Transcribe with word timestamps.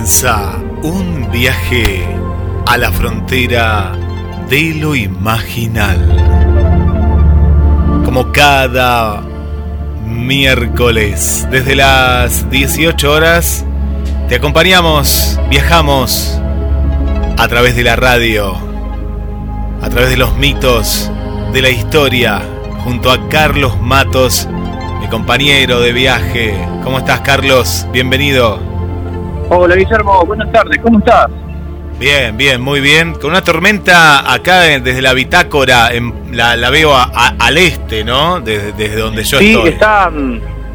Comienza 0.00 0.54
un 0.82 1.30
viaje 1.30 2.06
a 2.66 2.78
la 2.78 2.90
frontera 2.90 3.92
de 4.48 4.72
lo 4.76 4.94
imaginal. 4.94 5.98
Como 8.06 8.32
cada 8.32 9.20
miércoles, 10.06 11.46
desde 11.50 11.76
las 11.76 12.48
18 12.48 13.12
horas, 13.12 13.66
te 14.30 14.36
acompañamos, 14.36 15.38
viajamos 15.50 16.40
a 17.36 17.46
través 17.48 17.76
de 17.76 17.84
la 17.84 17.96
radio, 17.96 18.56
a 19.82 19.90
través 19.90 20.08
de 20.08 20.16
los 20.16 20.34
mitos 20.38 21.10
de 21.52 21.60
la 21.60 21.68
historia, 21.68 22.40
junto 22.84 23.10
a 23.10 23.28
Carlos 23.28 23.78
Matos, 23.78 24.48
mi 24.98 25.08
compañero 25.08 25.78
de 25.78 25.92
viaje. 25.92 26.54
¿Cómo 26.84 27.00
estás, 27.00 27.20
Carlos? 27.20 27.86
Bienvenido. 27.92 28.69
Hola 29.52 29.74
Guillermo, 29.74 30.24
buenas 30.24 30.52
tardes, 30.52 30.80
¿cómo 30.80 31.00
estás? 31.00 31.26
Bien, 31.98 32.36
bien, 32.36 32.62
muy 32.62 32.80
bien. 32.80 33.14
Con 33.14 33.30
una 33.30 33.42
tormenta 33.42 34.32
acá 34.32 34.60
desde 34.60 35.02
la 35.02 35.12
bitácora, 35.12 35.92
en, 35.92 36.14
la, 36.36 36.70
veo 36.70 36.92
al 36.94 37.58
este, 37.58 38.04
¿no? 38.04 38.40
Desde, 38.40 38.72
desde 38.72 39.00
donde 39.00 39.24
yo 39.24 39.38
sí, 39.40 39.50
estoy. 39.50 39.66
Sí, 39.66 39.74
está, 39.74 40.08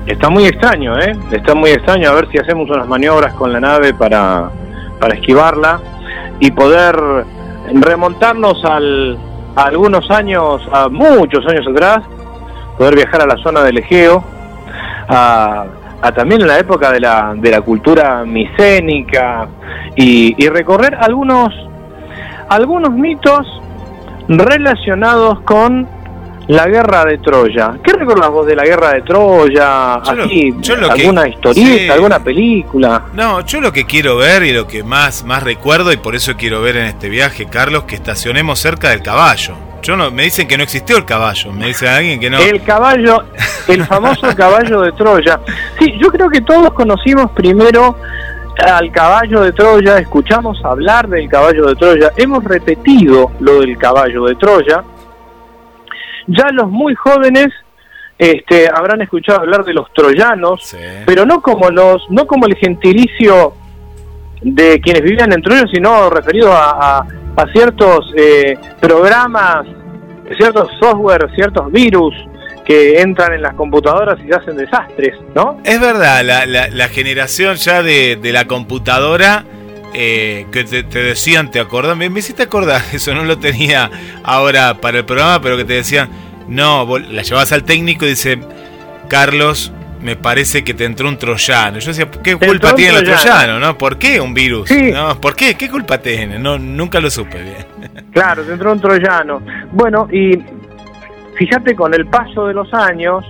está 0.06 0.30
muy 0.30 0.46
extraño, 0.46 1.00
¿eh? 1.00 1.16
Está 1.32 1.56
muy 1.56 1.70
extraño. 1.70 2.10
A 2.10 2.16
ver 2.16 2.28
si 2.30 2.38
hacemos 2.38 2.70
unas 2.70 2.86
maniobras 2.86 3.34
con 3.36 3.54
la 3.54 3.62
nave 3.62 3.94
para, 3.94 4.50
para 5.00 5.16
esquivarla 5.16 5.80
y 6.42 6.52
poder 6.52 6.98
remontarnos 7.76 8.64
al, 8.66 9.18
a 9.56 9.64
algunos 9.64 10.12
años, 10.12 10.62
a 10.74 10.90
muchos 10.90 11.48
años 11.48 11.66
atrás, 11.66 12.02
poder 12.78 12.96
viajar 12.96 13.22
a 13.22 13.26
la 13.26 13.38
zona 13.38 13.64
del 13.64 13.78
Egeo, 13.78 14.22
a 15.08 15.66
también 16.12 16.42
en 16.42 16.48
la 16.48 16.60
época 16.60 16.92
de 16.92 17.00
la, 17.00 17.34
de 17.36 17.52
la 17.52 17.62
cultura 17.62 18.24
micénica 18.26 19.48
y, 19.96 20.36
y, 20.44 20.50
recorrer 20.50 20.96
algunos, 20.96 21.54
algunos 22.50 22.92
mitos 22.92 23.48
relacionados 24.28 25.42
con 25.42 25.88
la 26.48 26.68
guerra 26.68 27.06
de 27.06 27.18
Troya. 27.18 27.74
¿Qué 27.84 27.94
recuerdas 27.94 28.30
vos 28.30 28.46
de 28.46 28.56
la 28.56 28.64
guerra 28.64 28.94
de 28.94 29.02
Troya? 29.02 29.96
Así, 29.96 30.54
¿Alguna 30.90 31.28
historieta, 31.28 31.94
alguna 31.94 32.20
película? 32.20 33.06
No, 33.14 33.42
yo 33.42 33.62
lo 33.62 33.72
que 33.72 33.86
quiero 33.86 34.18
ver 34.18 34.44
y 34.44 34.54
lo 34.54 34.68
que 34.68 34.84
más, 34.84 35.24
más 35.24 35.44
recuerdo, 35.44 35.92
y 35.92 35.98
por 35.98 36.16
eso 36.16 36.36
quiero 36.38 36.62
ver 36.62 36.78
en 36.78 36.86
este 36.86 37.10
viaje, 37.10 37.48
Carlos, 37.48 37.84
que 37.84 37.96
estacionemos 37.96 38.60
cerca 38.60 38.90
del 38.90 39.02
caballo. 39.02 39.56
Yo 39.86 39.96
no, 39.96 40.10
me 40.10 40.24
dicen 40.24 40.48
que 40.48 40.58
no 40.58 40.64
existió 40.64 40.98
el 40.98 41.06
caballo, 41.06 41.52
me 41.52 41.68
dice 41.68 41.88
alguien 41.88 42.20
que 42.20 42.28
no. 42.28 42.40
El 42.40 42.64
caballo, 42.64 43.24
el 43.68 43.86
famoso 43.86 44.28
caballo 44.36 44.82
de 44.82 44.92
Troya. 44.94 45.40
Sí, 45.78 45.94
yo 46.02 46.08
creo 46.08 46.28
que 46.28 46.42
todos 46.42 46.74
conocimos 46.74 47.30
primero 47.32 47.96
al 48.58 48.92
caballo 48.92 49.42
de 49.42 49.52
Troya, 49.52 50.00
escuchamos 50.00 50.58
hablar 50.66 51.08
del 51.08 51.30
caballo 51.30 51.68
de 51.68 51.76
Troya, 51.76 52.12
hemos 52.18 52.44
repetido 52.44 53.32
lo 53.40 53.60
del 53.60 53.78
caballo 53.78 54.26
de 54.26 54.34
Troya. 54.36 54.84
Ya 56.26 56.48
los 56.52 56.68
muy 56.68 56.96
jóvenes 56.96 57.50
este, 58.18 58.68
habrán 58.68 59.04
escuchado 59.04 59.42
hablar 59.42 59.64
de 59.66 59.74
los 59.74 59.94
troyanos, 59.94 60.76
pero 61.06 61.28
no 61.28 61.44
como 61.44 61.70
los, 61.70 62.10
no 62.10 62.26
como 62.26 62.48
el 62.48 62.56
gentilicio 62.56 63.54
de 64.42 64.82
quienes 64.82 65.04
vivían 65.04 65.32
en 65.32 65.44
Troya, 65.44 65.66
sino 65.72 66.10
referido 66.10 66.52
a, 66.52 66.72
a, 66.72 67.08
a 67.36 67.52
ciertos 67.52 68.12
eh, 68.16 68.58
programas, 68.80 69.66
ciertos 70.38 70.70
software, 70.80 71.30
ciertos 71.36 71.72
virus 71.72 72.14
que 72.66 73.00
entran 73.00 73.34
en 73.34 73.44
las 73.44 73.54
computadoras 73.54 74.18
y 74.26 74.34
hacen 74.34 74.58
desastres, 74.58 75.16
¿no? 75.36 75.62
Es 75.64 75.80
verdad, 75.80 76.24
la, 76.24 76.46
la, 76.46 76.88
generación 76.88 77.56
ya 77.58 77.84
de, 77.84 78.16
de 78.16 78.32
la 78.32 78.46
computadora 78.48 79.46
eh, 79.94 80.48
que 80.52 80.64
te, 80.64 80.84
decían, 80.84 81.52
¿te 81.52 81.60
acordás? 81.60 81.96
Me, 81.96 82.10
me 82.10 82.20
hiciste 82.20 82.44
acordar, 82.44 82.82
eso 82.94 83.14
no 83.14 83.24
lo 83.24 83.38
tenía 83.38 83.90
ahora 84.24 84.82
para 84.82 85.00
el 85.00 85.06
programa, 85.06 85.42
pero 85.42 85.58
que 85.58 85.64
te 85.64 85.74
decían, 85.74 86.10
no, 86.48 86.86
vos 86.86 87.02
la 87.08 87.22
llevas 87.22 87.52
al 87.52 87.64
técnico 87.64 88.06
y 88.06 88.10
dice, 88.10 88.40
Carlos, 89.08 89.72
me 90.06 90.16
parece 90.16 90.64
que 90.64 90.76
te 90.76 90.86
entró 90.86 91.10
un 91.10 91.18
troyano. 91.18 91.80
Yo 91.80 91.88
decía, 91.88 92.08
¿qué 92.24 92.38
culpa 92.38 92.76
tiene 92.76 93.00
el 93.00 93.04
troyano? 93.06 93.60
¿no? 93.60 93.76
¿Por 93.76 93.98
qué 93.98 94.22
un 94.22 94.36
virus? 94.36 94.70
Sí. 94.70 94.92
¿No? 94.92 95.20
¿Por 95.20 95.36
qué? 95.36 95.56
¿Qué 95.56 95.68
culpa 95.68 95.98
tiene? 95.98 96.38
No, 96.38 96.60
nunca 96.60 97.00
lo 97.00 97.10
supe 97.10 97.42
bien. 97.42 98.06
Claro, 98.16 98.44
te 98.44 98.54
entró 98.54 98.72
un 98.72 98.80
troyano. 98.80 99.42
Bueno, 99.74 100.08
y 100.10 100.42
fíjate, 101.36 101.76
con 101.76 101.94
el 101.94 102.06
paso 102.06 102.48
de 102.48 102.54
los 102.54 102.74
años, 102.74 103.26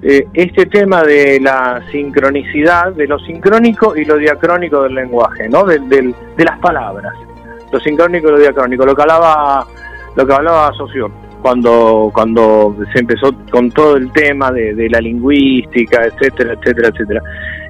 eh, 0.00 0.28
este 0.32 0.66
tema 0.66 1.02
de 1.02 1.40
la 1.40 1.82
sincronicidad, 1.90 2.92
de 2.92 3.08
lo 3.08 3.18
sincrónico 3.18 3.96
y 3.96 4.04
lo 4.04 4.18
diacrónico 4.18 4.84
del 4.84 4.94
lenguaje, 4.94 5.48
¿no? 5.48 5.64
De, 5.64 6.14
las 6.36 6.58
palabras. 6.60 7.12
Lo 7.72 7.80
sincrónico 7.80 8.28
y 8.28 8.30
lo 8.30 8.38
diacrónico, 8.38 8.86
lo 8.86 8.94
que 8.94 9.02
hablaba, 9.02 9.66
lo 10.14 10.24
que 10.24 10.32
hablaba 10.32 10.72
Saussure 10.76 11.12
cuando, 11.42 12.10
cuando 12.14 12.76
se 12.92 13.00
empezó 13.00 13.34
con 13.50 13.70
todo 13.70 13.96
el 13.96 14.10
tema 14.12 14.52
de, 14.52 14.74
de 14.74 14.88
la 14.88 15.00
lingüística, 15.00 16.04
etcétera, 16.04 16.54
etcétera, 16.54 16.88
etcétera. 16.88 17.22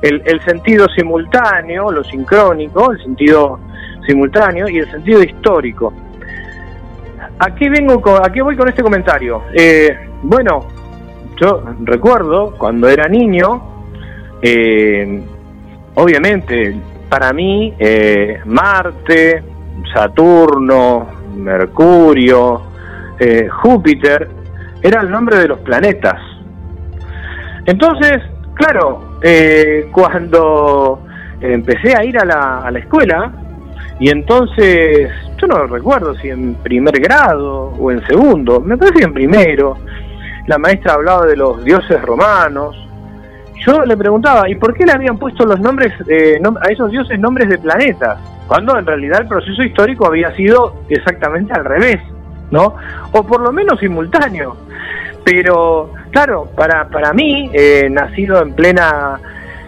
El, 0.03 0.23
el, 0.27 0.41
sentido 0.45 0.87
simultáneo, 0.95 1.91
lo 1.91 2.05
sincrónico, 2.05 2.93
el 2.93 3.03
sentido 3.03 3.59
simultáneo 4.07 4.69
y 4.69 4.79
el 4.79 4.91
sentido 4.91 5.23
histórico. 5.23 5.93
¿A 7.39 7.55
qué, 7.55 7.71
vengo 7.71 8.01
con, 8.01 8.25
a 8.25 8.31
qué 8.31 8.43
voy 8.43 8.57
con 8.57 8.69
este 8.69 8.83
comentario? 8.83 9.45
Eh, 9.55 9.97
bueno, 10.23 10.67
yo 11.41 11.63
recuerdo 11.83 12.55
cuando 12.59 12.89
era 12.89 13.09
niño, 13.09 13.63
eh, 14.43 15.23
obviamente, 15.95 16.77
para 17.09 17.33
mí, 17.33 17.73
eh, 17.79 18.41
Marte, 18.45 19.43
Saturno, 19.95 21.07
Mercurio, 21.37 22.72
eh, 23.23 23.49
Júpiter 23.49 24.29
era 24.83 25.01
el 25.01 25.11
nombre 25.11 25.39
de 25.39 25.49
los 25.49 25.61
planetas. 25.61 26.21
Entonces, 27.67 28.19
claro, 28.55 29.19
eh, 29.23 29.89
cuando 29.93 31.05
empecé 31.41 31.95
a 31.95 32.05
ir 32.05 32.19
a 32.19 32.25
la, 32.25 32.59
a 32.59 32.71
la 32.71 32.79
escuela 32.81 33.33
y 34.01 34.11
entonces, 34.11 35.11
yo 35.41 35.47
no 35.47 35.67
recuerdo 35.67 36.17
si 36.17 36.29
en 36.31 36.55
primer 36.55 36.99
grado 37.01 37.73
o 37.79 37.91
en 37.93 38.05
segundo, 38.07 38.61
me 38.61 38.77
parece 38.77 38.99
que 38.99 39.05
en 39.05 39.15
primero, 39.15 39.77
la 40.49 40.59
maestra 40.59 40.95
hablaba 40.95 41.27
de 41.27 41.37
los 41.37 41.65
dioses 41.65 42.03
romanos. 42.03 42.77
Yo 43.65 43.85
le 43.85 43.97
preguntaba, 43.97 44.49
¿y 44.49 44.57
por 44.57 44.75
qué 44.75 44.85
le 44.85 44.93
habían 44.93 45.19
puesto 45.19 45.47
los 45.47 45.61
nombres 45.61 45.93
eh, 46.09 46.41
a 46.61 46.69
esos 46.73 46.91
dioses 46.91 47.17
nombres 47.21 47.49
de 47.49 47.59
planetas? 47.59 48.19
Cuando 48.49 48.77
en 48.77 48.85
realidad 48.85 49.21
el 49.21 49.29
proceso 49.29 49.63
histórico 49.63 50.09
había 50.09 50.35
sido 50.35 50.83
exactamente 50.89 51.53
al 51.53 51.65
revés, 51.65 52.01
¿no? 52.53 52.77
O 53.11 53.25
por 53.25 53.41
lo 53.41 53.51
menos 53.51 53.81
simultáneo. 53.81 54.57
Pero, 55.25 55.91
claro, 56.11 56.49
para, 56.55 56.89
para 56.89 57.13
mí, 57.13 57.51
eh, 57.53 57.89
nacido 57.91 58.41
en 58.41 58.55
plena 58.55 59.19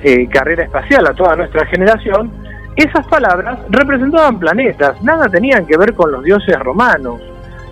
eh, 0.02 0.28
carrera 0.28 0.64
espacial 0.64 1.06
a 1.06 1.14
toda 1.14 1.34
nuestra 1.34 1.66
generación, 1.66 2.30
esas 2.76 3.06
palabras 3.06 3.58
representaban 3.70 4.38
planetas, 4.38 5.00
nada 5.02 5.28
tenían 5.28 5.64
que 5.66 5.76
ver 5.76 5.94
con 5.94 6.12
los 6.12 6.22
dioses 6.22 6.58
romanos. 6.58 7.20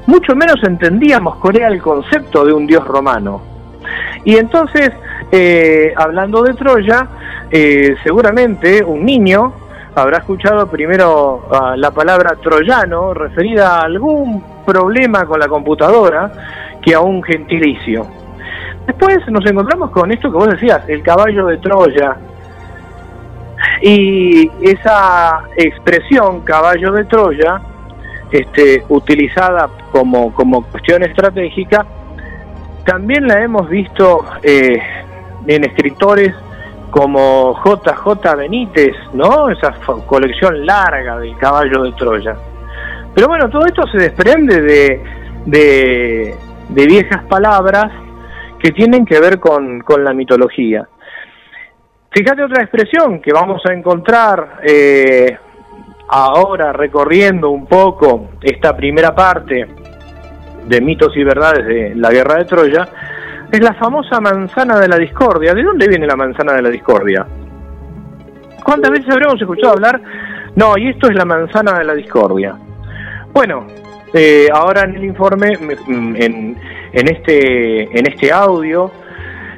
Mucho 0.06 0.34
menos 0.34 0.56
entendíamos 0.64 1.36
era 1.54 1.68
el 1.68 1.80
concepto 1.80 2.44
de 2.44 2.52
un 2.52 2.66
dios 2.66 2.84
romano. 2.86 3.42
Y 4.24 4.36
entonces, 4.36 4.90
eh, 5.30 5.92
hablando 5.96 6.42
de 6.42 6.54
Troya, 6.54 7.06
eh, 7.50 7.96
seguramente 8.02 8.82
un 8.82 9.04
niño 9.04 9.52
habrá 9.94 10.18
escuchado 10.18 10.68
primero 10.68 11.48
ah, 11.52 11.74
la 11.76 11.90
palabra 11.90 12.36
troyano 12.42 13.12
referida 13.12 13.80
a 13.80 13.82
algún 13.82 14.42
problema 14.64 15.24
con 15.26 15.38
la 15.38 15.48
computadora 15.48 16.32
que 16.80 16.94
a 16.94 17.00
un 17.00 17.22
gentilicio. 17.22 18.06
Después 18.86 19.18
nos 19.28 19.44
encontramos 19.46 19.90
con 19.90 20.10
esto 20.10 20.30
que 20.30 20.36
vos 20.36 20.48
decías, 20.48 20.88
el 20.88 21.02
caballo 21.02 21.46
de 21.46 21.58
Troya, 21.58 22.16
y 23.80 24.50
esa 24.62 25.40
expresión 25.56 26.40
caballo 26.40 26.92
de 26.92 27.04
Troya, 27.04 27.60
este, 28.30 28.84
utilizada 28.88 29.68
como, 29.90 30.32
como 30.34 30.62
cuestión 30.64 31.02
estratégica, 31.02 31.86
también 32.84 33.28
la 33.28 33.42
hemos 33.42 33.68
visto 33.68 34.24
eh, 34.42 34.80
en 35.46 35.64
escritores 35.64 36.34
como 36.90 37.58
JJ 37.64 38.36
Benítez, 38.36 38.94
¿no? 39.14 39.48
Esa 39.48 39.72
colección 40.06 40.66
larga 40.66 41.18
del 41.18 41.36
caballo 41.36 41.84
de 41.84 41.92
Troya. 41.92 42.36
Pero 43.14 43.28
bueno, 43.28 43.48
todo 43.50 43.66
esto 43.66 43.86
se 43.88 43.98
desprende 43.98 44.60
de, 45.46 46.34
viejas 46.68 47.24
palabras 47.24 47.92
que 48.58 48.70
tienen 48.70 49.04
que 49.04 49.20
ver 49.20 49.38
con, 49.38 49.80
con 49.80 50.04
la 50.04 50.12
mitología. 50.12 50.88
Fíjate 52.10 52.44
otra 52.44 52.62
expresión 52.62 53.20
que 53.20 53.32
vamos 53.32 53.62
a 53.66 53.72
encontrar 53.72 54.60
eh, 54.62 55.36
ahora 56.08 56.72
recorriendo 56.72 57.50
un 57.50 57.66
poco 57.66 58.32
esta 58.42 58.76
primera 58.76 59.14
parte 59.14 59.66
de 60.66 60.80
mitos 60.80 61.16
y 61.16 61.24
verdades 61.24 61.66
de 61.66 61.94
la 61.94 62.10
guerra 62.10 62.36
de 62.36 62.44
Troya, 62.44 62.88
es 63.50 63.60
la 63.60 63.74
famosa 63.74 64.20
manzana 64.20 64.78
de 64.78 64.88
la 64.88 64.96
discordia. 64.96 65.54
¿De 65.54 65.62
dónde 65.62 65.88
viene 65.88 66.06
la 66.06 66.16
manzana 66.16 66.52
de 66.52 66.62
la 66.62 66.68
discordia? 66.68 67.26
¿Cuántas 68.62 68.90
veces 68.90 69.10
habremos 69.10 69.40
escuchado 69.40 69.72
hablar? 69.72 70.00
No, 70.54 70.76
y 70.76 70.88
esto 70.88 71.08
es 71.08 71.14
la 71.14 71.24
manzana 71.24 71.78
de 71.78 71.84
la 71.84 71.94
discordia. 71.94 72.56
Bueno, 73.32 73.66
eh, 74.12 74.48
ahora 74.52 74.84
en 74.84 74.96
el 74.96 75.04
informe, 75.04 75.52
en, 75.88 76.56
en, 76.92 77.08
este, 77.08 77.98
en 77.98 78.06
este 78.06 78.30
audio, 78.30 78.90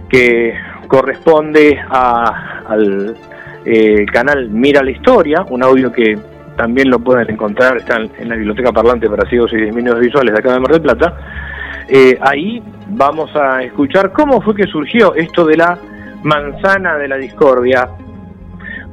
que 0.09 0.55
corresponde 0.87 1.79
al 1.91 3.17
eh, 3.65 4.07
canal 4.13 4.49
Mira 4.51 4.83
la 4.83 4.93
Historia, 4.93 5.45
un 5.51 5.63
audio 5.65 5.91
que 5.91 6.17
también 6.57 6.89
lo 6.89 7.01
pueden 7.01 7.31
encontrar, 7.31 7.79
está 7.79 7.97
en 7.97 8.29
la 8.29 8.37
Biblioteca 8.37 8.71
Parlante 8.71 9.11
para 9.11 9.29
Ciegos 9.29 9.53
y 9.53 9.57
Disminuidos 9.57 10.01
Visuales 10.01 10.35
de 10.35 10.39
acá 10.39 10.53
de 10.53 10.61
Mar 10.61 10.71
del 10.71 10.83
Plata. 10.83 11.17
Eh, 11.89 12.17
ahí 12.21 12.63
vamos 12.91 13.35
a 13.35 13.63
escuchar 13.63 14.13
cómo 14.13 14.41
fue 14.41 14.55
que 14.55 14.67
surgió 14.67 15.15
esto 15.15 15.45
de 15.45 15.57
la 15.57 15.77
manzana 16.23 16.97
de 16.97 17.09
la 17.09 17.17
discordia. 17.17 17.89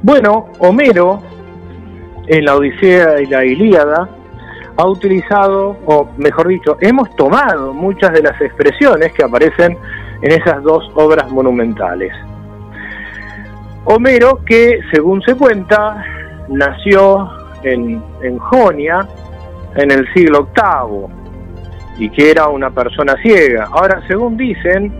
Bueno, 0.02 0.48
Homero, 0.58 1.22
en 2.26 2.44
la 2.44 2.56
Odisea 2.56 3.20
y 3.20 3.26
la 3.26 3.44
Ilíada, 3.44 4.08
ha 4.76 4.86
utilizado, 4.86 5.76
o 5.86 6.08
mejor 6.16 6.48
dicho, 6.48 6.76
hemos 6.80 7.14
tomado 7.16 7.72
muchas 7.72 8.12
de 8.12 8.22
las 8.22 8.40
expresiones 8.40 9.12
que 9.12 9.24
aparecen 9.24 9.76
en 10.22 10.32
esas 10.32 10.62
dos 10.62 10.90
obras 10.94 11.30
monumentales. 11.30 12.12
Homero, 13.84 14.40
que 14.46 14.80
según 14.92 15.20
se 15.22 15.34
cuenta, 15.34 16.04
nació 16.48 17.28
en, 17.64 18.00
Jonia 18.38 19.06
en 19.74 19.90
el 19.90 20.06
siglo 20.14 20.48
VIII 20.54 22.04
y 22.06 22.08
que 22.10 22.30
era 22.30 22.48
una 22.48 22.70
persona 22.70 23.14
ciega. 23.22 23.68
Ahora, 23.72 24.00
según 24.06 24.36
dicen, 24.36 24.92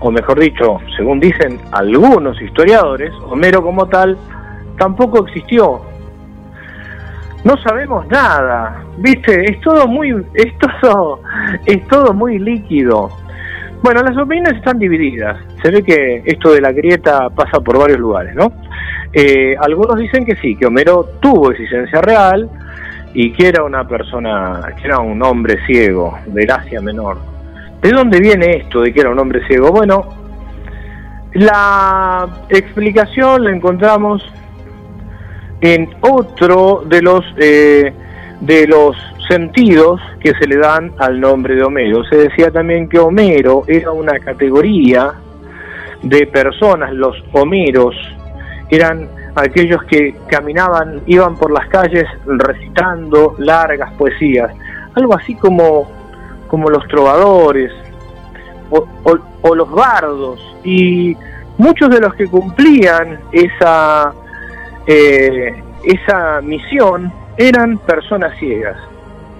o 0.00 0.10
mejor 0.10 0.38
dicho, 0.38 0.78
según 0.96 1.20
dicen 1.20 1.60
algunos 1.72 2.40
historiadores, 2.40 3.12
Homero 3.28 3.62
como 3.62 3.86
tal 3.86 4.16
tampoco 4.78 5.26
existió. 5.26 5.91
No 7.44 7.56
sabemos 7.58 8.06
nada, 8.08 8.84
viste, 8.98 9.50
es 9.50 9.60
todo 9.60 9.88
muy, 9.88 10.10
es 10.34 10.52
todo, 10.80 11.20
es 11.66 11.86
todo 11.88 12.12
muy 12.12 12.38
líquido. 12.38 13.10
Bueno, 13.82 14.00
las 14.02 14.16
opiniones 14.16 14.58
están 14.58 14.78
divididas. 14.78 15.38
Se 15.60 15.70
ve 15.72 15.82
que 15.82 16.22
esto 16.24 16.52
de 16.52 16.60
la 16.60 16.70
grieta 16.70 17.28
pasa 17.30 17.58
por 17.58 17.78
varios 17.78 17.98
lugares, 17.98 18.32
¿no? 18.36 18.52
Eh, 19.12 19.56
algunos 19.60 19.98
dicen 19.98 20.24
que 20.24 20.36
sí, 20.36 20.54
que 20.54 20.66
Homero 20.66 21.04
tuvo 21.20 21.50
existencia 21.50 22.00
real 22.00 22.48
y 23.12 23.32
que 23.32 23.48
era 23.48 23.64
una 23.64 23.86
persona, 23.86 24.60
que 24.80 24.86
era 24.86 25.00
un 25.00 25.20
hombre 25.22 25.58
ciego 25.66 26.16
del 26.26 26.48
Asia 26.48 26.80
Menor. 26.80 27.18
¿De 27.82 27.90
dónde 27.90 28.20
viene 28.20 28.58
esto 28.58 28.82
de 28.82 28.92
que 28.92 29.00
era 29.00 29.10
un 29.10 29.18
hombre 29.18 29.44
ciego? 29.48 29.72
Bueno, 29.72 30.14
la 31.32 32.28
explicación 32.48 33.44
la 33.44 33.50
encontramos 33.50 34.22
en 35.62 35.88
otro 36.02 36.82
de 36.86 37.00
los 37.00 37.24
eh, 37.38 37.94
de 38.40 38.66
los 38.66 38.96
sentidos 39.28 40.00
que 40.20 40.34
se 40.34 40.46
le 40.46 40.58
dan 40.58 40.92
al 40.98 41.20
nombre 41.20 41.54
de 41.54 41.62
Homero. 41.62 42.04
Se 42.04 42.16
decía 42.16 42.50
también 42.50 42.88
que 42.88 42.98
Homero 42.98 43.62
era 43.66 43.92
una 43.92 44.18
categoría 44.18 45.14
de 46.02 46.26
personas, 46.26 46.92
los 46.92 47.16
Homeros, 47.32 47.94
eran 48.68 49.08
aquellos 49.34 49.82
que 49.84 50.16
caminaban, 50.28 51.02
iban 51.06 51.36
por 51.36 51.52
las 51.52 51.68
calles 51.68 52.04
recitando 52.26 53.36
largas 53.38 53.92
poesías, 53.94 54.50
algo 54.94 55.14
así 55.14 55.34
como, 55.36 55.90
como 56.48 56.68
los 56.68 56.86
trovadores 56.88 57.72
o, 58.70 59.54
los 59.54 59.70
bardos, 59.70 60.40
y 60.64 61.16
muchos 61.58 61.90
de 61.90 62.00
los 62.00 62.14
que 62.14 62.26
cumplían 62.26 63.20
esa, 63.30 64.12
eh, 64.86 65.62
esa 65.84 66.40
misión 66.40 67.12
eran 67.36 67.78
personas 67.78 68.36
ciegas. 68.38 68.76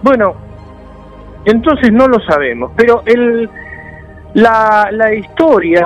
Bueno, 0.03 0.35
entonces 1.45 1.93
no 1.93 2.09
lo 2.09 2.21
sabemos, 2.21 2.73
pero 2.77 3.03
el, 3.07 3.49
la, 4.35 4.89
la 4.93 5.15
historia 5.15 5.85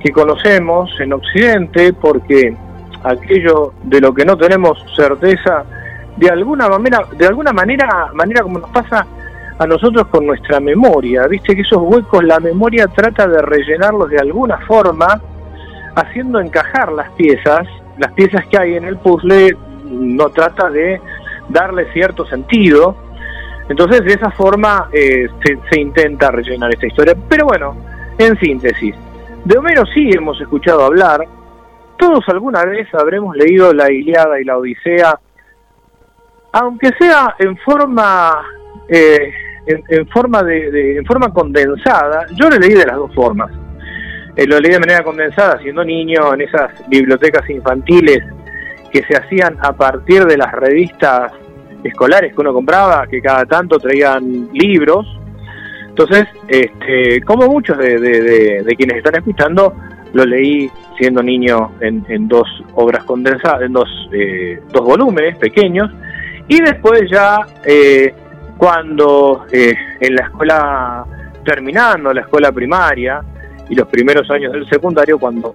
que 0.00 0.12
conocemos 0.12 0.90
en 1.00 1.12
Occidente, 1.12 1.92
porque 1.92 2.54
aquello 3.02 3.72
de 3.82 4.00
lo 4.00 4.12
que 4.12 4.24
no 4.24 4.36
tenemos 4.36 4.78
certeza, 4.96 5.64
de 6.16 6.30
alguna 6.30 6.68
manera, 6.68 7.00
de 7.16 7.26
alguna 7.26 7.52
manera, 7.52 8.10
manera 8.14 8.42
como 8.42 8.58
nos 8.60 8.70
pasa 8.70 9.06
a 9.58 9.66
nosotros 9.66 10.06
con 10.08 10.26
nuestra 10.26 10.58
memoria, 10.60 11.26
viste 11.26 11.54
que 11.54 11.62
esos 11.62 11.82
huecos 11.82 12.24
la 12.24 12.40
memoria 12.40 12.86
trata 12.88 13.26
de 13.26 13.40
rellenarlos 13.42 14.10
de 14.10 14.18
alguna 14.18 14.58
forma, 14.66 15.20
haciendo 15.94 16.40
encajar 16.40 16.92
las 16.92 17.10
piezas, 17.12 17.66
las 17.98 18.12
piezas 18.12 18.46
que 18.46 18.58
hay 18.58 18.74
en 18.74 18.84
el 18.84 18.98
puzzle, 18.98 19.56
no 19.84 20.28
trata 20.30 20.70
de 20.70 21.00
darle 21.48 21.92
cierto 21.92 22.26
sentido, 22.26 22.96
entonces, 23.68 24.04
de 24.04 24.12
esa 24.12 24.30
forma 24.30 24.88
eh, 24.92 25.26
se, 25.70 25.80
intenta 25.80 26.30
rellenar 26.30 26.72
esta 26.72 26.86
historia. 26.86 27.16
Pero 27.28 27.46
bueno, 27.46 27.76
en 28.18 28.38
síntesis, 28.38 28.94
de 29.44 29.58
Homero 29.58 29.84
sí 29.86 30.10
hemos 30.12 30.40
escuchado 30.40 30.84
hablar, 30.84 31.24
todos 31.96 32.28
alguna 32.28 32.64
vez 32.64 32.92
habremos 32.94 33.36
leído 33.36 33.72
la 33.72 33.90
Iliada 33.90 34.40
y 34.40 34.44
la 34.44 34.58
Odisea, 34.58 35.18
aunque 36.52 36.90
sea 36.98 37.34
en 37.38 37.56
forma, 37.58 38.42
eh, 38.88 39.32
en, 39.66 40.06
forma 40.08 40.42
de, 40.42 40.98
en 40.98 41.04
forma 41.06 41.32
condensada, 41.32 42.26
yo 42.34 42.48
leí 42.50 42.74
de 42.74 42.86
las 42.86 42.96
dos 42.96 43.14
formas. 43.14 43.50
Eh, 44.36 44.46
lo 44.46 44.58
leí 44.58 44.72
de 44.72 44.80
manera 44.80 45.02
condensada, 45.02 45.58
siendo 45.58 45.84
niño, 45.84 46.34
en 46.34 46.40
esas 46.42 46.70
bibliotecas 46.88 47.48
infantiles 47.50 48.18
que 48.90 49.02
se 49.04 49.16
hacían 49.16 49.56
a 49.60 49.72
partir 49.72 50.24
de 50.24 50.36
las 50.36 50.52
revistas 50.52 51.32
escolares 51.82 52.32
que 52.32 52.40
uno 52.40 52.52
compraba, 52.52 53.06
que 53.06 53.20
cada 53.20 53.44
tanto 53.44 53.78
traían 53.78 54.48
libros. 54.52 55.06
Entonces, 55.88 56.26
este, 56.48 57.20
como 57.22 57.46
muchos 57.46 57.78
de, 57.78 58.64
quienes 58.76 58.96
están 58.96 59.16
escuchando, 59.16 59.74
lo 60.12 60.24
leí 60.24 60.70
siendo 60.98 61.22
niño 61.22 61.72
en, 61.80 62.28
dos 62.28 62.48
obras 62.74 63.04
condensadas, 63.04 63.62
en 63.62 63.72
dos, 63.72 63.88
eh, 64.12 64.60
dos 64.72 64.84
volúmenes 64.84 65.36
pequeños, 65.38 65.90
y 66.48 66.60
después 66.60 67.02
ya 67.10 67.38
eh, 67.64 68.14
cuando 68.56 69.46
eh, 69.52 69.74
en 70.00 70.14
la 70.14 70.24
escuela, 70.24 71.04
terminando 71.44 72.12
la 72.12 72.22
escuela 72.22 72.52
primaria 72.52 73.20
y 73.68 73.74
los 73.74 73.88
primeros 73.88 74.30
años 74.30 74.52
del 74.52 74.68
secundario, 74.68 75.18
cuando 75.18 75.54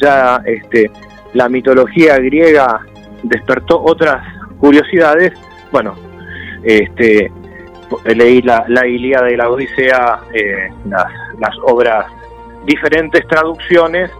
ya 0.00 0.42
este, 0.44 0.90
la 1.34 1.48
mitología 1.48 2.18
griega 2.18 2.80
despertó 3.22 3.82
otras 3.82 4.22
curiosidades, 4.58 5.32
bueno, 5.70 5.94
este, 6.62 7.30
leí 8.04 8.42
la, 8.42 8.64
la 8.68 8.86
Ilíada 8.86 9.30
y 9.30 9.36
la 9.36 9.50
Odisea, 9.50 10.20
las, 10.86 11.06
las 11.38 11.56
obras 11.64 12.06
diferentes 12.64 13.26
traducciones 13.26 14.10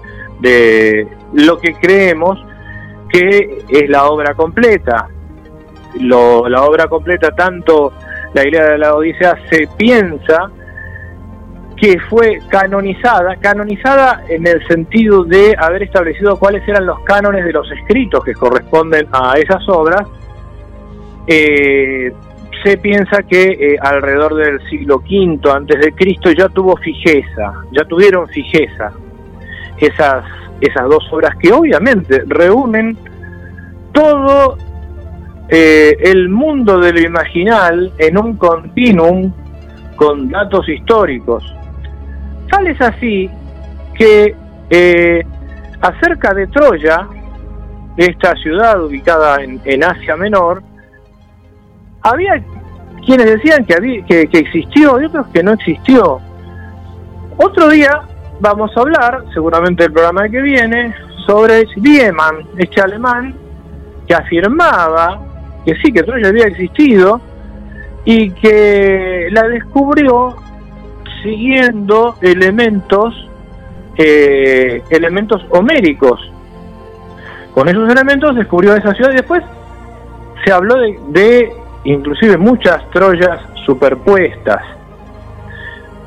de 0.40 1.06
lo 1.32 1.58
que 1.58 1.74
creemos 1.74 2.38
que 3.08 3.64
es 3.68 3.88
la 3.88 4.06
obra 4.06 4.34
completa. 4.34 5.08
la 6.00 6.62
obra 6.62 6.86
completa, 6.88 7.30
tanto 7.32 7.92
la 8.34 8.48
idea 8.48 8.64
de 8.70 8.78
la 8.78 8.94
Odisea, 8.94 9.36
se 9.50 9.68
piensa 9.76 10.50
que 11.82 11.98
fue 11.98 12.38
canonizada, 12.48 13.34
canonizada 13.40 14.22
en 14.28 14.46
el 14.46 14.64
sentido 14.68 15.24
de 15.24 15.52
haber 15.58 15.82
establecido 15.82 16.38
cuáles 16.38 16.66
eran 16.68 16.86
los 16.86 17.00
cánones 17.00 17.44
de 17.44 17.52
los 17.52 17.68
escritos 17.72 18.24
que 18.24 18.34
corresponden 18.34 19.08
a 19.10 19.34
esas 19.36 19.68
obras, 19.68 20.02
eh, 21.26 22.12
se 22.62 22.78
piensa 22.78 23.24
que 23.24 23.42
eh, 23.42 23.76
alrededor 23.82 24.36
del 24.36 24.60
siglo 24.70 24.98
V 24.98 25.40
antes 25.50 25.80
de 25.80 25.90
Cristo 25.90 26.30
ya 26.30 26.48
tuvo 26.50 26.76
fijeza, 26.76 27.52
ya 27.72 27.84
tuvieron 27.86 28.28
fijeza 28.28 28.92
esas, 29.78 30.24
esas 30.60 30.88
dos 30.88 31.04
obras 31.10 31.34
que 31.40 31.52
obviamente 31.52 32.22
reúnen 32.28 32.96
todo 33.90 34.56
eh, 35.48 35.96
el 36.00 36.28
mundo 36.28 36.78
de 36.78 36.92
lo 36.92 37.00
imaginal 37.00 37.92
en 37.98 38.18
un 38.18 38.36
continuum 38.36 39.32
con 39.96 40.28
datos 40.28 40.68
históricos. 40.68 41.42
Tal 42.52 42.66
es 42.66 42.78
así 42.82 43.30
que 43.94 44.36
eh, 44.68 45.22
acerca 45.80 46.34
de 46.34 46.46
Troya, 46.48 47.08
esta 47.96 48.34
ciudad 48.36 48.84
ubicada 48.84 49.38
en, 49.42 49.82
Asia 49.82 50.16
Menor, 50.16 50.62
había 52.02 52.42
quienes 53.06 53.24
decían 53.24 53.64
que, 53.64 53.74
había, 53.74 54.04
que, 54.04 54.28
existió 54.30 55.00
y 55.00 55.06
otros 55.06 55.28
que 55.28 55.42
no 55.42 55.52
existió. 55.52 56.20
Otro 57.38 57.70
día 57.70 58.02
vamos 58.38 58.70
a 58.76 58.80
hablar, 58.80 59.24
seguramente 59.32 59.84
el 59.84 59.92
programa 59.92 60.28
que 60.28 60.42
viene, 60.42 60.94
sobre 61.26 61.64
Dieman, 61.76 62.48
este 62.58 62.82
alemán, 62.82 63.34
que 64.06 64.14
afirmaba 64.14 65.22
que 65.64 65.74
sí, 65.76 65.90
que 65.90 66.02
Troya 66.02 66.28
había 66.28 66.48
existido 66.48 67.18
y 68.04 68.30
que 68.32 69.28
la 69.30 69.48
descubrió 69.48 70.36
siguiendo 71.22 72.16
elementos 72.20 73.28
eh, 73.96 74.82
elementos 74.90 75.44
homéricos. 75.50 76.20
Con 77.54 77.68
esos 77.68 77.90
elementos 77.90 78.34
descubrió 78.34 78.74
esa 78.74 78.94
ciudad 78.94 79.12
y 79.12 79.16
después 79.16 79.42
se 80.44 80.52
habló 80.52 80.76
de 80.76 81.52
inclusive 81.84 82.36
muchas 82.36 82.88
Troyas 82.90 83.40
superpuestas, 83.66 84.62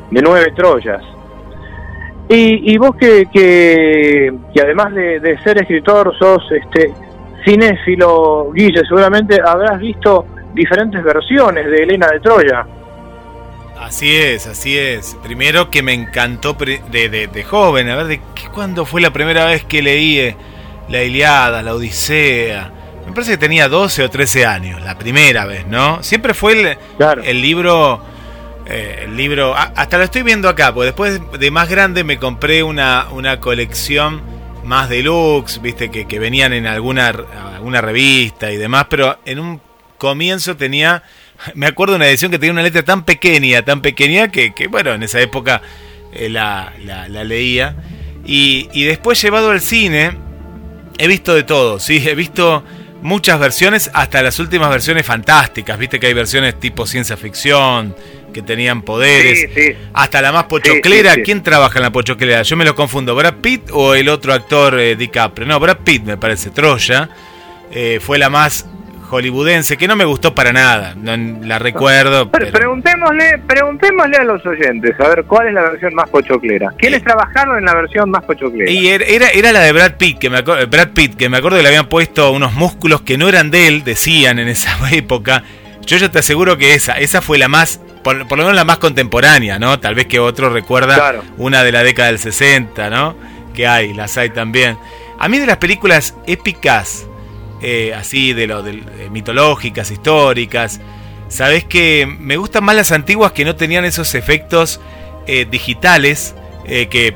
de 0.10 0.22
nueve 0.22 0.52
Troyas. 0.56 1.04
Y, 2.28 2.76
vos 2.80 2.96
que, 2.96 3.26
que, 3.32 4.34
además 4.60 4.96
de, 4.96 5.38
ser 5.44 5.60
escritor 5.60 6.12
sos 6.18 6.44
este 6.52 6.92
cinéfilo, 7.46 8.52
Guille, 8.52 8.82
seguramente 8.88 9.38
habrás 9.46 9.80
visto 9.80 10.26
diferentes 10.56 11.04
versiones 11.04 11.68
de 11.68 11.84
Elena 11.84 12.08
de 12.08 12.20
Troya. 12.20 12.66
Así 13.80 14.16
es, 14.16 14.48
así 14.48 14.78
es. 14.78 15.18
Primero 15.22 15.70
que 15.70 15.82
me 15.84 15.94
encantó 15.94 16.54
de, 16.54 17.10
de, 17.10 17.44
joven, 17.44 17.90
a 17.90 17.96
ver, 17.96 18.08
de 18.08 18.22
cuándo 18.54 18.86
fue 18.86 19.02
la 19.02 19.12
primera 19.12 19.46
vez 19.46 19.66
que 19.66 19.82
leí 19.82 20.20
eh, 20.20 20.38
la 20.90 21.04
Iliada, 21.04 21.62
la 21.62 21.76
Odisea, 21.76 22.72
me 23.06 23.12
parece 23.12 23.32
que 23.32 23.38
tenía 23.38 23.70
12 23.70 24.04
o 24.04 24.10
13 24.10 24.46
años, 24.46 24.82
la 24.82 24.98
primera 24.98 25.46
vez, 25.46 25.68
¿no? 25.68 26.02
Siempre 26.02 26.34
fue 26.34 26.54
el, 26.54 26.78
el 27.24 27.42
libro, 27.42 28.02
eh, 28.66 29.02
el 29.04 29.16
libro, 29.16 29.56
hasta 29.56 29.98
lo 29.98 30.04
estoy 30.04 30.24
viendo 30.24 30.50
acá, 30.50 30.74
porque 30.74 30.88
después 30.88 31.22
de 31.40 31.52
más 31.52 31.70
grande 31.70 32.04
me 32.04 32.18
compré 32.18 32.64
una, 32.64 33.08
una 33.12 33.40
colección 33.40 34.22
más 34.64 34.90
deluxe, 34.90 35.62
viste, 35.62 35.92
que, 35.92 36.08
que 36.08 36.18
venían 36.18 36.54
en 36.54 36.66
alguna, 36.66 37.14
alguna 37.56 37.82
revista 37.82 38.52
y 38.52 38.58
demás, 38.58 38.88
pero 38.90 39.20
en 39.26 39.40
un 39.40 39.62
comienzo 40.00 40.58
tenía, 40.58 41.04
me 41.56 41.68
acuerdo 41.68 41.94
de 41.94 41.98
una 41.98 42.08
edición 42.08 42.32
que 42.32 42.40
tenía 42.40 42.54
una 42.54 42.64
letra 42.64 42.84
tan 42.84 43.04
pequeña, 43.04 43.64
tan 43.64 43.82
pequeña, 43.82 44.32
que, 44.32 44.54
que 44.54 44.68
bueno, 44.68 44.94
en 44.94 45.04
esa 45.04 45.22
época 45.22 45.62
eh, 46.14 46.30
la, 46.30 46.74
la, 46.84 47.08
la, 47.08 47.24
leía. 47.24 47.76
Y, 48.26 48.70
y 48.74 48.84
después 48.84 49.22
llevado 49.22 49.52
al 49.52 49.62
cine, 49.62 50.18
he 50.98 51.08
visto 51.08 51.34
de 51.36 51.44
todo, 51.44 51.80
¿sí? 51.80 52.02
He 52.06 52.16
visto 52.16 52.64
muchas 53.02 53.40
versiones, 53.40 53.92
hasta 53.94 54.22
las 54.24 54.40
últimas 54.40 54.70
versiones 54.70 55.06
fantásticas. 55.06 55.78
Viste 55.78 56.00
que 56.00 56.08
hay 56.08 56.14
versiones 56.14 56.60
tipo 56.60 56.88
ciencia 56.88 57.16
ficción, 57.16 57.96
que 58.34 58.42
tenían 58.42 58.82
poderes. 58.82 59.78
Hasta 59.94 60.22
la 60.22 60.32
más 60.32 60.46
pochoclera. 60.46 61.16
¿Quién 61.24 61.42
trabaja 61.42 61.80
en 61.80 61.84
la 61.84 61.92
pochoclera? 61.92 62.42
Yo 62.42 62.58
me 62.58 62.66
lo 62.66 62.76
confundo. 62.76 63.16
¿Brad 63.16 63.36
Pitt 63.36 63.70
o 63.72 63.94
el 63.96 64.10
otro 64.10 64.34
actor 64.34 64.78
eh, 64.80 64.96
DiCaprio? 64.96 65.48
No, 65.48 65.60
Brad 65.60 65.78
Pitt 65.78 66.04
me 66.04 66.18
parece. 66.18 66.50
Troya. 66.50 67.10
Eh, 67.72 68.00
fue 68.02 68.18
la 68.18 68.30
más 68.30 68.66
hollywoodense, 69.06 69.78
que 69.78 69.88
no 69.88 69.96
me 69.96 70.06
gustó 70.06 70.36
para 70.36 70.52
nada, 70.52 70.94
no 70.96 71.16
la 71.46 71.60
recuerdo. 71.60 72.30
Pero, 72.32 72.52
Preguntémosle, 72.52 73.40
preguntémosle 73.48 74.18
a 74.18 74.24
los 74.24 74.46
oyentes, 74.46 75.00
a 75.00 75.08
ver 75.08 75.24
cuál 75.26 75.48
es 75.48 75.54
la 75.54 75.70
versión 75.70 75.94
más 75.96 76.10
pochoclera. 76.10 76.74
¿Quiénes 76.78 77.04
trabajaron 77.04 77.58
en 77.58 77.66
la 77.66 77.74
versión 77.74 78.10
más 78.10 78.24
pochoclera? 78.24 78.70
Y 78.70 78.88
era, 78.90 79.30
era 79.30 79.52
la 79.52 79.62
de 79.62 79.72
Brad 79.72 79.94
Pitt, 79.98 80.20
que 80.20 80.30
me 80.30 80.42
Brad 80.42 80.90
Pitt, 80.94 81.16
que 81.16 81.30
me 81.30 81.38
acuerdo 81.38 81.58
que 81.58 81.64
le 81.64 81.70
habían 81.70 81.88
puesto 81.88 82.32
unos 82.32 82.54
músculos 82.54 83.02
que 83.02 83.18
no 83.18 83.30
eran 83.30 83.52
de 83.52 83.68
él, 83.68 83.84
decían 83.84 84.40
en 84.40 84.48
esa 84.48 84.78
época. 84.92 85.44
Yo 85.86 85.98
ya 85.98 86.10
te 86.10 86.20
aseguro 86.20 86.58
que 86.58 86.74
esa, 86.74 86.94
esa 86.94 87.22
fue 87.22 87.38
la 87.38 87.48
más, 87.48 87.80
por, 88.04 88.16
lo 88.16 88.26
menos 88.38 88.56
la 88.56 88.66
más 88.66 88.80
contemporánea, 88.80 89.60
¿no? 89.60 89.80
Tal 89.80 89.94
vez 89.94 90.08
que 90.08 90.20
otro 90.20 90.50
recuerda 90.50 91.22
una 91.38 91.64
de 91.64 91.72
la 91.72 91.84
década 91.84 92.08
del 92.08 92.20
60, 92.20 92.90
¿no? 92.90 93.16
Que 93.54 93.68
hay, 93.68 93.94
las 93.94 94.18
hay 94.18 94.32
también. 94.32 94.78
A 95.20 95.30
mí 95.30 95.38
de 95.38 95.46
las 95.46 95.58
películas 95.58 96.16
épicas, 96.26 97.08
eh, 97.62 97.94
así 97.94 98.34
de 98.34 98.48
lo 98.48 98.64
de, 98.64 99.10
mitológicas, 99.12 99.92
históricas. 99.92 100.82
Sabes 101.28 101.64
que 101.64 102.08
me 102.20 102.38
gustan 102.38 102.64
más 102.64 102.76
las 102.76 102.92
antiguas 102.92 103.32
que 103.32 103.46
no 103.46 103.56
tenían 103.56 103.86
esos 103.86 104.14
efectos 104.16 104.80
eh, 105.26 105.48
digitales, 105.50 106.36
eh, 106.66 106.88
que 106.88 107.16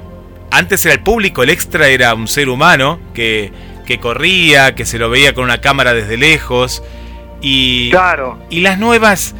antes 0.51 0.83
era 0.85 0.95
el 0.95 1.01
público, 1.01 1.43
el 1.43 1.49
extra 1.49 1.87
era 1.89 2.13
un 2.13 2.27
ser 2.27 2.49
humano 2.49 2.99
que, 3.13 3.51
que 3.85 3.99
corría, 3.99 4.75
que 4.75 4.85
se 4.85 4.97
lo 4.97 5.09
veía 5.09 5.33
con 5.33 5.43
una 5.43 5.61
cámara 5.61 5.93
desde 5.93 6.17
lejos. 6.17 6.81
Y, 7.41 7.91
claro. 7.91 8.39
y 8.49 8.61
las 8.61 8.79
nuevas, 8.79 9.35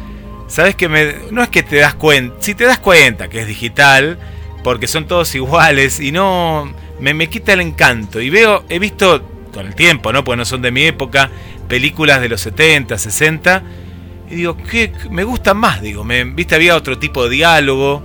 sabes 0.46 0.74
que 0.74 0.88
me, 0.88 1.14
no 1.30 1.42
es 1.42 1.48
que 1.48 1.62
te 1.62 1.76
das 1.76 1.94
cuenta, 1.94 2.36
si 2.40 2.54
te 2.54 2.64
das 2.64 2.78
cuenta 2.78 3.28
que 3.28 3.40
es 3.40 3.46
digital, 3.46 4.18
porque 4.62 4.86
son 4.86 5.06
todos 5.06 5.34
iguales 5.34 5.98
y 5.98 6.12
no 6.12 6.72
me, 7.00 7.14
me 7.14 7.28
quita 7.28 7.54
el 7.54 7.60
encanto. 7.60 8.20
Y 8.20 8.30
veo, 8.30 8.64
he 8.68 8.78
visto 8.78 9.39
con 9.50 9.66
el 9.66 9.74
tiempo, 9.74 10.12
¿no? 10.12 10.24
Porque 10.24 10.38
no 10.38 10.44
son 10.44 10.62
de 10.62 10.70
mi 10.70 10.84
época, 10.84 11.30
películas 11.68 12.20
de 12.20 12.28
los 12.28 12.40
70, 12.40 12.98
60. 12.98 13.62
Y 14.30 14.34
digo, 14.36 14.56
¿qué? 14.70 14.92
Me 15.10 15.24
gustan 15.24 15.56
más, 15.56 15.80
digo. 15.80 16.04
Me, 16.04 16.24
Viste, 16.24 16.54
había 16.54 16.76
otro 16.76 16.98
tipo 16.98 17.24
de 17.24 17.30
diálogo, 17.30 18.02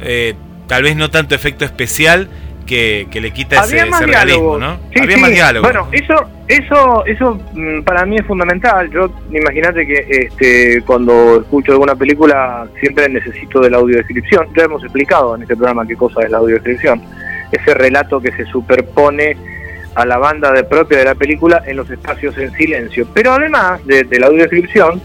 eh, 0.00 0.34
tal 0.66 0.82
vez 0.82 0.96
no 0.96 1.10
tanto 1.10 1.34
efecto 1.34 1.64
especial 1.64 2.28
que, 2.68 3.20
le 3.20 3.30
quita 3.32 3.64
ese, 3.64 3.84
realismo, 4.06 4.58
¿no? 4.58 4.78
había 5.00 5.16
más 5.16 5.30
diálogo. 5.30 5.64
Bueno, 5.64 5.88
eso, 5.90 6.14
eso, 6.46 7.04
eso 7.06 7.40
mm, 7.54 7.82
para 7.82 8.04
mí 8.04 8.16
es 8.16 8.26
fundamental. 8.26 8.90
Yo, 8.90 9.10
imagínate 9.32 9.86
que 9.86 10.06
este, 10.08 10.82
cuando 10.84 11.40
escucho 11.40 11.72
alguna 11.72 11.94
película 11.94 12.68
siempre 12.78 13.08
necesito 13.08 13.60
de 13.60 13.70
la 13.70 13.78
audiodescripción. 13.78 14.48
Ya 14.56 14.64
hemos 14.64 14.82
explicado 14.84 15.34
en 15.34 15.42
este 15.42 15.56
programa 15.56 15.86
qué 15.86 15.96
cosa 15.96 16.22
es 16.22 16.30
la 16.30 16.38
audiodescripción. 16.38 17.02
Ese 17.50 17.72
relato 17.72 18.20
que 18.20 18.30
se 18.32 18.44
superpone 18.46 19.36
a 19.94 20.06
la 20.06 20.18
banda 20.18 20.52
de 20.52 20.64
propia 20.64 20.98
de 20.98 21.04
la 21.04 21.14
película 21.14 21.62
en 21.66 21.76
los 21.76 21.90
espacios 21.90 22.36
en 22.38 22.52
silencio. 22.52 23.06
Pero 23.12 23.32
además 23.32 23.84
de, 23.86 24.06
la 24.18 24.26
audiodescripción, 24.26 25.00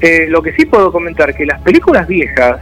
eh, 0.00 0.26
lo 0.28 0.42
que 0.42 0.52
sí 0.52 0.66
puedo 0.66 0.90
comentar 0.90 1.34
que 1.34 1.46
las 1.46 1.60
películas 1.62 2.06
viejas, 2.06 2.60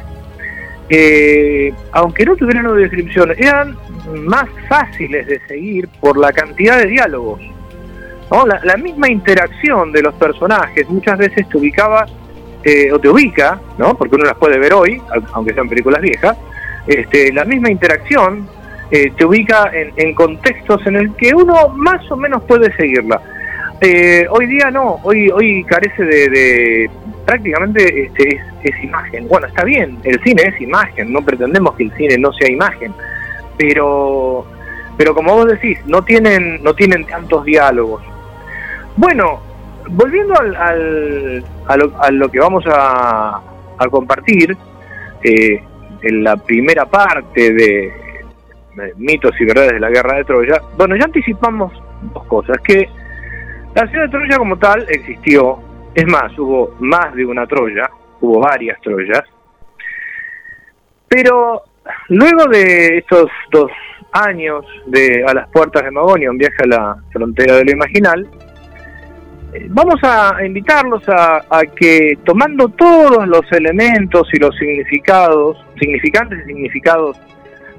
eh, 0.88 1.72
aunque 1.92 2.24
no 2.24 2.36
tuvieran 2.36 2.66
audiodescripción, 2.66 3.32
eran 3.36 3.76
más 4.24 4.48
fáciles 4.68 5.26
de 5.26 5.40
seguir 5.46 5.88
por 6.00 6.18
la 6.18 6.32
cantidad 6.32 6.78
de 6.78 6.86
diálogos. 6.86 7.40
La, 8.64 8.76
misma 8.76 9.10
interacción 9.10 9.92
de 9.92 10.00
los 10.00 10.14
personajes 10.14 10.88
muchas 10.88 11.18
veces 11.18 11.46
te 11.50 11.58
ubicaba 11.58 12.06
eh, 12.64 12.90
o 12.90 12.98
te 12.98 13.10
ubica, 13.10 13.60
¿no? 13.76 13.94
porque 13.94 14.14
uno 14.14 14.24
las 14.24 14.38
puede 14.38 14.58
ver 14.58 14.72
hoy, 14.72 15.02
aunque 15.32 15.52
sean 15.52 15.68
películas 15.68 16.00
viejas, 16.00 16.38
este, 16.86 17.30
la 17.30 17.44
misma 17.44 17.70
interacción 17.70 18.48
eh, 18.92 19.10
te 19.16 19.24
ubica 19.24 19.70
en, 19.72 20.14
contextos 20.14 20.86
en 20.86 20.96
el 20.96 21.16
que 21.16 21.34
uno 21.34 21.68
más 21.70 22.08
o 22.10 22.16
menos 22.16 22.42
puede 22.44 22.70
seguirla. 22.76 23.22
Eh, 23.80 24.26
hoy 24.30 24.46
día 24.46 24.70
no, 24.70 25.00
hoy 25.02 25.30
hoy 25.30 25.64
carece 25.64 26.04
de, 26.04 26.90
prácticamente 27.24 28.04
este, 28.04 28.40
es, 28.62 28.84
imagen. 28.84 29.26
Bueno, 29.28 29.46
está 29.46 29.64
bien, 29.64 29.98
el 30.04 30.22
cine 30.22 30.42
es 30.42 30.60
imagen, 30.60 31.10
no 31.10 31.22
pretendemos 31.22 31.74
que 31.74 31.84
el 31.84 31.92
cine 31.92 32.18
no 32.18 32.34
sea 32.34 32.50
imagen, 32.50 32.92
pero 33.56 34.46
pero 34.98 35.14
como 35.14 35.36
vos 35.36 35.46
decís, 35.46 35.78
no 35.86 36.02
tienen 36.02 36.62
no 36.62 36.74
tienen 36.74 37.06
tantos 37.06 37.46
diálogos. 37.46 38.02
Bueno, 38.96 39.40
volviendo 39.88 40.38
al, 40.38 41.42
a, 41.66 42.10
lo, 42.10 42.30
que 42.30 42.38
vamos 42.38 42.64
a, 42.66 43.40
a 43.78 43.88
compartir, 43.88 44.54
eh, 45.24 45.64
en 46.02 46.24
la 46.24 46.36
primera 46.36 46.84
parte 46.84 47.52
de, 47.54 48.01
mitos 48.96 49.32
y 49.40 49.44
verdades 49.44 49.72
de 49.72 49.80
la 49.80 49.90
guerra 49.90 50.16
de 50.16 50.24
Troya, 50.24 50.60
bueno, 50.76 50.96
ya 50.96 51.04
anticipamos 51.04 51.72
dos 52.14 52.24
cosas, 52.26 52.56
que 52.64 52.88
la 53.74 53.86
ciudad 53.88 54.04
de 54.04 54.10
Troya 54.10 54.38
como 54.38 54.58
tal 54.58 54.86
existió, 54.88 55.58
es 55.94 56.06
más, 56.06 56.36
hubo 56.38 56.74
más 56.80 57.14
de 57.14 57.24
una 57.24 57.46
Troya, 57.46 57.90
hubo 58.20 58.40
varias 58.40 58.80
Troyas, 58.80 59.24
pero 61.08 61.62
luego 62.08 62.46
de 62.46 62.98
estos 62.98 63.30
dos 63.50 63.70
años 64.12 64.64
de 64.86 65.24
a 65.26 65.34
las 65.34 65.48
puertas 65.48 65.84
de 65.84 65.90
Magonia, 65.90 66.30
un 66.30 66.38
viaje 66.38 66.62
a 66.64 66.66
la 66.66 66.96
frontera 67.12 67.56
de 67.56 67.64
lo 67.64 67.72
imaginal, 67.72 68.28
eh, 69.54 69.66
vamos 69.68 69.96
a 70.02 70.44
invitarlos 70.44 71.02
a, 71.08 71.42
que 71.76 72.18
tomando 72.24 72.68
todos 72.68 73.26
los 73.28 73.42
elementos 73.52 74.26
y 74.32 74.38
los 74.38 74.56
significados, 74.56 75.58
significantes 75.78 76.38
y 76.44 76.46
significados 76.46 77.18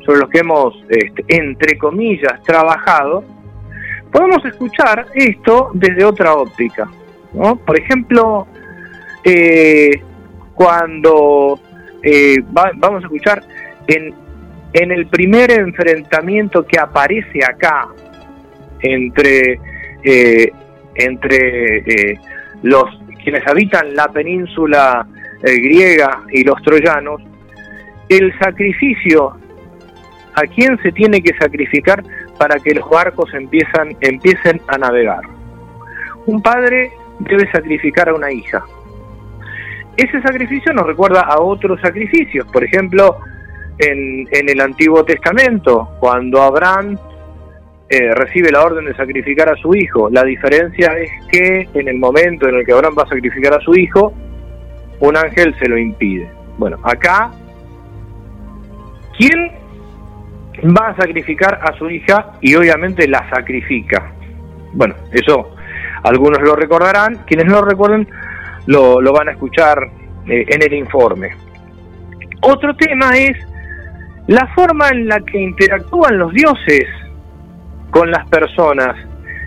sobre 0.06 0.20
los 0.20 0.30
que 0.30 0.40
hemos, 0.40 0.74
este, 0.90 1.24
entre 1.28 1.78
comillas, 1.78 2.42
trabajado, 2.44 3.24
podemos 4.12 4.44
escuchar 4.46 5.08
esto 5.16 5.72
desde 5.74 6.04
otra 6.04 6.34
óptica. 6.34 6.90
¿no? 7.34 7.56
Por 7.56 7.80
ejemplo, 7.80 8.48
eh, 9.24 10.02
cuando 10.54 11.60
eh, 12.02 12.38
vamos 12.52 13.04
a 13.04 13.06
escuchar 13.06 13.44
en, 13.88 14.14
en 14.74 14.92
el 14.92 15.08
primer 15.08 15.52
enfrentamiento 15.52 16.66
que 16.66 16.80
aparece 16.80 17.40
acá 17.44 17.88
entre, 18.82 19.60
eh, 20.04 20.52
entre 20.96 22.20
los 22.62 22.84
quienes 23.24 23.48
habitan 23.48 23.96
la 23.96 24.10
península 24.10 25.08
griega 25.42 26.24
y 26.32 26.44
los 26.44 26.62
troyanos, 26.62 27.22
el 28.10 28.38
sacrificio 28.38 29.38
a 30.36 30.42
quién 30.48 30.78
se 30.82 30.92
tiene 30.92 31.22
que 31.22 31.36
sacrificar 31.38 32.04
para 32.38 32.56
que 32.60 32.74
los 32.74 32.90
barcos 32.90 33.34
empiezan, 33.34 33.96
empiecen 34.02 34.62
a 34.68 34.78
navegar. 34.78 35.22
Un 36.26 36.42
padre 36.42 36.92
debe 37.20 37.50
sacrificar 37.52 38.10
a 38.10 38.14
una 38.14 38.32
hija. 38.32 38.64
Ese 39.98 40.22
sacrificio 40.22 40.74
nos 40.74 40.88
recuerda 40.88 41.22
a 41.22 41.40
otros 41.40 41.80
sacrificios, 41.82 42.48
por 42.52 42.64
ejemplo, 42.64 43.18
en, 43.78 44.28
el 44.32 44.60
Antiguo 44.60 45.04
Testamento, 45.04 45.90
cuando 46.00 46.42
Abraham 46.42 46.98
eh, 47.90 48.14
recibe 48.16 48.52
la 48.52 48.64
orden 48.64 48.86
de 48.86 48.96
sacrificar 48.96 49.50
a 49.50 49.56
su 49.56 49.76
hijo. 49.76 50.10
La 50.10 50.24
diferencia 50.24 50.98
es 50.98 51.12
que 51.32 51.68
en 51.74 51.88
el 51.88 51.98
momento 51.98 52.48
en 52.48 52.56
el 52.56 52.66
que 52.66 52.74
Abraham 52.74 52.96
va 52.98 53.04
a 53.04 53.08
sacrificar 53.10 53.54
a 53.54 53.60
su 53.60 53.76
hijo, 53.76 54.14
un 55.00 55.16
ángel 55.16 55.54
se 55.60 55.68
lo 55.68 55.78
impide. 55.78 56.28
Bueno, 56.58 56.78
acá, 56.84 57.32
¿quién 59.18 59.63
va 60.66 60.90
a 60.90 60.96
sacrificar 60.96 61.60
a 61.62 61.74
su 61.78 61.90
hija 61.90 62.34
y 62.42 62.56
obviamente 62.56 63.08
la 63.08 63.28
sacrifica. 63.30 64.14
Bueno, 64.74 64.96
eso 65.12 65.56
algunos 66.04 66.42
lo 66.42 66.56
recordarán, 66.56 67.24
quienes 67.26 67.46
no 67.46 67.62
lo 67.62 67.66
recuerden 67.66 68.08
lo, 68.66 69.14
van 69.14 69.30
a 69.30 69.32
escuchar 69.32 69.90
eh, 70.28 70.46
en 70.48 70.62
el 70.62 70.74
informe. 70.74 71.30
Otro 72.42 72.76
tema 72.76 73.18
es 73.18 73.38
la 74.28 74.48
forma 74.56 74.90
en 74.90 75.08
la 75.08 75.20
que 75.22 75.40
interactúan 75.40 76.18
los 76.18 76.34
dioses 76.34 76.86
con 77.90 78.10
las 78.10 78.28
personas 78.30 78.96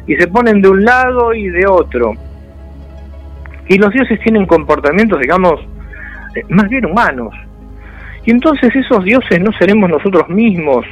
y 0.07 0.15
se 0.17 0.29
ponen 0.29 0.63
de 0.63 0.69
un 0.69 0.85
lado 0.85 1.35
y 1.35 1.49
de 1.49 1.67
otro. 1.67 2.15
Y 3.69 3.79
los 3.79 3.91
dioses 3.93 4.21
tienen 4.21 4.47
comportamientos, 4.47 5.21
digamos, 5.21 5.61
eh, 6.35 6.43
más 6.51 6.69
bien 6.69 6.87
humanos. 6.87 7.35
Y 8.25 8.31
entonces 8.31 8.75
esos 8.75 9.05
dioses 9.05 9.41
no 9.41 9.53
seremos 9.53 9.91
nosotros 9.91 10.29
mismos, 10.29 10.87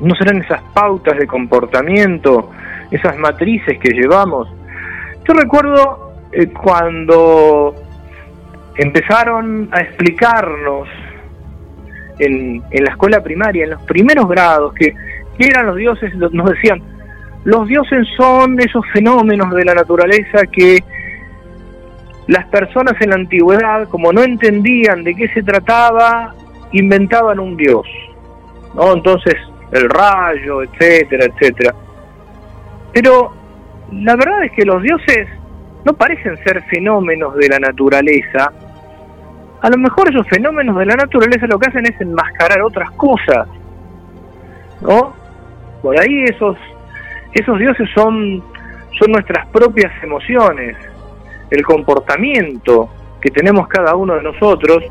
no 0.00 0.14
serán 0.14 0.42
esas 0.42 0.62
pautas 0.74 1.18
de 1.18 1.26
comportamiento, 1.26 2.50
esas 2.90 3.16
matrices 3.18 3.78
que 3.78 3.90
llevamos. 3.90 4.48
Yo 5.26 5.34
recuerdo 5.34 6.14
eh, 6.32 6.48
cuando 6.48 7.74
empezaron 8.76 9.68
a 9.72 9.80
explicarnos 9.80 10.88
en, 12.18 12.62
en, 12.70 12.84
la 12.84 12.90
escuela 12.90 13.22
primaria, 13.22 13.64
en 13.64 13.70
los 13.70 13.82
primeros 13.82 14.28
grados, 14.28 14.74
que, 14.74 14.94
eran 15.38 15.68
los 15.68 15.76
dioses, 15.76 16.14
nos 16.14 16.50
decían, 16.50 16.82
los 17.44 17.66
dioses 17.66 18.06
son 18.14 18.60
esos 18.60 18.84
fenómenos 18.92 19.54
de 19.54 19.64
la 19.64 19.74
naturaleza 19.74 20.42
que 20.52 20.84
las 22.26 22.44
personas 22.48 22.94
en 23.00 23.08
la 23.08 23.16
antigüedad, 23.16 23.88
como 23.88 24.12
no 24.12 24.22
entendían 24.22 25.02
de 25.02 25.14
qué 25.14 25.28
se 25.28 25.42
trataba, 25.42 26.34
inventaban 26.72 27.40
un 27.40 27.56
dios. 27.56 27.86
¿no? 28.74 28.92
Entonces 28.92 29.34
el 29.72 29.88
rayo, 29.88 30.62
etcétera, 30.62 31.26
etcétera. 31.26 31.74
Pero 32.92 33.32
la 33.92 34.16
verdad 34.16 34.44
es 34.44 34.52
que 34.52 34.64
los 34.64 34.82
dioses 34.82 35.28
no 35.84 35.92
parecen 35.94 36.36
ser 36.44 36.62
fenómenos 36.64 37.34
de 37.36 37.48
la 37.48 37.58
naturaleza. 37.58 38.52
A 39.62 39.70
lo 39.70 39.78
mejor 39.78 40.08
esos 40.08 40.26
fenómenos 40.28 40.76
de 40.78 40.86
la 40.86 40.96
naturaleza 40.96 41.46
lo 41.46 41.58
que 41.58 41.68
hacen 41.68 41.86
es 41.86 42.00
enmascarar 42.00 42.62
otras 42.62 42.90
cosas. 42.92 43.48
¿No? 44.80 45.14
Por 45.82 45.98
ahí 45.98 46.24
esos 46.24 46.56
esos 47.32 47.58
dioses 47.58 47.88
son 47.94 48.42
son 48.98 49.12
nuestras 49.12 49.46
propias 49.48 49.92
emociones, 50.02 50.76
el 51.50 51.62
comportamiento 51.64 52.90
que 53.20 53.30
tenemos 53.30 53.68
cada 53.68 53.94
uno 53.94 54.14
de 54.16 54.22
nosotros 54.22 54.84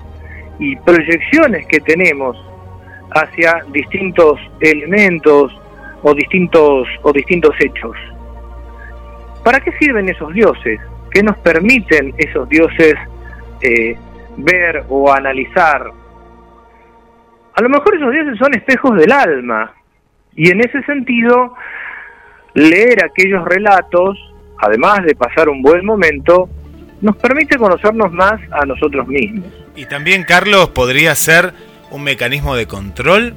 y 0.57 0.75
proyecciones 0.77 1.65
que 1.67 1.79
tenemos 1.79 2.37
hacia 3.11 3.63
distintos 3.71 4.39
elementos 4.59 5.51
o 6.03 6.13
distintos, 6.13 6.87
o 7.01 7.11
distintos 7.11 7.55
hechos. 7.59 7.95
¿Para 9.43 9.59
qué 9.59 9.71
sirven 9.79 10.09
esos 10.09 10.33
dioses? 10.33 10.79
¿Qué 11.11 11.23
nos 11.23 11.37
permiten 11.39 12.13
esos 12.17 12.47
dioses 12.49 12.95
eh, 13.61 13.97
ver 14.37 14.83
o 14.89 15.11
analizar? 15.11 15.91
A 17.55 17.61
lo 17.61 17.69
mejor 17.69 17.95
esos 17.95 18.11
dioses 18.11 18.37
son 18.37 18.53
espejos 18.53 18.95
del 18.97 19.11
alma 19.11 19.73
y 20.35 20.51
en 20.51 20.61
ese 20.61 20.81
sentido 20.83 21.55
leer 22.53 23.03
aquellos 23.03 23.43
relatos, 23.45 24.17
además 24.59 25.03
de 25.03 25.15
pasar 25.15 25.49
un 25.49 25.61
buen 25.61 25.85
momento, 25.85 26.49
nos 27.01 27.15
permite 27.17 27.57
conocernos 27.57 28.11
más 28.11 28.39
a 28.51 28.65
nosotros 28.65 29.07
mismos. 29.07 29.47
Y 29.75 29.85
también, 29.85 30.23
Carlos, 30.23 30.69
podría 30.69 31.15
ser 31.15 31.53
un 31.91 32.03
mecanismo 32.03 32.55
de 32.55 32.67
control 32.67 33.33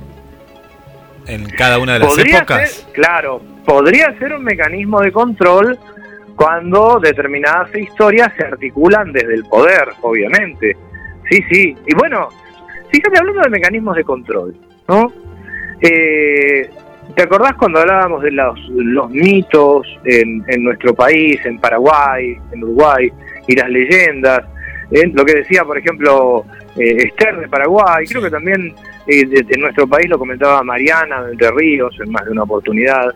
en 1.27 1.49
cada 1.51 1.79
una 1.79 1.95
de 1.95 1.99
las 2.01 2.19
épocas? 2.19 2.87
claro, 2.93 3.41
podría 3.65 4.17
ser 4.19 4.35
un 4.35 4.45
mecanismo 4.45 5.01
de 5.01 5.13
control 5.13 5.79
cuando 6.37 6.99
determinadas 7.01 7.75
historias 7.75 8.33
se 8.37 8.45
articulan 8.45 9.13
desde 9.13 9.35
el 9.35 9.45
poder, 9.45 9.89
obviamente. 10.01 10.77
Sí, 11.31 11.43
sí. 11.51 11.77
Y 11.87 11.95
bueno, 11.95 12.29
fíjate 12.91 13.19
hablando 13.19 13.43
de 13.43 13.51
mecanismos 13.51 13.97
de 13.97 14.05
control, 14.05 14.57
¿no? 14.89 15.13
Eh, 15.81 16.69
¿Te 17.15 17.23
acordás 17.23 17.55
cuando 17.55 17.81
hablábamos 17.81 18.23
de 18.23 18.31
los, 18.31 18.59
los 18.71 19.11
mitos 19.11 19.87
en, 20.05 20.45
en, 20.49 20.65
nuestro 20.65 20.95
país, 20.95 21.39
en 21.45 21.59
Paraguay, 21.59 22.39
en 22.53 22.65
Uruguay, 22.65 23.13
y 23.47 23.55
las 23.55 23.69
leyendas? 23.69 24.41
¿Eh? 24.93 25.11
Lo 25.13 25.25
que 25.25 25.35
decía, 25.35 25.65
por 25.65 25.79
ejemplo, 25.79 26.45
eh, 26.77 27.09
Esther 27.09 27.41
de 27.41 27.49
Paraguay, 27.49 28.07
creo 28.07 28.23
que 28.23 28.31
también 28.31 28.75
eh, 29.07 29.25
en 29.49 29.61
nuestro 29.61 29.87
país 29.87 30.09
lo 30.09 30.19
comentaba 30.19 30.63
Mariana 30.63 31.23
de 31.25 31.33
Entre 31.33 31.51
Ríos 31.51 31.95
en 32.01 32.11
más 32.11 32.25
de 32.25 32.33
una 32.33 32.45
oportunidad, 32.45 33.15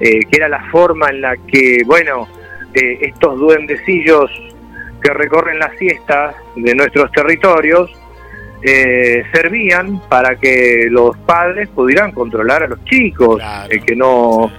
eh, 0.00 0.20
que 0.20 0.36
era 0.36 0.48
la 0.48 0.64
forma 0.70 1.08
en 1.10 1.20
la 1.20 1.36
que, 1.36 1.82
bueno, 1.86 2.28
estos 2.74 3.38
duendecillos 3.40 4.30
que 5.02 5.12
recorren 5.12 5.58
las 5.58 5.76
siestas 5.78 6.36
de 6.54 6.74
nuestros 6.76 7.10
territorios 7.10 7.90
servían 9.32 10.00
para 10.08 10.36
que 10.36 10.86
los 10.88 11.16
padres 11.18 11.68
pudieran 11.70 12.12
controlar 12.12 12.62
a 12.62 12.68
los 12.68 12.84
chicos, 12.84 13.42
que 13.84 13.96
no 13.96 14.52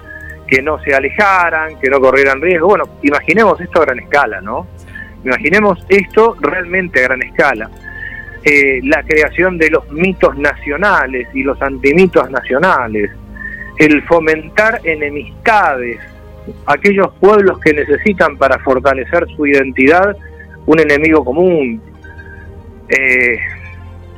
que 0.48 0.62
no 0.62 0.82
se 0.82 0.94
alejaran, 0.94 1.80
que 1.80 1.90
no 1.90 2.00
corrieran 2.00 2.42
riesgo. 2.42 2.70
Bueno, 2.70 2.86
imaginemos 3.04 3.62
esto 3.62 3.82
a 3.82 3.86
gran 3.86 4.00
escala, 4.00 4.42
¿no? 4.42 4.68
Imaginemos 5.24 5.86
esto 5.90 6.36
realmente 6.40 7.00
a 7.00 7.04
gran 7.04 7.22
escala. 7.22 7.70
eh, 8.44 8.80
la 8.84 9.04
creación 9.04 9.58
de 9.58 9.70
los 9.70 9.92
mitos 9.92 10.38
nacionales 10.38 11.28
y 11.34 11.44
los 11.44 11.62
antimitos 11.62 12.30
nacionales, 12.32 13.12
el 13.78 14.02
fomentar 14.04 14.80
enemistades, 14.86 16.00
aquellos 16.66 17.10
pueblos 17.20 17.60
que 17.60 17.74
necesitan 17.74 18.38
para 18.38 18.58
fortalecer 18.60 19.26
su 19.36 19.46
identidad 19.46 20.16
un 20.66 20.80
enemigo 20.80 21.24
común. 21.26 21.82
Eh, 22.90 23.40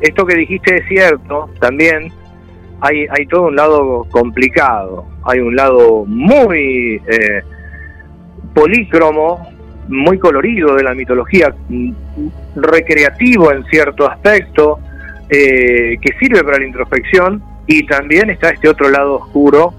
esto 0.01 0.25
que 0.25 0.37
dijiste 0.37 0.77
es 0.77 0.87
cierto, 0.87 1.49
también 1.59 2.11
hay, 2.79 3.05
hay 3.09 3.25
todo 3.27 3.43
un 3.43 3.55
lado 3.55 4.05
complicado, 4.11 5.05
hay 5.23 5.39
un 5.39 5.55
lado 5.55 6.05
muy 6.05 7.01
eh, 7.07 7.41
polícromo, 8.53 9.50
muy 9.91 10.17
colorido 10.17 10.75
de 10.75 10.83
la 10.83 10.93
mitología, 10.93 11.53
recreativo 12.55 13.51
en 13.51 13.63
cierto 13.65 14.09
aspecto, 14.09 14.79
eh, 15.29 15.97
que 16.01 16.13
sirve 16.19 16.43
para 16.43 16.59
la 16.59 16.65
introspección, 16.65 17.43
y 17.67 17.85
también 17.85 18.29
está 18.29 18.49
este 18.49 18.67
otro 18.67 18.89
lado 18.89 19.15
oscuro 19.15 19.73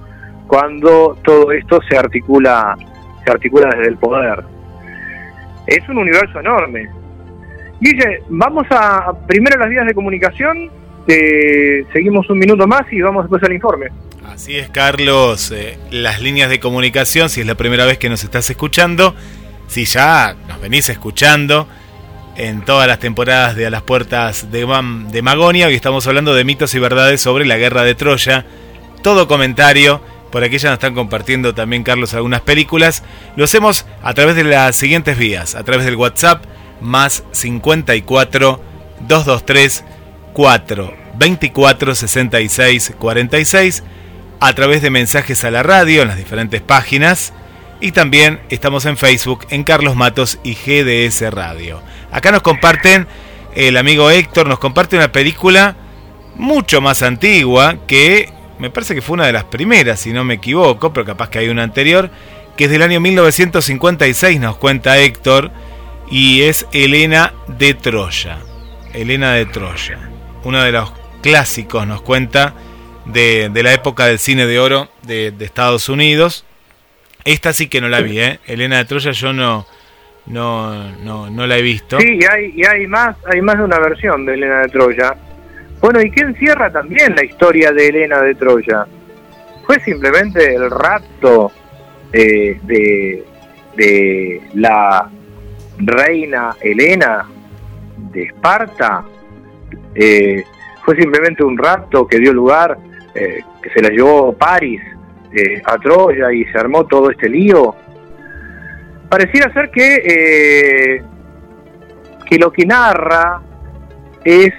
cuando 0.46 1.18
todo 1.24 1.50
esto 1.52 1.80
se 1.88 1.96
articula, 1.96 2.76
se 3.24 3.30
articula 3.30 3.70
desde 3.74 3.88
el 3.88 3.96
poder. 3.96 4.44
Es 5.66 5.88
un 5.88 5.98
universo 5.98 6.40
enorme. 6.40 6.88
Dice, 7.80 8.22
vamos 8.28 8.66
a 8.70 9.12
primero 9.26 9.58
las 9.58 9.68
vías 9.68 9.86
de 9.86 9.94
comunicación, 9.94 10.70
eh, 11.08 11.84
seguimos 11.92 12.28
un 12.30 12.38
minuto 12.38 12.66
más 12.66 12.82
y 12.92 13.00
vamos 13.00 13.24
después 13.24 13.42
al 13.42 13.52
informe. 13.52 13.86
Así 14.26 14.56
es, 14.56 14.70
Carlos. 14.70 15.52
Eh, 15.52 15.78
las 15.90 16.22
líneas 16.22 16.48
de 16.48 16.60
comunicación, 16.60 17.28
si 17.28 17.40
es 17.40 17.46
la 17.46 17.54
primera 17.54 17.84
vez 17.84 17.98
que 17.98 18.08
nos 18.08 18.24
estás 18.24 18.48
escuchando, 18.48 19.14
si 19.72 19.86
ya 19.86 20.36
nos 20.48 20.60
venís 20.60 20.90
escuchando 20.90 21.66
en 22.36 22.62
todas 22.62 22.86
las 22.86 22.98
temporadas 22.98 23.56
de 23.56 23.66
A 23.66 23.70
las 23.70 23.80
Puertas 23.80 24.52
de, 24.52 24.66
Magonia, 25.22 25.66
hoy 25.66 25.74
estamos 25.74 26.06
hablando 26.06 26.34
de 26.34 26.44
mitos 26.44 26.74
y 26.74 26.78
verdades 26.78 27.22
sobre 27.22 27.46
la 27.46 27.56
guerra 27.56 27.82
de 27.82 27.94
Troya. 27.94 28.44
Todo 29.02 29.26
comentario, 29.26 30.02
por 30.30 30.44
aquí 30.44 30.58
ya 30.58 30.68
nos 30.68 30.76
están 30.76 30.94
compartiendo 30.94 31.54
también, 31.54 31.84
Carlos, 31.84 32.12
algunas 32.12 32.42
películas. 32.42 33.02
Lo 33.34 33.44
hacemos 33.44 33.86
a 34.02 34.12
través 34.12 34.36
de 34.36 34.44
las 34.44 34.76
siguientes 34.76 35.16
vías, 35.16 35.54
a 35.54 35.64
través 35.64 35.86
del 35.86 35.96
WhatsApp, 35.96 36.44
más 36.82 37.24
54 37.32 38.62
223 39.08 39.84
4 40.34 40.94
24 41.14 41.94
66 41.94 42.92
46 42.98 43.82
a 44.38 44.52
través 44.52 44.82
de 44.82 44.90
mensajes 44.90 45.44
a 45.44 45.50
la 45.50 45.62
radio 45.62 46.02
en 46.02 46.08
las 46.08 46.18
diferentes 46.18 46.60
páginas 46.60 47.32
y 47.82 47.92
también 47.92 48.40
estamos 48.48 48.86
en 48.86 48.96
Facebook 48.96 49.44
en 49.50 49.64
Carlos 49.64 49.96
Matos 49.96 50.38
y 50.44 50.54
GDS 50.54 51.30
Radio. 51.32 51.82
Acá 52.12 52.30
nos 52.30 52.42
comparten, 52.42 53.08
el 53.54 53.76
amigo 53.76 54.08
Héctor 54.08 54.46
nos 54.46 54.60
comparte 54.60 54.96
una 54.96 55.10
película 55.10 55.76
mucho 56.36 56.80
más 56.80 57.02
antigua 57.02 57.76
que 57.86 58.32
me 58.62 58.70
parece 58.70 58.94
que 58.94 59.02
fue 59.02 59.14
una 59.14 59.26
de 59.26 59.32
las 59.32 59.42
primeras, 59.44 59.98
si 59.98 60.12
no 60.12 60.22
me 60.22 60.34
equivoco, 60.34 60.92
pero 60.92 61.04
capaz 61.04 61.30
que 61.30 61.40
hay 61.40 61.48
una 61.48 61.64
anterior, 61.64 62.10
que 62.56 62.66
es 62.66 62.70
del 62.70 62.82
año 62.82 63.00
1956, 63.00 64.38
nos 64.38 64.56
cuenta 64.56 64.98
Héctor, 64.98 65.50
y 66.08 66.42
es 66.42 66.66
Elena 66.72 67.34
de 67.48 67.74
Troya. 67.74 68.38
Elena 68.94 69.32
de 69.32 69.46
Troya, 69.46 69.98
uno 70.44 70.62
de 70.62 70.70
los 70.70 70.92
clásicos, 71.22 71.84
nos 71.88 72.02
cuenta 72.02 72.54
de, 73.06 73.50
la 73.52 73.72
época 73.72 74.06
del 74.06 74.20
cine 74.20 74.46
de 74.46 74.60
oro 74.60 74.88
de, 75.02 75.34
Estados 75.40 75.88
Unidos. 75.88 76.44
Esta 77.24 77.52
sí 77.52 77.68
que 77.68 77.80
no 77.80 77.88
la 77.88 78.00
vi, 78.00 78.20
¿eh? 78.20 78.40
Elena 78.46 78.78
de 78.78 78.84
Troya 78.84 79.12
yo 79.12 79.32
no, 79.32 79.66
no, 80.26 80.90
no, 80.98 81.30
no 81.30 81.46
la 81.46 81.58
he 81.58 81.62
visto. 81.62 82.00
Sí, 82.00 82.18
y 82.20 82.24
hay, 82.24 82.52
y 82.56 82.66
hay, 82.66 82.86
más, 82.86 83.16
hay 83.32 83.40
más 83.40 83.58
de 83.58 83.64
una 83.64 83.78
versión 83.78 84.26
de 84.26 84.34
Elena 84.34 84.60
de 84.60 84.68
Troya. 84.68 85.14
Bueno, 85.80 86.00
¿y 86.00 86.10
qué 86.10 86.22
encierra 86.22 86.70
también 86.70 87.14
la 87.14 87.24
historia 87.24 87.72
de 87.72 87.88
Elena 87.88 88.20
de 88.20 88.34
Troya? 88.34 88.86
Fue 89.66 89.80
simplemente 89.80 90.54
el 90.54 90.70
rapto 90.70 91.52
eh, 92.12 92.58
de, 92.62 93.24
de 93.76 94.42
la 94.54 95.08
reina 95.78 96.56
Elena 96.60 97.28
de 98.12 98.22
Esparta. 98.24 99.04
Eh, 99.94 100.44
fue 100.84 100.96
simplemente 100.96 101.44
un 101.44 101.56
rapto 101.56 102.06
que 102.06 102.18
dio 102.18 102.32
lugar 102.32 102.76
eh, 103.14 103.40
que 103.62 103.70
se 103.70 103.80
la 103.80 103.90
llevó 103.90 104.32
París 104.32 104.80
eh, 105.34 105.62
a 105.64 105.78
Troya 105.78 106.32
y 106.32 106.44
se 106.46 106.58
armó 106.58 106.86
todo 106.86 107.10
este 107.10 107.28
lío. 107.28 107.74
Pareciera 109.08 109.52
ser 109.52 109.70
que, 109.70 109.94
eh, 109.94 111.02
que 112.28 112.38
lo 112.38 112.50
que 112.50 112.64
narra 112.64 113.42
es 114.24 114.52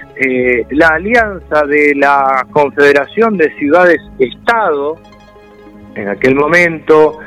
la 0.70 0.88
alianza 0.88 1.64
de 1.66 1.94
la 1.94 2.46
Confederación 2.50 3.36
de 3.36 3.52
Ciudades-Estado, 3.54 4.96
en 5.94 6.08
aquel 6.08 6.34
momento 6.34 7.18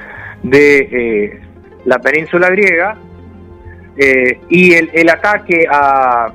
de 0.43 1.41
la 1.85 1.99
península 1.99 2.49
griega, 2.49 2.95
y 4.49 4.73
el, 4.73 5.09
ataque 5.09 5.65
a, 5.69 6.31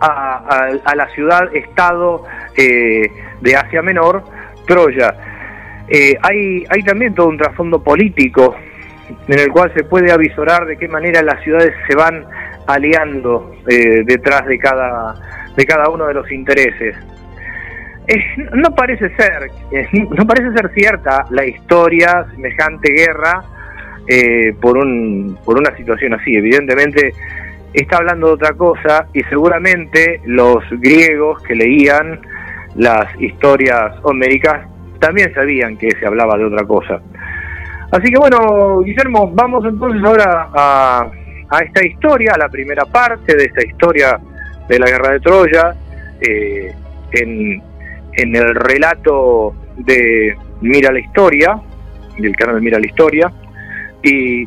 a, 0.00 0.94
la 0.94 1.08
ciudad-estado 1.14 2.24
eh, 2.56 3.10
de 3.40 3.56
Asia 3.56 3.82
Menor, 3.82 4.24
Troya. 4.66 5.29
Eh, 5.90 6.16
hay, 6.22 6.64
hay 6.68 6.82
también 6.82 7.14
todo 7.14 7.28
un 7.28 7.36
trasfondo 7.36 7.82
político 7.82 8.54
en 9.26 9.38
el 9.38 9.48
cual 9.48 9.72
se 9.74 9.84
puede 9.84 10.12
avisorar 10.12 10.66
de 10.66 10.76
qué 10.76 10.86
manera 10.86 11.22
las 11.22 11.42
ciudades 11.42 11.74
se 11.88 11.96
van 11.96 12.24
aliando 12.66 13.56
eh, 13.68 14.02
detrás 14.04 14.46
de 14.46 14.58
cada, 14.58 15.14
de 15.56 15.66
cada 15.66 15.90
uno 15.90 16.06
de 16.06 16.14
los 16.14 16.30
intereses. 16.30 16.96
no 18.54 18.74
parece 18.74 19.10
ser, 19.16 19.50
no 20.16 20.26
parece 20.26 20.52
ser 20.52 20.70
cierta 20.74 21.24
la 21.30 21.44
historia 21.44 22.26
semejante 22.34 22.92
guerra 22.92 23.42
por, 24.60 24.76
un, 24.76 25.38
por 25.44 25.58
una 25.58 25.76
situación 25.76 26.14
así. 26.14 26.34
Evidentemente 26.34 27.12
está 27.72 27.98
hablando 27.98 28.28
de 28.28 28.32
otra 28.34 28.52
cosa 28.54 29.06
y 29.12 29.22
seguramente 29.24 30.20
los 30.24 30.64
griegos 30.70 31.42
que 31.42 31.54
leían 31.54 32.20
las 32.74 33.08
historias 33.20 33.94
homéricas 34.02 34.66
también 35.00 35.32
sabían 35.34 35.76
que 35.76 35.90
se 35.98 36.06
hablaba 36.06 36.36
de 36.36 36.44
otra 36.44 36.64
cosa. 36.64 37.00
Así 37.90 38.12
que 38.12 38.18
bueno, 38.18 38.82
Guillermo, 38.82 39.32
vamos 39.34 39.64
entonces 39.64 40.02
ahora 40.04 40.48
a, 40.54 41.10
esta 41.64 41.84
historia, 41.84 42.34
a 42.34 42.38
la 42.38 42.48
primera 42.48 42.84
parte 42.84 43.34
de 43.36 43.46
esta 43.46 43.66
historia 43.66 44.20
de 44.68 44.78
la 44.78 44.86
guerra 44.86 45.12
de 45.12 45.20
Troya, 45.20 45.74
eh, 46.20 46.72
en, 47.12 47.62
el 48.12 48.54
relato 48.54 49.54
de 49.78 50.36
Mira 50.60 50.92
la 50.92 51.00
Historia, 51.00 51.60
del 52.18 52.36
canal 52.36 52.60
Mira 52.60 52.78
la 52.78 52.86
Historia. 52.86 53.32
Y, 54.02 54.46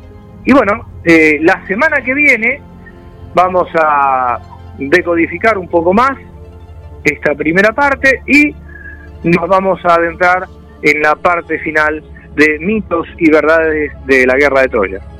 bueno, 0.51 0.85
eh, 1.03 1.39
la 1.41 1.65
semana 1.67 2.01
que 2.01 2.13
viene 2.13 2.61
vamos 3.33 3.67
a 3.75 4.39
decodificar 4.77 5.57
un 5.57 5.67
poco 5.67 5.93
más 5.93 6.17
esta 7.03 7.35
primera 7.35 7.73
parte 7.73 8.21
y 8.25 8.55
nos 9.23 9.47
vamos 9.47 9.79
a 9.85 9.95
adentrar 9.95 10.47
en 10.81 11.01
la 11.01 11.15
parte 11.15 11.59
final 11.59 12.03
de 12.35 12.59
mitos 12.59 13.07
y 13.17 13.29
verdades 13.29 13.91
de 14.05 14.25
la 14.25 14.35
guerra 14.35 14.61
de 14.61 14.67
Troya. 14.67 15.12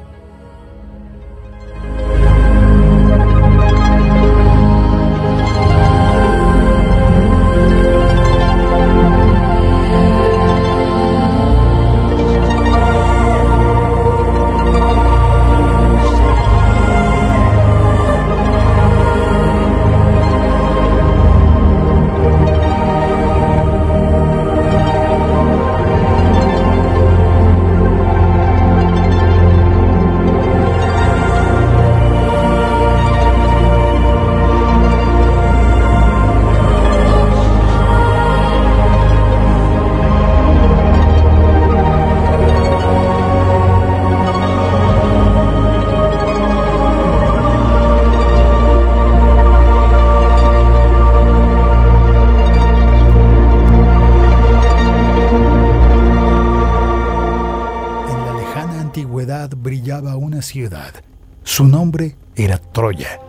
Su 61.44 61.66
nombre 61.66 62.16
era 62.36 62.60
Troya. 62.60 63.20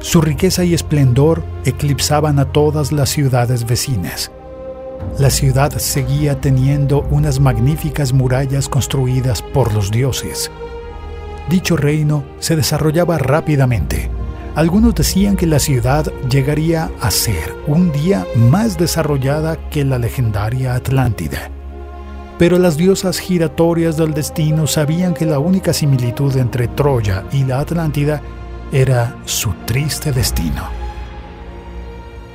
Su 0.00 0.20
riqueza 0.20 0.64
y 0.64 0.74
esplendor 0.74 1.42
eclipsaban 1.64 2.38
a 2.38 2.52
todas 2.52 2.92
las 2.92 3.08
ciudades 3.08 3.64
vecinas. 3.64 4.30
La 5.18 5.30
ciudad 5.30 5.72
seguía 5.78 6.38
teniendo 6.38 7.06
unas 7.10 7.40
magníficas 7.40 8.12
murallas 8.12 8.68
construidas 8.68 9.40
por 9.40 9.72
los 9.72 9.90
dioses. 9.90 10.50
Dicho 11.48 11.78
reino 11.78 12.22
se 12.38 12.54
desarrollaba 12.54 13.16
rápidamente. 13.16 14.10
Algunos 14.54 14.94
decían 14.94 15.36
que 15.36 15.46
la 15.46 15.58
ciudad 15.58 16.12
llegaría 16.28 16.90
a 17.00 17.10
ser 17.10 17.56
un 17.66 17.92
día 17.92 18.26
más 18.36 18.76
desarrollada 18.76 19.56
que 19.70 19.86
la 19.86 19.98
legendaria 19.98 20.74
Atlántida. 20.74 21.50
Pero 22.40 22.56
las 22.58 22.78
diosas 22.78 23.18
giratorias 23.18 23.98
del 23.98 24.14
destino 24.14 24.66
sabían 24.66 25.12
que 25.12 25.26
la 25.26 25.38
única 25.38 25.74
similitud 25.74 26.34
entre 26.38 26.68
Troya 26.68 27.24
y 27.32 27.44
la 27.44 27.60
Atlántida 27.60 28.22
era 28.72 29.18
su 29.26 29.52
triste 29.66 30.10
destino. 30.10 30.62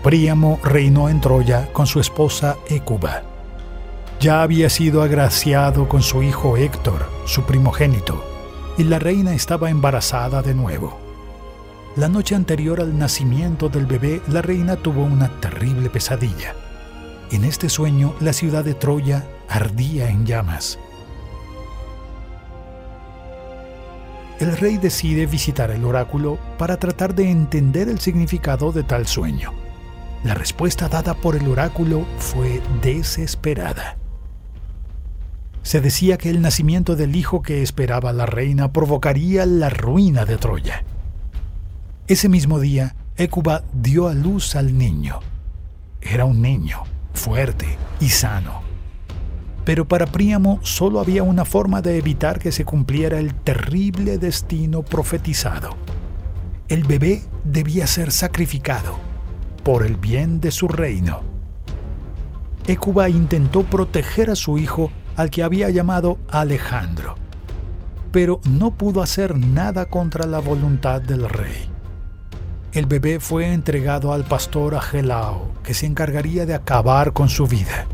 Príamo 0.04 0.60
reinó 0.64 1.10
en 1.10 1.22
Troya 1.22 1.74
con 1.74 1.88
su 1.88 2.00
esposa 2.00 2.56
Écuba. 2.70 3.24
Ya 4.20 4.44
había 4.44 4.70
sido 4.70 5.02
agraciado 5.02 5.90
con 5.90 6.04
su 6.04 6.22
hijo 6.22 6.56
Héctor, 6.56 7.10
su 7.26 7.42
primogénito, 7.42 8.24
y 8.78 8.84
la 8.84 9.00
reina 9.00 9.34
estaba 9.34 9.72
embarazada 9.72 10.44
de 10.44 10.54
nuevo. 10.54 11.00
La 11.96 12.10
noche 12.10 12.36
anterior 12.36 12.80
al 12.80 12.96
nacimiento 12.96 13.70
del 13.70 13.88
bebé, 13.88 14.22
la 14.28 14.44
reina 14.44 14.76
tuvo 14.76 15.02
una 15.02 15.30
terrible 15.42 15.90
pesadilla. 15.90 16.54
En 17.32 17.44
este 17.44 17.70
sueño, 17.70 18.14
la 18.20 18.34
ciudad 18.34 18.64
de 18.64 18.76
Troya 18.76 19.26
ardía 19.50 20.10
en 20.10 20.26
llamas. 20.26 20.78
El 24.40 24.56
rey 24.58 24.78
decide 24.78 25.26
visitar 25.26 25.72
el 25.72 25.86
oráculo 25.86 26.38
para 26.58 26.78
tratar 26.78 27.16
de 27.16 27.32
entender 27.32 27.90
el 27.90 28.00
significado 28.00 28.72
de 28.72 28.84
tal 28.84 29.08
sueño. 29.08 29.54
La 30.24 30.34
respuesta 30.34 30.90
dada 30.90 31.14
por 31.14 31.36
el 31.36 31.48
oráculo 31.48 32.06
fue 32.18 32.62
desesperada. 32.82 33.98
Se 35.64 35.82
decía 35.82 36.18
que 36.18 36.30
el 36.30 36.42
nacimiento 36.42 36.96
del 36.96 37.16
hijo 37.16 37.42
que 37.42 37.64
esperaba 37.64 38.14
la 38.14 38.26
reina 38.26 38.72
provocaría 38.72 39.46
la 39.46 39.70
ruina 39.70 40.26
de 40.26 40.38
Troya. 40.38 40.84
Ese 42.08 42.30
mismo 42.30 42.60
día, 42.60 42.96
Écuba 43.18 43.64
dio 43.74 44.08
a 44.08 44.14
luz 44.14 44.56
al 44.56 44.78
niño. 44.78 45.22
Era 46.02 46.26
un 46.26 46.42
niño, 46.42 46.84
fuerte 47.16 47.78
y 48.00 48.10
sano. 48.10 48.62
Pero 49.64 49.88
para 49.88 50.06
Príamo 50.06 50.60
solo 50.62 51.00
había 51.00 51.24
una 51.24 51.44
forma 51.44 51.82
de 51.82 51.98
evitar 51.98 52.40
que 52.40 52.52
se 52.52 52.66
cumpliera 52.66 53.20
el 53.20 53.34
terrible 53.34 54.18
destino 54.20 54.84
profetizado. 54.84 55.76
El 56.68 56.84
bebé 56.84 57.24
debía 57.44 57.88
ser 57.88 58.12
sacrificado 58.12 58.96
por 59.64 59.86
el 59.86 59.98
bien 59.98 60.40
de 60.40 60.52
su 60.52 60.68
reino. 60.68 61.22
Écuba 62.68 63.10
intentó 63.10 63.64
proteger 63.64 64.30
a 64.30 64.36
su 64.36 64.58
hijo 64.58 64.92
al 65.16 65.30
que 65.30 65.44
había 65.44 65.70
llamado 65.70 66.18
Alejandro, 66.30 67.16
pero 68.12 68.42
no 68.50 68.72
pudo 68.72 69.02
hacer 69.02 69.38
nada 69.38 69.86
contra 69.86 70.26
la 70.26 70.40
voluntad 70.40 71.02
del 71.02 71.28
rey. 71.28 71.70
El 72.74 72.88
bebé 72.88 73.20
fue 73.20 73.54
entregado 73.54 74.14
al 74.14 74.24
pastor 74.26 74.76
Agelao, 74.76 75.52
que 75.66 75.74
se 75.74 75.86
encargaría 75.86 76.46
de 76.46 76.54
acabar 76.54 77.12
con 77.12 77.28
su 77.28 77.48
vida. 77.48 77.88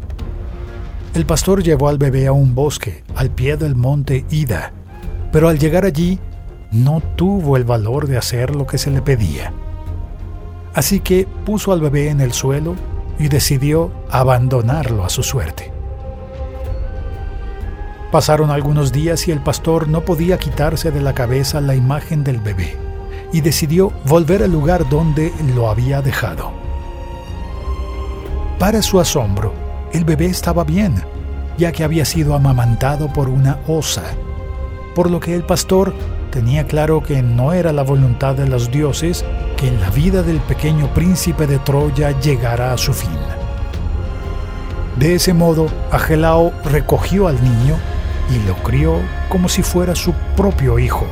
El 1.15 1.25
pastor 1.25 1.63
llevó 1.63 1.89
al 1.89 1.97
bebé 1.97 2.27
a 2.27 2.31
un 2.31 2.53
bosque 2.53 3.03
al 3.15 3.31
pie 3.31 3.57
del 3.57 3.75
monte 3.75 4.25
Ida, 4.29 4.71
pero 5.31 5.49
al 5.49 5.57
llegar 5.57 5.85
allí 5.85 6.19
no 6.71 7.01
tuvo 7.15 7.57
el 7.57 7.63
valor 7.63 8.07
de 8.07 8.17
hacer 8.17 8.55
lo 8.55 8.67
que 8.67 8.77
se 8.77 8.91
le 8.91 9.01
pedía. 9.01 9.51
Así 10.73 10.99
que 10.99 11.27
puso 11.45 11.73
al 11.73 11.81
bebé 11.81 12.09
en 12.09 12.21
el 12.21 12.31
suelo 12.31 12.75
y 13.19 13.27
decidió 13.27 13.91
abandonarlo 14.09 15.03
a 15.03 15.09
su 15.09 15.23
suerte. 15.23 15.71
Pasaron 18.11 18.51
algunos 18.51 18.91
días 18.91 19.27
y 19.27 19.31
el 19.31 19.39
pastor 19.39 19.87
no 19.87 20.01
podía 20.01 20.37
quitarse 20.37 20.91
de 20.91 21.01
la 21.01 21.13
cabeza 21.13 21.61
la 21.61 21.75
imagen 21.75 22.23
del 22.23 22.39
bebé 22.39 22.75
y 23.33 23.41
decidió 23.41 23.91
volver 24.05 24.43
al 24.43 24.51
lugar 24.51 24.89
donde 24.89 25.33
lo 25.55 25.69
había 25.69 26.01
dejado. 26.01 26.60
Para 28.61 28.83
su 28.83 28.99
asombro, 28.99 29.55
el 29.91 30.05
bebé 30.05 30.27
estaba 30.27 30.63
bien, 30.63 30.93
ya 31.57 31.71
que 31.71 31.83
había 31.83 32.05
sido 32.05 32.35
amamantado 32.35 33.11
por 33.11 33.27
una 33.27 33.57
osa, 33.65 34.03
por 34.93 35.09
lo 35.09 35.19
que 35.19 35.33
el 35.33 35.41
pastor 35.41 35.95
tenía 36.29 36.67
claro 36.67 37.01
que 37.01 37.23
no 37.23 37.53
era 37.53 37.73
la 37.73 37.81
voluntad 37.81 38.35
de 38.35 38.47
los 38.47 38.69
dioses 38.69 39.25
que 39.57 39.71
la 39.71 39.89
vida 39.89 40.21
del 40.21 40.39
pequeño 40.41 40.93
príncipe 40.93 41.47
de 41.47 41.57
Troya 41.57 42.11
llegara 42.19 42.71
a 42.71 42.77
su 42.77 42.93
fin. 42.93 43.17
De 44.95 45.15
ese 45.15 45.33
modo, 45.33 45.65
Agelao 45.89 46.53
recogió 46.63 47.27
al 47.27 47.43
niño 47.43 47.77
y 48.29 48.47
lo 48.47 48.53
crió 48.57 48.99
como 49.29 49.49
si 49.49 49.63
fuera 49.63 49.95
su 49.95 50.13
propio 50.37 50.77
hijo. 50.77 51.07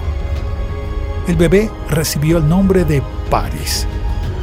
El 1.27 1.35
bebé 1.35 1.71
recibió 1.89 2.37
el 2.37 2.47
nombre 2.47 2.85
de 2.85 3.01
Paris 3.31 3.87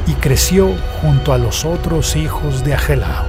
y 0.07 0.13
creció 0.13 0.73
junto 1.01 1.33
a 1.33 1.37
los 1.37 1.65
otros 1.65 2.15
hijos 2.15 2.63
de 2.63 2.73
Agelao. 2.73 3.25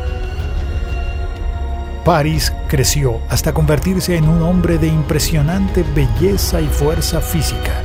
Paris 2.05 2.55
creció 2.69 3.21
hasta 3.29 3.53
convertirse 3.53 4.17
en 4.17 4.29
un 4.29 4.43
hombre 4.43 4.79
de 4.79 4.87
impresionante 4.87 5.85
belleza 5.95 6.61
y 6.61 6.67
fuerza 6.67 7.21
física. 7.21 7.83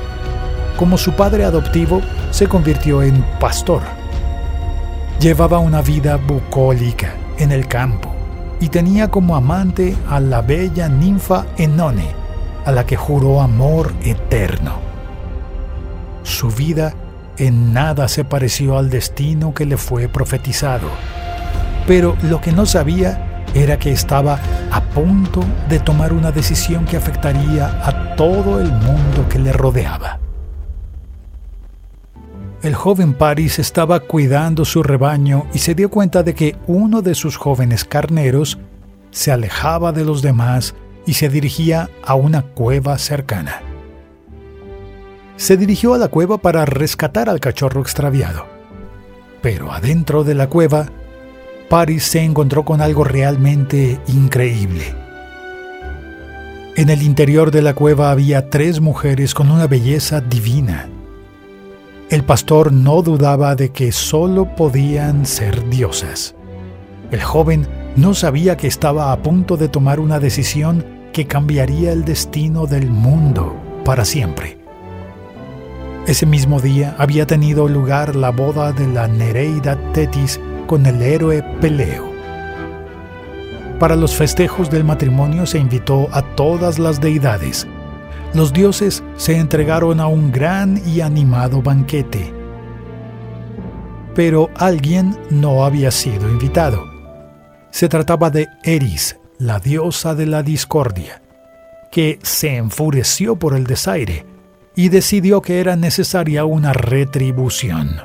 Como 0.77 0.97
su 0.97 1.11
padre 1.13 1.43
adoptivo, 1.43 2.01
se 2.31 2.47
convirtió 2.47 3.03
en 3.03 3.21
pastor. 3.39 3.81
Llevaba 5.19 5.59
una 5.59 5.81
vida 5.81 6.15
bucólica 6.15 7.15
en 7.37 7.51
el 7.51 7.67
campo 7.67 8.13
y 8.59 8.69
tenía 8.69 9.09
como 9.09 9.35
amante 9.35 9.95
a 10.09 10.19
la 10.19 10.41
bella 10.41 10.87
ninfa 10.87 11.45
Enone, 11.57 12.07
a 12.65 12.71
la 12.71 12.85
que 12.85 12.95
juró 12.95 13.41
amor 13.41 13.91
eterno. 14.03 14.79
Su 16.23 16.49
vida 16.49 16.93
en 17.37 17.73
nada 17.73 18.07
se 18.07 18.23
pareció 18.23 18.77
al 18.77 18.89
destino 18.89 19.53
que 19.53 19.65
le 19.65 19.77
fue 19.77 20.07
profetizado, 20.07 20.89
pero 21.87 22.15
lo 22.23 22.41
que 22.41 22.51
no 22.51 22.65
sabía 22.65 23.43
era 23.53 23.77
que 23.77 23.91
estaba 23.91 24.39
a 24.71 24.81
punto 24.81 25.43
de 25.69 25.79
tomar 25.79 26.13
una 26.13 26.31
decisión 26.31 26.85
que 26.85 26.97
afectaría 26.97 27.67
a 27.85 28.15
todo 28.15 28.59
el 28.59 28.71
mundo 28.71 29.27
que 29.29 29.39
le 29.39 29.53
rodeaba. 29.53 30.19
El 32.63 32.75
joven 32.75 33.13
Paris 33.13 33.59
estaba 33.59 33.99
cuidando 33.99 34.63
su 34.63 34.83
rebaño 34.83 35.47
y 35.53 35.59
se 35.59 35.75
dio 35.75 35.89
cuenta 35.89 36.23
de 36.23 36.33
que 36.33 36.55
uno 36.65 37.01
de 37.01 37.13
sus 37.13 37.35
jóvenes 37.35 37.83
carneros 37.83 38.57
se 39.11 39.31
alejaba 39.31 39.91
de 39.91 40.05
los 40.05 40.21
demás 40.21 40.73
y 41.05 41.15
se 41.15 41.27
dirigía 41.27 41.89
a 42.05 42.15
una 42.15 42.41
cueva 42.41 42.97
cercana. 42.97 43.72
Se 45.35 45.57
dirigió 45.57 45.93
a 45.93 45.97
la 45.97 46.07
cueva 46.07 46.37
para 46.37 46.65
rescatar 46.65 47.29
al 47.29 47.39
cachorro 47.39 47.81
extraviado. 47.81 48.45
Pero 49.41 49.71
adentro 49.71 50.23
de 50.23 50.35
la 50.35 50.47
cueva 50.47 50.87
Paris 51.69 52.03
se 52.03 52.21
encontró 52.21 52.63
con 52.63 52.81
algo 52.81 53.03
realmente 53.03 53.99
increíble. 54.07 54.93
En 56.75 56.89
el 56.89 57.01
interior 57.01 57.51
de 57.51 57.61
la 57.61 57.73
cueva 57.73 58.11
había 58.11 58.49
tres 58.49 58.79
mujeres 58.79 59.33
con 59.33 59.49
una 59.49 59.67
belleza 59.67 60.21
divina. 60.21 60.87
El 62.09 62.23
pastor 62.23 62.71
no 62.71 63.01
dudaba 63.01 63.55
de 63.55 63.71
que 63.71 63.91
solo 63.91 64.55
podían 64.55 65.25
ser 65.25 65.67
diosas. 65.69 66.35
El 67.11 67.21
joven 67.21 67.67
no 67.95 68.13
sabía 68.13 68.55
que 68.55 68.67
estaba 68.67 69.11
a 69.11 69.21
punto 69.21 69.57
de 69.57 69.67
tomar 69.67 69.99
una 69.99 70.19
decisión 70.19 70.85
que 71.11 71.25
cambiaría 71.25 71.91
el 71.91 72.05
destino 72.05 72.65
del 72.65 72.89
mundo 72.89 73.55
para 73.83 74.05
siempre. 74.05 74.62
Ese 76.05 76.25
mismo 76.25 76.59
día 76.59 76.95
había 76.97 77.25
tenido 77.25 77.69
lugar 77.69 78.13
la 78.17 78.29
boda 78.29 78.73
de 78.73 78.85
la 78.87 79.07
Nereida 79.07 79.77
Tetis 79.93 80.37
con 80.67 80.85
el 80.85 81.01
héroe 81.01 81.41
Peleo. 81.61 82.11
Para 83.79 83.95
los 83.95 84.13
festejos 84.13 84.69
del 84.69 84.83
matrimonio 84.83 85.45
se 85.45 85.59
invitó 85.59 86.09
a 86.11 86.21
todas 86.35 86.77
las 86.77 86.99
deidades. 86.99 87.65
Los 88.33 88.51
dioses 88.51 89.01
se 89.15 89.37
entregaron 89.37 90.01
a 90.01 90.07
un 90.07 90.29
gran 90.29 90.81
y 90.85 90.99
animado 90.99 91.61
banquete. 91.61 92.33
Pero 94.13 94.49
alguien 94.55 95.17
no 95.29 95.63
había 95.63 95.89
sido 95.89 96.29
invitado. 96.29 96.83
Se 97.71 97.87
trataba 97.87 98.29
de 98.29 98.49
Eris, 98.65 99.17
la 99.37 99.59
diosa 99.59 100.15
de 100.15 100.25
la 100.25 100.43
discordia, 100.43 101.21
que 101.93 102.19
se 102.23 102.57
enfureció 102.57 103.37
por 103.37 103.55
el 103.55 103.63
desaire 103.63 104.32
y 104.75 104.89
decidió 104.89 105.41
que 105.41 105.59
era 105.59 105.75
necesaria 105.75 106.45
una 106.45 106.73
retribución. 106.73 108.01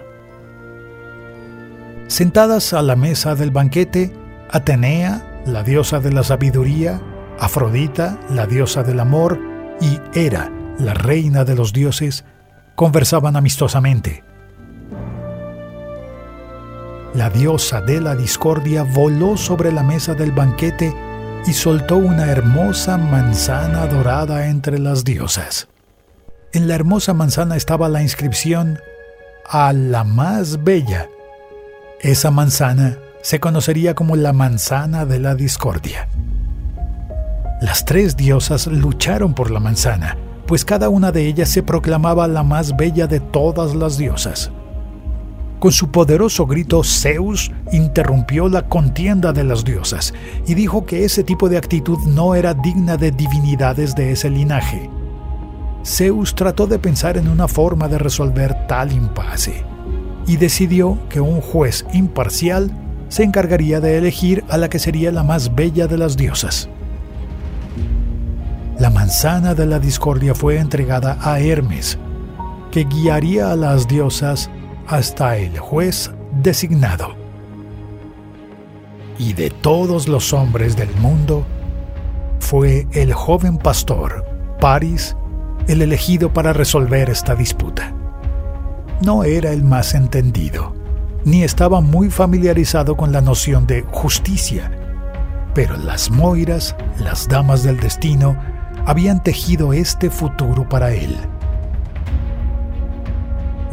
Sentadas 2.07 2.73
a 2.73 2.83
la 2.83 2.97
mesa 2.97 3.35
del 3.35 3.51
banquete, 3.51 4.13
Atenea, 4.51 5.43
la 5.47 5.63
diosa 5.63 6.01
de 6.01 6.13
la 6.13 6.23
sabiduría, 6.23 7.01
Afrodita, 7.39 8.19
la 8.31 8.47
diosa 8.47 8.83
del 8.83 9.01
amor, 9.01 9.39
y 9.81 10.01
Hera, 10.19 10.51
la 10.79 10.95
reina 10.95 11.45
de 11.45 11.55
los 11.55 11.73
dioses, 11.73 12.25
conversaban 12.75 13.37
amistosamente. 13.37 14.25
la 17.19 17.31
diosa 17.31 17.81
de 17.81 18.01
la 18.01 18.15
discordia 18.15 18.85
voló 18.85 19.37
sobre 19.37 19.73
la 19.73 19.83
mesa 19.83 20.15
del 20.15 20.31
banquete 20.31 20.95
y 21.47 21.53
soltó 21.53 21.97
una 21.97 22.27
hermosa 22.27 22.97
manzana 22.97 23.87
dorada 23.87 24.47
entre 24.47 24.79
las 24.79 25.03
diosas. 25.05 25.69
En 26.55 26.67
la 26.67 26.75
hermosa 26.75 27.13
manzana 27.13 27.57
estaba 27.57 27.91
la 27.91 28.01
inscripción 28.01 28.79
a 29.47 29.75
la 29.75 30.03
más 30.03 30.65
bella. 30.65 31.07
Esa 32.01 32.31
manzana 32.31 32.97
se 33.21 33.39
conocería 33.39 33.95
como 33.95 34.17
la 34.17 34.33
manzana 34.33 35.05
de 35.05 35.19
la 35.19 35.35
discordia. 35.35 36.09
Las 37.61 37.85
tres 37.85 38.17
diosas 38.17 38.67
lucharon 38.67 39.35
por 39.35 39.51
la 39.51 39.61
manzana, 39.61 40.17
pues 40.47 40.65
cada 40.65 40.89
una 40.89 41.13
de 41.13 41.27
ellas 41.27 41.51
se 41.51 41.63
proclamaba 41.63 42.27
la 42.27 42.43
más 42.43 42.75
bella 42.75 43.07
de 43.07 43.21
todas 43.21 43.75
las 43.75 43.99
diosas. 43.99 44.51
Con 45.59 45.73
su 45.73 45.91
poderoso 45.91 46.47
grito, 46.47 46.83
Zeus 46.83 47.51
interrumpió 47.73 48.49
la 48.49 48.63
contienda 48.63 49.35
de 49.35 49.45
las 49.45 49.65
diosas 49.65 50.15
y 50.47 50.55
dijo 50.55 50.87
que 50.87 51.05
ese 51.05 51.25
tipo 51.25 51.51
de 51.51 51.59
actitud 51.59 51.99
no 52.07 52.35
era 52.35 52.55
digna 52.55 52.97
de 52.97 53.11
divinidades 53.11 53.95
de 53.95 54.13
ese 54.13 54.31
linaje. 54.31 54.89
Zeus 55.89 56.35
trató 56.35 56.67
de 56.67 56.79
pensar 56.79 57.17
en 57.17 57.29
una 57.29 57.49
forma 57.49 57.89
de 57.89 57.97
resolver 57.97 58.67
tal 58.67 58.93
impasse 58.93 59.65
y 60.27 60.37
decidió 60.37 60.99
que 61.09 61.23
un 61.23 61.41
juez 61.41 61.87
imparcial 61.95 62.71
se 63.09 63.23
encargaría 63.23 63.81
de 63.81 63.97
elegir 63.97 64.45
a 64.51 64.59
la 64.59 64.69
que 64.69 64.79
sería 64.79 65.11
la 65.11 65.23
más 65.23 65.55
bella 65.55 65.87
de 65.87 65.97
las 65.97 66.19
diosas. 66.19 66.69
La 68.79 68.91
manzana 68.91 69.55
de 69.55 69.65
la 69.65 69.79
discordia 69.79 70.35
fue 70.35 70.59
entregada 70.59 71.17
a 71.23 71.41
Hermes, 71.41 71.99
que 72.71 72.85
guiaría 72.85 73.51
a 73.51 73.57
las 73.57 73.89
diosas 73.89 74.51
hasta 74.87 75.39
el 75.39 75.59
juez 75.59 76.13
designado. 76.43 77.15
Y 79.19 79.33
de 79.33 79.49
todos 79.49 80.07
los 80.07 80.35
hombres 80.35 80.77
del 80.77 80.95
mundo, 80.97 81.47
fue 82.41 82.87
el 82.93 83.15
joven 83.15 83.57
pastor, 83.57 84.27
Paris, 84.61 85.17
el 85.69 85.83
elegido 85.83 86.33
para 86.33 86.53
resolver 86.53 87.11
esta 87.11 87.35
disputa. 87.35 87.95
No 89.03 89.23
era 89.23 89.53
el 89.53 89.63
más 89.63 89.95
entendido, 89.95 90.75
ni 91.25 91.45
estaba 91.45 91.81
muy 91.81 92.11
familiarizado 92.11 92.97
con 92.97 93.13
la 93.13 93.21
noción 93.21 93.67
de 93.67 93.83
justicia, 93.83 94.73
pero 95.55 95.77
las 95.77 96.11
Moiras, 96.11 96.75
las 96.99 97.29
damas 97.29 97.63
del 97.63 97.79
destino, 97.79 98.37
habían 98.87 99.23
tejido 99.23 99.73
este 99.75 100.11
futuro 100.11 100.69
para 100.69 100.93
él. 100.93 101.15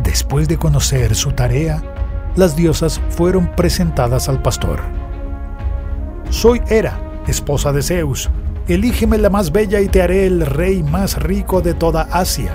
Después 0.04 0.48
de 0.48 0.58
conocer 0.58 1.16
su 1.16 1.32
tarea, 1.32 1.82
las 2.36 2.56
diosas 2.56 3.02
fueron 3.10 3.48
presentadas 3.56 4.28
al 4.28 4.42
pastor. 4.42 4.82
Soy 6.30 6.62
Hera, 6.68 7.00
esposa 7.28 7.72
de 7.72 7.82
Zeus. 7.82 8.30
Elígeme 8.68 9.20
la 9.20 9.30
más 9.30 9.52
bella 9.52 9.80
y 9.80 9.88
te 9.88 10.02
haré 10.02 10.26
el 10.26 10.44
rey 10.44 10.82
más 10.82 11.22
rico 11.22 11.62
de 11.62 11.76
toda 11.76 12.02
Asia. 12.12 12.52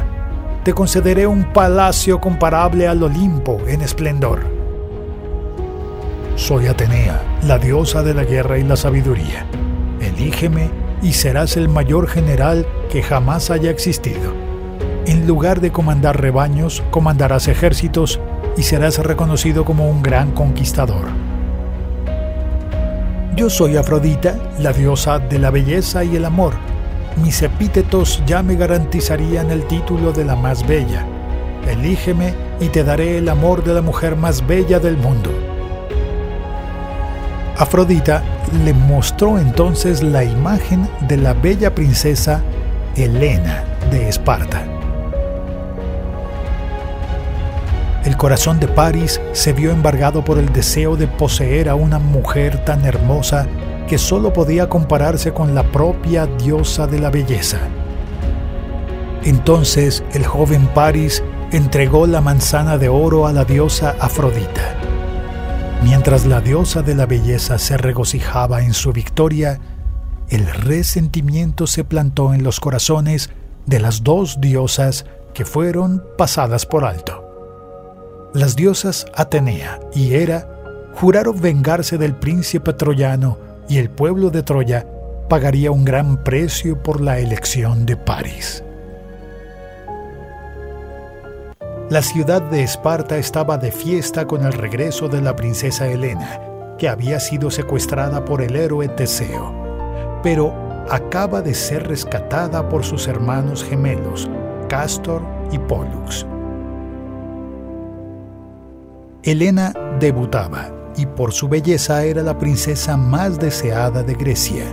Te 0.64 0.72
concederé 0.74 1.28
un 1.28 1.52
palacio 1.52 2.20
comparable 2.20 2.88
al 2.88 3.00
Olimpo 3.04 3.60
en 3.68 3.80
esplendor. 3.80 4.40
Soy 6.34 6.66
Atenea, 6.66 7.22
la 7.46 7.58
diosa 7.58 8.02
de 8.02 8.14
la 8.14 8.24
guerra 8.24 8.58
y 8.58 8.64
la 8.64 8.74
sabiduría. 8.74 9.46
Elígeme 10.00 10.68
y 11.00 11.12
serás 11.12 11.56
el 11.56 11.68
mayor 11.68 12.08
general 12.08 12.66
que 12.90 13.04
jamás 13.04 13.52
haya 13.52 13.70
existido. 13.70 14.34
En 15.06 15.28
lugar 15.28 15.60
de 15.60 15.70
comandar 15.70 16.20
rebaños, 16.20 16.82
comandarás 16.90 17.46
ejércitos 17.46 18.18
y 18.56 18.64
serás 18.64 18.98
reconocido 18.98 19.64
como 19.64 19.88
un 19.88 20.02
gran 20.02 20.32
conquistador. 20.32 21.06
Yo 23.36 23.48
soy 23.48 23.76
Afrodita, 23.76 24.36
la 24.58 24.72
diosa 24.72 25.20
de 25.20 25.38
la 25.38 25.50
belleza 25.50 26.02
y 26.02 26.16
el 26.16 26.24
amor. 26.24 26.54
Mis 27.22 27.42
epítetos 27.42 28.22
ya 28.26 28.42
me 28.42 28.56
garantizarían 28.56 29.50
el 29.50 29.64
título 29.66 30.12
de 30.12 30.24
la 30.24 30.34
más 30.34 30.66
bella. 30.66 31.06
Elígeme 31.68 32.34
y 32.60 32.68
te 32.68 32.82
daré 32.82 33.18
el 33.18 33.28
amor 33.28 33.62
de 33.62 33.74
la 33.74 33.82
mujer 33.82 34.16
más 34.16 34.46
bella 34.46 34.80
del 34.80 34.96
mundo. 34.96 35.30
Afrodita 37.56 38.22
le 38.64 38.72
mostró 38.72 39.38
entonces 39.38 40.02
la 40.02 40.24
imagen 40.24 40.88
de 41.06 41.16
la 41.16 41.32
bella 41.32 41.72
princesa 41.74 42.42
Helena 42.96 43.62
de 43.92 44.08
Esparta. 44.08 44.79
El 48.04 48.16
corazón 48.16 48.58
de 48.58 48.66
Paris 48.66 49.20
se 49.32 49.52
vio 49.52 49.70
embargado 49.70 50.24
por 50.24 50.38
el 50.38 50.52
deseo 50.52 50.96
de 50.96 51.06
poseer 51.06 51.68
a 51.68 51.74
una 51.74 51.98
mujer 51.98 52.64
tan 52.64 52.86
hermosa 52.86 53.46
que 53.86 53.98
solo 53.98 54.32
podía 54.32 54.68
compararse 54.68 55.32
con 55.32 55.54
la 55.54 55.64
propia 55.64 56.26
diosa 56.26 56.86
de 56.86 56.98
la 56.98 57.10
belleza. 57.10 57.58
Entonces 59.22 60.02
el 60.14 60.24
joven 60.24 60.66
Paris 60.68 61.22
entregó 61.52 62.06
la 62.06 62.22
manzana 62.22 62.78
de 62.78 62.88
oro 62.88 63.26
a 63.26 63.32
la 63.32 63.44
diosa 63.44 63.94
Afrodita. 64.00 64.76
Mientras 65.82 66.24
la 66.24 66.40
diosa 66.40 66.82
de 66.82 66.94
la 66.94 67.04
belleza 67.04 67.58
se 67.58 67.76
regocijaba 67.76 68.62
en 68.62 68.72
su 68.72 68.92
victoria, 68.92 69.60
el 70.30 70.46
resentimiento 70.46 71.66
se 71.66 71.84
plantó 71.84 72.32
en 72.32 72.44
los 72.44 72.60
corazones 72.60 73.28
de 73.66 73.80
las 73.80 74.04
dos 74.04 74.40
diosas 74.40 75.04
que 75.34 75.44
fueron 75.44 76.02
pasadas 76.16 76.64
por 76.64 76.84
alto. 76.84 77.19
Las 78.32 78.54
diosas 78.54 79.06
Atenea 79.14 79.80
y 79.92 80.14
Hera 80.14 80.46
juraron 80.94 81.40
vengarse 81.40 81.98
del 81.98 82.14
príncipe 82.14 82.72
troyano 82.72 83.38
y 83.68 83.78
el 83.78 83.90
pueblo 83.90 84.30
de 84.30 84.44
Troya 84.44 84.86
pagaría 85.28 85.72
un 85.72 85.84
gran 85.84 86.22
precio 86.22 86.80
por 86.80 87.00
la 87.00 87.18
elección 87.18 87.86
de 87.86 87.96
París. 87.96 88.62
La 91.88 92.02
ciudad 92.02 92.40
de 92.40 92.62
Esparta 92.62 93.16
estaba 93.18 93.58
de 93.58 93.72
fiesta 93.72 94.28
con 94.28 94.46
el 94.46 94.52
regreso 94.52 95.08
de 95.08 95.20
la 95.20 95.34
princesa 95.34 95.88
Helena, 95.88 96.40
que 96.78 96.88
había 96.88 97.18
sido 97.18 97.50
secuestrada 97.50 98.24
por 98.24 98.42
el 98.42 98.54
héroe 98.54 98.86
Teseo, 98.86 100.20
pero 100.22 100.54
acaba 100.88 101.42
de 101.42 101.54
ser 101.54 101.88
rescatada 101.88 102.68
por 102.68 102.84
sus 102.84 103.08
hermanos 103.08 103.64
gemelos, 103.64 104.30
Castor 104.68 105.22
y 105.50 105.58
Pollux. 105.58 106.29
Helena 109.22 109.74
debutaba 110.00 110.70
y 110.96 111.04
por 111.04 111.34
su 111.34 111.46
belleza 111.46 112.04
era 112.04 112.22
la 112.22 112.38
princesa 112.38 112.96
más 112.96 113.38
deseada 113.38 114.02
de 114.02 114.14
Grecia. 114.14 114.64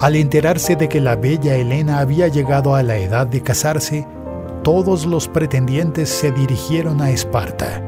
Al 0.00 0.16
enterarse 0.16 0.76
de 0.76 0.88
que 0.88 0.98
la 0.98 1.14
bella 1.14 1.56
Helena 1.56 1.98
había 1.98 2.28
llegado 2.28 2.74
a 2.74 2.82
la 2.82 2.96
edad 2.96 3.26
de 3.26 3.42
casarse, 3.42 4.06
todos 4.62 5.04
los 5.04 5.28
pretendientes 5.28 6.08
se 6.08 6.32
dirigieron 6.32 7.02
a 7.02 7.10
Esparta. 7.10 7.82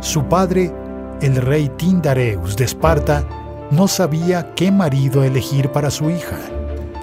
Su 0.00 0.24
padre, 0.24 0.72
el 1.20 1.36
rey 1.36 1.68
Tindareus 1.68 2.56
de 2.56 2.64
Esparta, 2.64 3.28
no 3.70 3.88
sabía 3.88 4.54
qué 4.54 4.72
marido 4.72 5.22
elegir 5.22 5.70
para 5.70 5.90
su 5.90 6.08
hija, 6.08 6.38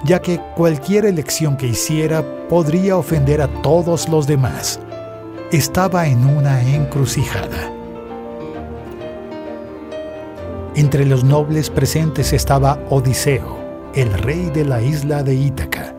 ya 0.05 0.23
que 0.23 0.41
cualquier 0.55 1.05
elección 1.05 1.55
que 1.55 1.67
hiciera 1.67 2.23
podría 2.49 2.97
ofender 2.97 3.43
a 3.43 3.61
todos 3.61 4.09
los 4.09 4.25
demás 4.25 4.79
estaba 5.51 6.07
en 6.07 6.25
una 6.25 6.61
encrucijada. 6.63 7.71
Entre 10.75 11.05
los 11.05 11.23
nobles 11.23 11.69
presentes 11.69 12.33
estaba 12.33 12.79
Odiseo, 12.89 13.57
el 13.93 14.11
rey 14.11 14.49
de 14.49 14.65
la 14.65 14.81
isla 14.81 15.21
de 15.21 15.35
Ítaca, 15.35 15.95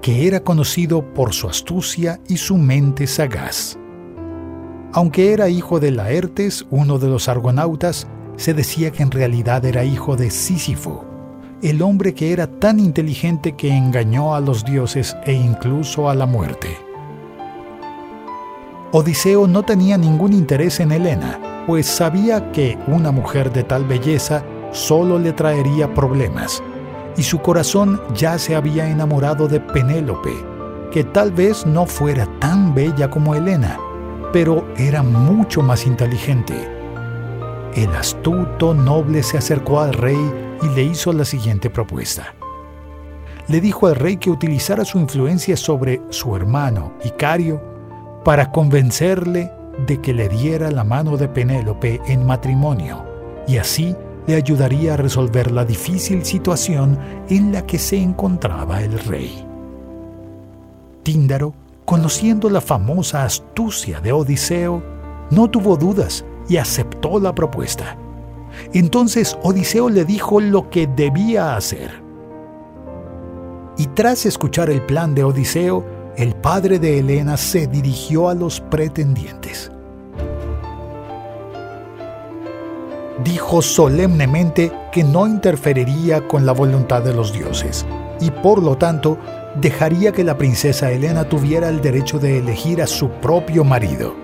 que 0.00 0.26
era 0.26 0.40
conocido 0.40 1.04
por 1.12 1.34
su 1.34 1.48
astucia 1.48 2.18
y 2.28 2.38
su 2.38 2.56
mente 2.56 3.06
sagaz. 3.06 3.78
Aunque 4.92 5.32
era 5.32 5.50
hijo 5.50 5.78
de 5.78 5.90
Laertes, 5.90 6.66
uno 6.70 6.98
de 6.98 7.08
los 7.08 7.28
argonautas, 7.28 8.08
se 8.36 8.54
decía 8.54 8.90
que 8.90 9.02
en 9.02 9.10
realidad 9.10 9.64
era 9.66 9.84
hijo 9.84 10.16
de 10.16 10.30
Sísifo, 10.30 11.04
el 11.62 11.82
hombre 11.82 12.14
que 12.14 12.32
era 12.32 12.46
tan 12.46 12.80
inteligente 12.80 13.52
que 13.52 13.68
engañó 13.68 14.34
a 14.34 14.40
los 14.40 14.64
dioses 14.64 15.14
e 15.26 15.34
incluso 15.34 16.08
a 16.08 16.14
la 16.14 16.24
muerte. 16.24 16.89
Odiseo 18.92 19.46
no 19.46 19.62
tenía 19.62 19.96
ningún 19.96 20.32
interés 20.32 20.80
en 20.80 20.90
Helena, 20.90 21.38
pues 21.66 21.86
sabía 21.86 22.50
que 22.50 22.76
una 22.88 23.12
mujer 23.12 23.52
de 23.52 23.62
tal 23.62 23.84
belleza 23.84 24.42
solo 24.72 25.16
le 25.16 25.32
traería 25.32 25.94
problemas, 25.94 26.60
y 27.16 27.22
su 27.22 27.38
corazón 27.38 28.00
ya 28.14 28.36
se 28.36 28.56
había 28.56 28.90
enamorado 28.90 29.46
de 29.46 29.60
Penélope, 29.60 30.34
que 30.90 31.04
tal 31.04 31.30
vez 31.30 31.64
no 31.66 31.86
fuera 31.86 32.26
tan 32.40 32.74
bella 32.74 33.08
como 33.08 33.36
Helena, 33.36 33.78
pero 34.32 34.66
era 34.76 35.04
mucho 35.04 35.62
más 35.62 35.86
inteligente. 35.86 36.54
El 37.76 37.94
astuto 37.94 38.74
noble 38.74 39.22
se 39.22 39.38
acercó 39.38 39.80
al 39.80 39.92
rey 39.92 40.18
y 40.62 40.68
le 40.74 40.82
hizo 40.82 41.12
la 41.12 41.24
siguiente 41.24 41.70
propuesta. 41.70 42.34
Le 43.46 43.60
dijo 43.60 43.86
al 43.86 43.94
rey 43.94 44.16
que 44.16 44.30
utilizara 44.30 44.84
su 44.84 44.98
influencia 44.98 45.56
sobre 45.56 46.02
su 46.10 46.34
hermano 46.34 46.94
Icario 47.04 47.69
para 48.24 48.50
convencerle 48.50 49.50
de 49.86 50.00
que 50.00 50.12
le 50.12 50.28
diera 50.28 50.70
la 50.70 50.84
mano 50.84 51.16
de 51.16 51.28
Penélope 51.28 52.00
en 52.06 52.26
matrimonio 52.26 53.04
y 53.46 53.56
así 53.56 53.96
le 54.26 54.36
ayudaría 54.36 54.94
a 54.94 54.96
resolver 54.96 55.50
la 55.50 55.64
difícil 55.64 56.24
situación 56.24 56.98
en 57.28 57.52
la 57.52 57.66
que 57.66 57.78
se 57.78 57.96
encontraba 57.96 58.82
el 58.82 58.98
rey. 58.98 59.46
Tíndaro, 61.02 61.54
conociendo 61.84 62.50
la 62.50 62.60
famosa 62.60 63.24
astucia 63.24 64.00
de 64.00 64.12
Odiseo, 64.12 64.82
no 65.30 65.48
tuvo 65.48 65.76
dudas 65.76 66.24
y 66.48 66.58
aceptó 66.58 67.18
la 67.18 67.34
propuesta. 67.34 67.96
Entonces 68.72 69.38
Odiseo 69.42 69.88
le 69.88 70.04
dijo 70.04 70.40
lo 70.40 70.70
que 70.70 70.86
debía 70.86 71.56
hacer. 71.56 71.90
Y 73.78 73.86
tras 73.86 74.26
escuchar 74.26 74.68
el 74.68 74.82
plan 74.82 75.14
de 75.14 75.24
Odiseo, 75.24 75.84
el 76.20 76.34
padre 76.34 76.78
de 76.78 76.98
Helena 76.98 77.38
se 77.38 77.66
dirigió 77.66 78.28
a 78.28 78.34
los 78.34 78.60
pretendientes. 78.60 79.72
Dijo 83.24 83.62
solemnemente 83.62 84.70
que 84.92 85.02
no 85.02 85.26
interferiría 85.26 86.28
con 86.28 86.44
la 86.44 86.52
voluntad 86.52 87.00
de 87.00 87.14
los 87.14 87.32
dioses 87.32 87.86
y 88.20 88.30
por 88.30 88.62
lo 88.62 88.76
tanto 88.76 89.16
dejaría 89.62 90.12
que 90.12 90.22
la 90.22 90.36
princesa 90.36 90.90
Helena 90.90 91.26
tuviera 91.26 91.70
el 91.70 91.80
derecho 91.80 92.18
de 92.18 92.36
elegir 92.36 92.82
a 92.82 92.86
su 92.86 93.08
propio 93.08 93.64
marido. 93.64 94.14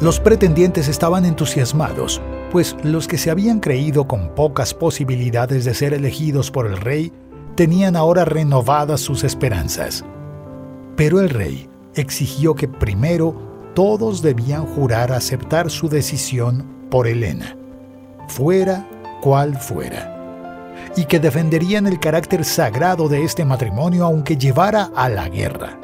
Los 0.00 0.18
pretendientes 0.18 0.88
estaban 0.88 1.24
entusiasmados, 1.24 2.20
pues 2.50 2.74
los 2.82 3.06
que 3.06 3.18
se 3.18 3.30
habían 3.30 3.60
creído 3.60 4.08
con 4.08 4.34
pocas 4.34 4.74
posibilidades 4.74 5.64
de 5.64 5.74
ser 5.74 5.94
elegidos 5.94 6.50
por 6.50 6.66
el 6.66 6.76
rey 6.76 7.12
tenían 7.60 7.94
ahora 7.94 8.24
renovadas 8.24 9.02
sus 9.02 9.22
esperanzas. 9.22 10.02
Pero 10.96 11.20
el 11.20 11.28
rey 11.28 11.68
exigió 11.94 12.54
que 12.54 12.66
primero 12.66 13.34
todos 13.74 14.22
debían 14.22 14.64
jurar 14.64 15.12
aceptar 15.12 15.68
su 15.68 15.90
decisión 15.90 16.64
por 16.90 17.06
Helena, 17.06 17.58
fuera 18.28 18.88
cual 19.20 19.58
fuera, 19.58 20.72
y 20.96 21.04
que 21.04 21.20
defenderían 21.20 21.86
el 21.86 22.00
carácter 22.00 22.46
sagrado 22.46 23.10
de 23.10 23.24
este 23.24 23.44
matrimonio 23.44 24.06
aunque 24.06 24.38
llevara 24.38 24.90
a 24.96 25.10
la 25.10 25.28
guerra. 25.28 25.78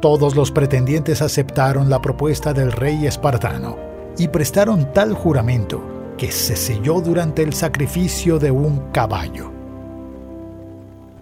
Todos 0.00 0.36
los 0.36 0.52
pretendientes 0.52 1.22
aceptaron 1.22 1.90
la 1.90 2.00
propuesta 2.00 2.52
del 2.52 2.70
rey 2.70 3.04
espartano 3.04 3.78
y 4.16 4.28
prestaron 4.28 4.92
tal 4.92 5.12
juramento 5.12 5.97
que 6.18 6.30
se 6.30 6.56
selló 6.56 7.00
durante 7.00 7.42
el 7.42 7.54
sacrificio 7.54 8.38
de 8.38 8.50
un 8.50 8.90
caballo. 8.92 9.50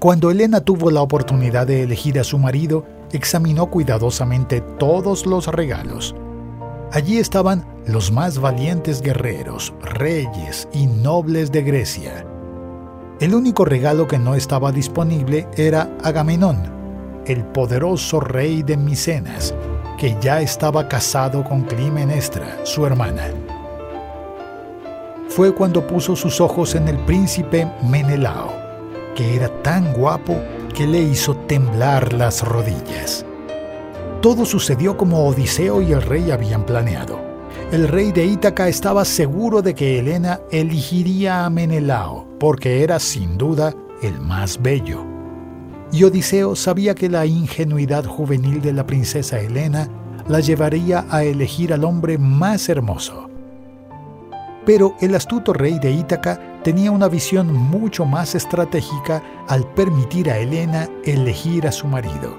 Cuando 0.01 0.31
Helena 0.31 0.61
tuvo 0.61 0.91
la 0.91 1.03
oportunidad 1.03 1.67
de 1.67 1.83
elegir 1.83 2.19
a 2.19 2.25
su 2.25 2.39
marido, 2.39 2.85
examinó 3.13 3.71
cuidadosamente 3.71 4.61
todos 4.61 5.27
los 5.27 5.47
regalos. 5.47 6.15
Allí 6.93 7.19
estaban 7.19 7.65
los 7.87 8.11
más 8.11 8.39
valientes 8.39 9.03
guerreros, 9.03 9.73
reyes 9.83 10.69
y 10.73 10.87
nobles 10.87 11.53
de 11.53 11.63
Grecia. 11.63 12.27
El 13.21 13.35
único 13.35 13.65
regalo 13.65 14.07
que 14.07 14.19
no 14.19 14.35
estaba 14.35 14.73
disponible 14.73 15.47
era 15.57 15.91
Agamenón, 16.03 16.73
el 17.27 17.45
poderoso 17.45 18.21
rey 18.21 18.63
de 18.63 18.77
Micenas, 18.77 19.55
que 19.99 20.17
ya 20.21 20.41
estaba 20.41 20.89
casado 20.89 21.43
con 21.43 21.63
Climenestra, 21.63 22.65
su 22.65 22.87
hermana 22.87 23.31
fue 25.37 25.53
cuando 25.53 25.87
puso 25.87 26.17
sus 26.17 26.41
ojos 26.41 26.75
en 26.77 26.89
el 26.89 26.97
príncipe 27.01 27.71
Menelao, 27.83 28.55
que 29.15 29.37
era 29.37 29.51
tan 29.63 29.93
guapo 29.93 30.35
que 30.75 30.87
le 30.87 31.03
hizo 31.03 31.37
temblar 31.47 32.15
las 32.15 32.43
rodillas. 32.43 33.23
Todo 34.23 34.47
sucedió 34.47 34.97
como 34.97 35.27
Odiseo 35.27 35.83
y 35.83 35.93
el 35.93 36.01
rey 36.01 36.31
habían 36.31 36.65
planeado. 36.65 37.21
El 37.71 37.87
rey 37.87 38.13
de 38.13 38.25
Ítaca 38.25 38.67
estaba 38.67 39.05
seguro 39.05 39.61
de 39.61 39.75
que 39.75 39.99
Helena 39.99 40.41
elegiría 40.51 41.45
a 41.45 41.51
Menelao, 41.51 42.27
porque 42.41 42.83
era 42.83 42.99
sin 42.99 43.37
duda 43.37 43.75
el 44.01 44.19
más 44.23 44.63
bello. 44.63 45.05
Y 45.93 46.05
Odiseo 46.05 46.57
sabía 46.57 46.95
que 46.95 47.11
la 47.11 47.27
ingenuidad 47.27 48.07
juvenil 48.07 48.63
de 48.63 48.73
la 48.73 48.87
princesa 48.87 49.39
Helena 49.39 49.87
la 50.29 50.41
llevaría 50.41 51.05
a 51.11 51.25
elegir 51.25 51.75
al 51.75 51.85
hombre 51.85 52.17
más 52.17 52.71
hermoso. 52.71 53.36
Pero 54.67 54.97
el 55.01 55.15
astuto 55.15 55.53
rey 55.53 55.79
de 55.79 55.93
Ítaca 55.93 56.61
tenía 56.65 56.91
una 56.91 57.07
visión 57.07 57.53
mucho 57.55 58.05
más 58.05 58.35
estratégica 58.35 59.23
al 59.47 59.65
permitir 59.65 60.29
a 60.29 60.39
Helena 60.39 60.89
elegir 61.05 61.69
a 61.69 61.73
su 61.73 61.87
marido. 61.87 62.37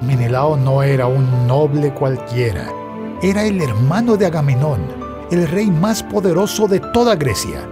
Menelao 0.00 0.56
no 0.56 0.80
era 0.80 1.08
un 1.08 1.48
noble 1.48 1.92
cualquiera, 1.92 2.72
era 3.20 3.42
el 3.42 3.60
hermano 3.60 4.16
de 4.16 4.26
Agamenón, 4.26 4.80
el 5.32 5.48
rey 5.48 5.72
más 5.72 6.04
poderoso 6.04 6.68
de 6.68 6.78
toda 6.78 7.16
Grecia. 7.16 7.68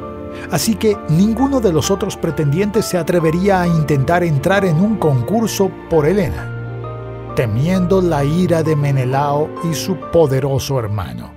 Así 0.50 0.74
que 0.74 0.96
ninguno 1.08 1.60
de 1.60 1.72
los 1.72 1.92
otros 1.92 2.16
pretendientes 2.16 2.84
se 2.86 2.98
atrevería 2.98 3.62
a 3.62 3.68
intentar 3.68 4.24
entrar 4.24 4.64
en 4.64 4.80
un 4.80 4.96
concurso 4.96 5.70
por 5.88 6.04
Helena, 6.04 7.32
temiendo 7.36 8.02
la 8.02 8.24
ira 8.24 8.64
de 8.64 8.74
Menelao 8.74 9.48
y 9.70 9.72
su 9.72 9.94
poderoso 10.10 10.80
hermano 10.80 11.35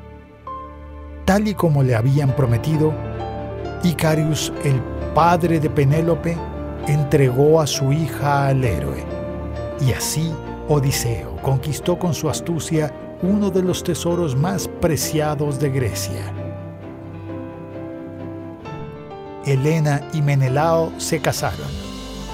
tal 1.29 1.47
y 1.47 1.53
como 1.53 1.83
le 1.83 1.93
habían 1.93 2.35
prometido, 2.35 2.91
Icarius, 3.83 4.51
el 4.63 4.81
padre 5.13 5.59
de 5.59 5.69
Penélope, 5.69 6.35
entregó 6.87 7.61
a 7.61 7.67
su 7.67 7.93
hija 7.93 8.47
al 8.47 8.63
héroe. 8.63 9.05
Y 9.79 9.91
así 9.91 10.33
Odiseo 10.67 11.35
conquistó 11.43 11.99
con 11.99 12.15
su 12.15 12.31
astucia 12.31 12.91
uno 13.21 13.51
de 13.51 13.61
los 13.61 13.83
tesoros 13.83 14.35
más 14.35 14.67
preciados 14.81 15.59
de 15.59 15.69
Grecia. 15.69 16.33
Helena 19.45 20.01
y 20.13 20.23
Menelao 20.23 20.91
se 20.97 21.19
casaron, 21.19 21.69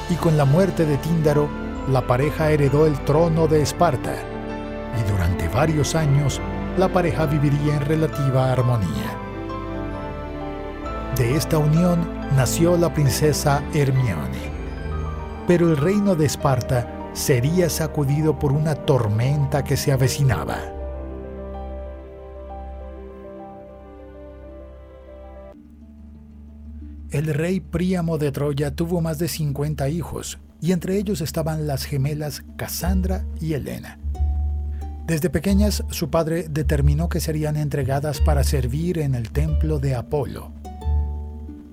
y 0.10 0.14
con 0.14 0.38
la 0.38 0.46
muerte 0.46 0.86
de 0.86 0.96
Tíndaro, 1.00 1.50
la 1.92 2.08
pareja 2.08 2.50
heredó 2.50 2.86
el 2.86 2.98
trono 3.04 3.48
de 3.48 3.62
Esparta, 3.62 4.16
y 4.98 5.12
durante 5.12 5.50
varios 5.50 5.96
años 5.96 6.40
la 6.78 6.90
pareja 6.90 7.26
viviría 7.26 7.76
en 7.76 7.86
relativa 7.86 8.52
armonía. 8.52 9.18
De 11.16 11.36
esta 11.36 11.58
unión 11.58 12.06
nació 12.36 12.76
la 12.76 12.94
princesa 12.94 13.64
Hermione. 13.74 14.54
Pero 15.48 15.70
el 15.70 15.78
reino 15.78 16.16
de 16.16 16.26
Esparta 16.26 17.10
sería 17.14 17.70
sacudido 17.70 18.38
por 18.38 18.52
una 18.52 18.76
tormenta 18.76 19.64
que 19.64 19.78
se 19.78 19.94
avecinaba. 19.94 20.58
El 27.12 27.34
rey 27.34 27.62
Príamo 27.62 28.18
de 28.18 28.34
Troya 28.34 28.76
tuvo 28.76 29.00
más 29.00 29.18
de 29.18 29.30
50 29.30 29.88
hijos, 29.88 30.40
y 30.60 30.74
entre 30.74 30.98
ellos 30.98 31.22
estaban 31.22 31.66
las 31.66 31.86
gemelas 31.86 32.44
Casandra 32.58 33.24
y 33.40 33.54
Helena. 33.54 34.00
Desde 35.08 35.30
pequeñas 35.30 35.84
su 35.92 36.10
padre 36.10 36.48
determinó 36.50 37.10
que 37.10 37.20
serían 37.20 37.58
entregadas 37.58 38.22
para 38.22 38.44
servir 38.44 38.98
en 38.98 39.14
el 39.14 39.30
templo 39.30 39.78
de 39.78 39.94
Apolo. 39.94 40.52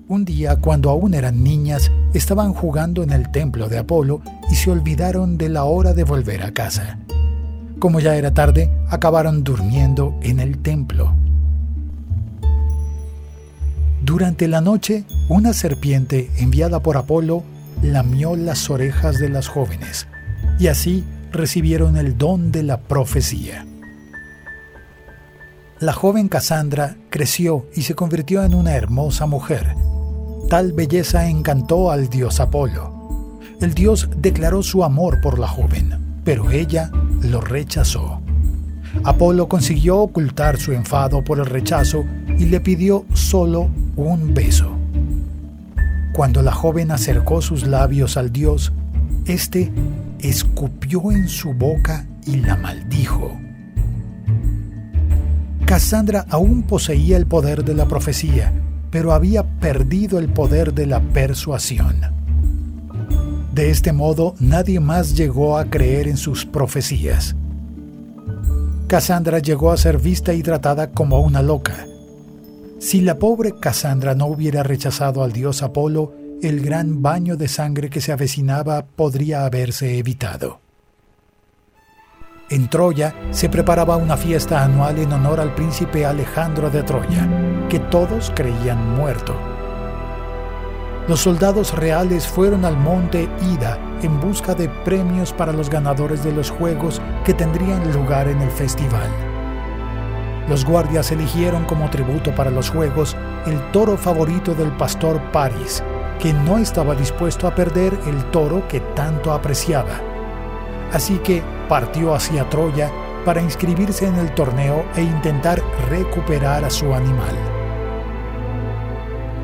Un 0.07 0.23
día, 0.23 0.57
cuando 0.57 0.91
aún 0.91 1.15
eran 1.15 1.43
niñas, 1.43 1.91
estaban 2.13 2.53
jugando 2.53 3.01
en 3.01 3.09
el 3.09 3.31
templo 3.31 3.69
de 3.69 3.79
Apolo 3.79 4.21
y 4.51 4.55
se 4.55 4.69
olvidaron 4.69 5.39
de 5.39 5.49
la 5.49 5.63
hora 5.63 5.95
de 5.95 6.03
volver 6.03 6.43
a 6.43 6.53
casa. 6.53 6.99
Como 7.79 7.99
ya 7.99 8.15
era 8.15 8.35
tarde, 8.35 8.71
acabaron 8.89 9.43
durmiendo 9.43 10.15
en 10.21 10.39
el 10.39 10.59
templo. 10.59 11.15
Durante 14.03 14.47
la 14.47 14.61
noche, 14.61 15.05
una 15.27 15.53
serpiente 15.53 16.29
enviada 16.37 16.83
por 16.83 16.97
Apolo 16.97 17.41
lamió 17.81 18.35
las 18.35 18.69
orejas 18.69 19.17
de 19.17 19.29
las 19.29 19.47
jóvenes, 19.47 20.07
y 20.59 20.67
así 20.67 21.03
recibieron 21.33 21.97
el 21.97 22.17
don 22.17 22.51
de 22.51 22.63
la 22.63 22.81
profecía. 22.81 23.65
La 25.79 25.91
joven 25.91 26.29
Cassandra 26.29 26.95
creció 27.09 27.67
y 27.75 27.81
se 27.81 27.95
convirtió 27.95 28.43
en 28.43 28.55
una 28.55 28.73
hermosa 28.73 29.25
mujer. 29.25 29.75
Tal 30.49 30.71
belleza 30.71 31.27
encantó 31.27 31.91
al 31.91 32.09
dios 32.09 32.39
Apolo. 32.39 33.39
El 33.59 33.73
dios 33.73 34.09
declaró 34.17 34.63
su 34.63 34.83
amor 34.83 35.19
por 35.21 35.39
la 35.39 35.47
joven, 35.47 36.21
pero 36.23 36.51
ella 36.51 36.89
lo 37.21 37.41
rechazó. 37.41 38.21
Apolo 39.03 39.49
consiguió 39.49 39.97
ocultar 39.97 40.57
su 40.57 40.71
enfado 40.71 41.23
por 41.23 41.39
el 41.39 41.47
rechazo 41.47 42.05
y 42.37 42.45
le 42.45 42.61
pidió 42.61 43.05
solo 43.13 43.69
un 43.95 44.33
beso. 44.33 44.77
Cuando 46.13 46.43
la 46.43 46.51
joven 46.51 46.91
acercó 46.91 47.41
sus 47.41 47.65
labios 47.65 48.17
al 48.17 48.31
dios, 48.31 48.71
éste 49.25 49.71
escupió 50.23 51.11
en 51.11 51.27
su 51.27 51.53
boca 51.53 52.07
y 52.25 52.37
la 52.37 52.55
maldijo. 52.55 53.37
Cassandra 55.65 56.25
aún 56.29 56.63
poseía 56.63 57.17
el 57.17 57.25
poder 57.25 57.63
de 57.63 57.73
la 57.73 57.87
profecía, 57.87 58.53
pero 58.89 59.11
había 59.11 59.43
perdido 59.59 60.19
el 60.19 60.29
poder 60.29 60.73
de 60.73 60.85
la 60.85 61.01
persuasión. 61.01 62.01
De 63.53 63.69
este 63.69 63.91
modo, 63.91 64.33
nadie 64.39 64.79
más 64.79 65.15
llegó 65.15 65.57
a 65.57 65.65
creer 65.65 66.07
en 66.07 66.17
sus 66.17 66.45
profecías. 66.45 67.35
Cassandra 68.87 69.39
llegó 69.39 69.71
a 69.71 69.77
ser 69.77 69.97
vista 69.97 70.33
y 70.33 70.41
tratada 70.41 70.91
como 70.91 71.19
una 71.21 71.41
loca. 71.41 71.85
Si 72.79 73.01
la 73.01 73.17
pobre 73.17 73.53
Cassandra 73.59 74.15
no 74.15 74.27
hubiera 74.27 74.63
rechazado 74.63 75.23
al 75.23 75.31
dios 75.31 75.63
Apolo, 75.63 76.13
el 76.43 76.61
gran 76.61 77.01
baño 77.01 77.37
de 77.37 77.47
sangre 77.47 77.89
que 77.89 78.01
se 78.01 78.11
avecinaba 78.11 78.85
podría 78.85 79.45
haberse 79.45 79.97
evitado. 79.97 80.59
En 82.49 82.69
Troya 82.69 83.15
se 83.31 83.47
preparaba 83.47 83.95
una 83.95 84.17
fiesta 84.17 84.63
anual 84.63 84.99
en 84.99 85.11
honor 85.13 85.39
al 85.39 85.55
príncipe 85.55 86.05
Alejandro 86.05 86.69
de 86.69 86.83
Troya, 86.83 87.27
que 87.69 87.79
todos 87.79 88.31
creían 88.35 88.95
muerto. 88.95 89.35
Los 91.07 91.21
soldados 91.21 91.73
reales 91.75 92.27
fueron 92.27 92.65
al 92.65 92.77
monte 92.77 93.29
Ida 93.53 93.77
en 94.01 94.19
busca 94.19 94.53
de 94.53 94.69
premios 94.69 95.31
para 95.31 95.53
los 95.53 95.69
ganadores 95.69 96.23
de 96.23 96.33
los 96.33 96.49
juegos 96.49 97.01
que 97.25 97.33
tendrían 97.33 97.91
lugar 97.93 98.27
en 98.27 98.41
el 98.41 98.51
festival. 98.51 99.09
Los 100.49 100.65
guardias 100.65 101.09
eligieron 101.11 101.63
como 101.65 101.89
tributo 101.89 102.35
para 102.35 102.51
los 102.51 102.69
juegos 102.69 103.15
el 103.45 103.59
toro 103.71 103.97
favorito 103.97 104.53
del 104.53 104.71
pastor 104.73 105.21
Paris, 105.31 105.81
que 106.23 106.31
no 106.31 106.57
estaba 106.57 106.95
dispuesto 106.95 107.47
a 107.47 107.53
perder 107.53 107.99
el 108.07 108.31
toro 108.31 108.65
que 108.69 108.79
tanto 108.79 109.33
apreciaba. 109.33 109.99
Así 110.93 111.17
que 111.17 111.43
partió 111.67 112.15
hacia 112.15 112.49
Troya 112.49 112.89
para 113.25 113.41
inscribirse 113.41 114.07
en 114.07 114.15
el 114.15 114.33
torneo 114.33 114.85
e 114.95 115.01
intentar 115.01 115.61
recuperar 115.89 116.63
a 116.63 116.69
su 116.69 116.93
animal. 116.93 117.35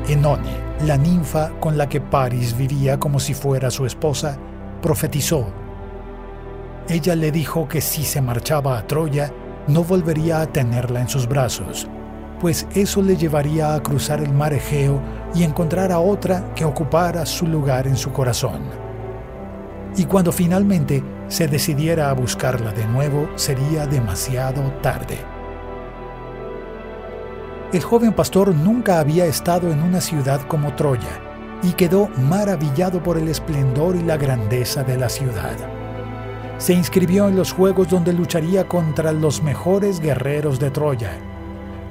Enone, 0.08 0.56
la 0.86 0.96
ninfa 0.96 1.50
con 1.60 1.76
la 1.76 1.86
que 1.86 2.00
Paris 2.00 2.56
vivía 2.56 2.98
como 2.98 3.20
si 3.20 3.34
fuera 3.34 3.70
su 3.70 3.84
esposa, 3.84 4.38
profetizó. 4.80 5.52
Ella 6.88 7.14
le 7.14 7.30
dijo 7.30 7.68
que 7.68 7.82
si 7.82 8.04
se 8.04 8.22
marchaba 8.22 8.78
a 8.78 8.86
Troya, 8.86 9.30
no 9.66 9.84
volvería 9.84 10.40
a 10.40 10.46
tenerla 10.46 11.02
en 11.02 11.10
sus 11.10 11.28
brazos, 11.28 11.86
pues 12.40 12.66
eso 12.74 13.02
le 13.02 13.18
llevaría 13.18 13.74
a 13.74 13.82
cruzar 13.82 14.22
el 14.22 14.32
mar 14.32 14.54
Egeo 14.54 14.98
y 15.34 15.44
encontrar 15.44 15.92
a 15.92 16.00
otra 16.00 16.54
que 16.54 16.64
ocupara 16.64 17.24
su 17.26 17.46
lugar 17.46 17.86
en 17.86 17.96
su 17.96 18.12
corazón. 18.12 18.62
Y 19.96 20.04
cuando 20.04 20.32
finalmente 20.32 21.02
se 21.28 21.48
decidiera 21.48 22.10
a 22.10 22.12
buscarla 22.12 22.72
de 22.72 22.86
nuevo, 22.86 23.28
sería 23.36 23.86
demasiado 23.86 24.62
tarde. 24.82 25.18
El 27.72 27.82
joven 27.82 28.12
pastor 28.12 28.52
nunca 28.54 28.98
había 28.98 29.26
estado 29.26 29.70
en 29.70 29.80
una 29.82 30.00
ciudad 30.00 30.40
como 30.48 30.74
Troya 30.74 31.20
y 31.62 31.72
quedó 31.72 32.08
maravillado 32.16 33.02
por 33.02 33.16
el 33.16 33.28
esplendor 33.28 33.94
y 33.94 34.02
la 34.02 34.16
grandeza 34.16 34.82
de 34.82 34.96
la 34.96 35.08
ciudad. 35.08 35.56
Se 36.58 36.74
inscribió 36.74 37.28
en 37.28 37.36
los 37.36 37.52
juegos 37.52 37.88
donde 37.88 38.12
lucharía 38.12 38.66
contra 38.66 39.12
los 39.12 39.42
mejores 39.42 40.00
guerreros 40.00 40.58
de 40.58 40.70
Troya. 40.70 41.12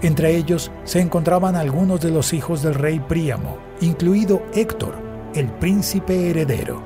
Entre 0.02 0.36
ellos 0.36 0.72
se 0.84 1.02
encontraban 1.02 1.56
algunos 1.56 2.00
de 2.02 2.12
los 2.12 2.34
hijos 2.34 2.62
del 2.62 2.76
rey 2.76 3.00
Príamo, 3.00 3.58
incluido 3.82 4.41
Héctor, 4.54 4.95
el 5.34 5.47
príncipe 5.47 6.30
heredero. 6.30 6.82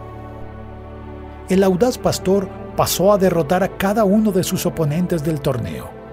El 1.49 1.63
audaz 1.63 1.97
pastor 1.97 2.49
pasó 2.75 3.13
a 3.13 3.17
derrotar 3.17 3.63
a 3.63 3.77
cada 3.77 4.03
uno 4.03 4.31
de 4.31 4.43
sus 4.43 4.65
oponentes 4.65 5.23
del 5.23 5.41
torneo 5.41 6.03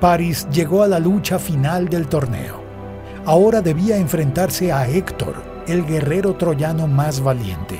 Paris 0.00 0.48
llegó 0.50 0.82
a 0.82 0.88
la 0.88 0.98
lucha 0.98 1.38
final 1.38 1.90
del 1.90 2.08
torneo. 2.08 2.62
Ahora 3.26 3.60
debía 3.60 3.98
enfrentarse 3.98 4.72
a 4.72 4.88
Héctor, 4.88 5.34
el 5.68 5.84
guerrero 5.84 6.36
troyano 6.36 6.86
más 6.86 7.20
valiente. 7.20 7.78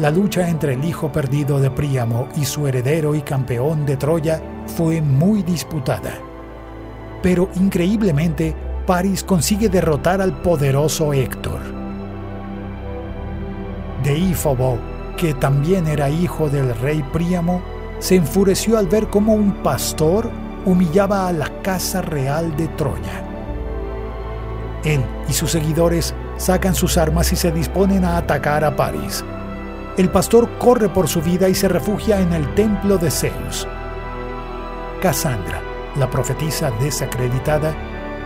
La 0.00 0.10
lucha 0.10 0.48
entre 0.48 0.74
el 0.74 0.84
hijo 0.84 1.12
perdido 1.12 1.60
de 1.60 1.70
Príamo 1.70 2.28
y 2.34 2.44
su 2.44 2.66
heredero 2.66 3.14
y 3.14 3.22
campeón 3.22 3.86
de 3.86 3.96
Troya 3.96 4.42
fue 4.66 5.00
muy 5.00 5.44
disputada. 5.44 6.18
Pero 7.24 7.48
increíblemente, 7.54 8.54
Paris 8.86 9.24
consigue 9.24 9.70
derrotar 9.70 10.20
al 10.20 10.42
poderoso 10.42 11.14
Héctor. 11.14 11.58
Deífobo, 14.02 14.78
que 15.16 15.32
también 15.32 15.86
era 15.86 16.10
hijo 16.10 16.50
del 16.50 16.76
rey 16.80 17.02
Príamo, 17.14 17.62
se 17.98 18.16
enfureció 18.16 18.76
al 18.76 18.88
ver 18.88 19.06
cómo 19.06 19.32
un 19.32 19.62
pastor 19.62 20.30
humillaba 20.66 21.26
a 21.26 21.32
la 21.32 21.62
casa 21.62 22.02
real 22.02 22.54
de 22.58 22.68
Troya. 22.68 23.24
Él 24.84 25.02
y 25.26 25.32
sus 25.32 25.52
seguidores 25.52 26.14
sacan 26.36 26.74
sus 26.74 26.98
armas 26.98 27.32
y 27.32 27.36
se 27.36 27.50
disponen 27.50 28.04
a 28.04 28.18
atacar 28.18 28.64
a 28.64 28.76
París. 28.76 29.24
El 29.96 30.10
pastor 30.10 30.58
corre 30.58 30.90
por 30.90 31.08
su 31.08 31.22
vida 31.22 31.48
y 31.48 31.54
se 31.54 31.68
refugia 31.68 32.20
en 32.20 32.34
el 32.34 32.54
templo 32.54 32.98
de 32.98 33.10
Zeus. 33.10 33.66
Cassandra, 35.00 35.62
la 35.96 36.10
profetisa 36.10 36.70
desacreditada, 36.72 37.74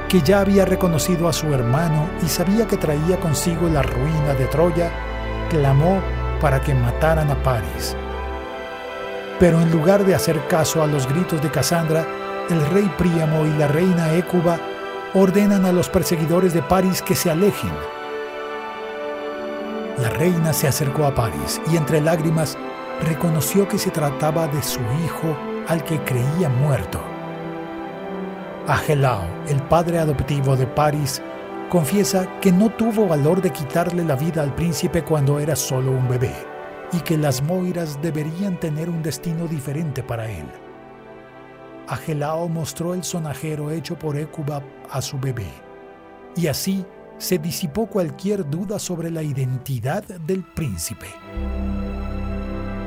que 0.08 0.22
ya 0.22 0.40
había 0.40 0.64
reconocido 0.64 1.28
a 1.28 1.32
su 1.32 1.52
hermano 1.52 2.08
y 2.22 2.28
sabía 2.28 2.66
que 2.66 2.76
traía 2.76 3.20
consigo 3.20 3.68
la 3.68 3.82
ruina 3.82 4.34
de 4.34 4.46
Troya, 4.46 4.90
clamó 5.50 6.00
para 6.40 6.60
que 6.60 6.74
mataran 6.74 7.30
a 7.30 7.42
París. 7.42 7.96
Pero 9.38 9.60
en 9.60 9.70
lugar 9.70 10.04
de 10.04 10.14
hacer 10.14 10.46
caso 10.48 10.82
a 10.82 10.86
los 10.86 11.06
gritos 11.06 11.42
de 11.42 11.50
Cassandra, 11.50 12.06
el 12.50 12.64
rey 12.70 12.90
Príamo 12.96 13.44
y 13.44 13.50
la 13.58 13.68
reina 13.68 14.14
Écuba 14.14 14.58
ordenan 15.14 15.64
a 15.64 15.72
los 15.72 15.88
perseguidores 15.88 16.54
de 16.54 16.62
París 16.62 17.02
que 17.02 17.14
se 17.14 17.30
alejen. 17.30 17.72
La 19.98 20.10
reina 20.10 20.52
se 20.52 20.68
acercó 20.68 21.04
a 21.06 21.14
París 21.14 21.60
y 21.70 21.76
entre 21.76 22.00
lágrimas 22.00 22.56
reconoció 23.02 23.68
que 23.68 23.78
se 23.78 23.90
trataba 23.90 24.46
de 24.48 24.62
su 24.62 24.80
hijo 25.04 25.36
al 25.66 25.84
que 25.84 26.00
creía 26.00 26.48
muerto. 26.48 27.17
Agelao, 28.68 29.24
el 29.48 29.62
padre 29.62 29.98
adoptivo 29.98 30.54
de 30.54 30.66
París, 30.66 31.22
confiesa 31.70 32.38
que 32.38 32.52
no 32.52 32.68
tuvo 32.68 33.08
valor 33.08 33.40
de 33.40 33.50
quitarle 33.50 34.04
la 34.04 34.14
vida 34.14 34.42
al 34.42 34.54
príncipe 34.54 35.02
cuando 35.02 35.40
era 35.40 35.56
solo 35.56 35.90
un 35.90 36.06
bebé 36.06 36.34
y 36.92 37.00
que 37.00 37.16
las 37.16 37.42
Moiras 37.42 37.98
deberían 38.02 38.60
tener 38.60 38.90
un 38.90 39.02
destino 39.02 39.46
diferente 39.46 40.02
para 40.02 40.30
él. 40.30 40.44
Agelao 41.86 42.46
mostró 42.50 42.92
el 42.92 43.04
sonajero 43.04 43.70
hecho 43.70 43.98
por 43.98 44.18
Écuba 44.18 44.62
a 44.90 45.00
su 45.00 45.18
bebé, 45.18 45.48
y 46.36 46.48
así 46.48 46.84
se 47.16 47.38
disipó 47.38 47.86
cualquier 47.86 48.50
duda 48.50 48.78
sobre 48.78 49.10
la 49.10 49.22
identidad 49.22 50.04
del 50.04 50.44
príncipe. 50.44 51.06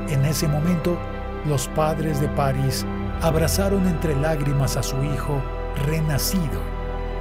En 0.10 0.26
ese 0.26 0.48
momento, 0.48 0.96
los 1.48 1.68
padres 1.70 2.22
de 2.22 2.28
París 2.30 2.86
abrazaron 3.24 3.88
entre 3.88 4.16
lágrimas 4.16 4.78
a 4.78 4.84
su 4.84 5.04
hijo 5.04 5.42
renacido 5.86 6.60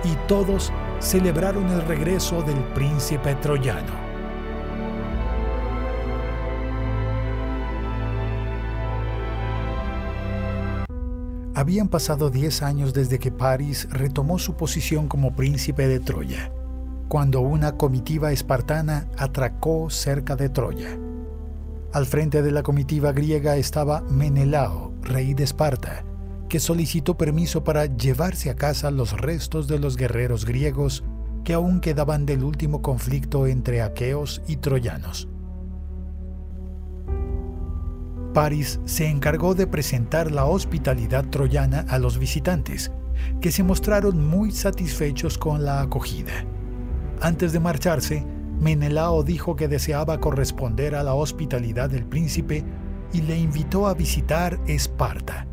y 0.04 0.14
todos 0.26 0.72
celebraron 1.00 1.68
el 1.68 1.82
regreso 1.82 2.42
del 2.42 2.58
príncipe 2.74 3.34
troyano. 3.36 4.10
Habían 11.60 11.88
pasado 11.88 12.30
diez 12.30 12.62
años 12.62 12.94
desde 12.94 13.18
que 13.18 13.30
París 13.30 13.86
retomó 13.90 14.38
su 14.38 14.54
posición 14.54 15.08
como 15.08 15.36
príncipe 15.36 15.88
de 15.88 16.00
Troya, 16.00 16.50
cuando 17.08 17.42
una 17.42 17.76
comitiva 17.76 18.32
espartana 18.32 19.08
atracó 19.18 19.90
cerca 19.90 20.36
de 20.36 20.48
Troya. 20.48 20.96
Al 21.92 22.06
frente 22.06 22.40
de 22.40 22.50
la 22.50 22.62
comitiva 22.62 23.12
griega 23.12 23.56
estaba 23.56 24.00
Menelao, 24.00 24.94
rey 25.02 25.34
de 25.34 25.44
Esparta, 25.44 26.02
que 26.50 26.58
solicitó 26.60 27.16
permiso 27.16 27.62
para 27.62 27.86
llevarse 27.86 28.50
a 28.50 28.56
casa 28.56 28.90
los 28.90 29.12
restos 29.12 29.68
de 29.68 29.78
los 29.78 29.96
guerreros 29.96 30.44
griegos 30.44 31.04
que 31.44 31.54
aún 31.54 31.80
quedaban 31.80 32.26
del 32.26 32.42
último 32.42 32.82
conflicto 32.82 33.46
entre 33.46 33.82
aqueos 33.82 34.42
y 34.48 34.56
troyanos. 34.56 35.28
París 38.34 38.80
se 38.84 39.06
encargó 39.06 39.54
de 39.54 39.68
presentar 39.68 40.32
la 40.32 40.44
hospitalidad 40.44 41.24
troyana 41.26 41.86
a 41.88 41.98
los 41.98 42.18
visitantes, 42.18 42.90
que 43.40 43.52
se 43.52 43.62
mostraron 43.62 44.26
muy 44.26 44.50
satisfechos 44.50 45.38
con 45.38 45.64
la 45.64 45.80
acogida. 45.80 46.32
Antes 47.20 47.52
de 47.52 47.60
marcharse, 47.60 48.26
Menelao 48.58 49.22
dijo 49.22 49.54
que 49.54 49.68
deseaba 49.68 50.18
corresponder 50.18 50.96
a 50.96 51.04
la 51.04 51.14
hospitalidad 51.14 51.90
del 51.90 52.06
príncipe 52.06 52.64
y 53.12 53.22
le 53.22 53.38
invitó 53.38 53.86
a 53.86 53.94
visitar 53.94 54.58
Esparta. 54.66 55.49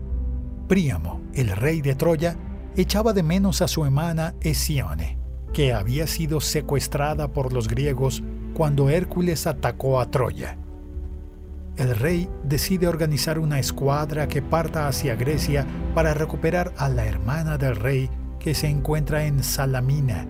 Príamo, 0.68 1.22
el 1.34 1.49
rey 1.49 1.82
de 1.82 1.95
Troya, 1.95 2.36
echaba 2.76 3.13
de 3.13 3.24
menos 3.24 3.61
a 3.61 3.68
su 3.68 3.86
hermana 3.86 4.36
Esione, 4.41 5.18
que 5.53 5.74
había 5.74 6.07
sido 6.07 6.41
secuestrada 6.41 7.30
por 7.30 7.53
los 7.53 7.68
griegos 7.68 8.24
cuando 8.53 8.89
Hércules 8.89 9.47
atacó 9.47 9.99
a 9.99 10.09
Troya 10.11 10.57
el 11.78 11.95
rey 11.95 12.28
decide 12.43 12.88
organizar 12.88 13.38
una 13.38 13.59
escuadra 13.59 14.28
que 14.28 14.41
parta 14.41 14.88
hacia 14.88 15.15
Grecia 15.15 15.65
para 15.93 16.15
recuperar 16.15 16.74
a 16.78 16.89
la 16.89 17.05
hermana 17.05 17.57
del 17.59 17.76
rey 17.76 18.09
que 18.39 18.55
se 18.55 18.68
encuentra 18.68 19.26
en 19.26 19.43
Salamina. 19.43 20.28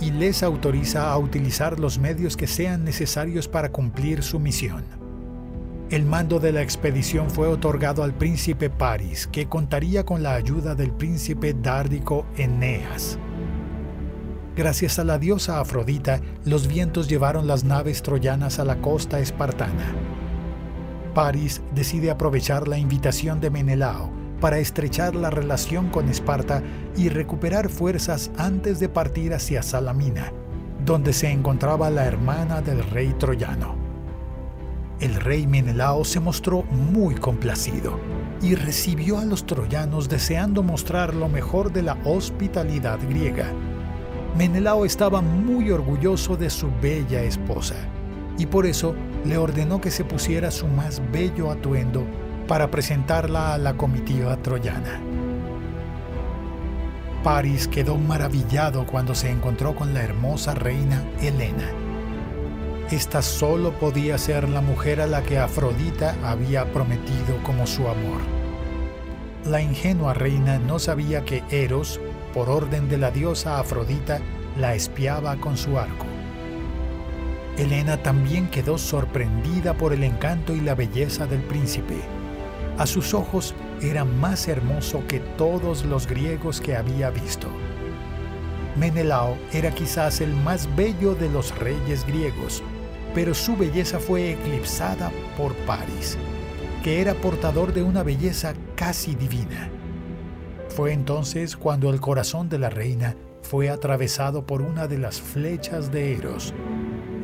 y 0.00 0.10
les 0.10 0.42
autoriza 0.42 1.12
a 1.12 1.18
utilizar 1.18 1.78
los 1.78 2.00
medios 2.00 2.36
que 2.36 2.48
sean 2.48 2.82
necesarios 2.82 3.46
para 3.46 3.70
cumplir 3.70 4.24
su 4.24 4.40
misión. 4.40 5.03
El 5.94 6.06
mando 6.06 6.40
de 6.40 6.50
la 6.50 6.60
expedición 6.60 7.30
fue 7.30 7.46
otorgado 7.46 8.02
al 8.02 8.14
príncipe 8.14 8.68
Paris, 8.68 9.28
que 9.30 9.46
contaría 9.46 10.04
con 10.04 10.24
la 10.24 10.34
ayuda 10.34 10.74
del 10.74 10.90
príncipe 10.90 11.54
dárdico 11.54 12.26
Eneas. 12.36 13.16
Gracias 14.56 14.98
a 14.98 15.04
la 15.04 15.20
diosa 15.20 15.60
Afrodita, 15.60 16.20
los 16.44 16.66
vientos 16.66 17.08
llevaron 17.08 17.46
las 17.46 17.62
naves 17.62 18.02
troyanas 18.02 18.58
a 18.58 18.64
la 18.64 18.80
costa 18.80 19.20
espartana. 19.20 19.94
Paris 21.14 21.62
decide 21.76 22.10
aprovechar 22.10 22.66
la 22.66 22.76
invitación 22.76 23.40
de 23.40 23.50
Menelao 23.50 24.10
para 24.40 24.58
estrechar 24.58 25.14
la 25.14 25.30
relación 25.30 25.90
con 25.90 26.08
Esparta 26.08 26.60
y 26.96 27.08
recuperar 27.08 27.68
fuerzas 27.68 28.32
antes 28.36 28.80
de 28.80 28.88
partir 28.88 29.32
hacia 29.32 29.62
Salamina, 29.62 30.32
donde 30.84 31.12
se 31.12 31.30
encontraba 31.30 31.88
la 31.88 32.04
hermana 32.04 32.62
del 32.62 32.82
rey 32.82 33.14
troyano. 33.16 33.83
El 35.00 35.16
rey 35.16 35.46
Menelao 35.46 36.04
se 36.04 36.20
mostró 36.20 36.62
muy 36.62 37.16
complacido 37.16 37.98
y 38.40 38.54
recibió 38.54 39.18
a 39.18 39.24
los 39.24 39.44
troyanos 39.44 40.08
deseando 40.08 40.62
mostrar 40.62 41.14
lo 41.14 41.28
mejor 41.28 41.72
de 41.72 41.82
la 41.82 41.98
hospitalidad 42.04 43.00
griega. 43.08 43.50
Menelao 44.36 44.84
estaba 44.84 45.20
muy 45.20 45.70
orgulloso 45.70 46.36
de 46.36 46.48
su 46.48 46.70
bella 46.80 47.22
esposa 47.22 47.74
y 48.38 48.46
por 48.46 48.66
eso 48.66 48.94
le 49.24 49.36
ordenó 49.36 49.80
que 49.80 49.90
se 49.90 50.04
pusiera 50.04 50.50
su 50.50 50.68
más 50.68 51.02
bello 51.12 51.50
atuendo 51.50 52.04
para 52.46 52.70
presentarla 52.70 53.54
a 53.54 53.58
la 53.58 53.74
comitiva 53.76 54.36
troyana. 54.36 55.00
Paris 57.24 57.66
quedó 57.66 57.96
maravillado 57.96 58.86
cuando 58.86 59.14
se 59.14 59.30
encontró 59.30 59.74
con 59.74 59.92
la 59.92 60.02
hermosa 60.02 60.54
reina 60.54 61.02
Helena. 61.20 61.83
Esta 62.90 63.22
solo 63.22 63.72
podía 63.72 64.18
ser 64.18 64.48
la 64.48 64.60
mujer 64.60 65.00
a 65.00 65.06
la 65.06 65.22
que 65.22 65.38
Afrodita 65.38 66.16
había 66.22 66.70
prometido 66.70 67.42
como 67.42 67.66
su 67.66 67.88
amor. 67.88 68.20
La 69.46 69.62
ingenua 69.62 70.12
reina 70.12 70.58
no 70.58 70.78
sabía 70.78 71.24
que 71.24 71.42
Eros, 71.50 71.98
por 72.34 72.50
orden 72.50 72.88
de 72.88 72.98
la 72.98 73.10
diosa 73.10 73.58
Afrodita, 73.58 74.20
la 74.58 74.74
espiaba 74.74 75.36
con 75.36 75.56
su 75.56 75.78
arco. 75.78 76.04
Helena 77.56 78.02
también 78.02 78.48
quedó 78.48 78.76
sorprendida 78.76 79.74
por 79.74 79.94
el 79.94 80.04
encanto 80.04 80.54
y 80.54 80.60
la 80.60 80.74
belleza 80.74 81.26
del 81.26 81.40
príncipe. 81.40 81.96
A 82.76 82.86
sus 82.86 83.14
ojos 83.14 83.54
era 83.80 84.04
más 84.04 84.46
hermoso 84.46 85.06
que 85.06 85.20
todos 85.20 85.84
los 85.86 86.06
griegos 86.06 86.60
que 86.60 86.76
había 86.76 87.08
visto. 87.10 87.48
Menelao 88.76 89.38
era 89.52 89.70
quizás 89.70 90.20
el 90.20 90.34
más 90.34 90.68
bello 90.74 91.14
de 91.14 91.28
los 91.28 91.56
reyes 91.58 92.04
griegos, 92.06 92.62
pero 93.14 93.32
su 93.34 93.56
belleza 93.56 94.00
fue 94.00 94.32
eclipsada 94.32 95.10
por 95.36 95.54
Paris, 95.66 96.18
que 96.82 97.00
era 97.00 97.14
portador 97.14 97.72
de 97.72 97.82
una 97.82 98.02
belleza 98.02 98.54
casi 98.74 99.14
divina. 99.14 99.70
Fue 100.68 100.92
entonces 100.92 101.56
cuando 101.56 101.90
el 101.90 102.00
corazón 102.00 102.48
de 102.48 102.58
la 102.58 102.70
reina 102.70 103.16
fue 103.42 103.70
atravesado 103.70 104.44
por 104.44 104.60
una 104.60 104.88
de 104.88 104.98
las 104.98 105.20
flechas 105.20 105.92
de 105.92 106.16
Eros, 106.16 106.52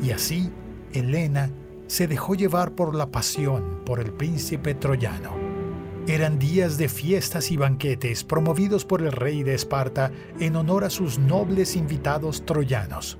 y 0.02 0.12
así 0.12 0.50
Helena 0.92 1.50
se 1.88 2.06
dejó 2.06 2.36
llevar 2.36 2.72
por 2.72 2.94
la 2.94 3.10
pasión 3.10 3.80
por 3.84 3.98
el 3.98 4.12
príncipe 4.12 4.74
troyano. 4.74 5.34
Eran 6.06 6.38
días 6.38 6.78
de 6.78 6.88
fiestas 6.88 7.50
y 7.50 7.56
banquetes 7.56 8.24
promovidos 8.24 8.84
por 8.84 9.02
el 9.02 9.12
rey 9.12 9.42
de 9.42 9.54
Esparta 9.54 10.12
en 10.38 10.56
honor 10.56 10.84
a 10.84 10.90
sus 10.90 11.18
nobles 11.18 11.76
invitados 11.76 12.46
troyanos. 12.46 13.18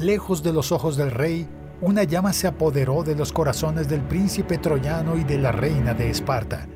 Lejos 0.00 0.42
de 0.42 0.54
los 0.54 0.72
ojos 0.72 0.96
del 0.96 1.10
rey, 1.10 1.46
una 1.82 2.04
llama 2.04 2.32
se 2.32 2.46
apoderó 2.46 3.02
de 3.02 3.14
los 3.14 3.34
corazones 3.34 3.86
del 3.86 4.00
príncipe 4.00 4.56
troyano 4.56 5.18
y 5.18 5.24
de 5.24 5.36
la 5.36 5.52
reina 5.52 5.92
de 5.92 6.08
Esparta. 6.08 6.66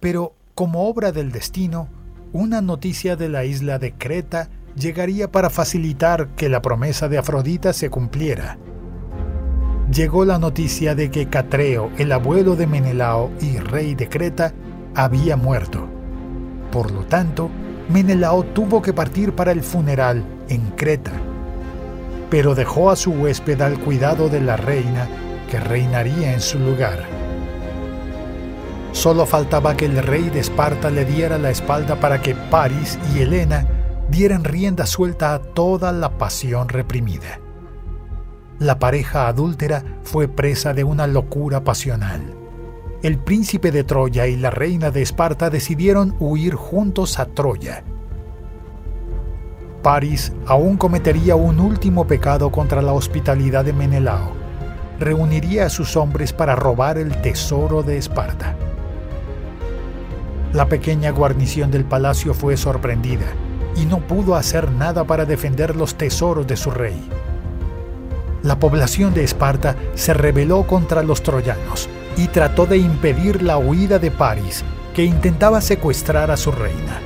Pero, 0.00 0.34
como 0.54 0.86
obra 0.86 1.12
del 1.12 1.32
destino, 1.32 1.88
una 2.34 2.60
noticia 2.60 3.16
de 3.16 3.30
la 3.30 3.46
isla 3.46 3.78
de 3.78 3.94
Creta 3.94 4.50
llegaría 4.76 5.32
para 5.32 5.48
facilitar 5.48 6.28
que 6.36 6.50
la 6.50 6.60
promesa 6.60 7.08
de 7.08 7.16
Afrodita 7.16 7.72
se 7.72 7.88
cumpliera. 7.88 8.58
Llegó 9.90 10.26
la 10.26 10.38
noticia 10.38 10.94
de 10.94 11.10
que 11.10 11.30
Catreo, 11.30 11.90
el 11.96 12.12
abuelo 12.12 12.54
de 12.54 12.66
Menelao 12.66 13.30
y 13.40 13.56
rey 13.56 13.94
de 13.94 14.10
Creta, 14.10 14.52
había 14.94 15.38
muerto. 15.38 15.88
Por 16.70 16.90
lo 16.90 17.06
tanto, 17.06 17.48
Menelao 17.88 18.42
tuvo 18.44 18.82
que 18.82 18.92
partir 18.92 19.32
para 19.34 19.52
el 19.52 19.62
funeral 19.62 20.22
en 20.50 20.60
Creta, 20.72 21.12
pero 22.30 22.54
dejó 22.54 22.90
a 22.90 22.96
su 22.96 23.10
huésped 23.10 23.60
al 23.60 23.78
cuidado 23.78 24.28
de 24.28 24.40
la 24.40 24.56
reina 24.56 25.08
que 25.50 25.58
reinaría 25.58 26.32
en 26.32 26.40
su 26.40 26.58
lugar. 26.58 27.04
Solo 28.92 29.26
faltaba 29.26 29.76
que 29.76 29.86
el 29.86 29.98
rey 29.98 30.30
de 30.30 30.40
Esparta 30.40 30.90
le 30.90 31.04
diera 31.04 31.38
la 31.38 31.50
espalda 31.50 31.98
para 32.00 32.22
que 32.22 32.34
Paris 32.34 32.98
y 33.14 33.20
Helena 33.20 33.66
dieran 34.10 34.44
rienda 34.44 34.86
suelta 34.86 35.34
a 35.34 35.40
toda 35.40 35.92
la 35.92 36.18
pasión 36.18 36.68
reprimida. 36.68 37.40
La 38.58 38.78
pareja 38.78 39.28
adúltera 39.28 39.84
fue 40.02 40.28
presa 40.28 40.74
de 40.74 40.84
una 40.84 41.06
locura 41.06 41.64
pasional. 41.64 42.34
El 43.02 43.18
príncipe 43.18 43.70
de 43.70 43.84
Troya 43.84 44.26
y 44.26 44.36
la 44.36 44.50
reina 44.50 44.90
de 44.90 45.02
Esparta 45.02 45.48
decidieron 45.48 46.14
huir 46.18 46.54
juntos 46.54 47.18
a 47.18 47.26
Troya. 47.26 47.84
Paris 49.82 50.32
aún 50.46 50.76
cometería 50.76 51.36
un 51.36 51.60
último 51.60 52.06
pecado 52.06 52.50
contra 52.50 52.82
la 52.82 52.92
hospitalidad 52.92 53.64
de 53.64 53.72
Menelao. 53.72 54.32
Reuniría 54.98 55.66
a 55.66 55.70
sus 55.70 55.96
hombres 55.96 56.32
para 56.32 56.54
robar 56.54 56.98
el 56.98 57.20
tesoro 57.22 57.82
de 57.82 57.96
Esparta. 57.96 58.54
La 60.52 60.66
pequeña 60.66 61.10
guarnición 61.10 61.70
del 61.70 61.84
palacio 61.84 62.34
fue 62.34 62.56
sorprendida 62.56 63.26
y 63.76 63.86
no 63.86 64.00
pudo 64.00 64.34
hacer 64.34 64.70
nada 64.70 65.04
para 65.04 65.24
defender 65.24 65.76
los 65.76 65.94
tesoros 65.94 66.46
de 66.46 66.56
su 66.56 66.70
rey. 66.70 67.08
La 68.42 68.58
población 68.58 69.14
de 69.14 69.24
Esparta 69.24 69.76
se 69.94 70.12
rebeló 70.12 70.66
contra 70.66 71.02
los 71.02 71.22
troyanos 71.22 71.88
y 72.16 72.28
trató 72.28 72.66
de 72.66 72.78
impedir 72.78 73.42
la 73.42 73.58
huida 73.58 73.98
de 73.98 74.10
París, 74.10 74.64
que 74.94 75.04
intentaba 75.04 75.60
secuestrar 75.60 76.30
a 76.30 76.36
su 76.36 76.50
reina. 76.50 77.00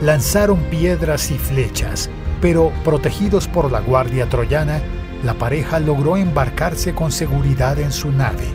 Lanzaron 0.00 0.60
piedras 0.64 1.30
y 1.30 1.38
flechas, 1.38 2.10
pero 2.40 2.72
protegidos 2.84 3.48
por 3.48 3.70
la 3.70 3.80
guardia 3.80 4.28
troyana, 4.28 4.80
la 5.22 5.34
pareja 5.34 5.78
logró 5.78 6.16
embarcarse 6.16 6.94
con 6.94 7.12
seguridad 7.12 7.78
en 7.78 7.92
su 7.92 8.10
nave. 8.10 8.46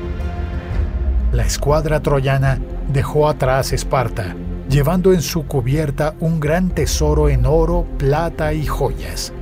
La 1.32 1.44
escuadra 1.46 2.02
troyana 2.02 2.60
dejó 2.88 3.28
atrás 3.30 3.72
Esparta 3.74 4.36
llevando 4.70 5.14
en 5.14 5.22
su 5.24 5.48
cubierta 5.48 6.14
un 6.20 6.40
gran 6.40 6.70
tesoro 6.70 7.28
en 7.28 7.46
oro, 7.46 7.88
plata 7.98 8.54
y 8.54 8.66
joyas. 8.68 9.34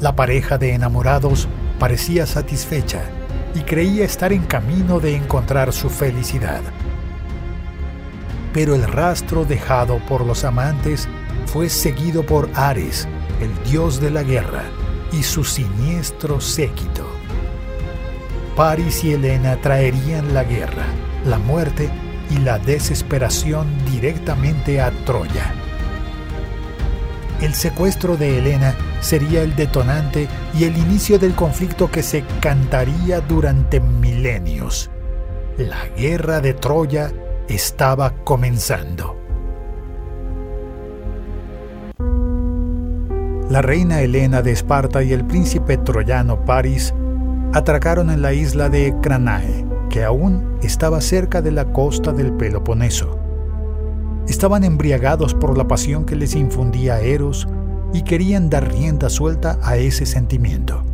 La 0.00 0.16
pareja 0.16 0.56
de 0.56 0.72
enamorados 0.72 1.46
parecía 1.78 2.24
satisfecha 2.24 3.02
y 3.54 3.60
creía 3.60 4.04
estar 4.04 4.32
en 4.32 4.44
camino 4.44 4.98
de 4.98 5.14
encontrar 5.14 5.72
su 5.72 5.90
felicidad. 5.90 6.62
Pero 8.52 8.74
el 8.74 8.84
rastro 8.84 9.44
dejado 9.44 9.98
por 10.08 10.24
los 10.24 10.44
amantes 10.44 11.08
fue 11.46 11.68
seguido 11.68 12.24
por 12.24 12.48
Ares, 12.54 13.08
el 13.40 13.70
dios 13.70 14.00
de 14.00 14.10
la 14.10 14.22
guerra, 14.22 14.64
y 15.12 15.22
su 15.22 15.44
siniestro 15.44 16.40
séquito. 16.40 17.06
Paris 18.56 19.04
y 19.04 19.12
Helena 19.12 19.56
traerían 19.60 20.34
la 20.34 20.44
guerra, 20.44 20.84
la 21.24 21.38
muerte 21.38 21.88
y 22.30 22.38
la 22.38 22.58
desesperación 22.58 23.66
directamente 23.90 24.80
a 24.80 24.90
Troya. 25.04 25.54
El 27.40 27.54
secuestro 27.54 28.16
de 28.16 28.38
Helena 28.38 28.74
sería 29.00 29.42
el 29.42 29.54
detonante 29.54 30.26
y 30.58 30.64
el 30.64 30.76
inicio 30.76 31.20
del 31.20 31.34
conflicto 31.34 31.88
que 31.88 32.02
se 32.02 32.24
cantaría 32.40 33.20
durante 33.20 33.78
milenios. 33.78 34.90
La 35.56 35.86
guerra 35.96 36.40
de 36.40 36.54
Troya 36.54 37.12
estaba 37.48 38.14
comenzando. 38.24 39.16
La 43.50 43.62
reina 43.62 44.02
Helena 44.02 44.42
de 44.42 44.52
Esparta 44.52 45.02
y 45.02 45.12
el 45.14 45.24
príncipe 45.24 45.78
troyano 45.78 46.44
Paris 46.44 46.92
atracaron 47.54 48.10
en 48.10 48.20
la 48.20 48.34
isla 48.34 48.68
de 48.68 48.94
Cranae, 49.00 49.64
que 49.88 50.04
aún 50.04 50.58
estaba 50.62 51.00
cerca 51.00 51.40
de 51.40 51.52
la 51.52 51.72
costa 51.72 52.12
del 52.12 52.32
Peloponeso. 52.32 53.18
Estaban 54.28 54.64
embriagados 54.64 55.32
por 55.32 55.56
la 55.56 55.66
pasión 55.66 56.04
que 56.04 56.14
les 56.14 56.34
infundía 56.34 57.00
Eros 57.00 57.48
y 57.94 58.02
querían 58.02 58.50
dar 58.50 58.70
rienda 58.70 59.08
suelta 59.08 59.58
a 59.62 59.78
ese 59.78 60.04
sentimiento. 60.04 60.84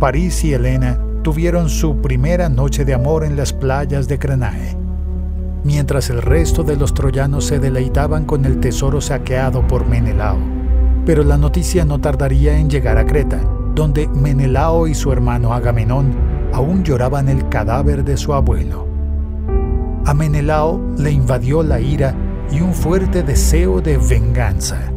París 0.00 0.42
y 0.42 0.52
Helena 0.54 0.98
tuvieron 1.22 1.68
su 1.68 2.00
primera 2.00 2.48
noche 2.48 2.84
de 2.84 2.94
amor 2.94 3.22
en 3.22 3.36
las 3.36 3.52
playas 3.52 4.08
de 4.08 4.18
Cranae. 4.18 4.79
Mientras 5.64 6.10
el 6.10 6.22
resto 6.22 6.62
de 6.62 6.76
los 6.76 6.94
troyanos 6.94 7.44
se 7.44 7.58
deleitaban 7.58 8.24
con 8.24 8.44
el 8.44 8.60
tesoro 8.60 9.00
saqueado 9.00 9.66
por 9.66 9.86
Menelao. 9.86 10.38
Pero 11.06 11.24
la 11.24 11.36
noticia 11.36 11.84
no 11.84 12.00
tardaría 12.00 12.58
en 12.58 12.70
llegar 12.70 12.98
a 12.98 13.06
Creta, 13.06 13.40
donde 13.74 14.08
Menelao 14.08 14.86
y 14.86 14.94
su 14.94 15.12
hermano 15.12 15.52
Agamenón 15.52 16.14
aún 16.52 16.84
lloraban 16.84 17.28
el 17.28 17.48
cadáver 17.48 18.04
de 18.04 18.16
su 18.16 18.34
abuelo. 18.34 18.86
A 20.04 20.14
Menelao 20.14 20.80
le 20.98 21.10
invadió 21.10 21.62
la 21.62 21.80
ira 21.80 22.14
y 22.50 22.60
un 22.60 22.74
fuerte 22.74 23.22
deseo 23.22 23.80
de 23.80 23.96
venganza. 23.98 24.92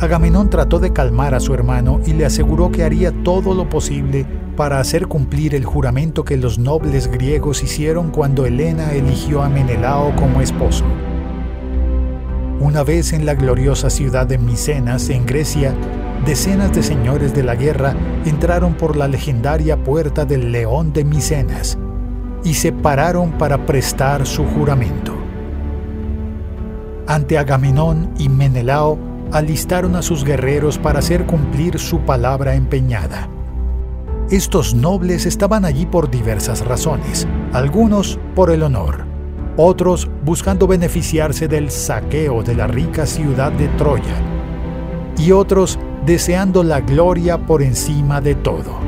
Agamenón 0.00 0.48
trató 0.48 0.78
de 0.78 0.94
calmar 0.94 1.34
a 1.34 1.40
su 1.40 1.52
hermano 1.52 2.00
y 2.06 2.14
le 2.14 2.24
aseguró 2.24 2.72
que 2.72 2.84
haría 2.84 3.12
todo 3.22 3.52
lo 3.52 3.68
posible 3.68 4.24
para 4.56 4.80
hacer 4.80 5.06
cumplir 5.08 5.54
el 5.54 5.66
juramento 5.66 6.24
que 6.24 6.38
los 6.38 6.58
nobles 6.58 7.10
griegos 7.10 7.62
hicieron 7.62 8.10
cuando 8.10 8.46
Helena 8.46 8.94
eligió 8.94 9.42
a 9.42 9.50
Menelao 9.50 10.16
como 10.16 10.40
esposo. 10.40 10.86
Una 12.60 12.82
vez 12.82 13.12
en 13.12 13.26
la 13.26 13.34
gloriosa 13.34 13.90
ciudad 13.90 14.26
de 14.26 14.38
Micenas, 14.38 15.10
en 15.10 15.26
Grecia, 15.26 15.74
decenas 16.24 16.72
de 16.72 16.82
señores 16.82 17.34
de 17.34 17.42
la 17.42 17.54
guerra 17.54 17.94
entraron 18.24 18.72
por 18.72 18.96
la 18.96 19.06
legendaria 19.06 19.84
puerta 19.84 20.24
del 20.24 20.50
León 20.50 20.94
de 20.94 21.04
Micenas 21.04 21.76
y 22.42 22.54
se 22.54 22.72
pararon 22.72 23.32
para 23.32 23.66
prestar 23.66 24.26
su 24.26 24.46
juramento. 24.46 25.14
Ante 27.06 27.36
Agamenón 27.36 28.14
y 28.18 28.30
Menelao 28.30 29.09
alistaron 29.32 29.96
a 29.96 30.02
sus 30.02 30.24
guerreros 30.24 30.78
para 30.78 30.98
hacer 30.98 31.26
cumplir 31.26 31.78
su 31.78 32.00
palabra 32.00 32.54
empeñada. 32.54 33.28
Estos 34.30 34.74
nobles 34.74 35.26
estaban 35.26 35.64
allí 35.64 35.86
por 35.86 36.10
diversas 36.10 36.64
razones, 36.64 37.26
algunos 37.52 38.18
por 38.34 38.50
el 38.50 38.62
honor, 38.62 39.04
otros 39.56 40.08
buscando 40.24 40.66
beneficiarse 40.66 41.48
del 41.48 41.70
saqueo 41.70 42.42
de 42.42 42.54
la 42.54 42.66
rica 42.66 43.06
ciudad 43.06 43.50
de 43.50 43.68
Troya, 43.70 44.16
y 45.18 45.32
otros 45.32 45.78
deseando 46.06 46.62
la 46.62 46.80
gloria 46.80 47.38
por 47.38 47.62
encima 47.62 48.20
de 48.20 48.36
todo. 48.36 48.78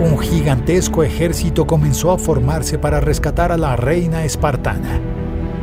Un 0.00 0.18
gigantesco 0.18 1.02
ejército 1.02 1.66
comenzó 1.66 2.10
a 2.10 2.18
formarse 2.18 2.78
para 2.78 3.00
rescatar 3.00 3.52
a 3.52 3.56
la 3.56 3.76
reina 3.76 4.24
espartana, 4.24 5.00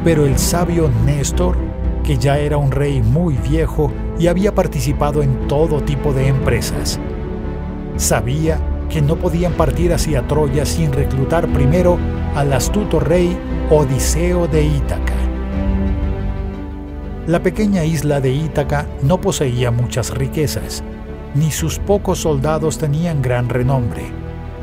pero 0.03 0.25
el 0.25 0.37
sabio 0.37 0.89
Néstor, 1.05 1.57
que 2.07 2.17
ya 2.17 2.39
era 2.39 2.55
un 2.55 2.71
rey 2.71 3.01
muy 3.01 3.35
viejo 3.35 3.91
y 4.17 4.27
había 4.27 4.55
participado 4.55 5.21
en 5.21 5.49
todo 5.49 5.81
tipo 5.81 6.13
de 6.13 6.29
empresas, 6.29 7.01
sabía 7.97 8.61
que 8.89 9.01
no 9.01 9.17
podían 9.17 9.51
partir 9.51 9.91
hacia 9.91 10.25
Troya 10.25 10.65
sin 10.65 10.93
reclutar 10.93 11.49
primero 11.49 11.97
al 12.33 12.53
astuto 12.53 13.01
rey 13.01 13.37
Odiseo 13.69 14.47
de 14.47 14.63
Ítaca. 14.63 15.15
La 17.27 17.43
pequeña 17.43 17.83
isla 17.83 18.21
de 18.21 18.31
Ítaca 18.31 18.87
no 19.03 19.19
poseía 19.19 19.69
muchas 19.69 20.11
riquezas, 20.11 20.85
ni 21.35 21.51
sus 21.51 21.77
pocos 21.77 22.19
soldados 22.19 22.77
tenían 22.77 23.21
gran 23.21 23.49
renombre, 23.49 24.03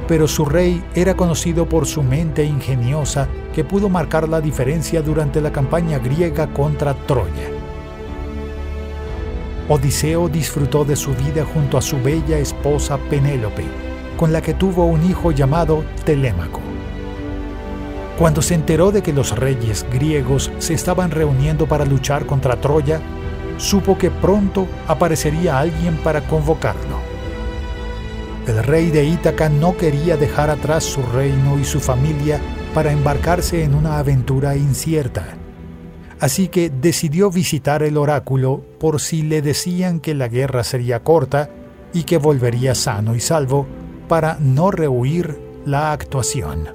pero 0.06 0.28
su 0.28 0.44
rey 0.44 0.82
era 0.94 1.14
conocido 1.14 1.68
por 1.68 1.86
su 1.86 2.02
mente 2.02 2.44
ingeniosa 2.44 3.28
que 3.54 3.64
pudo 3.64 3.88
marcar 3.88 4.28
la 4.28 4.40
diferencia 4.40 5.02
durante 5.02 5.40
la 5.40 5.52
campaña 5.52 5.98
griega 5.98 6.46
contra 6.48 6.94
Troya. 6.94 7.48
Odiseo 9.68 10.28
disfrutó 10.28 10.84
de 10.84 10.94
su 10.94 11.14
vida 11.14 11.44
junto 11.44 11.78
a 11.78 11.82
su 11.82 12.00
bella 12.02 12.38
esposa 12.38 12.98
Penélope, 12.98 13.64
con 14.18 14.32
la 14.32 14.42
que 14.42 14.52
tuvo 14.52 14.84
un 14.84 15.08
hijo 15.08 15.32
llamado 15.32 15.84
Telémaco. 16.04 16.60
Cuando 18.18 18.42
se 18.42 18.54
enteró 18.54 18.92
de 18.92 19.02
que 19.02 19.12
los 19.12 19.36
reyes 19.36 19.86
griegos 19.90 20.52
se 20.58 20.74
estaban 20.74 21.10
reuniendo 21.10 21.66
para 21.66 21.84
luchar 21.84 22.26
contra 22.26 22.60
Troya, 22.60 23.00
supo 23.56 23.96
que 23.96 24.10
pronto 24.10 24.68
aparecería 24.86 25.58
alguien 25.58 25.96
para 25.96 26.20
convocarlo. 26.20 27.13
El 28.46 28.62
rey 28.62 28.90
de 28.90 29.06
Ítaca 29.06 29.48
no 29.48 29.74
quería 29.74 30.18
dejar 30.18 30.50
atrás 30.50 30.84
su 30.84 31.00
reino 31.02 31.58
y 31.58 31.64
su 31.64 31.80
familia 31.80 32.38
para 32.74 32.92
embarcarse 32.92 33.64
en 33.64 33.74
una 33.74 33.98
aventura 33.98 34.54
incierta. 34.54 35.38
Así 36.20 36.48
que 36.48 36.68
decidió 36.68 37.30
visitar 37.30 37.82
el 37.82 37.96
oráculo 37.96 38.62
por 38.78 39.00
si 39.00 39.22
le 39.22 39.40
decían 39.40 39.98
que 39.98 40.14
la 40.14 40.28
guerra 40.28 40.62
sería 40.62 41.02
corta 41.02 41.48
y 41.94 42.02
que 42.02 42.18
volvería 42.18 42.74
sano 42.74 43.14
y 43.14 43.20
salvo 43.20 43.66
para 44.08 44.36
no 44.38 44.70
rehuir 44.70 45.38
la 45.64 45.92
actuación. 45.92 46.68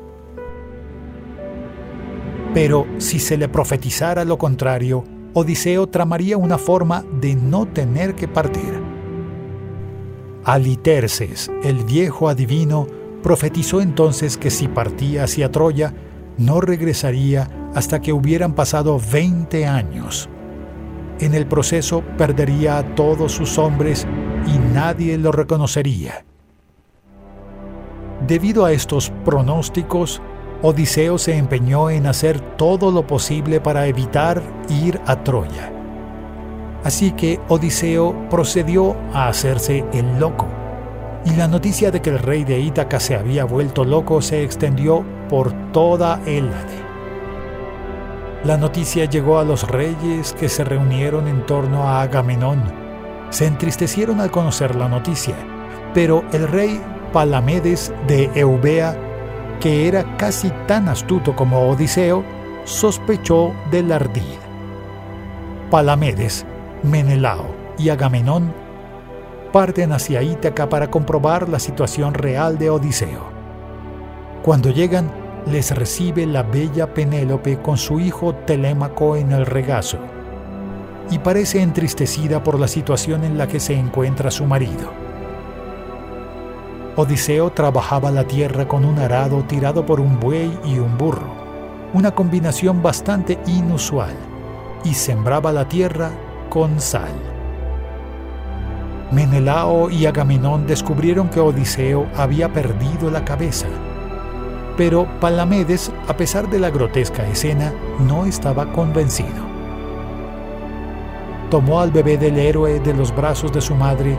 Pero 2.54 2.88
si 2.98 3.20
se 3.20 3.38
le 3.38 3.48
profetizara 3.48 4.26
lo 4.26 4.40
contrario, 4.40 5.04
Odiseo 5.34 5.86
tramaría 5.88 6.36
una 6.36 6.58
forma 6.58 7.06
de 7.22 7.36
no 7.36 7.68
tener 7.68 8.16
que 8.16 8.28
partir. 8.28 8.79
Aliterces, 10.44 11.52
el 11.64 11.84
viejo 11.84 12.30
adivino, 12.30 12.88
profetizó 13.22 13.82
entonces 13.82 14.38
que 14.38 14.50
si 14.50 14.68
partía 14.68 15.26
hacia 15.26 15.52
Troya, 15.52 15.94
no 16.38 16.62
regresaría 16.62 17.50
hasta 17.76 18.02
que 18.02 18.14
hubieran 18.14 18.54
pasado 18.54 19.00
20 19.12 19.68
años. 19.68 20.30
En 21.20 21.36
el 21.36 21.46
proceso 21.46 22.02
perdería 22.18 22.78
a 22.78 22.96
todos 22.96 23.34
sus 23.34 23.58
hombres 23.58 24.08
y 24.48 24.58
nadie 24.74 25.18
lo 25.18 25.32
reconocería. 25.32 26.26
Debido 28.26 28.66
a 28.66 28.72
estos 28.72 29.12
pronósticos, 29.26 30.22
Odiseo 30.62 31.18
se 31.18 31.36
empeñó 31.36 31.90
en 31.90 32.06
hacer 32.06 32.40
todo 32.58 32.92
lo 32.92 33.08
posible 33.08 33.62
para 33.62 33.88
evitar 33.88 34.42
ir 34.70 35.00
a 35.06 35.24
Troya. 35.24 35.79
Así 36.84 37.12
que 37.12 37.40
Odiseo 37.50 38.16
procedió 38.30 38.96
a 39.14 39.28
hacerse 39.28 39.84
el 39.94 40.20
loco, 40.20 40.48
y 41.26 41.32
la 41.36 41.48
noticia 41.48 41.92
de 41.92 42.02
que 42.02 42.10
el 42.10 42.20
rey 42.20 42.44
de 42.44 42.60
Ítaca 42.60 43.00
se 43.00 43.16
había 43.16 43.44
vuelto 43.44 43.84
loco 43.84 44.22
se 44.22 44.44
extendió 44.44 45.04
por 45.28 45.52
toda 45.72 46.22
Hélade. 46.26 46.90
La 48.46 48.56
noticia 48.56 49.06
llegó 49.06 49.40
a 49.40 49.44
los 49.44 49.68
reyes 49.68 50.34
que 50.34 50.48
se 50.48 50.64
reunieron 50.64 51.28
en 51.28 51.46
torno 51.46 51.84
a 51.84 52.02
Agamenón. 52.02 52.64
Se 53.32 53.46
entristecieron 53.46 54.22
al 54.22 54.32
conocer 54.32 54.76
la 54.76 54.88
noticia, 54.88 55.36
pero 55.94 56.24
el 56.32 56.48
rey 56.48 56.82
Palamedes 57.12 57.92
de 58.08 58.30
Eubea 58.36 58.96
que 59.60 59.88
era 59.88 60.16
casi 60.18 60.50
tan 60.68 60.88
astuto 60.88 61.36
como 61.36 61.70
Odiseo, 61.70 62.24
sospechó 62.64 63.54
del 63.72 63.92
ardid. 63.92 64.22
Palamedes, 65.70 66.46
Menelao 66.84 67.46
y 67.78 67.90
Agamenón 67.90 68.54
parten 69.52 69.92
hacia 69.92 70.22
Ítaca 70.22 70.70
para 70.70 70.90
comprobar 70.90 71.50
la 71.50 71.60
situación 71.60 72.14
real 72.14 72.58
de 72.58 72.70
Odiseo. 72.70 73.30
Cuando 74.44 74.70
llegan, 74.70 75.12
les 75.46 75.76
recibe 75.76 76.26
la 76.26 76.44
bella 76.44 76.94
Penélope 76.94 77.60
con 77.62 77.78
su 77.78 78.00
hijo 78.00 78.34
Telémaco 78.34 79.16
en 79.16 79.32
el 79.32 79.46
regazo, 79.46 79.98
y 81.12 81.20
parece 81.20 81.62
entristecida 81.62 82.44
por 82.44 82.60
la 82.60 82.68
situación 82.68 83.24
en 83.24 83.38
la 83.38 83.48
que 83.48 83.60
se 83.60 83.74
encuentra 83.74 84.32
su 84.32 84.46
marido. 84.46 84.92
Odiseo 86.96 87.52
trabajaba 87.52 88.12
la 88.12 88.26
tierra 88.26 88.68
con 88.68 88.86
un 88.86 89.00
arado 89.00 89.44
tirado 89.44 89.86
por 89.86 90.00
un 90.00 90.20
buey 90.20 90.58
y 90.64 90.80
un 90.80 90.98
burro, 90.98 91.34
una 91.94 92.12
combinación 92.12 92.82
bastante 92.82 93.40
inusual, 93.48 94.16
y 94.84 94.94
sembraba 94.94 95.52
la 95.52 95.68
tierra 95.68 96.12
con 96.50 96.80
sal. 96.80 97.14
Menelao 99.12 99.90
y 99.90 100.06
Agamenón 100.06 100.68
descubrieron 100.68 101.30
que 101.30 101.40
Odiseo 101.40 102.08
había 102.16 102.54
perdido 102.54 103.10
la 103.10 103.26
cabeza. 103.26 103.68
Pero 104.78 105.08
Palamedes, 105.20 105.92
a 106.08 106.16
pesar 106.16 106.50
de 106.50 106.60
la 106.60 106.70
grotesca 106.70 107.28
escena, 107.28 107.74
no 108.08 108.26
estaba 108.26 108.72
convencido. 108.72 109.50
Tomó 111.50 111.82
al 111.82 111.92
bebé 111.92 112.18
del 112.18 112.38
héroe 112.38 112.80
de 112.80 112.94
los 112.94 113.16
brazos 113.16 113.52
de 113.52 113.62
su 113.62 113.74
madre 113.74 114.18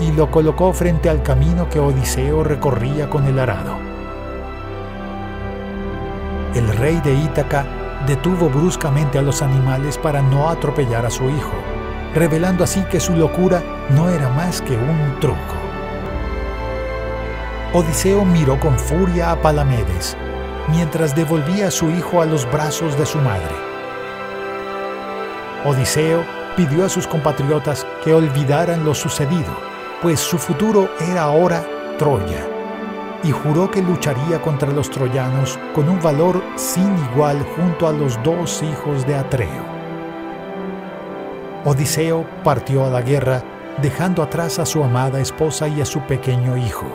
y 0.00 0.10
lo 0.12 0.30
colocó 0.30 0.72
frente 0.72 1.10
al 1.10 1.22
camino 1.22 1.68
que 1.68 1.78
Odiseo 1.78 2.42
recorría 2.42 3.10
con 3.10 3.26
el 3.26 3.38
arado. 3.38 3.76
El 6.54 6.68
rey 6.76 7.00
de 7.04 7.14
Ítaca 7.14 7.66
detuvo 8.06 8.48
bruscamente 8.48 9.18
a 9.18 9.22
los 9.22 9.42
animales 9.42 9.98
para 9.98 10.22
no 10.22 10.48
atropellar 10.48 11.06
a 11.06 11.10
su 11.10 11.30
hijo, 11.30 11.54
revelando 12.14 12.64
así 12.64 12.82
que 12.84 13.00
su 13.00 13.14
locura 13.16 13.62
no 13.90 14.08
era 14.08 14.28
más 14.30 14.60
que 14.62 14.76
un 14.76 15.18
truco. 15.20 15.38
Odiseo 17.72 18.24
miró 18.24 18.60
con 18.60 18.78
furia 18.78 19.32
a 19.32 19.40
Palamedes, 19.40 20.16
mientras 20.68 21.14
devolvía 21.14 21.68
a 21.68 21.70
su 21.70 21.90
hijo 21.90 22.20
a 22.20 22.26
los 22.26 22.50
brazos 22.50 22.98
de 22.98 23.06
su 23.06 23.18
madre. 23.18 23.54
Odiseo 25.64 26.24
pidió 26.56 26.84
a 26.84 26.88
sus 26.88 27.06
compatriotas 27.06 27.86
que 28.04 28.12
olvidaran 28.12 28.84
lo 28.84 28.94
sucedido 28.94 29.72
pues 30.02 30.18
su 30.18 30.36
futuro 30.36 30.90
era 31.00 31.22
ahora 31.22 31.64
Troya. 31.96 32.51
Y 33.24 33.30
juró 33.30 33.70
que 33.70 33.82
lucharía 33.82 34.40
contra 34.42 34.70
los 34.70 34.90
troyanos 34.90 35.58
con 35.74 35.88
un 35.88 36.00
valor 36.00 36.42
sin 36.56 36.96
igual 37.12 37.44
junto 37.56 37.86
a 37.86 37.92
los 37.92 38.20
dos 38.22 38.62
hijos 38.62 39.06
de 39.06 39.14
Atreo. 39.14 39.72
Odiseo 41.64 42.26
partió 42.42 42.84
a 42.84 42.90
la 42.90 43.02
guerra 43.02 43.42
dejando 43.80 44.22
atrás 44.22 44.58
a 44.58 44.66
su 44.66 44.82
amada 44.82 45.20
esposa 45.20 45.68
y 45.68 45.80
a 45.80 45.84
su 45.84 46.00
pequeño 46.00 46.56
hijo. 46.56 46.86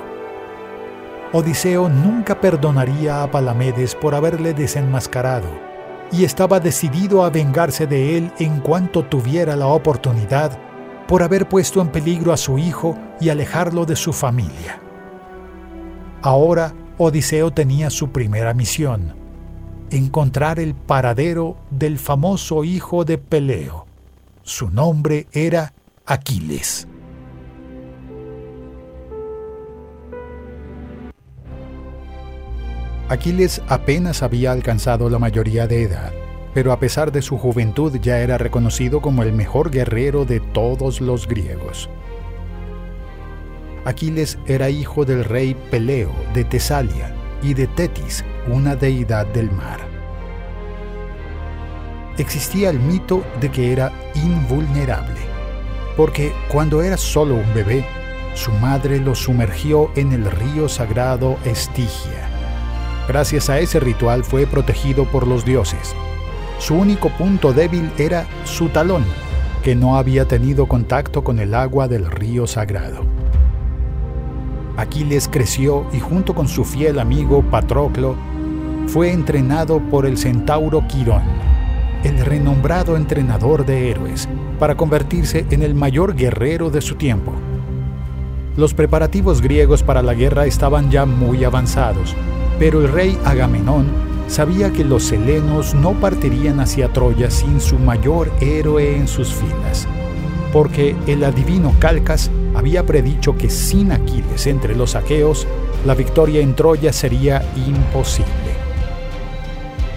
Odiseo 1.34 1.90
nunca 1.90 2.40
perdonaría 2.40 3.24
a 3.24 3.32
Palamedes 3.32 3.96
por 3.96 4.16
haberle 4.16 4.54
desenmascarado, 4.54 5.48
y 6.12 6.24
estaba 6.24 6.60
decidido 6.60 7.24
a 7.24 7.30
vengarse 7.30 7.86
de 7.86 8.18
él 8.18 8.32
en 8.40 8.62
cuanto 8.62 9.04
tuviera 9.04 9.56
la 9.56 9.68
oportunidad 9.68 10.58
por 11.08 11.24
haber 11.24 11.48
puesto 11.48 11.82
en 11.82 11.90
peligro 11.90 12.32
a 12.32 12.38
su 12.38 12.58
hijo 12.58 12.98
y 13.20 13.30
alejarlo 13.30 13.86
de 13.86 13.96
su 13.96 14.14
familia. 14.14 14.87
Ahora 16.28 16.74
Odiseo 16.98 17.52
tenía 17.52 17.90
su 17.90 18.10
primera 18.12 18.54
misión, 18.54 19.16
encontrar 19.92 20.60
el 20.60 20.76
paradero 20.76 21.56
del 21.72 21.98
famoso 21.98 22.66
hijo 22.66 23.06
de 23.06 23.18
Peleo. 23.18 23.88
Su 24.44 24.70
nombre 24.70 25.28
era 25.32 25.72
Aquiles. 26.06 26.86
Aquiles 33.08 33.62
apenas 33.70 34.22
había 34.22 34.52
alcanzado 34.52 35.10
la 35.10 35.20
mayoría 35.20 35.66
de 35.66 35.84
edad, 35.84 36.12
pero 36.54 36.74
a 36.74 36.80
pesar 36.82 37.14
de 37.14 37.22
su 37.22 37.38
juventud 37.38 37.96
ya 38.02 38.20
era 38.20 38.38
reconocido 38.38 39.00
como 39.00 39.24
el 39.24 39.32
mejor 39.32 39.72
guerrero 39.72 40.26
de 40.26 40.42
todos 40.42 41.00
los 41.00 41.26
griegos. 41.26 41.90
Aquiles 43.88 44.38
era 44.46 44.70
hijo 44.70 45.06
del 45.06 45.24
rey 45.24 45.56
Peleo 45.72 46.12
de 46.34 46.44
Tesalia 46.44 47.16
y 47.42 47.54
de 47.54 47.68
Tetis, 47.68 48.24
una 48.48 48.76
deidad 48.76 49.26
del 49.28 49.50
mar. 49.52 49.80
Existía 52.18 52.70
el 52.70 52.80
mito 52.80 53.24
de 53.40 53.50
que 53.50 53.72
era 53.72 53.92
invulnerable 54.16 55.38
porque 55.98 56.32
cuando 56.48 56.84
era 56.84 56.96
solo 56.96 57.34
un 57.36 57.54
bebé, 57.56 57.84
su 58.36 58.52
madre 58.52 59.00
lo 59.00 59.16
sumergió 59.16 59.90
en 59.96 60.14
el 60.14 60.30
río 60.30 60.70
sagrado 60.70 61.38
Estigia. 61.44 62.30
Gracias 63.08 63.50
a 63.50 63.60
ese 63.60 63.80
ritual 63.80 64.24
fue 64.24 64.46
protegido 64.46 65.06
por 65.06 65.26
los 65.26 65.44
dioses. 65.44 65.96
Su 66.60 66.76
único 66.76 67.10
punto 67.18 67.52
débil 67.52 67.90
era 67.98 68.28
su 68.46 68.70
talón, 68.70 69.04
que 69.64 69.76
no 69.76 69.98
había 69.98 70.28
tenido 70.28 70.68
contacto 70.68 71.24
con 71.24 71.40
el 71.40 71.56
agua 71.56 71.88
del 71.88 72.06
río 72.06 72.46
sagrado. 72.46 73.17
Aquiles 74.78 75.28
creció 75.28 75.88
y 75.92 76.00
junto 76.00 76.36
con 76.36 76.48
su 76.48 76.64
fiel 76.64 77.00
amigo 77.00 77.42
Patroclo 77.42 78.16
fue 78.88 79.12
entrenado 79.12 79.80
por 79.80 80.06
el 80.06 80.18
centauro 80.18 80.88
Quirón, 80.88 81.24
el 82.04 82.24
renombrado 82.24 82.96
entrenador 82.96 83.66
de 83.66 83.90
héroes, 83.90 84.30
para 84.60 84.76
convertirse 84.76 85.46
en 85.50 85.64
el 85.64 85.74
mayor 85.74 86.16
guerrero 86.16 86.70
de 86.70 86.82
su 86.82 86.96
tiempo. 86.96 87.34
Los 88.56 88.74
preparativos 88.74 89.42
griegos 89.42 89.84
para 89.84 90.02
la 90.02 90.14
guerra 90.14 90.46
estaban 90.46 90.90
ya 90.90 91.06
muy 91.06 91.44
avanzados, 91.44 92.16
pero 92.60 92.82
el 92.82 92.92
rey 92.92 93.18
Agamenón 93.26 93.88
sabía 94.28 94.72
que 94.72 94.84
los 94.84 95.12
helenos 95.12 95.74
no 95.74 95.94
partirían 95.94 96.60
hacia 96.60 96.94
Troya 96.94 97.30
sin 97.30 97.60
su 97.60 97.78
mayor 97.80 98.32
héroe 98.42 98.96
en 98.96 99.08
sus 99.08 99.34
filas, 99.34 99.88
porque 100.54 100.96
el 101.08 101.24
adivino 101.24 101.74
Calcas 101.80 102.32
había 102.56 102.86
predicho 102.86 103.38
que 103.38 103.50
sin 103.50 103.92
Aquiles 103.92 104.48
entre 104.48 104.76
los 104.76 104.96
aqueos, 104.96 105.48
la 105.86 105.94
victoria 105.94 106.42
en 106.42 106.56
Troya 106.56 106.92
sería 106.92 107.44
imposible. 107.56 108.32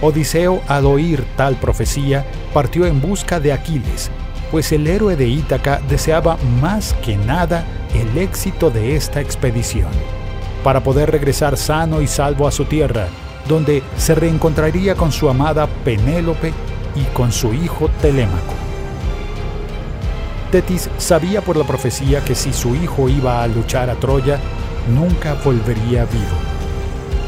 Odiseo, 0.02 0.60
al 0.68 0.86
oír 0.86 1.24
tal 1.36 1.56
profecía, 1.56 2.24
partió 2.54 2.86
en 2.86 3.00
busca 3.00 3.38
de 3.38 3.52
Aquiles, 3.52 4.10
pues 4.50 4.72
el 4.72 4.86
héroe 4.86 5.16
de 5.16 5.28
Ítaca 5.28 5.80
deseaba 5.88 6.36
más 6.60 6.94
que 7.04 7.16
nada 7.16 7.64
el 7.94 8.18
éxito 8.18 8.70
de 8.70 8.96
esta 8.96 9.20
expedición, 9.20 9.90
para 10.64 10.82
poder 10.82 11.10
regresar 11.10 11.56
sano 11.56 12.00
y 12.02 12.06
salvo 12.06 12.48
a 12.48 12.52
su 12.52 12.64
tierra, 12.64 13.08
donde 13.48 13.82
se 13.96 14.14
reencontraría 14.14 14.94
con 14.94 15.12
su 15.12 15.28
amada 15.28 15.66
Penélope 15.84 16.52
y 16.96 17.04
con 17.14 17.32
su 17.32 17.52
hijo 17.52 17.90
Telémaco. 18.00 18.69
Tetis 20.50 20.90
sabía 20.98 21.42
por 21.42 21.56
la 21.56 21.64
profecía 21.64 22.24
que 22.24 22.34
si 22.34 22.52
su 22.52 22.74
hijo 22.74 23.08
iba 23.08 23.42
a 23.42 23.46
luchar 23.46 23.88
a 23.88 23.94
Troya, 23.94 24.38
nunca 24.92 25.34
volvería 25.44 26.04
vivo. 26.06 26.24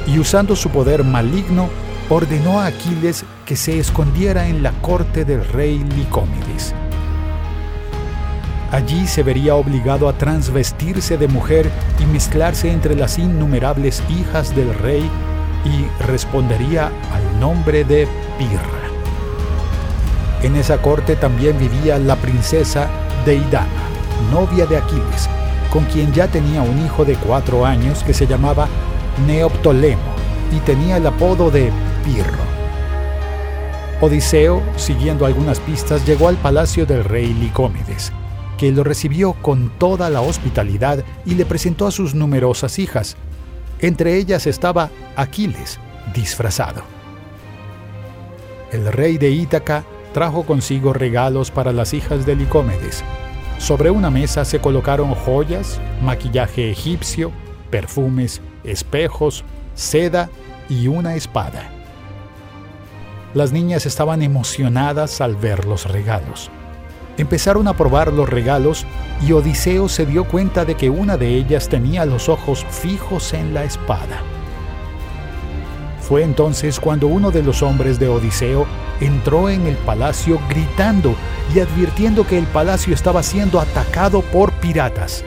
Y 0.07 0.19
usando 0.19 0.57
su 0.57 0.71
poder 0.71 1.05
maligno, 1.05 1.69
ordenó 2.09 2.61
a 2.61 2.67
Aquiles 2.67 3.25
que 3.47 3.55
se 3.55 3.79
escondiera 3.79 4.49
en 4.49 4.63
la 4.63 4.73
corte 4.83 5.25
del 5.25 5.45
rey 5.45 5.79
Licómedes. 5.97 6.75
Allí 8.73 9.07
se 9.07 9.23
vería 9.23 9.55
obligado 9.55 10.09
a 10.09 10.15
transvestirse 10.15 11.17
de 11.17 11.29
mujer 11.29 11.71
y 12.01 12.07
mezclarse 12.07 12.73
entre 12.73 12.97
las 12.97 13.19
innumerables 13.19 14.03
hijas 14.09 14.57
del 14.57 14.75
rey 14.75 15.09
y 15.65 16.03
respondería 16.05 16.91
al 17.13 17.39
nombre 17.39 17.85
de 17.85 18.09
Pirra. 18.39 18.83
En 20.43 20.57
esa 20.57 20.83
corte 20.83 21.15
también 21.15 21.57
vivía 21.59 21.99
la 21.99 22.17
princesa 22.17 22.91
Deidama, 23.25 23.89
novia 24.31 24.67
de 24.67 24.77
Aquiles, 24.77 25.29
con 25.71 25.85
quien 25.85 26.13
ya 26.13 26.29
tenía 26.29 26.63
un 26.63 26.85
hijo 26.85 27.05
de 27.05 27.15
cuatro 27.17 27.65
años 27.65 28.03
que 28.05 28.15
se 28.15 28.27
llamaba 28.27 28.69
Neoptolemo 29.27 30.03
y 30.55 30.59
tenía 30.61 30.97
el 30.97 31.07
apodo 31.07 31.51
de 31.51 31.73
Pirro. 32.05 32.43
Odiseo, 34.01 34.63
siguiendo 34.77 35.27
algunas 35.27 35.61
pistas, 35.61 36.05
llegó 36.05 36.29
al 36.29 36.37
palacio 36.37 36.87
del 36.87 37.05
rey 37.05 37.33
Licómedes 37.35 38.13
que 38.63 38.71
lo 38.71 38.85
recibió 38.85 39.33
con 39.33 39.71
toda 39.77 40.09
la 40.09 40.21
hospitalidad 40.21 41.05
y 41.27 41.35
le 41.35 41.45
presentó 41.45 41.89
a 41.89 41.91
sus 41.91 42.15
numerosas 42.15 42.79
hijas. 42.79 43.17
Entre 43.81 44.17
ellas 44.19 44.47
estaba 44.47 44.89
Aquiles, 45.17 45.81
disfrazado. 46.15 46.85
El 48.71 48.93
rey 48.93 49.19
de 49.19 49.31
Ítaca 49.31 49.83
trajo 50.13 50.45
consigo 50.45 50.93
regalos 50.93 51.51
para 51.51 51.73
las 51.73 51.95
hijas 51.95 52.27
de 52.27 52.37
Licómedes. 52.37 53.05
Sobre 53.59 53.91
una 53.91 54.11
mesa 54.11 54.45
se 54.45 54.61
colocaron 54.61 55.15
joyas, 55.15 55.81
maquillaje 56.03 56.71
egipcio, 56.71 57.33
perfumes, 57.71 58.41
espejos, 58.65 59.45
seda 59.75 60.29
y 60.69 60.89
una 60.89 61.15
espada. 61.15 61.71
Las 63.35 63.53
niñas 63.53 63.87
estaban 63.87 64.21
emocionadas 64.23 65.21
al 65.21 65.37
ver 65.37 65.65
los 65.65 65.91
regalos. 65.91 66.51
Empezaron 67.17 67.69
a 67.69 67.75
probar 67.75 68.13
los 68.13 68.29
regalos 68.29 68.87
y 69.27 69.33
Odiseo 69.33 69.89
se 69.89 70.07
dio 70.07 70.25
cuenta 70.25 70.65
de 70.65 70.75
que 70.75 70.91
una 70.91 71.17
de 71.17 71.37
ellas 71.37 71.69
tenía 71.69 72.05
los 72.05 72.29
ojos 72.29 72.67
fijos 72.71 73.33
en 73.33 73.55
la 73.55 73.65
espada. 73.65 74.23
Fue 76.03 76.25
entonces 76.25 76.81
cuando 76.81 77.07
uno 77.07 77.31
de 77.31 77.43
los 77.43 77.63
hombres 77.63 77.99
de 77.99 78.09
Odiseo 78.09 78.67
entró 79.01 79.49
en 79.49 79.67
el 79.67 79.77
palacio 79.77 80.41
gritando 80.49 81.15
y 81.55 81.61
advirtiendo 81.61 82.27
que 82.27 82.39
el 82.39 82.47
palacio 82.47 82.93
estaba 82.93 83.23
siendo 83.23 83.61
atacado 83.61 84.21
por 84.21 84.53
piratas. 84.53 85.25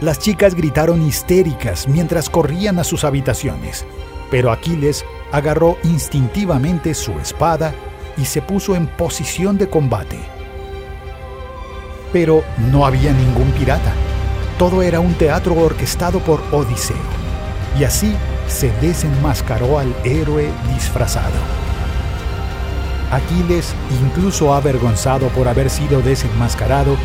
Las 0.00 0.18
chicas 0.18 0.56
gritaron 0.56 1.00
histéricas 1.00 1.86
mientras 1.86 2.28
corrían 2.28 2.80
a 2.80 2.84
sus 2.84 3.04
habitaciones, 3.04 3.86
pero 4.32 4.50
Aquiles 4.50 5.04
agarró 5.30 5.78
instintivamente 5.84 6.92
su 6.94 7.12
espada 7.20 7.72
y 8.16 8.24
se 8.24 8.42
puso 8.42 8.74
en 8.74 8.88
posición 8.88 9.58
de 9.58 9.68
combate. 9.68 10.18
Pero 12.12 12.42
no 12.70 12.84
había 12.84 13.12
ningún 13.12 13.52
pirata. 13.52 13.92
Todo 14.58 14.82
era 14.82 14.98
un 14.98 15.14
teatro 15.14 15.54
orquestado 15.54 16.18
por 16.18 16.42
Odiseo. 16.50 16.96
Y 17.78 17.84
así 17.84 18.14
se 18.46 18.70
desenmascaró 18.80 19.78
al 19.78 19.94
héroe 20.04 20.50
disfrazado. 20.74 21.36
Aquiles, 23.10 23.74
incluso 24.02 24.54
avergonzado 24.54 25.28
por 25.28 25.46
haber 25.46 25.68
sido 25.68 26.00
desenmascarado, 26.00 26.96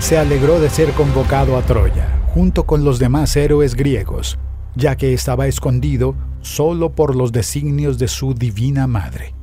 se 0.00 0.18
alegró 0.18 0.58
de 0.58 0.68
ser 0.68 0.90
convocado 0.92 1.56
a 1.56 1.62
Troya, 1.62 2.08
junto 2.34 2.64
con 2.64 2.84
los 2.84 2.98
demás 2.98 3.36
héroes 3.36 3.76
griegos, 3.76 4.38
ya 4.74 4.96
que 4.96 5.12
estaba 5.12 5.46
escondido 5.46 6.16
solo 6.40 6.90
por 6.90 7.14
los 7.14 7.30
designios 7.30 7.98
de 7.98 8.08
su 8.08 8.34
divina 8.34 8.88
madre. 8.88 9.34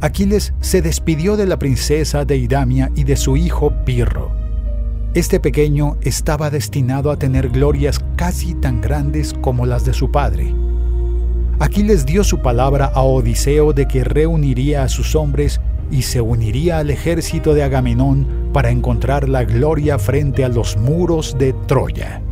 Aquiles 0.00 0.54
se 0.60 0.82
despidió 0.82 1.36
de 1.36 1.46
la 1.46 1.58
princesa 1.58 2.24
Deidamia 2.24 2.90
y 2.96 3.04
de 3.04 3.16
su 3.16 3.36
hijo 3.36 3.72
Pirro. 3.84 4.47
Este 5.18 5.40
pequeño 5.40 5.96
estaba 6.02 6.48
destinado 6.48 7.10
a 7.10 7.16
tener 7.16 7.48
glorias 7.48 7.98
casi 8.14 8.54
tan 8.54 8.80
grandes 8.80 9.34
como 9.34 9.66
las 9.66 9.84
de 9.84 9.92
su 9.92 10.12
padre. 10.12 10.54
Aquiles 11.58 12.06
dio 12.06 12.22
su 12.22 12.38
palabra 12.38 12.92
a 12.94 13.02
Odiseo 13.02 13.72
de 13.72 13.88
que 13.88 14.04
reuniría 14.04 14.84
a 14.84 14.88
sus 14.88 15.16
hombres 15.16 15.60
y 15.90 16.02
se 16.02 16.20
uniría 16.20 16.78
al 16.78 16.90
ejército 16.90 17.52
de 17.52 17.64
Agamenón 17.64 18.28
para 18.52 18.70
encontrar 18.70 19.28
la 19.28 19.42
gloria 19.42 19.98
frente 19.98 20.44
a 20.44 20.48
los 20.48 20.76
muros 20.76 21.34
de 21.36 21.52
Troya. 21.66 22.22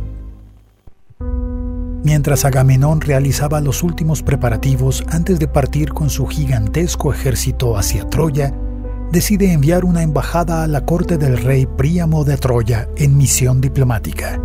Mientras 2.05 2.45
Agamenón 2.45 3.01
realizaba 3.01 3.59
los 3.59 3.83
últimos 3.83 4.23
preparativos 4.23 5.03
antes 5.09 5.39
de 5.39 5.49
partir 5.49 5.91
con 5.91 6.09
su 6.09 6.25
gigantesco 6.25 7.11
ejército 7.11 7.75
hacia 7.75 8.09
Troya, 8.09 8.53
decide 9.11 9.53
enviar 9.53 9.85
una 9.85 10.03
embajada 10.03 10.63
a 10.63 10.67
la 10.67 10.85
corte 10.85 11.17
del 11.17 11.37
rey 11.37 11.65
Príamo 11.65 12.23
de 12.23 12.37
Troya 12.37 12.87
en 12.97 13.17
misión 13.17 13.61
diplomática. 13.61 14.39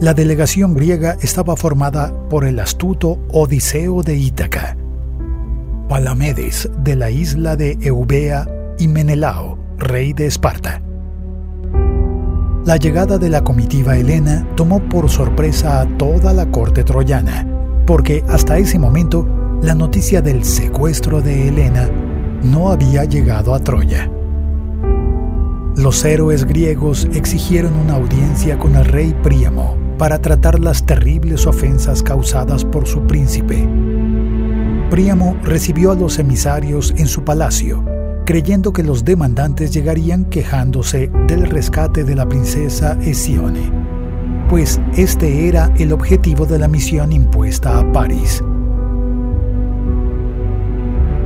La 0.00 0.14
delegación 0.14 0.74
griega 0.74 1.16
estaba 1.20 1.56
formada 1.56 2.12
por 2.28 2.44
el 2.44 2.58
astuto 2.58 3.18
Odiseo 3.30 4.02
de 4.02 4.16
Ítaca, 4.16 4.76
Palamedes 5.88 6.68
de 6.78 6.96
la 6.96 7.10
isla 7.10 7.56
de 7.56 7.78
Eubea 7.80 8.48
y 8.78 8.88
Menelao, 8.88 9.58
rey 9.78 10.12
de 10.12 10.26
Esparta. 10.26 10.82
La 12.64 12.76
llegada 12.76 13.18
de 13.18 13.28
la 13.28 13.42
comitiva 13.42 13.96
helena 13.96 14.46
tomó 14.56 14.80
por 14.88 15.10
sorpresa 15.10 15.80
a 15.80 15.98
toda 15.98 16.32
la 16.32 16.46
corte 16.50 16.84
troyana, 16.84 17.46
porque 17.86 18.24
hasta 18.28 18.58
ese 18.58 18.78
momento 18.78 19.28
la 19.62 19.74
noticia 19.74 20.22
del 20.22 20.44
secuestro 20.44 21.20
de 21.20 21.48
Helena 21.48 21.88
no 22.42 22.70
había 22.70 23.04
llegado 23.04 23.54
a 23.54 23.60
Troya. 23.60 24.10
Los 25.76 26.04
héroes 26.04 26.44
griegos 26.44 27.08
exigieron 27.14 27.74
una 27.76 27.94
audiencia 27.94 28.58
con 28.58 28.76
el 28.76 28.84
rey 28.84 29.14
Príamo 29.22 29.76
para 29.98 30.20
tratar 30.20 30.60
las 30.60 30.84
terribles 30.84 31.46
ofensas 31.46 32.02
causadas 32.02 32.64
por 32.64 32.86
su 32.86 33.06
príncipe. 33.06 33.68
Príamo 34.90 35.36
recibió 35.42 35.92
a 35.92 35.94
los 35.94 36.18
emisarios 36.18 36.92
en 36.96 37.06
su 37.06 37.24
palacio 37.24 37.84
creyendo 38.24 38.72
que 38.72 38.82
los 38.82 39.04
demandantes 39.04 39.72
llegarían 39.72 40.24
quejándose 40.24 41.10
del 41.26 41.48
rescate 41.50 42.04
de 42.04 42.14
la 42.14 42.28
princesa 42.28 42.96
Esione, 43.02 43.70
pues 44.48 44.80
este 44.96 45.48
era 45.48 45.72
el 45.76 45.92
objetivo 45.92 46.46
de 46.46 46.58
la 46.58 46.68
misión 46.68 47.12
impuesta 47.12 47.78
a 47.78 47.92
París. 47.92 48.42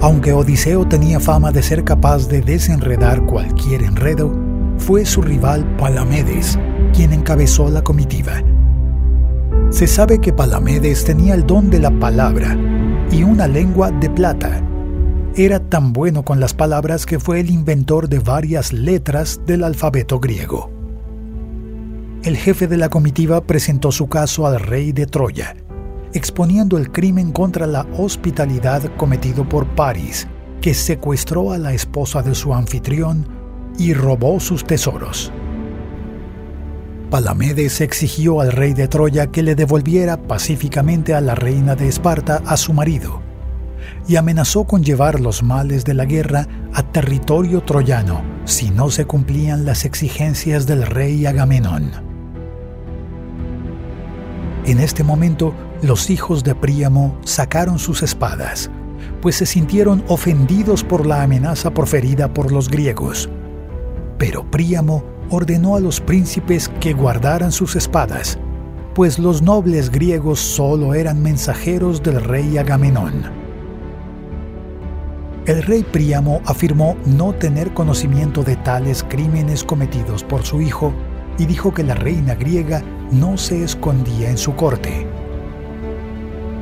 Aunque 0.06 0.32
Odiseo 0.32 0.86
tenía 0.86 1.18
fama 1.18 1.50
de 1.50 1.64
ser 1.64 1.82
capaz 1.82 2.28
de 2.28 2.40
desenredar 2.40 3.26
cualquier 3.26 3.82
enredo, 3.82 4.32
fue 4.78 5.04
su 5.04 5.20
rival 5.20 5.66
Palamedes 5.78 6.56
quien 6.94 7.12
encabezó 7.12 7.68
la 7.70 7.82
comitiva. 7.82 8.34
Se 9.70 9.88
sabe 9.88 10.20
que 10.20 10.32
Palamedes 10.32 11.04
tenía 11.04 11.34
el 11.34 11.44
don 11.44 11.70
de 11.70 11.80
la 11.80 11.90
palabra 11.90 12.56
y 13.10 13.24
una 13.24 13.48
lengua 13.48 13.90
de 13.90 14.08
plata 14.08 14.62
era 15.34 15.58
tan 15.58 15.92
bueno 15.92 16.24
con 16.24 16.38
las 16.38 16.54
palabras 16.54 17.04
que 17.04 17.18
fue 17.18 17.40
el 17.40 17.50
inventor 17.50 18.08
de 18.08 18.20
varias 18.20 18.72
letras 18.72 19.40
del 19.44 19.64
alfabeto 19.64 20.20
griego. 20.20 20.70
El 22.22 22.36
jefe 22.36 22.68
de 22.68 22.76
la 22.76 22.90
comitiva 22.90 23.40
presentó 23.40 23.90
su 23.90 24.06
caso 24.06 24.46
al 24.46 24.60
rey 24.60 24.92
de 24.92 25.06
Troya, 25.06 25.56
exponiendo 26.16 26.78
el 26.78 26.90
crimen 26.90 27.30
contra 27.30 27.66
la 27.66 27.86
hospitalidad 27.98 28.82
cometido 28.96 29.46
por 29.46 29.66
París, 29.74 30.26
que 30.62 30.72
secuestró 30.72 31.52
a 31.52 31.58
la 31.58 31.74
esposa 31.74 32.22
de 32.22 32.34
su 32.34 32.54
anfitrión 32.54 33.28
y 33.78 33.92
robó 33.92 34.40
sus 34.40 34.64
tesoros. 34.64 35.30
Palamedes 37.10 37.82
exigió 37.82 38.40
al 38.40 38.50
rey 38.50 38.72
de 38.72 38.88
Troya 38.88 39.26
que 39.26 39.42
le 39.42 39.54
devolviera 39.54 40.16
pacíficamente 40.16 41.14
a 41.14 41.20
la 41.20 41.34
reina 41.34 41.76
de 41.76 41.86
Esparta 41.86 42.42
a 42.46 42.56
su 42.56 42.72
marido, 42.72 43.20
y 44.08 44.16
amenazó 44.16 44.64
con 44.64 44.82
llevar 44.82 45.20
los 45.20 45.42
males 45.42 45.84
de 45.84 45.94
la 45.94 46.06
guerra 46.06 46.48
a 46.72 46.82
territorio 46.82 47.62
troyano 47.62 48.22
si 48.46 48.70
no 48.70 48.90
se 48.90 49.04
cumplían 49.04 49.66
las 49.66 49.84
exigencias 49.84 50.66
del 50.66 50.86
rey 50.86 51.26
Agamenón. 51.26 51.90
En 54.64 54.80
este 54.80 55.04
momento, 55.04 55.54
los 55.82 56.10
hijos 56.10 56.42
de 56.42 56.54
Príamo 56.54 57.18
sacaron 57.24 57.78
sus 57.78 58.02
espadas, 58.02 58.70
pues 59.20 59.36
se 59.36 59.46
sintieron 59.46 60.04
ofendidos 60.08 60.82
por 60.82 61.06
la 61.06 61.22
amenaza 61.22 61.70
proferida 61.72 62.32
por 62.32 62.50
los 62.50 62.70
griegos. 62.70 63.28
Pero 64.18 64.50
Príamo 64.50 65.04
ordenó 65.30 65.76
a 65.76 65.80
los 65.80 66.00
príncipes 66.00 66.70
que 66.80 66.92
guardaran 66.92 67.52
sus 67.52 67.76
espadas, 67.76 68.38
pues 68.94 69.18
los 69.18 69.42
nobles 69.42 69.90
griegos 69.90 70.40
solo 70.40 70.94
eran 70.94 71.22
mensajeros 71.22 72.02
del 72.02 72.22
rey 72.22 72.56
Agamenón. 72.56 73.30
El 75.44 75.62
rey 75.62 75.84
Príamo 75.84 76.40
afirmó 76.46 76.96
no 77.04 77.32
tener 77.34 77.72
conocimiento 77.74 78.42
de 78.42 78.56
tales 78.56 79.04
crímenes 79.08 79.62
cometidos 79.62 80.24
por 80.24 80.42
su 80.44 80.60
hijo 80.60 80.92
y 81.38 81.44
dijo 81.44 81.72
que 81.74 81.84
la 81.84 81.94
reina 81.94 82.34
griega 82.34 82.82
no 83.12 83.36
se 83.36 83.62
escondía 83.62 84.30
en 84.30 84.38
su 84.38 84.56
corte. 84.56 85.06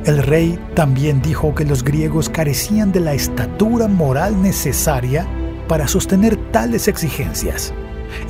El 0.05 0.19
rey 0.21 0.59
también 0.75 1.19
dijo 1.23 1.55
que 1.55 1.65
los 1.65 1.83
griegos 1.83 2.29
carecían 2.29 2.91
de 2.91 2.99
la 2.99 3.13
estatura 3.13 3.87
moral 3.87 4.39
necesaria 4.39 5.27
para 5.67 5.87
sostener 5.87 6.37
tales 6.51 6.87
exigencias, 6.87 7.73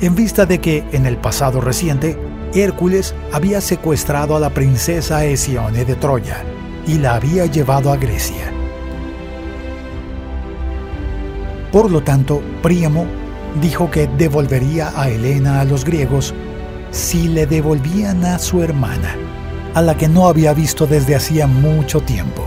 en 0.00 0.14
vista 0.14 0.46
de 0.46 0.58
que 0.58 0.84
en 0.92 1.04
el 1.04 1.18
pasado 1.18 1.60
reciente 1.60 2.18
Hércules 2.54 3.14
había 3.30 3.60
secuestrado 3.60 4.36
a 4.36 4.40
la 4.40 4.50
princesa 4.50 5.26
Hesione 5.26 5.84
de 5.84 5.96
Troya 5.96 6.42
y 6.86 6.94
la 6.94 7.16
había 7.16 7.44
llevado 7.44 7.92
a 7.92 7.98
Grecia. 7.98 8.50
Por 11.72 11.90
lo 11.90 12.02
tanto, 12.02 12.40
Príamo 12.62 13.04
dijo 13.60 13.90
que 13.90 14.06
devolvería 14.06 14.98
a 14.98 15.10
Helena 15.10 15.60
a 15.60 15.64
los 15.64 15.84
griegos 15.84 16.32
si 16.90 17.28
le 17.28 17.46
devolvían 17.46 18.24
a 18.24 18.38
su 18.38 18.62
hermana, 18.62 19.14
a 19.76 19.82
la 19.82 19.94
que 19.94 20.08
no 20.08 20.26
había 20.26 20.54
visto 20.54 20.86
desde 20.86 21.14
hacía 21.14 21.46
mucho 21.46 22.00
tiempo. 22.00 22.42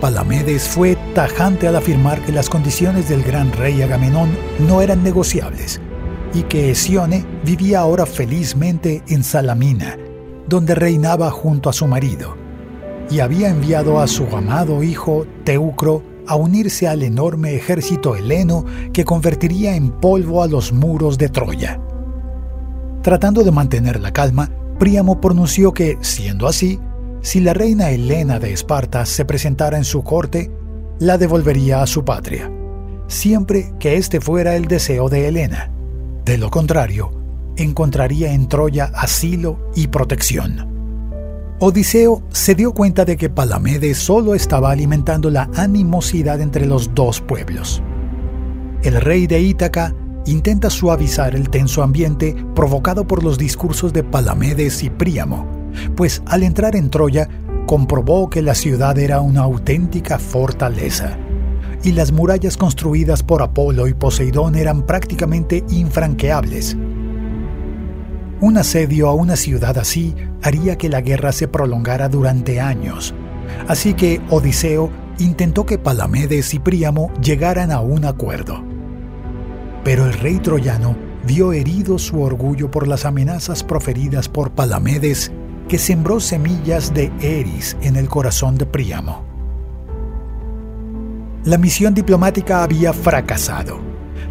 Palamedes 0.00 0.62
fue 0.62 0.96
tajante 1.12 1.66
al 1.66 1.74
afirmar 1.74 2.24
que 2.24 2.30
las 2.30 2.48
condiciones 2.48 3.08
del 3.08 3.24
gran 3.24 3.50
rey 3.50 3.82
Agamenón 3.82 4.30
no 4.60 4.80
eran 4.80 5.02
negociables 5.02 5.80
y 6.32 6.44
que 6.44 6.70
Hesione 6.70 7.26
vivía 7.44 7.80
ahora 7.80 8.06
felizmente 8.06 9.02
en 9.08 9.24
Salamina, 9.24 9.98
donde 10.46 10.76
reinaba 10.76 11.32
junto 11.32 11.68
a 11.68 11.72
su 11.72 11.88
marido, 11.88 12.36
y 13.10 13.18
había 13.18 13.48
enviado 13.48 13.98
a 13.98 14.06
su 14.06 14.24
amado 14.36 14.84
hijo 14.84 15.26
Teucro 15.42 16.00
a 16.28 16.36
unirse 16.36 16.86
al 16.86 17.02
enorme 17.02 17.56
ejército 17.56 18.14
heleno 18.14 18.64
que 18.92 19.04
convertiría 19.04 19.74
en 19.74 19.90
polvo 19.90 20.44
a 20.44 20.46
los 20.46 20.72
muros 20.72 21.18
de 21.18 21.28
Troya. 21.28 21.80
Tratando 23.02 23.42
de 23.42 23.50
mantener 23.50 23.98
la 23.98 24.12
calma, 24.12 24.48
Príamo 24.78 25.20
pronunció 25.20 25.72
que, 25.72 25.98
siendo 26.02 26.46
así, 26.46 26.78
si 27.22 27.40
la 27.40 27.54
reina 27.54 27.90
Helena 27.90 28.38
de 28.38 28.52
Esparta 28.52 29.06
se 29.06 29.24
presentara 29.24 29.78
en 29.78 29.84
su 29.84 30.04
corte, 30.04 30.50
la 30.98 31.18
devolvería 31.18 31.82
a 31.82 31.86
su 31.86 32.04
patria, 32.04 32.50
siempre 33.08 33.72
que 33.78 33.96
este 33.96 34.20
fuera 34.20 34.54
el 34.54 34.66
deseo 34.66 35.08
de 35.08 35.28
Helena. 35.28 35.70
De 36.24 36.38
lo 36.38 36.50
contrario, 36.50 37.10
encontraría 37.56 38.32
en 38.32 38.48
Troya 38.48 38.90
asilo 38.94 39.70
y 39.74 39.88
protección. 39.88 40.76
Odiseo 41.58 42.22
se 42.30 42.54
dio 42.54 42.72
cuenta 42.72 43.06
de 43.06 43.16
que 43.16 43.30
Palamedes 43.30 43.96
solo 43.96 44.34
estaba 44.34 44.70
alimentando 44.70 45.30
la 45.30 45.48
animosidad 45.54 46.40
entre 46.42 46.66
los 46.66 46.94
dos 46.94 47.22
pueblos. 47.22 47.82
El 48.82 49.00
rey 49.00 49.26
de 49.26 49.40
Ítaca 49.40 49.94
intenta 50.26 50.70
suavizar 50.70 51.34
el 51.34 51.48
tenso 51.48 51.82
ambiente 51.82 52.36
provocado 52.54 53.06
por 53.06 53.22
los 53.22 53.38
discursos 53.38 53.92
de 53.92 54.02
Palamedes 54.02 54.82
y 54.82 54.90
Príamo, 54.90 55.46
pues 55.96 56.22
al 56.26 56.42
entrar 56.42 56.76
en 56.76 56.90
Troya 56.90 57.28
comprobó 57.66 58.28
que 58.30 58.42
la 58.42 58.54
ciudad 58.54 58.98
era 58.98 59.20
una 59.20 59.42
auténtica 59.42 60.18
fortaleza, 60.18 61.16
y 61.82 61.92
las 61.92 62.12
murallas 62.12 62.56
construidas 62.56 63.22
por 63.22 63.42
Apolo 63.42 63.86
y 63.88 63.94
Poseidón 63.94 64.56
eran 64.56 64.84
prácticamente 64.84 65.64
infranqueables. 65.70 66.76
Un 68.40 68.58
asedio 68.58 69.08
a 69.08 69.14
una 69.14 69.36
ciudad 69.36 69.78
así 69.78 70.14
haría 70.42 70.76
que 70.76 70.88
la 70.88 71.00
guerra 71.00 71.32
se 71.32 71.48
prolongara 71.48 72.08
durante 72.08 72.60
años. 72.60 73.14
Así 73.66 73.94
que 73.94 74.20
Odiseo 74.28 74.90
intentó 75.18 75.64
que 75.64 75.78
Palamedes 75.78 76.52
y 76.52 76.58
Príamo 76.58 77.10
llegaran 77.22 77.72
a 77.72 77.80
un 77.80 78.04
acuerdo. 78.04 78.75
Pero 79.86 80.04
el 80.04 80.12
rey 80.12 80.40
troyano 80.40 80.96
vio 81.24 81.52
herido 81.52 81.98
su 81.98 82.20
orgullo 82.20 82.70
por 82.70 82.86
las 82.86 83.04
amenazas 83.04 83.62
proferidas 83.62 84.28
por 84.28 84.50
Palamedes, 84.50 85.30
que 85.68 85.78
sembró 85.78 86.20
semillas 86.20 86.92
de 86.92 87.10
Eris 87.20 87.76
en 87.80 87.94
el 87.94 88.08
corazón 88.08 88.58
de 88.58 88.66
Príamo. 88.66 89.24
La 91.44 91.56
misión 91.56 91.94
diplomática 91.94 92.64
había 92.64 92.92
fracasado 92.92 93.86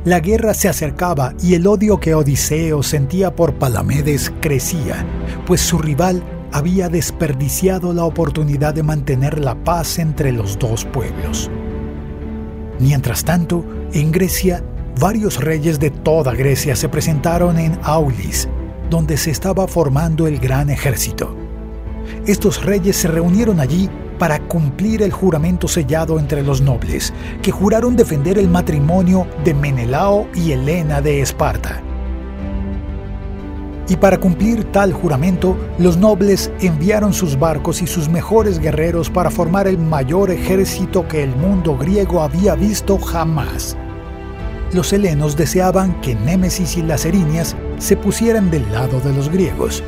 la 0.05 0.19
guerra 0.19 0.53
se 0.53 0.69
acercaba 0.69 1.33
y 1.41 1.55
el 1.55 1.65
odio 1.65 1.99
que 1.99 2.13
Odiseo 2.13 2.83
sentía 2.83 3.35
por 3.35 3.55
Palamedes 3.55 4.31
crecía, 4.39 5.03
pues 5.47 5.61
su 5.61 5.79
rival 5.79 6.23
había 6.51 6.89
desperdiciado 6.89 7.91
la 7.91 8.03
oportunidad 8.03 8.75
de 8.75 8.83
mantener 8.83 9.39
la 9.39 9.55
paz 9.55 9.97
entre 9.97 10.31
los 10.31 10.59
dos 10.59 10.85
pueblos. 10.85 11.49
Mientras 12.79 13.25
tanto, 13.25 13.65
en 13.93 14.11
Grecia, 14.11 14.63
varios 14.99 15.39
reyes 15.43 15.79
de 15.79 15.91
toda 15.91 16.33
Grecia 16.33 16.75
se 16.75 16.89
presentaron 16.89 17.59
en 17.59 17.77
Aulis, 17.83 18.47
donde 18.89 19.17
se 19.17 19.31
estaba 19.31 19.67
formando 19.67 20.27
el 20.27 20.39
gran 20.39 20.69
ejército. 20.69 21.35
Estos 22.25 22.63
reyes 22.63 22.95
se 22.95 23.07
reunieron 23.07 23.59
allí 23.59 23.89
para 24.19 24.39
cumplir 24.39 25.01
el 25.01 25.11
juramento 25.11 25.67
sellado 25.67 26.19
entre 26.19 26.41
los 26.41 26.61
nobles, 26.61 27.13
que 27.41 27.51
juraron 27.51 27.95
defender 27.95 28.37
el 28.37 28.47
matrimonio 28.47 29.27
de 29.43 29.53
Menelao 29.53 30.27
y 30.33 30.51
Helena 30.51 31.01
de 31.01 31.21
Esparta. 31.21 31.81
Y 33.87 33.97
para 33.97 34.17
cumplir 34.17 34.63
tal 34.71 34.93
juramento, 34.93 35.55
los 35.77 35.97
nobles 35.97 36.51
enviaron 36.59 37.13
sus 37.13 37.37
barcos 37.37 37.83
y 37.83 37.87
sus 37.87 38.09
mejores 38.09 38.57
guerreros 38.59 39.11
para 39.11 39.29
formar 39.29 39.67
el 39.67 39.77
mayor 39.77 40.31
ejército 40.31 41.07
que 41.07 41.21
el 41.21 41.35
mundo 41.35 41.77
griego 41.77 42.21
había 42.21 42.55
visto 42.55 42.97
jamás. 42.97 43.77
Los 44.74 44.91
helenos 44.93 45.36
deseaban 45.36 45.99
que 46.01 46.16
Némesis 46.16 46.78
y 46.78 46.82
las 46.82 47.05
Erinias 47.05 47.55
se 47.78 47.95
pusieran 47.95 48.49
del 48.49 48.70
lado 48.72 48.99
de 48.99 49.13
los 49.13 49.30
griegos, 49.30 49.84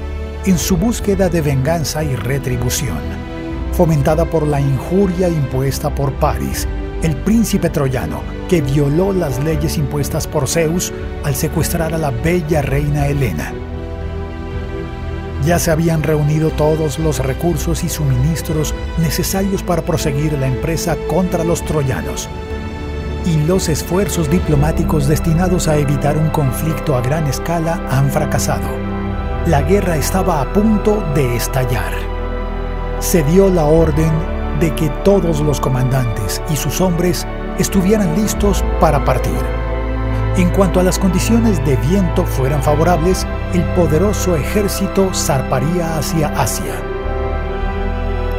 en 0.45 0.57
su 0.57 0.77
búsqueda 0.77 1.29
de 1.29 1.41
venganza 1.41 2.03
y 2.03 2.15
retribución, 2.15 2.99
fomentada 3.73 4.25
por 4.25 4.45
la 4.45 4.61
injuria 4.61 5.27
impuesta 5.29 5.93
por 5.93 6.13
Paris, 6.13 6.67
el 7.01 7.15
príncipe 7.17 7.69
troyano, 7.69 8.21
que 8.47 8.61
violó 8.61 9.13
las 9.13 9.43
leyes 9.43 9.77
impuestas 9.77 10.27
por 10.27 10.47
Zeus 10.47 10.93
al 11.23 11.35
secuestrar 11.35 11.93
a 11.93 11.97
la 11.97 12.11
bella 12.11 12.61
reina 12.61 13.07
Helena. 13.07 13.53
Ya 15.45 15.59
se 15.59 15.71
habían 15.71 16.03
reunido 16.03 16.49
todos 16.51 16.99
los 16.99 17.19
recursos 17.19 17.83
y 17.83 17.89
suministros 17.89 18.73
necesarios 18.97 19.63
para 19.63 19.81
proseguir 19.81 20.33
la 20.33 20.47
empresa 20.47 20.97
contra 21.07 21.43
los 21.43 21.63
troyanos. 21.63 22.29
Y 23.27 23.43
los 23.45 23.67
esfuerzos 23.67 24.29
diplomáticos 24.29 25.05
destinados 25.05 25.67
a 25.67 25.75
evitar 25.75 26.17
un 26.17 26.29
conflicto 26.29 26.95
a 26.95 27.01
gran 27.01 27.27
escala 27.27 27.85
han 27.91 28.09
fracasado. 28.09 28.69
La 29.45 29.63
guerra 29.63 29.97
estaba 29.97 30.39
a 30.39 30.53
punto 30.53 31.03
de 31.13 31.35
estallar. 31.35 31.91
Se 32.99 33.23
dio 33.23 33.49
la 33.49 33.65
orden 33.65 34.13
de 34.61 34.73
que 34.75 34.89
todos 35.03 35.41
los 35.41 35.59
comandantes 35.59 36.41
y 36.49 36.55
sus 36.55 36.79
hombres 36.79 37.27
estuvieran 37.59 38.15
listos 38.15 38.63
para 38.79 39.03
partir. 39.03 39.43
En 40.37 40.49
cuanto 40.51 40.79
a 40.79 40.83
las 40.83 40.97
condiciones 40.97 41.63
de 41.65 41.75
viento 41.75 42.25
fueran 42.25 42.63
favorables, 42.63 43.27
el 43.53 43.63
poderoso 43.73 44.37
ejército 44.37 45.13
zarparía 45.13 45.97
hacia 45.97 46.29
Asia. 46.29 46.81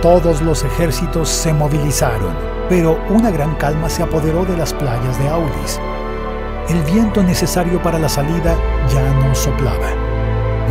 Todos 0.00 0.40
los 0.40 0.64
ejércitos 0.64 1.28
se 1.28 1.52
movilizaron, 1.52 2.57
pero 2.68 2.98
una 3.10 3.30
gran 3.30 3.54
calma 3.56 3.88
se 3.88 4.02
apoderó 4.02 4.44
de 4.44 4.56
las 4.56 4.74
playas 4.74 5.18
de 5.18 5.28
Aulis. 5.28 5.80
El 6.68 6.82
viento 6.82 7.22
necesario 7.22 7.82
para 7.82 7.98
la 7.98 8.08
salida 8.08 8.54
ya 8.92 9.14
no 9.14 9.34
soplaba. 9.34 9.88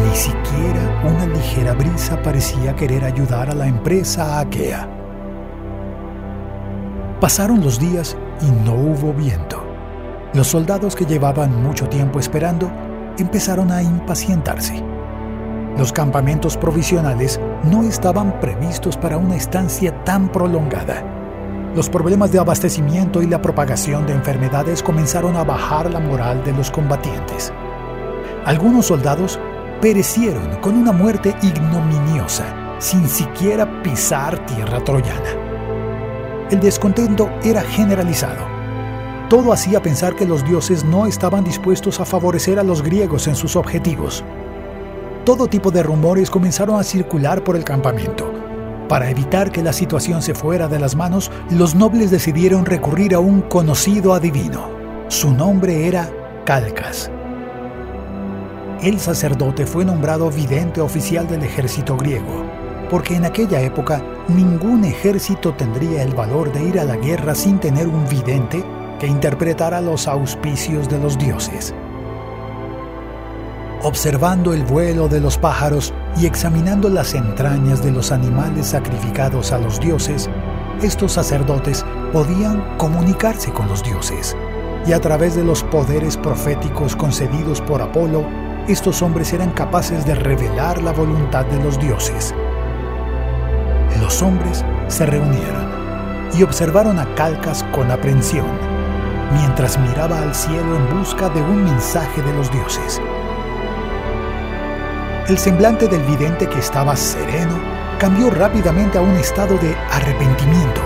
Ni 0.05 0.15
siquiera 0.15 1.01
una 1.03 1.25
ligera 1.25 1.73
brisa 1.73 2.21
parecía 2.21 2.75
querer 2.75 3.03
ayudar 3.03 3.49
a 3.49 3.55
la 3.55 3.67
empresa 3.67 4.39
aquea. 4.39 4.87
Pasaron 7.19 7.63
los 7.63 7.79
días 7.79 8.15
y 8.41 8.51
no 8.63 8.75
hubo 8.75 9.11
viento. 9.11 9.63
Los 10.33 10.49
soldados 10.49 10.95
que 10.95 11.05
llevaban 11.05 11.63
mucho 11.63 11.89
tiempo 11.89 12.19
esperando 12.19 12.71
empezaron 13.17 13.71
a 13.71 13.81
impacientarse. 13.81 14.83
Los 15.79 15.91
campamentos 15.91 16.57
provisionales 16.57 17.39
no 17.63 17.81
estaban 17.81 18.39
previstos 18.39 18.97
para 18.97 19.17
una 19.17 19.35
estancia 19.35 20.03
tan 20.03 20.31
prolongada. 20.31 21.16
Los 21.78 21.91
problemas 21.91 22.32
de 22.32 22.39
abastecimiento 22.39 23.21
y 23.21 23.28
la 23.28 23.39
propagación 23.39 24.07
de 24.07 24.13
enfermedades 24.13 24.82
comenzaron 24.82 25.36
a 25.36 25.43
bajar 25.43 25.91
la 25.91 25.99
moral 25.99 26.43
de 26.43 26.51
los 26.51 26.71
combatientes. 26.71 27.53
Algunos 28.45 28.88
soldados 28.88 29.39
perecieron 29.80 30.55
con 30.55 30.75
una 30.75 30.91
muerte 30.91 31.36
ignominiosa, 31.43 32.45
sin 32.80 33.07
siquiera 33.07 33.84
pisar 33.84 34.43
tierra 34.47 34.84
troyana. 34.84 36.49
El 36.49 36.59
descontento 36.59 37.30
era 37.43 37.61
generalizado 37.61 38.57
todo 39.30 39.51
hacía 39.51 39.82
pensar 39.82 40.15
que 40.15 40.25
los 40.25 40.45
dioses 40.45 40.86
no 40.86 41.05
estaban 41.05 41.43
dispuestos 41.43 41.99
a 41.99 42.05
favorecer 42.05 42.59
a 42.59 42.63
los 42.63 42.82
griegos 42.82 43.28
en 43.28 43.36
sus 43.36 43.57
objetivos. 43.57 44.23
Todo 45.25 45.47
tipo 45.47 45.69
de 45.69 45.84
rumores 45.84 46.32
comenzaron 46.32 46.80
a 46.80 46.84
circular 46.84 47.43
por 47.43 47.57
el 47.57 47.65
campamento. 47.65 48.36
Para 48.89 49.09
evitar 49.09 49.51
que 49.51 49.61
la 49.61 49.73
situación 49.73 50.21
se 50.21 50.33
fuera 50.33 50.69
de 50.69 50.79
las 50.79 50.95
manos, 50.95 51.29
los 51.49 51.75
nobles 51.75 52.09
decidieron 52.09 52.65
recurrir 52.65 53.13
a 53.15 53.19
un 53.19 53.41
conocido 53.41 54.13
adivino. 54.13 54.69
Su 55.09 55.33
nombre 55.33 55.88
era 55.88 56.09
Calcas. 56.45 57.11
El 58.81 58.99
sacerdote 58.99 59.65
fue 59.65 59.83
nombrado 59.83 60.29
vidente 60.29 60.79
oficial 60.79 61.27
del 61.27 61.43
ejército 61.43 61.97
griego, 61.97 62.45
porque 62.89 63.15
en 63.15 63.25
aquella 63.25 63.59
época 63.59 64.01
ningún 64.29 64.85
ejército 64.85 65.53
tendría 65.53 66.03
el 66.03 66.13
valor 66.13 66.53
de 66.53 66.63
ir 66.63 66.79
a 66.79 66.85
la 66.85 66.95
guerra 66.95 67.35
sin 67.35 67.59
tener 67.59 67.88
un 67.88 68.07
vidente 68.07 68.63
que 68.99 69.07
interpretara 69.07 69.81
los 69.81 70.07
auspicios 70.07 70.88
de 70.88 70.99
los 70.99 71.17
dioses. 71.17 71.73
Observando 73.84 74.53
el 74.53 74.63
vuelo 74.63 75.07
de 75.07 75.21
los 75.21 75.38
pájaros 75.38 75.93
y 76.19 76.25
examinando 76.25 76.89
las 76.89 77.13
entrañas 77.13 77.84
de 77.84 77.91
los 77.91 78.11
animales 78.11 78.67
sacrificados 78.67 79.51
a 79.51 79.59
los 79.59 79.80
dioses, 79.80 80.30
estos 80.82 81.11
sacerdotes 81.11 81.86
podían 82.11 82.78
comunicarse 82.78 83.51
con 83.51 83.67
los 83.67 83.84
dioses, 83.84 84.36
y 84.88 84.93
a 84.93 84.99
través 84.99 85.36
de 85.36 85.43
los 85.43 85.63
poderes 85.63 86.17
proféticos 86.17 86.95
concedidos 86.95 87.61
por 87.61 87.84
Apolo, 87.84 88.25
estos 88.67 89.03
hombres 89.03 89.32
eran 89.32 89.51
capaces 89.51 90.05
de 90.05 90.15
revelar 90.15 90.82
la 90.82 90.91
voluntad 90.91 91.45
de 91.45 91.63
los 91.63 91.80
dioses. 91.80 92.34
Los 94.01 94.23
hombres 94.23 94.65
se 94.88 95.05
reunieron 95.05 95.67
y 96.34 96.41
observaron 96.41 96.97
a 96.97 97.13
Calcas 97.13 97.63
con 97.73 97.91
aprensión 97.91 98.47
mientras 99.34 99.78
miraba 99.78 100.19
al 100.19 100.34
cielo 100.34 100.75
en 100.75 100.97
busca 100.97 101.30
de 101.30 101.41
un 101.41 101.63
mensaje 101.63 102.21
de 102.21 102.34
los 102.34 102.51
dioses. 102.51 103.01
El 105.28 105.38
semblante 105.38 105.89
del 105.89 106.01
vidente 106.03 106.47
que 106.47 106.59
estaba 106.59 106.95
sereno 106.95 107.59
cambió 107.99 108.30
rápidamente 108.30 108.97
a 108.97 109.01
un 109.01 109.13
estado 109.17 109.57
de 109.57 109.75
arrepentimiento. 109.91 110.80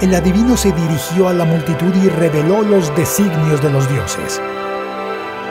El 0.00 0.14
adivino 0.14 0.56
se 0.56 0.70
dirigió 0.70 1.28
a 1.28 1.32
la 1.32 1.44
multitud 1.44 1.92
y 1.96 2.08
reveló 2.08 2.62
los 2.62 2.94
designios 2.94 3.60
de 3.60 3.70
los 3.70 3.88
dioses. 3.90 4.40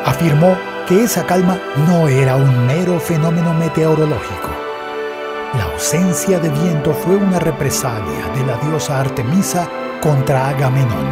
Afirmó 0.05 0.57
que 0.87 1.03
esa 1.03 1.25
calma 1.25 1.59
no 1.85 2.07
era 2.07 2.37
un 2.37 2.65
mero 2.65 2.97
fenómeno 2.97 3.53
meteorológico. 3.53 4.49
La 5.57 5.65
ausencia 5.65 6.39
de 6.39 6.47
viento 6.47 6.93
fue 6.93 7.17
una 7.17 7.39
represalia 7.39 8.29
de 8.37 8.45
la 8.45 8.55
diosa 8.59 9.01
Artemisa 9.01 9.67
contra 10.01 10.47
Agamenón. 10.47 11.11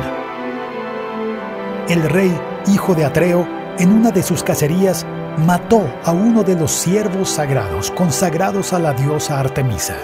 El 1.89 2.03
rey, 2.03 2.39
hijo 2.67 2.95
de 2.95 3.03
Atreo, 3.03 3.45
en 3.77 3.91
una 3.91 4.11
de 4.11 4.23
sus 4.23 4.43
cacerías, 4.43 5.05
mató 5.37 5.83
a 6.03 6.11
uno 6.11 6.43
de 6.43 6.55
los 6.55 6.71
siervos 6.71 7.29
sagrados 7.29 7.91
consagrados 7.91 8.73
a 8.73 8.79
la 8.79 8.93
diosa 8.93 9.39
Artemisa. 9.39 9.97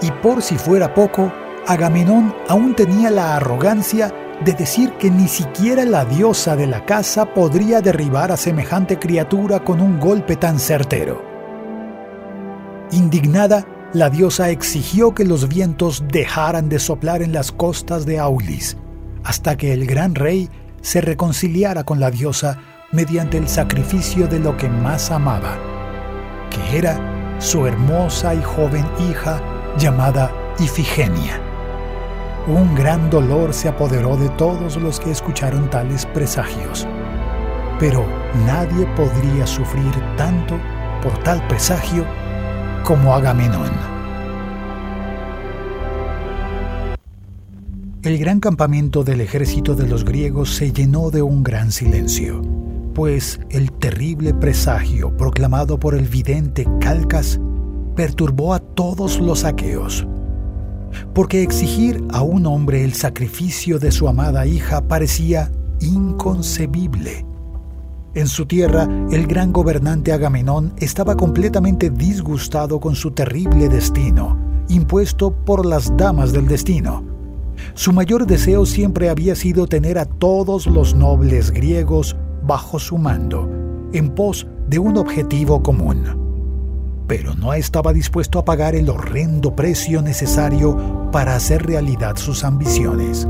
Y 0.00 0.10
por 0.10 0.42
si 0.42 0.56
fuera 0.56 0.94
poco, 0.94 1.32
Agamenón 1.66 2.34
aún 2.48 2.74
tenía 2.74 3.10
la 3.10 3.36
arrogancia 3.36 4.14
de 4.44 4.52
decir 4.52 4.92
que 4.92 5.10
ni 5.10 5.26
siquiera 5.26 5.84
la 5.84 6.04
diosa 6.04 6.54
de 6.54 6.66
la 6.66 6.84
casa 6.84 7.34
podría 7.34 7.80
derribar 7.80 8.30
a 8.30 8.36
semejante 8.36 8.98
criatura 8.98 9.64
con 9.64 9.80
un 9.80 9.98
golpe 9.98 10.36
tan 10.36 10.60
certero. 10.60 11.22
Indignada, 12.92 13.66
la 13.92 14.10
diosa 14.10 14.50
exigió 14.50 15.14
que 15.14 15.24
los 15.24 15.48
vientos 15.48 16.04
dejaran 16.12 16.68
de 16.68 16.78
soplar 16.78 17.22
en 17.22 17.32
las 17.32 17.50
costas 17.50 18.06
de 18.06 18.18
Aulis, 18.18 18.76
hasta 19.24 19.56
que 19.56 19.72
el 19.72 19.86
gran 19.86 20.14
rey 20.14 20.48
se 20.80 21.00
reconciliara 21.00 21.84
con 21.84 21.98
la 21.98 22.10
diosa 22.10 22.58
mediante 22.92 23.36
el 23.36 23.48
sacrificio 23.48 24.26
de 24.26 24.40
lo 24.40 24.56
que 24.56 24.68
más 24.68 25.10
amaba, 25.10 25.58
que 26.50 26.78
era 26.78 26.98
su 27.38 27.66
hermosa 27.66 28.34
y 28.34 28.42
joven 28.42 28.86
hija 29.10 29.40
llamada 29.78 30.32
Ifigenia. 30.58 31.40
Un 32.46 32.74
gran 32.74 33.10
dolor 33.10 33.52
se 33.52 33.68
apoderó 33.68 34.16
de 34.16 34.30
todos 34.30 34.76
los 34.76 35.00
que 35.00 35.10
escucharon 35.10 35.68
tales 35.68 36.06
presagios, 36.06 36.86
pero 37.78 38.06
nadie 38.46 38.86
podría 38.96 39.46
sufrir 39.46 39.92
tanto 40.16 40.58
por 41.02 41.12
tal 41.22 41.46
presagio 41.46 42.06
como 42.84 43.14
Agamenón. 43.14 43.70
El 48.02 48.16
gran 48.16 48.40
campamento 48.40 49.04
del 49.04 49.20
ejército 49.20 49.74
de 49.74 49.86
los 49.86 50.04
griegos 50.04 50.54
se 50.54 50.72
llenó 50.72 51.10
de 51.10 51.20
un 51.20 51.42
gran 51.42 51.70
silencio, 51.70 52.40
pues 52.98 53.38
el 53.50 53.70
terrible 53.70 54.34
presagio 54.34 55.16
proclamado 55.16 55.78
por 55.78 55.94
el 55.94 56.08
vidente 56.08 56.66
Calcas 56.80 57.38
perturbó 57.94 58.54
a 58.54 58.58
todos 58.58 59.20
los 59.20 59.44
aqueos, 59.44 60.04
porque 61.14 61.44
exigir 61.44 62.02
a 62.10 62.22
un 62.22 62.44
hombre 62.44 62.82
el 62.82 62.94
sacrificio 62.94 63.78
de 63.78 63.92
su 63.92 64.08
amada 64.08 64.46
hija 64.46 64.80
parecía 64.88 65.52
inconcebible. 65.78 67.24
En 68.14 68.26
su 68.26 68.46
tierra, 68.46 68.88
el 69.12 69.28
gran 69.28 69.52
gobernante 69.52 70.12
Agamenón 70.12 70.72
estaba 70.78 71.14
completamente 71.16 71.90
disgustado 71.90 72.80
con 72.80 72.96
su 72.96 73.12
terrible 73.12 73.68
destino, 73.68 74.36
impuesto 74.68 75.30
por 75.30 75.64
las 75.64 75.96
damas 75.96 76.32
del 76.32 76.48
destino. 76.48 77.04
Su 77.74 77.92
mayor 77.92 78.26
deseo 78.26 78.66
siempre 78.66 79.08
había 79.08 79.36
sido 79.36 79.68
tener 79.68 80.00
a 80.00 80.04
todos 80.04 80.66
los 80.66 80.96
nobles 80.96 81.52
griegos 81.52 82.16
bajo 82.48 82.78
su 82.78 82.96
mando, 82.96 83.46
en 83.92 84.14
pos 84.14 84.48
de 84.66 84.78
un 84.78 84.96
objetivo 84.96 85.62
común. 85.62 87.04
Pero 87.06 87.34
no 87.34 87.52
estaba 87.52 87.92
dispuesto 87.92 88.38
a 88.38 88.44
pagar 88.44 88.74
el 88.74 88.88
horrendo 88.88 89.54
precio 89.54 90.00
necesario 90.02 91.10
para 91.12 91.36
hacer 91.36 91.66
realidad 91.66 92.16
sus 92.16 92.44
ambiciones. 92.44 93.28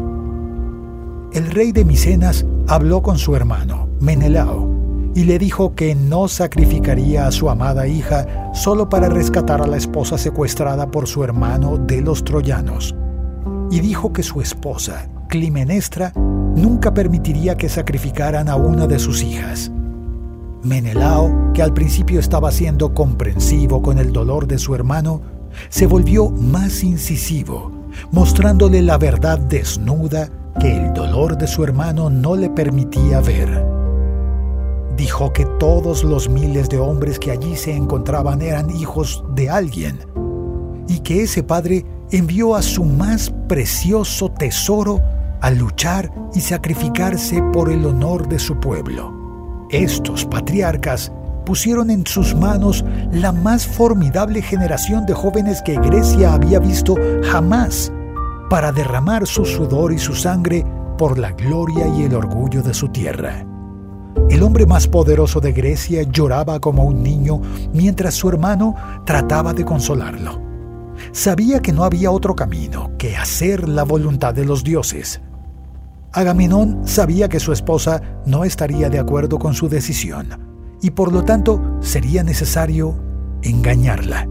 El 1.32 1.50
rey 1.50 1.72
de 1.72 1.84
Micenas 1.84 2.46
habló 2.68 3.02
con 3.02 3.18
su 3.18 3.34
hermano, 3.34 3.88
Menelao, 4.00 4.68
y 5.14 5.24
le 5.24 5.38
dijo 5.38 5.74
que 5.74 5.96
no 5.96 6.28
sacrificaría 6.28 7.26
a 7.26 7.32
su 7.32 7.50
amada 7.50 7.88
hija 7.88 8.52
solo 8.54 8.88
para 8.88 9.08
rescatar 9.08 9.60
a 9.60 9.66
la 9.66 9.76
esposa 9.76 10.16
secuestrada 10.16 10.92
por 10.92 11.08
su 11.08 11.24
hermano 11.24 11.76
de 11.76 12.02
los 12.02 12.22
troyanos. 12.22 12.94
Y 13.70 13.80
dijo 13.80 14.12
que 14.12 14.22
su 14.22 14.40
esposa, 14.40 15.08
Climenestra, 15.28 16.12
nunca 16.60 16.92
permitiría 16.92 17.56
que 17.56 17.68
sacrificaran 17.68 18.48
a 18.48 18.56
una 18.56 18.86
de 18.86 18.98
sus 18.98 19.22
hijas. 19.22 19.70
Menelao, 20.62 21.52
que 21.54 21.62
al 21.62 21.72
principio 21.72 22.20
estaba 22.20 22.50
siendo 22.50 22.92
comprensivo 22.92 23.80
con 23.80 23.98
el 23.98 24.12
dolor 24.12 24.46
de 24.46 24.58
su 24.58 24.74
hermano, 24.74 25.20
se 25.68 25.86
volvió 25.86 26.30
más 26.30 26.82
incisivo, 26.82 27.70
mostrándole 28.10 28.82
la 28.82 28.98
verdad 28.98 29.38
desnuda 29.38 30.28
que 30.60 30.76
el 30.76 30.92
dolor 30.92 31.38
de 31.38 31.46
su 31.46 31.62
hermano 31.62 32.10
no 32.10 32.34
le 32.34 32.50
permitía 32.50 33.20
ver. 33.20 33.64
Dijo 34.96 35.32
que 35.32 35.46
todos 35.60 36.02
los 36.02 36.28
miles 36.28 36.68
de 36.68 36.78
hombres 36.80 37.20
que 37.20 37.30
allí 37.30 37.56
se 37.56 37.74
encontraban 37.74 38.42
eran 38.42 38.70
hijos 38.70 39.24
de 39.34 39.48
alguien 39.48 40.00
y 40.88 40.98
que 41.00 41.22
ese 41.22 41.44
padre 41.44 41.86
envió 42.10 42.56
a 42.56 42.62
su 42.62 42.84
más 42.84 43.32
precioso 43.46 44.30
tesoro 44.30 45.00
a 45.40 45.50
luchar 45.50 46.12
y 46.34 46.40
sacrificarse 46.40 47.42
por 47.52 47.70
el 47.70 47.84
honor 47.86 48.28
de 48.28 48.38
su 48.38 48.58
pueblo. 48.58 49.66
Estos 49.70 50.24
patriarcas 50.24 51.12
pusieron 51.44 51.90
en 51.90 52.06
sus 52.06 52.34
manos 52.34 52.84
la 53.12 53.32
más 53.32 53.66
formidable 53.66 54.42
generación 54.42 55.06
de 55.06 55.14
jóvenes 55.14 55.62
que 55.62 55.76
Grecia 55.76 56.34
había 56.34 56.58
visto 56.58 56.94
jamás 57.24 57.92
para 58.50 58.72
derramar 58.72 59.26
su 59.26 59.44
sudor 59.44 59.92
y 59.92 59.98
su 59.98 60.14
sangre 60.14 60.64
por 60.96 61.18
la 61.18 61.32
gloria 61.32 61.86
y 61.88 62.04
el 62.04 62.14
orgullo 62.14 62.62
de 62.62 62.74
su 62.74 62.88
tierra. 62.88 63.46
El 64.30 64.42
hombre 64.42 64.66
más 64.66 64.88
poderoso 64.88 65.40
de 65.40 65.52
Grecia 65.52 66.02
lloraba 66.02 66.60
como 66.60 66.84
un 66.84 67.02
niño 67.02 67.40
mientras 67.72 68.14
su 68.14 68.28
hermano 68.28 68.74
trataba 69.06 69.54
de 69.54 69.64
consolarlo. 69.64 70.40
Sabía 71.12 71.60
que 71.60 71.72
no 71.72 71.84
había 71.84 72.10
otro 72.10 72.34
camino 72.34 72.90
que 72.98 73.16
hacer 73.16 73.68
la 73.68 73.84
voluntad 73.84 74.34
de 74.34 74.44
los 74.44 74.64
dioses. 74.64 75.20
Agamenón 76.12 76.86
sabía 76.86 77.28
que 77.28 77.40
su 77.40 77.52
esposa 77.52 78.00
no 78.24 78.44
estaría 78.44 78.88
de 78.88 78.98
acuerdo 78.98 79.38
con 79.38 79.54
su 79.54 79.68
decisión 79.68 80.28
y 80.80 80.90
por 80.90 81.12
lo 81.12 81.24
tanto 81.24 81.78
sería 81.80 82.22
necesario 82.22 82.96
engañarla. 83.42 84.26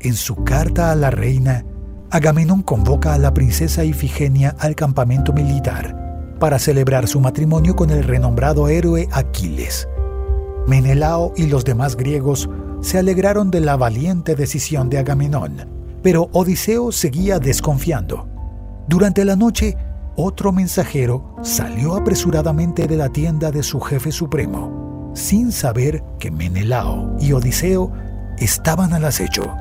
En 0.00 0.14
su 0.14 0.44
carta 0.44 0.90
a 0.90 0.94
la 0.94 1.10
reina, 1.10 1.64
Agamenón 2.10 2.62
convoca 2.62 3.14
a 3.14 3.18
la 3.18 3.32
princesa 3.32 3.84
Ifigenia 3.84 4.54
al 4.58 4.74
campamento 4.74 5.32
militar 5.32 6.36
para 6.38 6.58
celebrar 6.58 7.08
su 7.08 7.20
matrimonio 7.20 7.74
con 7.74 7.90
el 7.90 8.04
renombrado 8.04 8.68
héroe 8.68 9.08
Aquiles. 9.12 9.88
Menelao 10.66 11.32
y 11.36 11.46
los 11.46 11.64
demás 11.64 11.96
griegos 11.96 12.50
se 12.82 12.98
alegraron 12.98 13.50
de 13.50 13.60
la 13.60 13.76
valiente 13.76 14.34
decisión 14.34 14.90
de 14.90 14.98
Agamenón, 14.98 15.68
pero 16.02 16.28
Odiseo 16.32 16.92
seguía 16.92 17.38
desconfiando. 17.38 18.28
Durante 18.88 19.24
la 19.24 19.36
noche, 19.36 19.76
otro 20.16 20.52
mensajero 20.52 21.36
salió 21.42 21.94
apresuradamente 21.94 22.86
de 22.86 22.96
la 22.96 23.08
tienda 23.08 23.50
de 23.50 23.62
su 23.62 23.80
jefe 23.80 24.12
supremo, 24.12 25.12
sin 25.14 25.52
saber 25.52 26.02
que 26.18 26.30
Menelao 26.30 27.16
y 27.20 27.32
Odiseo 27.32 27.92
estaban 28.38 28.92
al 28.92 29.04
acecho 29.04 29.54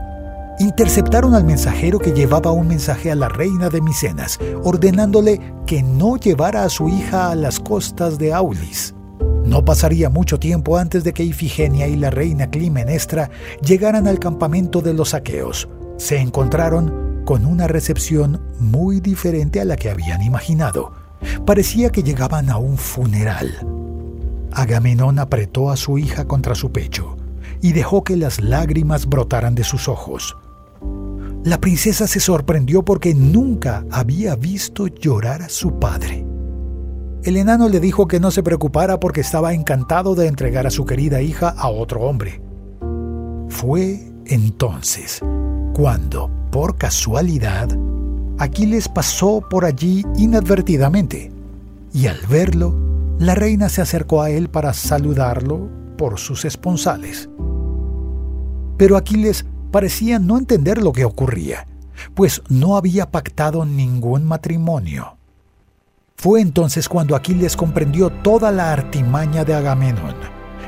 interceptaron 0.62 1.34
al 1.34 1.44
mensajero 1.44 2.00
que 2.00 2.12
llevaba 2.12 2.52
un 2.52 2.68
mensaje 2.68 3.12
a 3.12 3.16
la 3.16 3.30
reina 3.30 3.70
de 3.70 3.82
Micenas, 3.82 4.40
ordenándole 4.64 5.40
que 5.66 5.82
no 5.82 6.18
llevara 6.18 6.64
a 6.64 6.70
su 6.70 6.88
hija 6.88 7.32
a 7.32 7.36
las 7.36 7.60
costas 7.60 8.18
de 8.18 8.34
Aulis. 8.34 8.94
No 9.44 9.66
pasaría 9.66 10.10
mucho 10.10 10.40
tiempo 10.40 10.78
antes 10.78 11.04
de 11.04 11.14
que 11.14 11.24
Ifigenia 11.24 11.88
y 11.88 11.96
la 11.96 12.12
reina 12.12 12.50
Climenestra 12.50 13.32
llegaran 13.66 14.08
al 14.08 14.20
campamento 14.20 14.82
de 14.82 14.94
los 14.94 15.14
aqueos. 15.14 15.68
Se 15.98 16.20
encontraron 16.20 17.11
con 17.26 17.46
una 17.46 17.68
recepción 17.68 18.42
muy 18.60 19.00
diferente 19.00 19.62
a 19.62 19.66
la 19.66 19.76
que 19.76 19.90
habían 19.90 20.22
imaginado. 20.22 20.94
Parecía 21.46 21.90
que 21.90 22.04
llegaban 22.04 22.50
a 22.50 22.58
un 22.58 22.78
funeral. 22.78 23.50
Agamenón 24.52 25.20
apretó 25.20 25.72
a 25.72 25.78
su 25.78 25.98
hija 25.98 26.26
contra 26.26 26.56
su 26.56 26.72
pecho 26.72 27.18
y 27.62 27.74
dejó 27.74 28.04
que 28.04 28.18
las 28.18 28.42
lágrimas 28.42 29.06
brotaran 29.08 29.56
de 29.56 29.64
sus 29.64 29.88
ojos. 29.88 30.36
La 31.44 31.60
princesa 31.60 32.08
se 32.08 32.20
sorprendió 32.20 32.84
porque 32.84 33.14
nunca 33.16 33.86
había 33.92 34.36
visto 34.36 34.88
llorar 34.88 35.42
a 35.42 35.50
su 35.50 35.80
padre. 35.80 36.26
El 37.24 37.38
enano 37.38 37.70
le 37.70 37.80
dijo 37.80 38.08
que 38.08 38.20
no 38.20 38.32
se 38.32 38.44
preocupara 38.44 39.00
porque 39.00 39.22
estaba 39.22 39.54
encantado 39.54 40.16
de 40.16 40.28
entregar 40.28 40.66
a 40.66 40.72
su 40.72 40.86
querida 40.86 41.22
hija 41.22 41.50
a 41.50 41.70
otro 41.70 42.02
hombre. 42.02 42.42
Fue 43.48 44.12
entonces 44.26 45.22
cuando, 45.74 46.32
por 46.52 46.78
casualidad, 46.78 47.70
Aquiles 48.38 48.90
pasó 48.90 49.42
por 49.50 49.66
allí 49.66 50.04
inadvertidamente, 50.18 51.32
y 51.94 52.08
al 52.08 52.20
verlo, 52.28 52.76
la 53.20 53.36
reina 53.36 53.70
se 53.70 53.82
acercó 53.82 54.22
a 54.22 54.30
él 54.30 54.50
para 54.50 54.74
saludarlo 54.74 55.70
por 55.98 56.20
sus 56.20 56.44
esponsales. 56.44 57.30
Pero 58.78 58.98
Aquiles 58.98 59.46
parecía 59.72 60.18
no 60.18 60.38
entender 60.38 60.82
lo 60.82 60.92
que 60.92 61.06
ocurría, 61.06 61.68
pues 62.16 62.42
no 62.50 62.78
había 62.78 63.12
pactado 63.12 63.64
ningún 63.64 64.26
matrimonio. 64.26 65.18
Fue 66.16 66.42
entonces 66.42 66.90
cuando 66.90 67.16
Aquiles 67.16 67.56
comprendió 67.56 68.10
toda 68.10 68.52
la 68.52 68.74
artimaña 68.74 69.46
de 69.46 69.54
Agamenón, 69.54 70.16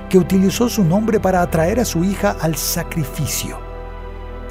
que 0.09 0.19
utilizó 0.19 0.69
su 0.69 0.83
nombre 0.83 1.19
para 1.19 1.41
atraer 1.41 1.79
a 1.79 1.85
su 1.85 2.03
hija 2.03 2.35
al 2.39 2.55
sacrificio. 2.55 3.57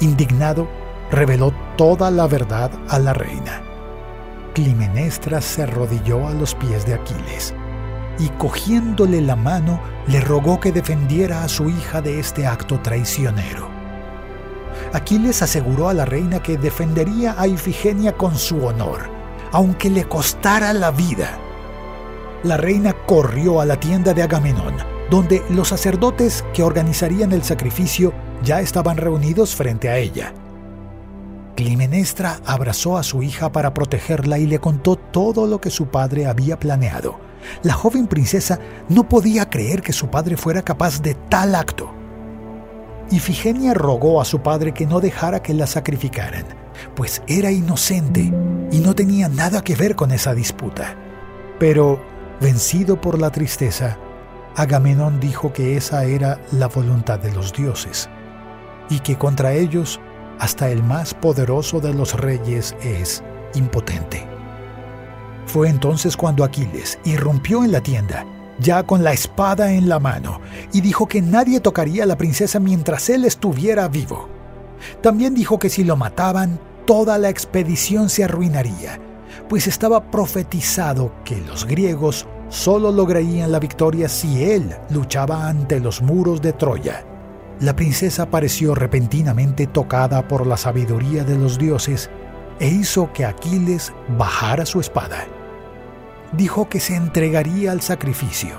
Indignado, 0.01 0.67
reveló 1.13 1.53
toda 1.77 2.09
la 2.09 2.27
verdad 2.27 2.71
a 2.89 2.97
la 2.97 3.13
reina. 3.13 3.61
Climenestra 4.53 5.41
se 5.41 5.63
arrodilló 5.63 6.27
a 6.27 6.33
los 6.33 6.55
pies 6.55 6.85
de 6.85 6.95
Aquiles 6.95 7.53
y 8.19 8.29
cogiéndole 8.29 9.21
la 9.21 9.35
mano 9.35 9.79
le 10.07 10.19
rogó 10.21 10.59
que 10.59 10.71
defendiera 10.71 11.43
a 11.43 11.49
su 11.49 11.69
hija 11.69 12.01
de 12.01 12.19
este 12.19 12.47
acto 12.47 12.79
traicionero. 12.79 13.67
Aquiles 14.91 15.41
aseguró 15.41 15.89
a 15.89 15.93
la 15.93 16.05
reina 16.05 16.41
que 16.41 16.57
defendería 16.57 17.35
a 17.37 17.47
Ifigenia 17.47 18.13
con 18.13 18.35
su 18.35 18.65
honor, 18.65 19.09
aunque 19.51 19.89
le 19.89 20.05
costara 20.05 20.73
la 20.73 20.91
vida. 20.91 21.37
La 22.43 22.57
reina 22.57 22.93
corrió 23.05 23.61
a 23.61 23.65
la 23.65 23.79
tienda 23.79 24.13
de 24.13 24.23
Agamenón, 24.23 24.75
donde 25.09 25.43
los 25.49 25.69
sacerdotes 25.69 26.43
que 26.53 26.63
organizarían 26.63 27.31
el 27.31 27.43
sacrificio 27.43 28.13
ya 28.43 28.61
estaban 28.61 28.97
reunidos 28.97 29.55
frente 29.55 29.89
a 29.89 29.97
ella. 29.97 30.33
Climenestra 31.55 32.39
abrazó 32.45 32.97
a 32.97 33.03
su 33.03 33.21
hija 33.21 33.51
para 33.51 33.73
protegerla 33.73 34.39
y 34.39 34.47
le 34.47 34.59
contó 34.59 34.95
todo 34.95 35.45
lo 35.45 35.61
que 35.61 35.69
su 35.69 35.87
padre 35.87 36.25
había 36.25 36.59
planeado. 36.59 37.19
La 37.61 37.73
joven 37.73 38.07
princesa 38.07 38.59
no 38.89 39.07
podía 39.07 39.49
creer 39.49 39.81
que 39.81 39.93
su 39.93 40.07
padre 40.07 40.37
fuera 40.37 40.63
capaz 40.63 41.01
de 41.01 41.13
tal 41.13 41.55
acto. 41.55 41.93
Ifigenia 43.11 43.73
rogó 43.73 44.21
a 44.21 44.25
su 44.25 44.41
padre 44.41 44.73
que 44.73 44.87
no 44.87 44.99
dejara 44.99 45.43
que 45.43 45.53
la 45.53 45.67
sacrificaran, 45.67 46.45
pues 46.95 47.21
era 47.27 47.51
inocente 47.51 48.31
y 48.71 48.79
no 48.79 48.95
tenía 48.95 49.29
nada 49.29 49.63
que 49.63 49.75
ver 49.75 49.95
con 49.95 50.11
esa 50.11 50.33
disputa. 50.33 50.95
Pero, 51.59 52.01
vencido 52.41 52.99
por 52.99 53.19
la 53.19 53.29
tristeza, 53.29 53.97
Agamenón 54.55 55.19
dijo 55.19 55.53
que 55.53 55.77
esa 55.77 56.05
era 56.05 56.39
la 56.51 56.67
voluntad 56.67 57.19
de 57.19 57.31
los 57.31 57.53
dioses, 57.53 58.09
y 58.89 58.99
que 58.99 59.17
contra 59.17 59.53
ellos 59.53 59.99
hasta 60.39 60.69
el 60.69 60.83
más 60.83 61.13
poderoso 61.13 61.79
de 61.79 61.93
los 61.93 62.19
reyes 62.19 62.75
es 62.81 63.23
impotente. 63.53 64.25
Fue 65.45 65.69
entonces 65.69 66.17
cuando 66.17 66.43
Aquiles 66.43 66.99
irrumpió 67.03 67.63
en 67.63 67.71
la 67.71 67.81
tienda 67.81 68.25
ya 68.59 68.83
con 68.83 69.03
la 69.03 69.13
espada 69.13 69.73
en 69.73 69.89
la 69.89 69.99
mano, 69.99 70.41
y 70.71 70.81
dijo 70.81 71.07
que 71.07 71.21
nadie 71.21 71.59
tocaría 71.59 72.03
a 72.03 72.07
la 72.07 72.17
princesa 72.17 72.59
mientras 72.59 73.09
él 73.09 73.25
estuviera 73.25 73.87
vivo. 73.87 74.29
También 75.01 75.33
dijo 75.33 75.59
que 75.59 75.69
si 75.69 75.83
lo 75.83 75.95
mataban, 75.95 76.59
toda 76.85 77.17
la 77.17 77.29
expedición 77.29 78.09
se 78.09 78.23
arruinaría, 78.23 78.99
pues 79.49 79.67
estaba 79.67 80.11
profetizado 80.11 81.13
que 81.23 81.39
los 81.41 81.65
griegos 81.65 82.27
solo 82.49 82.91
lograrían 82.91 83.51
la 83.51 83.59
victoria 83.59 84.07
si 84.07 84.43
él 84.43 84.75
luchaba 84.89 85.47
ante 85.47 85.79
los 85.79 86.01
muros 86.01 86.41
de 86.41 86.53
Troya. 86.53 87.05
La 87.59 87.75
princesa 87.75 88.29
pareció 88.29 88.75
repentinamente 88.75 89.67
tocada 89.67 90.27
por 90.27 90.47
la 90.47 90.57
sabiduría 90.57 91.23
de 91.23 91.37
los 91.37 91.57
dioses 91.57 92.09
e 92.59 92.67
hizo 92.67 93.11
que 93.13 93.25
Aquiles 93.25 93.93
bajara 94.17 94.65
su 94.65 94.79
espada. 94.79 95.25
Dijo 96.33 96.67
que 96.67 96.79
se 96.79 96.95
entregaría 96.95 97.71
al 97.71 97.81
sacrificio, 97.81 98.55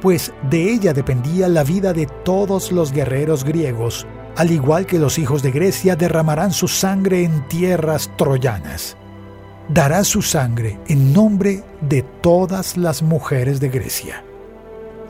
pues 0.00 0.32
de 0.48 0.72
ella 0.72 0.92
dependía 0.92 1.48
la 1.48 1.64
vida 1.64 1.92
de 1.92 2.06
todos 2.06 2.70
los 2.70 2.92
guerreros 2.92 3.44
griegos, 3.44 4.06
al 4.36 4.52
igual 4.52 4.86
que 4.86 5.00
los 5.00 5.18
hijos 5.18 5.42
de 5.42 5.50
Grecia 5.50 5.96
derramarán 5.96 6.52
su 6.52 6.68
sangre 6.68 7.24
en 7.24 7.46
tierras 7.48 8.10
troyanas. 8.16 8.96
Dará 9.68 10.04
su 10.04 10.22
sangre 10.22 10.78
en 10.86 11.12
nombre 11.12 11.64
de 11.80 12.02
todas 12.02 12.76
las 12.76 13.02
mujeres 13.02 13.58
de 13.58 13.68
Grecia. 13.68 14.24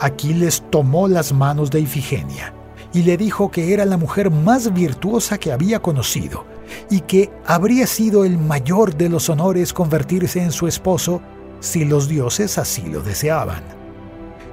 Aquiles 0.01 0.65
tomó 0.71 1.07
las 1.09 1.33
manos 1.33 1.71
de 1.71 1.81
Ifigenia 1.81 2.55
y 2.93 3.03
le 3.03 3.17
dijo 3.17 3.51
que 3.51 3.73
era 3.73 3.85
la 3.85 3.97
mujer 3.97 4.31
más 4.31 4.73
virtuosa 4.73 5.39
que 5.39 5.53
había 5.53 5.81
conocido 5.81 6.47
y 6.91 7.01
que 7.01 7.31
habría 7.47 7.87
sido 7.87 8.25
el 8.25 8.39
mayor 8.39 8.97
de 8.97 9.09
los 9.09 9.29
honores 9.29 9.73
convertirse 9.73 10.43
en 10.43 10.53
su 10.53 10.67
esposo 10.67 11.21
si 11.61 11.85
los 11.85 12.09
dioses 12.09 12.59
así 12.59 12.83
lo 12.83 13.01
deseaban. 13.03 13.63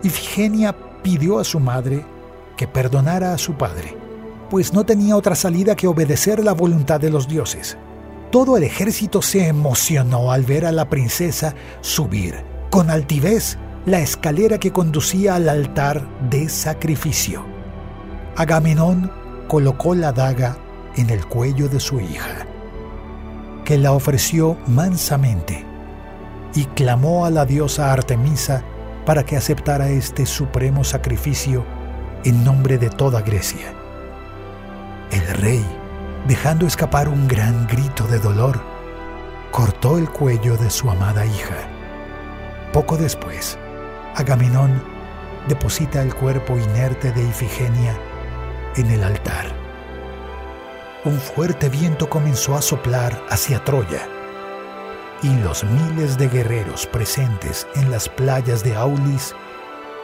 Ifigenia 0.03 0.75
pidió 1.01 1.39
a 1.39 1.43
su 1.43 1.59
madre 1.59 2.05
que 2.57 2.67
perdonara 2.67 3.33
a 3.33 3.37
su 3.37 3.53
padre, 3.53 3.95
pues 4.49 4.73
no 4.73 4.85
tenía 4.85 5.15
otra 5.15 5.35
salida 5.35 5.75
que 5.75 5.87
obedecer 5.87 6.43
la 6.43 6.53
voluntad 6.53 6.99
de 6.99 7.09
los 7.09 7.27
dioses. 7.27 7.77
Todo 8.31 8.57
el 8.57 8.63
ejército 8.63 9.21
se 9.21 9.47
emocionó 9.47 10.31
al 10.31 10.43
ver 10.43 10.65
a 10.65 10.71
la 10.71 10.89
princesa 10.89 11.55
subir 11.81 12.43
con 12.69 12.89
altivez 12.89 13.57
la 13.85 14.01
escalera 14.01 14.57
que 14.57 14.71
conducía 14.71 15.35
al 15.35 15.47
altar 15.47 16.05
de 16.29 16.49
sacrificio. 16.49 17.54
Agamenón 18.37 19.09
colocó 19.47 19.95
la 19.95 20.11
daga 20.11 20.57
en 20.97 21.09
el 21.09 21.25
cuello 21.25 21.69
de 21.69 21.79
su 21.79 22.01
hija, 22.01 22.45
que 23.63 23.77
la 23.77 23.93
ofreció 23.93 24.57
mansamente, 24.67 25.65
y 26.53 26.65
clamó 26.65 27.25
a 27.25 27.29
la 27.29 27.45
diosa 27.45 27.93
Artemisa 27.93 28.61
para 29.05 29.23
que 29.23 29.37
aceptara 29.37 29.87
este 29.87 30.25
supremo 30.25 30.83
sacrificio 30.83 31.65
en 32.25 32.43
nombre 32.43 32.77
de 32.77 32.89
toda 32.89 33.21
Grecia. 33.21 33.73
El 35.11 35.25
rey, 35.37 35.65
dejando 36.27 36.67
escapar 36.67 37.07
un 37.07 37.29
gran 37.29 37.67
grito 37.67 38.05
de 38.05 38.19
dolor, 38.19 38.59
cortó 39.51 39.97
el 39.97 40.09
cuello 40.09 40.57
de 40.57 40.69
su 40.69 40.91
amada 40.91 41.25
hija. 41.25 41.69
Poco 42.73 42.97
después, 42.97 43.57
Agamenón 44.13 44.83
deposita 45.47 46.01
el 46.01 46.13
cuerpo 46.13 46.57
inerte 46.57 47.13
de 47.13 47.23
Ifigenia 47.23 47.97
en 48.75 48.91
el 48.91 49.03
altar. 49.03 49.45
Un 51.03 51.19
fuerte 51.19 51.69
viento 51.69 52.09
comenzó 52.09 52.55
a 52.55 52.61
soplar 52.61 53.21
hacia 53.29 53.63
Troya 53.63 54.07
y 55.21 55.33
los 55.39 55.63
miles 55.63 56.17
de 56.17 56.27
guerreros 56.27 56.85
presentes 56.87 57.67
en 57.75 57.89
las 57.89 58.09
playas 58.09 58.63
de 58.63 58.75
Aulis 58.75 59.33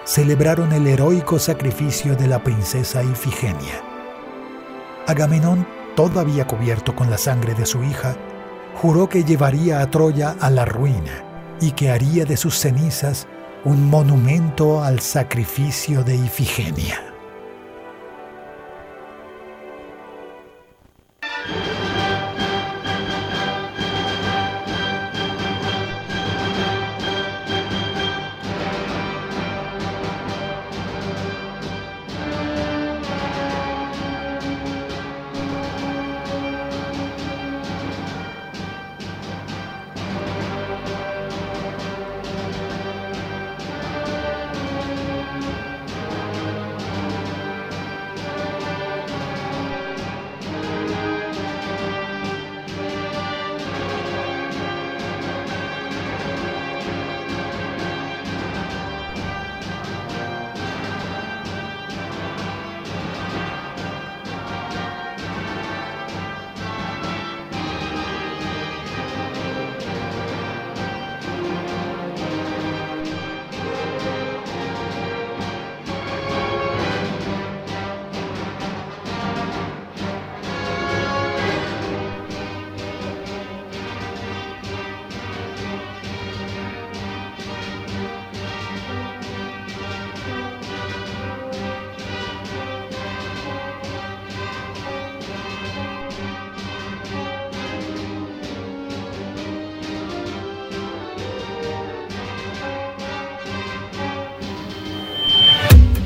celebraron 0.03 0.71
el 0.71 0.87
heroico 0.87 1.37
sacrificio 1.37 2.15
de 2.15 2.27
la 2.27 2.43
princesa 2.43 3.03
Ifigenia. 3.03 3.83
Agamenón, 5.07 5.67
todavía 5.95 6.47
cubierto 6.47 6.95
con 6.95 7.09
la 7.09 7.17
sangre 7.17 7.53
de 7.53 7.65
su 7.65 7.83
hija, 7.83 8.15
juró 8.75 9.09
que 9.09 9.23
llevaría 9.23 9.81
a 9.81 9.89
Troya 9.91 10.35
a 10.39 10.49
la 10.49 10.65
ruina 10.65 11.23
y 11.59 11.71
que 11.71 11.91
haría 11.91 12.25
de 12.25 12.37
sus 12.37 12.57
cenizas 12.57 13.27
un 13.63 13.89
monumento 13.89 14.83
al 14.83 15.01
sacrificio 15.01 16.03
de 16.03 16.15
Ifigenia. 16.15 17.10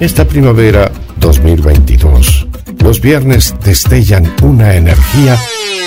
Esta 0.06 0.23
primavera 0.23 0.90
2022, 1.18 2.48
los 2.84 3.02
viernes 3.02 3.56
destellan 3.64 4.32
una 4.44 4.76
energía 4.76 5.36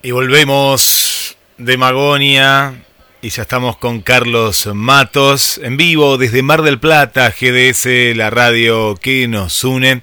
Y 0.04 0.10
volvemos 0.10 1.01
de 1.64 1.76
Magonia 1.76 2.74
y 3.20 3.28
ya 3.28 3.42
estamos 3.42 3.76
con 3.76 4.00
Carlos 4.00 4.68
Matos 4.74 5.60
en 5.62 5.76
vivo 5.76 6.18
desde 6.18 6.42
Mar 6.42 6.62
del 6.62 6.80
Plata, 6.80 7.30
GDS, 7.30 8.16
la 8.16 8.30
radio 8.30 8.96
que 8.96 9.28
nos 9.28 9.62
une. 9.62 10.02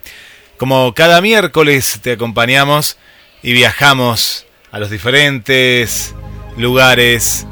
Como 0.58 0.94
cada 0.94 1.20
miércoles 1.20 2.00
te 2.02 2.14
acompañamos 2.14 2.98
y 3.44 3.52
viajamos 3.52 4.46
a 4.72 4.80
los 4.80 4.90
diferentes 4.90 6.16
lugares 6.56 7.46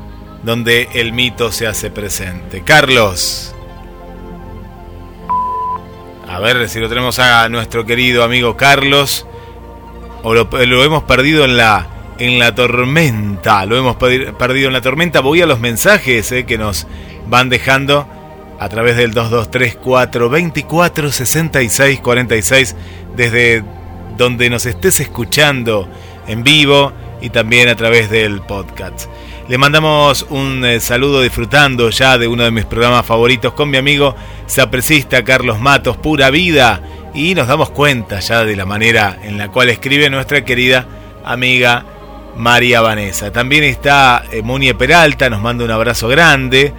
donde 0.43 0.87
el 0.93 1.11
mito 1.11 1.51
se 1.51 1.67
hace 1.67 1.91
presente. 1.91 2.63
Carlos. 2.63 3.53
A 6.29 6.39
ver 6.39 6.69
si 6.69 6.79
lo 6.79 6.87
tenemos 6.87 7.19
a 7.19 7.49
nuestro 7.49 7.85
querido 7.85 8.23
amigo 8.23 8.55
Carlos 8.55 9.25
o 10.23 10.33
lo, 10.33 10.49
lo 10.65 10.83
hemos 10.83 11.03
perdido 11.03 11.43
en 11.43 11.57
la 11.57 11.96
en 12.19 12.39
la 12.39 12.53
tormenta. 12.55 13.65
Lo 13.65 13.77
hemos 13.77 13.95
perdido 13.95 14.67
en 14.67 14.73
la 14.73 14.81
tormenta. 14.81 15.21
Voy 15.21 15.41
a 15.41 15.45
los 15.45 15.59
mensajes 15.59 16.31
eh, 16.31 16.45
que 16.45 16.57
nos 16.57 16.87
van 17.27 17.49
dejando 17.49 18.07
a 18.59 18.69
través 18.69 18.97
del 18.97 19.13
2234 19.13 20.29
24 20.29 21.11
66 21.11 21.99
46 21.99 22.75
desde 23.15 23.63
donde 24.17 24.49
nos 24.49 24.65
estés 24.65 24.99
escuchando 24.99 25.87
en 26.27 26.43
vivo 26.43 26.91
y 27.21 27.29
también 27.29 27.69
a 27.69 27.75
través 27.75 28.09
del 28.09 28.41
podcast. 28.41 29.07
Le 29.47 29.57
mandamos 29.57 30.25
un 30.29 30.65
eh, 30.65 30.79
saludo 30.79 31.21
disfrutando 31.21 31.89
ya 31.89 32.17
de 32.17 32.27
uno 32.27 32.43
de 32.43 32.51
mis 32.51 32.65
programas 32.65 33.05
favoritos 33.05 33.53
con 33.53 33.69
mi 33.69 33.77
amigo 33.77 34.15
sapresista 34.45 35.23
Carlos 35.23 35.59
Matos, 35.59 35.97
Pura 35.97 36.29
Vida, 36.29 36.81
y 37.13 37.33
nos 37.33 37.47
damos 37.47 37.69
cuenta 37.69 38.19
ya 38.19 38.43
de 38.43 38.55
la 38.55 38.65
manera 38.65 39.17
en 39.23 39.37
la 39.37 39.49
cual 39.49 39.69
escribe 39.69 40.09
nuestra 40.09 40.43
querida 40.43 40.85
amiga 41.23 41.85
María 42.37 42.81
Vanessa. 42.81 43.31
También 43.31 43.63
está 43.63 44.23
eh, 44.31 44.41
Munie 44.41 44.75
Peralta, 44.75 45.29
nos 45.29 45.41
manda 45.41 45.65
un 45.65 45.71
abrazo 45.71 46.07
grande. 46.07 46.73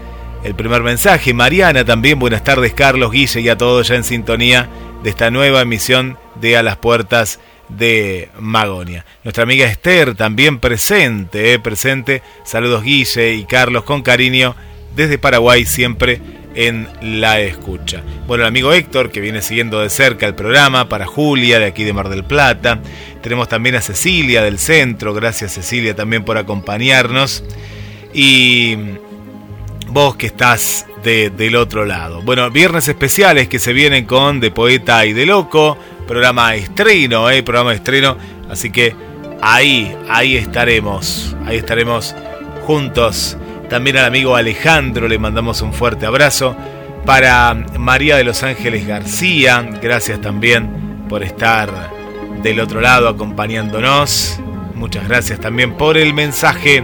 El 0.45 0.55
primer 0.55 0.83
mensaje, 0.83 1.35
Mariana 1.35 1.85
también, 1.85 2.19
buenas 2.19 2.45
tardes 2.45 2.73
Carlos, 2.73 3.11
Guille 3.11 3.41
y 3.41 3.49
a 3.49 3.59
todos 3.59 3.89
ya 3.89 3.97
en 3.97 4.05
sintonía 4.05 4.69
de 5.03 5.11
esta 5.11 5.31
nueva 5.31 5.63
emisión 5.63 6.17
de 6.37 6.57
A 6.57 6.63
las 6.63 6.77
Puertas 6.77 7.41
de 7.69 8.31
Magonia. 8.39 9.05
Nuestra 9.25 9.43
amiga 9.43 9.67
Esther 9.67 10.15
también 10.15 10.61
presente, 10.61 11.53
eh, 11.53 11.59
presente. 11.59 12.23
Saludos 12.45 12.85
Guille 12.85 13.35
y 13.35 13.45
Carlos 13.45 13.83
con 13.83 14.03
cariño 14.03 14.55
desde 14.95 15.19
Paraguay 15.19 15.67
siempre 15.67 16.21
en 16.55 16.89
la 17.01 17.41
escucha. 17.41 18.03
Bueno, 18.27 18.45
el 18.45 18.49
amigo 18.49 18.73
Héctor 18.73 19.11
que 19.11 19.21
viene 19.21 19.43
siguiendo 19.43 19.81
de 19.81 19.91
cerca 19.91 20.27
el 20.27 20.35
programa, 20.35 20.89
para 20.89 21.07
Julia 21.07 21.59
de 21.59 21.67
aquí 21.67 21.85
de 21.85 21.93
Mar 21.93 22.09
del 22.09 22.25
Plata. 22.25 22.81
Tenemos 23.23 23.49
también 23.49 23.77
a 23.77 23.81
Cecilia 23.81 24.43
del 24.43 24.59
centro, 24.59 25.15
gracias 25.15 25.53
Cecilia 25.53 25.95
también 25.95 26.25
por 26.25 26.39
acompañarnos. 26.39 27.45
Y 28.13 28.77
vos 29.89 30.17
que 30.17 30.27
estás 30.27 30.87
del 31.03 31.57
otro 31.57 31.85
lado. 31.85 32.23
Bueno, 32.23 32.51
viernes 32.51 32.89
especiales 32.89 33.49
que 33.49 33.59
se 33.59 33.73
vienen 33.73 34.05
con 34.05 34.41
De 34.41 34.51
Poeta 34.51 35.07
y 35.07 35.13
de 35.13 35.25
Loco, 35.27 35.79
programa 36.07 36.55
estreno, 36.55 37.31
¿eh? 37.31 37.43
programa 37.43 37.73
estreno, 37.73 38.17
así 38.51 38.71
que 38.71 38.95
ahí, 39.41 39.97
ahí 40.09 40.37
estaremos, 40.37 41.37
ahí 41.47 41.57
estaremos 41.57 42.15
juntos. 42.67 43.37
También 43.69 43.99
al 43.99 44.07
amigo 44.07 44.35
Alejandro 44.35 45.09
le 45.09 45.19
mandamos 45.19 45.61
un 45.61 45.73
fuerte 45.73 46.07
abrazo. 46.07 46.57
Para 47.05 47.55
María 47.79 48.17
de 48.17 48.25
los 48.25 48.43
Ángeles 48.43 48.87
García, 48.87 49.63
gracias 49.81 50.21
también 50.21 51.07
por 51.09 51.23
estar 51.23 51.91
del 52.43 52.61
otro 52.61 52.81
lado 52.81 53.09
acompañándonos. 53.09 54.41
Muchas 54.75 55.09
gracias 55.09 55.41
también 55.41 55.75
por 55.75 55.99
el 55.99 56.15
mensaje 56.15 56.83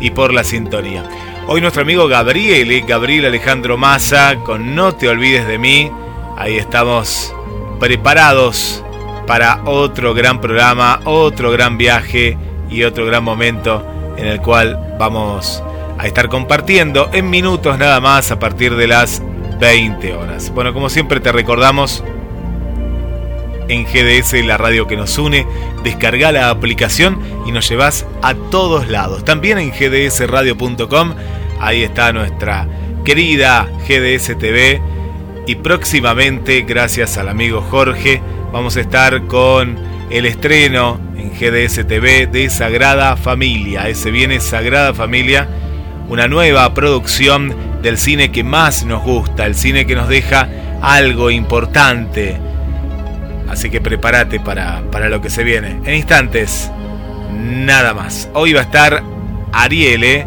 y 0.00 0.10
por 0.10 0.32
la 0.32 0.44
sintonía. 0.44 1.04
Hoy 1.46 1.60
nuestro 1.60 1.82
amigo 1.82 2.08
Gabriel, 2.08 2.70
eh, 2.70 2.84
Gabriel 2.86 3.26
Alejandro 3.26 3.76
Massa, 3.76 4.36
con 4.44 4.74
No 4.74 4.94
te 4.94 5.08
olvides 5.08 5.46
de 5.46 5.58
mí. 5.58 5.90
Ahí 6.38 6.56
estamos 6.56 7.34
preparados 7.78 8.82
para 9.26 9.62
otro 9.66 10.14
gran 10.14 10.40
programa, 10.40 11.00
otro 11.04 11.50
gran 11.50 11.76
viaje 11.76 12.38
y 12.70 12.82
otro 12.82 13.04
gran 13.04 13.22
momento 13.22 13.84
en 14.16 14.26
el 14.26 14.40
cual 14.40 14.96
vamos 14.98 15.62
a 16.04 16.06
estar 16.06 16.28
compartiendo 16.28 17.08
en 17.14 17.30
minutos 17.30 17.78
nada 17.78 17.98
más 17.98 18.30
a 18.30 18.38
partir 18.38 18.76
de 18.76 18.86
las 18.86 19.22
20 19.58 20.12
horas. 20.12 20.50
Bueno, 20.50 20.74
como 20.74 20.90
siempre 20.90 21.18
te 21.18 21.32
recordamos 21.32 22.04
en 23.68 23.86
GDS, 23.86 24.44
la 24.44 24.58
radio 24.58 24.86
que 24.86 24.98
nos 24.98 25.16
une. 25.16 25.46
Descarga 25.82 26.30
la 26.30 26.50
aplicación 26.50 27.18
y 27.46 27.52
nos 27.52 27.66
llevas 27.70 28.04
a 28.20 28.34
todos 28.34 28.86
lados. 28.88 29.24
También 29.24 29.56
en 29.56 29.70
gdsradio.com, 29.70 31.14
ahí 31.58 31.84
está 31.84 32.12
nuestra 32.12 32.68
querida 33.02 33.66
GDS 33.88 34.38
TV. 34.38 34.82
Y 35.46 35.54
próximamente, 35.54 36.66
gracias 36.68 37.16
al 37.16 37.30
amigo 37.30 37.62
Jorge, 37.62 38.20
vamos 38.52 38.76
a 38.76 38.82
estar 38.82 39.22
con 39.22 39.78
el 40.10 40.26
estreno 40.26 41.00
en 41.16 41.30
GDS 41.30 41.86
TV 41.86 42.26
de 42.26 42.50
Sagrada 42.50 43.16
Familia. 43.16 43.88
Ese 43.88 44.10
viene 44.10 44.38
Sagrada 44.40 44.92
Familia, 44.92 45.48
una 46.08 46.28
nueva 46.28 46.72
producción 46.74 47.54
del 47.82 47.98
cine 47.98 48.30
que 48.30 48.44
más 48.44 48.84
nos 48.84 49.02
gusta, 49.02 49.46
el 49.46 49.54
cine 49.54 49.86
que 49.86 49.94
nos 49.94 50.08
deja 50.08 50.48
algo 50.82 51.30
importante 51.30 52.38
Así 53.48 53.70
que 53.70 53.80
prepárate 53.80 54.40
para, 54.40 54.82
para 54.90 55.08
lo 55.08 55.20
que 55.20 55.30
se 55.30 55.44
viene. 55.44 55.78
En 55.84 55.94
instantes, 55.94 56.70
nada 57.32 57.94
más. 57.94 58.28
Hoy 58.32 58.52
va 58.52 58.60
a 58.60 58.64
estar 58.64 59.02
Ariel, 59.52 60.04
¿eh? 60.04 60.26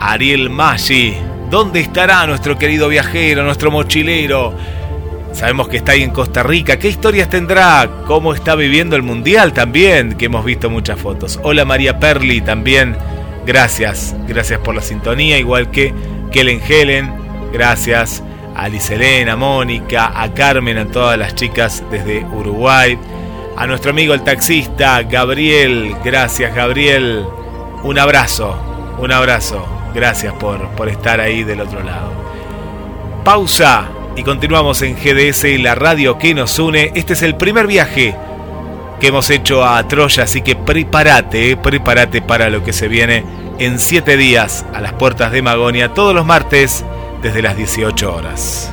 Ariel 0.00 0.50
Maggi. 0.50 1.16
¿Dónde 1.50 1.80
estará 1.80 2.26
nuestro 2.26 2.58
querido 2.58 2.88
viajero, 2.88 3.42
nuestro 3.42 3.70
mochilero? 3.70 4.54
Sabemos 5.32 5.68
que 5.68 5.78
está 5.78 5.92
ahí 5.92 6.02
en 6.02 6.10
Costa 6.10 6.42
Rica. 6.42 6.78
¿Qué 6.78 6.88
historias 6.88 7.28
tendrá? 7.28 7.88
¿Cómo 8.06 8.34
está 8.34 8.54
viviendo 8.54 8.94
el 8.94 9.02
Mundial 9.02 9.52
también? 9.52 10.14
Que 10.14 10.26
hemos 10.26 10.44
visto 10.44 10.70
muchas 10.70 11.00
fotos. 11.00 11.40
Hola 11.42 11.64
María 11.64 11.98
Perli 11.98 12.40
también. 12.40 12.96
Gracias. 13.46 14.14
Gracias 14.26 14.60
por 14.60 14.74
la 14.74 14.82
sintonía. 14.82 15.38
Igual 15.38 15.70
que 15.70 15.94
Kellen 16.30 16.60
Helen. 16.66 17.12
Gracias 17.52 18.22
a 18.54 18.68
Liselena, 18.68 19.32
a 19.32 19.36
Mónica, 19.36 20.12
a 20.14 20.32
Carmen, 20.32 20.78
a 20.78 20.86
todas 20.86 21.18
las 21.18 21.34
chicas 21.34 21.82
desde 21.90 22.24
Uruguay, 22.24 22.98
a 23.56 23.66
nuestro 23.66 23.90
amigo 23.90 24.14
el 24.14 24.22
taxista 24.22 25.02
Gabriel, 25.02 25.96
gracias 26.04 26.54
Gabriel, 26.54 27.24
un 27.82 27.98
abrazo, 27.98 28.56
un 28.98 29.12
abrazo, 29.12 29.66
gracias 29.94 30.34
por, 30.34 30.68
por 30.70 30.88
estar 30.88 31.20
ahí 31.20 31.42
del 31.42 31.60
otro 31.60 31.82
lado. 31.82 32.12
Pausa 33.24 33.88
y 34.16 34.22
continuamos 34.22 34.82
en 34.82 34.96
GDS, 34.96 35.44
la 35.60 35.74
radio 35.74 36.18
que 36.18 36.34
nos 36.34 36.58
une. 36.58 36.92
Este 36.94 37.14
es 37.14 37.22
el 37.22 37.36
primer 37.36 37.66
viaje 37.66 38.14
que 39.00 39.08
hemos 39.08 39.30
hecho 39.30 39.64
a 39.64 39.82
Troya, 39.88 40.24
así 40.24 40.42
que 40.42 40.54
prepárate, 40.54 41.56
prepárate 41.56 42.22
para 42.22 42.50
lo 42.50 42.62
que 42.62 42.72
se 42.72 42.86
viene 42.86 43.24
en 43.58 43.78
siete 43.78 44.16
días 44.16 44.64
a 44.72 44.80
las 44.80 44.92
puertas 44.92 45.32
de 45.32 45.42
Magonia, 45.42 45.92
todos 45.92 46.14
los 46.14 46.24
martes 46.24 46.84
desde 47.22 47.42
las 47.42 47.56
18 47.56 48.14
horas. 48.14 48.72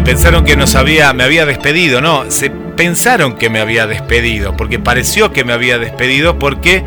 Pensaron 0.00 0.44
que 0.44 0.56
nos 0.56 0.74
había, 0.74 1.12
me 1.12 1.24
había 1.24 1.46
despedido, 1.46 2.00
no, 2.00 2.30
se 2.30 2.50
pensaron 2.50 3.36
que 3.36 3.50
me 3.50 3.60
había 3.60 3.86
despedido, 3.86 4.56
porque 4.56 4.78
pareció 4.78 5.32
que 5.32 5.42
me 5.42 5.52
había 5.52 5.78
despedido 5.78 6.38
porque 6.38 6.84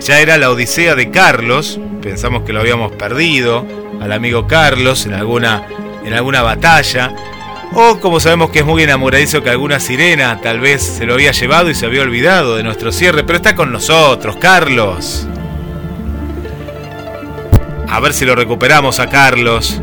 ya 0.00 0.20
era 0.20 0.38
la 0.38 0.50
odisea 0.50 0.94
de 0.94 1.10
Carlos, 1.10 1.80
pensamos 2.00 2.42
que 2.44 2.52
lo 2.52 2.60
habíamos 2.60 2.92
perdido, 2.92 3.66
al 4.00 4.12
amigo 4.12 4.46
Carlos 4.46 5.06
en 5.06 5.14
alguna, 5.14 5.66
en 6.04 6.12
alguna 6.12 6.42
batalla, 6.42 7.12
o 7.74 7.98
como 7.98 8.20
sabemos 8.20 8.50
que 8.50 8.60
es 8.60 8.64
muy 8.64 8.82
enamoradizo 8.82 9.42
que 9.42 9.50
alguna 9.50 9.80
sirena 9.80 10.40
tal 10.40 10.60
vez 10.60 10.82
se 10.82 11.04
lo 11.04 11.14
había 11.14 11.32
llevado 11.32 11.70
y 11.70 11.74
se 11.74 11.84
había 11.86 12.02
olvidado 12.02 12.56
de 12.56 12.62
nuestro 12.62 12.92
cierre, 12.92 13.24
pero 13.24 13.38
está 13.38 13.56
con 13.56 13.72
nosotros, 13.72 14.36
Carlos. 14.36 15.26
A 17.88 18.00
ver 18.00 18.12
si 18.12 18.24
lo 18.24 18.34
recuperamos 18.34 19.00
a 19.00 19.08
Carlos. 19.08 19.82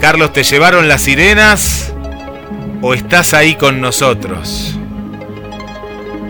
Carlos, 0.00 0.32
¿te 0.32 0.44
llevaron 0.44 0.88
las 0.88 1.02
sirenas 1.02 1.92
o 2.82 2.94
estás 2.94 3.34
ahí 3.34 3.56
con 3.56 3.80
nosotros? 3.80 4.78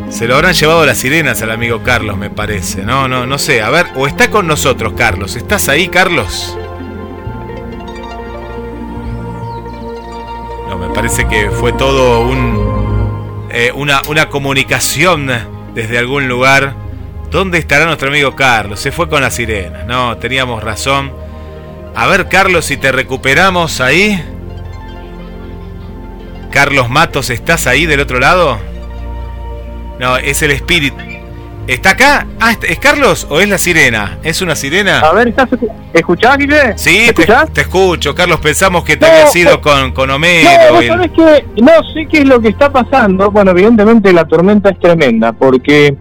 Se 0.09 0.27
lo 0.27 0.37
habrán 0.37 0.55
llevado 0.55 0.87
las 0.87 0.97
sirenas 0.97 1.43
al 1.43 1.51
amigo 1.51 1.83
Carlos, 1.83 2.17
me 2.17 2.31
parece. 2.31 2.83
No, 2.83 3.09
no, 3.09 3.27
no 3.27 3.39
sé. 3.39 3.61
A 3.61 3.69
ver, 3.69 3.89
o 3.95 4.07
está 4.07 4.31
con 4.31 4.47
nosotros, 4.47 4.95
Carlos. 4.97 5.37
¿Estás 5.37 5.69
ahí, 5.69 5.89
Carlos? 5.89 6.57
No, 10.69 10.79
me 10.79 10.89
parece 10.95 11.29
que 11.29 11.51
fue 11.51 11.75
todo 11.75 12.23
un, 12.23 13.49
eh, 13.51 13.71
una, 13.75 14.01
una 14.09 14.31
comunicación 14.31 15.31
desde 15.75 15.99
algún 15.99 16.27
lugar. 16.27 16.75
¿Dónde 17.31 17.59
estará 17.59 17.85
nuestro 17.85 18.09
amigo 18.09 18.35
Carlos? 18.35 18.81
Se 18.81 18.91
fue 18.93 19.11
con 19.11 19.21
las 19.21 19.35
sirenas. 19.35 19.85
No, 19.87 20.17
teníamos 20.17 20.65
razón. 20.65 21.28
A 21.95 22.07
ver, 22.07 22.29
Carlos, 22.29 22.65
si 22.65 22.77
te 22.77 22.93
recuperamos 22.93 23.81
ahí. 23.81 24.23
Carlos 26.51 26.89
Matos, 26.89 27.31
¿estás 27.31 27.67
ahí 27.67 27.87
del 27.87 28.01
otro 28.01 28.19
lado? 28.21 28.59
No, 29.99 30.17
es 30.17 30.43
el 30.43 30.53
espíritu. 30.53 30.97
¿Está 31.67 31.91
acá? 31.91 32.27
Ah, 32.41 32.55
¿es 32.63 32.79
Carlos 32.79 33.27
o 33.29 33.41
es 33.41 33.49
la 33.49 33.59
sirena? 33.59 34.19
¿Es 34.23 34.41
una 34.41 34.57
sirena? 34.57 35.01
A 35.01 35.13
ver, 35.13 35.29
¿estás 35.29 35.51
escuchás, 35.93 36.39
Guille? 36.39 36.73
Sí, 36.79 37.11
te, 37.15 37.27
te, 37.53 37.61
escucho, 37.61 38.15
Carlos. 38.15 38.41
Pensamos 38.41 38.85
que 38.85 38.97
te 38.97 39.05
No, 39.07 39.13
habías 39.13 39.37
ido 39.37 39.61
con, 39.61 39.93
con 39.93 40.09
Homero. 40.09 40.49
No, 40.73 40.81
y 40.81 40.85
el- 40.87 40.89
¿sabes 40.91 41.11
qué? 41.15 41.45
No 41.61 41.73
sé 41.93 42.07
qué 42.11 42.19
es 42.21 42.25
lo 42.25 42.41
que 42.41 42.49
está 42.49 42.73
pasando. 42.73 43.31
Bueno, 43.31 43.51
evidentemente 43.51 44.11
la 44.15 44.25
tormenta 44.25 44.71
es 44.71 44.81
tremenda 44.81 45.35
porque 45.35 45.95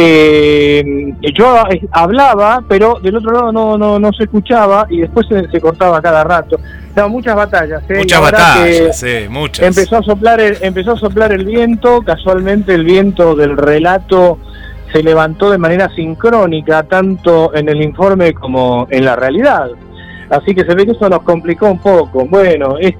eh, 0.00 1.12
yo 1.34 1.56
eh, 1.68 1.80
hablaba, 1.90 2.62
pero 2.68 3.00
del 3.02 3.16
otro 3.16 3.32
lado 3.32 3.50
no, 3.50 3.76
no, 3.76 3.98
no 3.98 4.12
se 4.12 4.24
escuchaba 4.24 4.86
y 4.88 5.00
después 5.00 5.26
se, 5.26 5.48
se 5.48 5.60
cortaba 5.60 6.00
cada 6.00 6.22
rato. 6.22 6.60
No, 6.94 7.08
muchas 7.08 7.34
batallas. 7.34 7.82
¿eh? 7.88 7.98
Muchas 7.98 8.20
batallas, 8.20 8.96
sí, 8.96 9.26
muchas. 9.28 9.66
Empezó 9.66 9.96
a 9.96 10.02
soplar 10.04 10.40
el, 10.40 10.56
empezó 10.60 10.92
a 10.92 10.96
soplar 10.96 11.32
el 11.32 11.44
viento. 11.44 12.02
Casualmente 12.02 12.74
el 12.74 12.84
viento 12.84 13.34
del 13.34 13.56
relato 13.56 14.38
se 14.92 15.02
levantó 15.02 15.50
de 15.50 15.58
manera 15.58 15.88
sincrónica 15.96 16.84
tanto 16.84 17.52
en 17.56 17.68
el 17.68 17.82
informe 17.82 18.34
como 18.34 18.86
en 18.90 19.04
la 19.04 19.16
realidad. 19.16 19.68
Así 20.30 20.54
que 20.54 20.64
se 20.64 20.74
ve 20.76 20.86
que 20.86 20.92
eso 20.92 21.08
nos 21.08 21.22
complicó 21.22 21.66
un 21.66 21.78
poco. 21.78 22.24
Bueno, 22.26 22.78
es, 22.78 22.94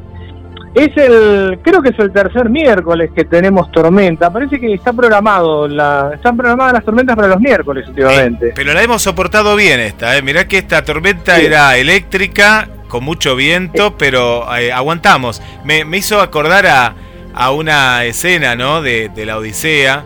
es 0.75 0.97
el, 0.97 1.59
creo 1.63 1.83
que 1.83 1.91
es 1.91 1.99
el 1.99 2.13
tercer 2.13 2.49
miércoles 2.49 3.11
que 3.15 3.25
tenemos 3.25 3.71
tormenta. 3.73 4.33
Parece 4.33 4.61
que 4.61 4.73
está 4.75 4.93
programado, 4.93 5.67
la, 5.69 6.13
están 6.15 6.37
programadas 6.37 6.75
las 6.75 6.85
tormentas 6.85 7.17
para 7.17 7.29
los 7.29 7.41
miércoles 7.41 7.87
últimamente. 7.89 8.53
Pero 8.55 8.73
la 8.75 8.83
hemos 8.83 9.03
soportado 9.03 9.57
bien 9.57 9.81
esta, 9.81 10.17
¿eh? 10.17 10.23
Mirá 10.23 10.47
que 10.47 10.59
esta 10.59 10.85
tormenta 10.85 11.37
Sí. 11.37 11.47
era 11.47 11.77
eléctrica, 11.77 12.69
con 12.89 13.05
mucho 13.05 13.37
viento, 13.37 13.97
pero 13.99 14.47
eh, 14.57 14.73
aguantamos. 14.73 15.43
Me, 15.65 15.85
me 15.85 15.99
hizo 15.99 16.21
acordar 16.21 16.67
a, 16.67 16.95
a 17.35 17.51
una 17.53 18.05
escena, 18.05 18.57
¿no? 18.57 18.81
De, 18.83 19.09
de 19.09 19.27
la 19.27 19.37
Odisea, 19.39 20.05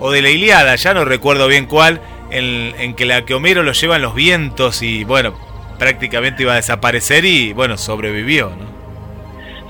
o 0.00 0.10
de 0.10 0.22
la 0.22 0.30
Iliada, 0.30 0.74
ya 0.76 0.94
no 0.94 1.04
recuerdo 1.04 1.46
bien 1.46 1.66
cuál, 1.66 2.00
en, 2.30 2.74
en 2.78 2.94
que 2.94 3.04
la 3.04 3.24
que 3.24 3.34
Homero 3.34 3.62
lo 3.62 3.72
llevan 3.72 4.02
los 4.02 4.14
vientos 4.14 4.82
y, 4.82 5.04
bueno, 5.04 5.34
prácticamente 5.78 6.42
iba 6.42 6.52
a 6.54 6.56
desaparecer 6.56 7.24
y, 7.24 7.52
bueno, 7.52 7.76
sobrevivió, 7.76 8.50
¿no? 8.50 8.71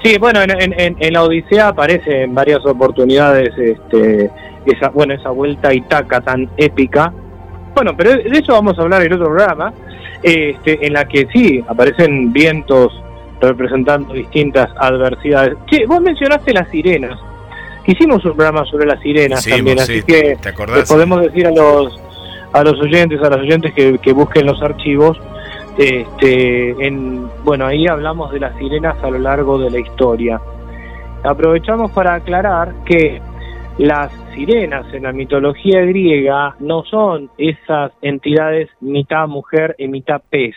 Sí, 0.03 0.19
bueno, 0.19 0.41
en, 0.43 0.51
en- 0.99 1.12
la 1.12 1.23
Odisea 1.23 1.69
aparece 1.69 2.23
en 2.23 2.35
varias 2.35 2.65
oportunidades 2.66 3.57
este, 3.57 4.31
esa, 4.66 4.89
bueno, 4.89 5.15
esa 5.15 5.31
vuelta 5.31 5.69
a 5.69 5.74
Itaca 5.74 6.20
tan 6.20 6.49
épica. 6.57 7.12
Bueno, 7.74 7.97
pero 7.97 8.11
de 8.11 8.39
eso 8.39 8.53
vamos 8.53 8.79
a 8.79 8.83
hablar 8.83 9.03
en 9.03 9.12
otro 9.12 9.27
programa, 9.27 9.73
este, 10.23 10.85
en 10.87 10.93
la 10.93 11.07
que 11.07 11.27
sí 11.33 11.62
aparecen 11.69 12.33
vientos 12.33 12.93
representando 13.41 14.12
distintas 14.15 14.69
adversidades. 14.77 15.57
Che, 15.66 15.87
vos 15.87 16.01
mencionaste 16.01 16.53
las 16.53 16.69
sirenas. 16.70 17.19
Hicimos 17.87 18.24
un 18.24 18.35
programa 18.37 18.65
sobre 18.66 18.87
las 18.87 19.01
sirenas 19.01 19.41
Hicimos, 19.47 19.59
también, 19.59 19.79
sí. 19.79 19.93
así 19.99 20.03
que 20.03 20.37
¿Te 20.41 20.53
podemos 20.87 21.23
decir 21.23 21.47
a 21.47 21.51
los 21.51 21.99
a 22.53 22.62
los 22.62 22.79
oyentes, 22.81 23.19
a 23.23 23.31
las 23.31 23.39
oyentes 23.39 23.73
que, 23.73 23.99
que 23.99 24.12
busquen 24.12 24.47
los 24.47 24.61
archivos. 24.62 25.19
Este, 25.78 26.70
en, 26.86 27.28
bueno, 27.44 27.66
ahí 27.66 27.86
hablamos 27.86 28.31
de 28.32 28.40
las 28.40 28.57
sirenas 28.59 29.03
a 29.03 29.11
lo 29.11 29.19
largo 29.19 29.59
de 29.59 29.70
la 29.70 29.78
historia. 29.78 30.40
Aprovechamos 31.24 31.90
para 31.93 32.15
aclarar 32.15 32.74
que 32.85 33.20
las 33.78 34.12
sirenas 34.35 34.93
en 34.93 35.05
la 35.05 35.12
mitología 35.12 35.81
griega 35.81 36.55
no 36.61 36.85
son 36.85 37.31
esas 37.39 37.93
entidades 38.03 38.69
mitad 38.81 39.27
mujer 39.28 39.74
y 39.78 39.89
mitad 39.89 40.20
pez. 40.28 40.55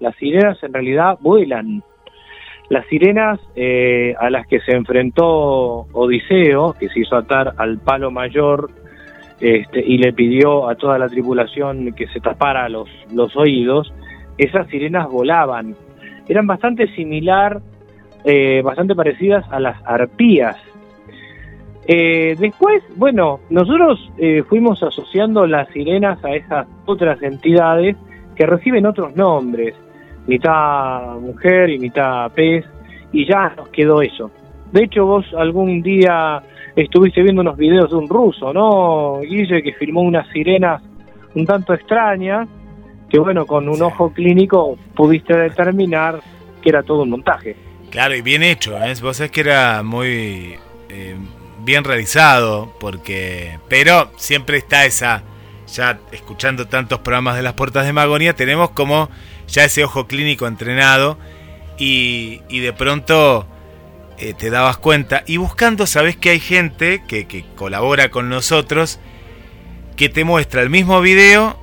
Las 0.00 0.16
sirenas 0.16 0.62
en 0.62 0.72
realidad 0.72 1.18
vuelan. 1.20 1.82
Las 2.70 2.86
sirenas 2.86 3.40
eh, 3.56 4.14
a 4.18 4.30
las 4.30 4.46
que 4.46 4.60
se 4.60 4.72
enfrentó 4.72 5.86
Odiseo, 5.92 6.74
que 6.78 6.88
se 6.88 7.00
hizo 7.00 7.16
atar 7.16 7.54
al 7.56 7.78
palo 7.78 8.10
mayor 8.10 8.70
este, 9.40 9.80
y 9.80 9.98
le 9.98 10.12
pidió 10.12 10.68
a 10.68 10.74
toda 10.74 10.98
la 10.98 11.08
tripulación 11.08 11.92
que 11.92 12.08
se 12.08 12.20
tapara 12.20 12.68
los, 12.68 12.88
los 13.12 13.36
oídos, 13.36 13.92
esas 14.38 14.68
sirenas 14.68 15.08
volaban. 15.08 15.74
Eran 16.28 16.46
bastante 16.46 16.86
similar, 16.94 17.60
eh, 18.24 18.62
bastante 18.62 18.94
parecidas 18.94 19.44
a 19.50 19.60
las 19.60 19.76
arpías. 19.84 20.56
Eh, 21.86 22.36
después, 22.38 22.82
bueno, 22.96 23.40
nosotros 23.50 24.10
eh, 24.18 24.42
fuimos 24.48 24.82
asociando 24.82 25.46
las 25.46 25.68
sirenas 25.70 26.22
a 26.24 26.34
esas 26.34 26.66
otras 26.86 27.22
entidades 27.22 27.96
que 28.36 28.46
reciben 28.46 28.86
otros 28.86 29.16
nombres, 29.16 29.74
mitad 30.26 31.18
mujer 31.18 31.70
y 31.70 31.78
mitad 31.78 32.30
pez, 32.32 32.64
y 33.10 33.26
ya 33.26 33.54
nos 33.56 33.70
quedó 33.70 34.02
eso. 34.02 34.30
De 34.70 34.84
hecho, 34.84 35.06
vos 35.06 35.24
algún 35.34 35.80
día 35.80 36.42
estuviste 36.76 37.22
viendo 37.22 37.40
unos 37.40 37.56
videos 37.56 37.90
de 37.90 37.96
un 37.96 38.08
ruso, 38.08 38.52
¿no, 38.52 39.20
Guille, 39.20 39.62
que 39.62 39.72
filmó 39.72 40.02
unas 40.02 40.28
sirenas 40.28 40.82
un 41.34 41.46
tanto 41.46 41.72
extrañas, 41.72 42.48
que 43.08 43.18
bueno, 43.18 43.46
con 43.46 43.68
un 43.68 43.82
ojo 43.82 44.12
clínico 44.12 44.76
pudiste 44.94 45.36
determinar 45.36 46.20
que 46.62 46.68
era 46.68 46.82
todo 46.82 47.02
un 47.02 47.10
montaje. 47.10 47.56
Claro, 47.90 48.14
y 48.14 48.22
bien 48.22 48.42
hecho, 48.42 48.76
¿eh? 48.82 48.94
Vos 49.00 49.16
sabés 49.16 49.30
que 49.30 49.40
era 49.40 49.82
muy 49.82 50.56
eh, 50.90 51.16
bien 51.64 51.84
realizado, 51.84 52.72
porque. 52.80 53.58
Pero 53.68 54.10
siempre 54.16 54.58
está 54.58 54.84
esa. 54.84 55.22
Ya 55.74 55.98
escuchando 56.12 56.66
tantos 56.66 57.00
programas 57.00 57.36
de 57.36 57.42
las 57.42 57.52
puertas 57.52 57.84
de 57.84 57.92
Magonia, 57.92 58.34
tenemos 58.34 58.70
como 58.70 59.10
ya 59.48 59.64
ese 59.64 59.84
ojo 59.84 60.06
clínico 60.06 60.46
entrenado 60.46 61.18
y, 61.76 62.40
y 62.48 62.60
de 62.60 62.72
pronto 62.72 63.46
eh, 64.18 64.32
te 64.32 64.48
dabas 64.48 64.78
cuenta. 64.78 65.24
Y 65.26 65.36
buscando, 65.36 65.86
sabés 65.86 66.16
que 66.16 66.30
hay 66.30 66.40
gente 66.40 67.02
que, 67.06 67.26
que 67.26 67.44
colabora 67.54 68.10
con 68.10 68.30
nosotros 68.30 68.98
que 69.96 70.08
te 70.08 70.24
muestra 70.24 70.62
el 70.62 70.70
mismo 70.70 71.02
video 71.02 71.58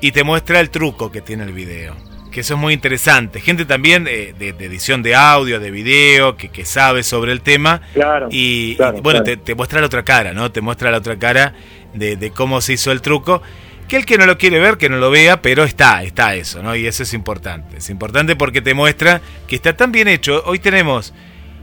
y 0.00 0.12
te 0.12 0.24
muestra 0.24 0.60
el 0.60 0.70
truco 0.70 1.10
que 1.10 1.20
tiene 1.20 1.44
el 1.44 1.52
video. 1.52 1.96
Que 2.30 2.40
eso 2.40 2.54
es 2.54 2.60
muy 2.60 2.74
interesante. 2.74 3.40
Gente 3.40 3.64
también 3.64 4.06
eh, 4.06 4.34
de, 4.38 4.52
de 4.52 4.64
edición 4.66 5.02
de 5.02 5.14
audio, 5.14 5.58
de 5.58 5.70
video, 5.70 6.36
que, 6.36 6.50
que 6.50 6.66
sabe 6.66 7.02
sobre 7.02 7.32
el 7.32 7.40
tema. 7.40 7.80
Claro. 7.94 8.28
Y, 8.30 8.74
bueno, 8.76 9.02
claro. 9.02 9.22
Te, 9.22 9.36
te 9.38 9.54
muestra 9.54 9.80
la 9.80 9.86
otra 9.86 10.04
cara, 10.04 10.34
¿no? 10.34 10.52
Te 10.52 10.60
muestra 10.60 10.90
la 10.90 10.98
otra 10.98 11.18
cara 11.18 11.54
de, 11.94 12.16
de 12.16 12.30
cómo 12.30 12.60
se 12.60 12.74
hizo 12.74 12.92
el 12.92 13.00
truco. 13.00 13.40
Que 13.88 13.96
el 13.96 14.04
que 14.04 14.18
no 14.18 14.26
lo 14.26 14.36
quiere 14.36 14.58
ver, 14.58 14.76
que 14.76 14.88
no 14.88 14.98
lo 14.98 15.10
vea, 15.10 15.40
pero 15.40 15.64
está, 15.64 16.02
está 16.02 16.34
eso, 16.34 16.62
¿no? 16.62 16.76
Y 16.76 16.86
eso 16.86 17.04
es 17.04 17.14
importante. 17.14 17.78
Es 17.78 17.88
importante 17.88 18.36
porque 18.36 18.60
te 18.60 18.74
muestra 18.74 19.22
que 19.46 19.56
está 19.56 19.74
tan 19.74 19.92
bien 19.92 20.08
hecho. 20.08 20.42
Hoy 20.44 20.58
tenemos 20.58 21.14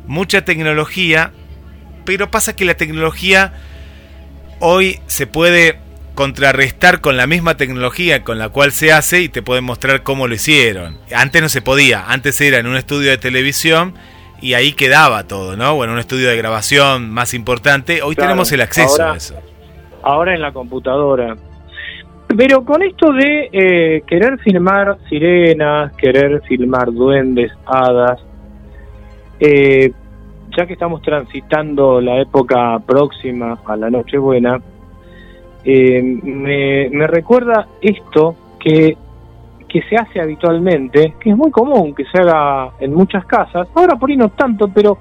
mucha 0.08 0.44
tecnología, 0.44 1.34
pero 2.06 2.32
pasa 2.32 2.56
que 2.56 2.66
la 2.66 2.76
tecnología 2.76 3.54
hoy 4.60 5.02
se 5.06 5.28
puede 5.28 5.83
contrarrestar 6.16 7.02
con 7.02 7.18
la 7.18 7.26
misma 7.28 7.58
tecnología 7.58 8.24
con 8.24 8.38
la 8.38 8.50
cual 8.50 8.72
se 8.72 8.92
hace 8.94 9.22
y 9.22 9.30
te 9.30 9.42
pueden 9.42 9.64
mostrar 9.64 10.04
cómo 10.04 10.28
lo 10.28 10.36
hicieron. 10.36 10.98
Antes 11.16 11.42
no 11.42 11.50
se 11.50 11.62
podía, 11.62 12.06
antes 12.08 12.40
era 12.42 12.60
en 12.60 12.68
un 12.68 12.76
estudio 12.76 13.10
de 13.10 13.18
televisión 13.18 13.94
y 14.42 14.54
ahí 14.54 14.74
quedaba 14.74 15.24
todo, 15.28 15.56
¿no? 15.58 15.72
O 15.72 15.84
en 15.84 15.90
un 15.90 16.00
estudio 16.00 16.30
de 16.30 16.38
grabación 16.38 17.10
más 17.10 17.34
importante. 17.34 18.02
Hoy 18.04 18.16
Claro, 18.16 18.30
tenemos 18.32 18.52
el 18.52 18.62
acceso 18.62 18.92
ahora- 19.02 19.14
a 19.14 19.18
eso. 19.18 19.36
ahora 20.04 20.36
en 20.36 20.42
la 20.42 20.52
computadora. 20.52 21.36
Pero 22.36 22.66
con 22.66 22.82
esto 22.82 23.12
de 23.14 23.50
eh, 23.52 24.04
querer 24.08 24.40
filmar 24.40 24.98
sirenas, 25.08 25.94
querer 25.98 26.42
filmar 26.48 26.92
duendes, 26.92 27.52
hadas, 27.66 28.20
eh, 29.40 29.92
ya 30.58 30.66
que 30.66 30.74
estamos 30.74 31.02
transitando 31.02 32.02
la 32.02 32.20
época 32.22 32.80
próxima 32.86 33.58
a 33.66 33.76
la 33.76 33.90
Nochebuena, 33.90 34.60
eh, 35.66 36.02
me, 36.02 36.90
me 36.90 37.08
recuerda 37.08 37.68
esto 37.82 38.36
que, 38.60 38.98
que 39.68 39.82
se 39.84 39.96
hace 39.96 40.20
habitualmente, 40.20 41.16
que 41.20 41.32
es 41.32 41.38
muy 41.38 41.52
común 41.52 41.96
que 41.96 42.06
se 42.06 42.20
haga 42.22 42.72
en 42.80 42.94
muchas 42.94 43.26
casas, 43.26 43.68
ahora 43.74 43.96
por 43.96 44.10
ahí 44.10 44.18
no 44.18 44.30
tanto, 44.30 44.68
pero 44.68 45.00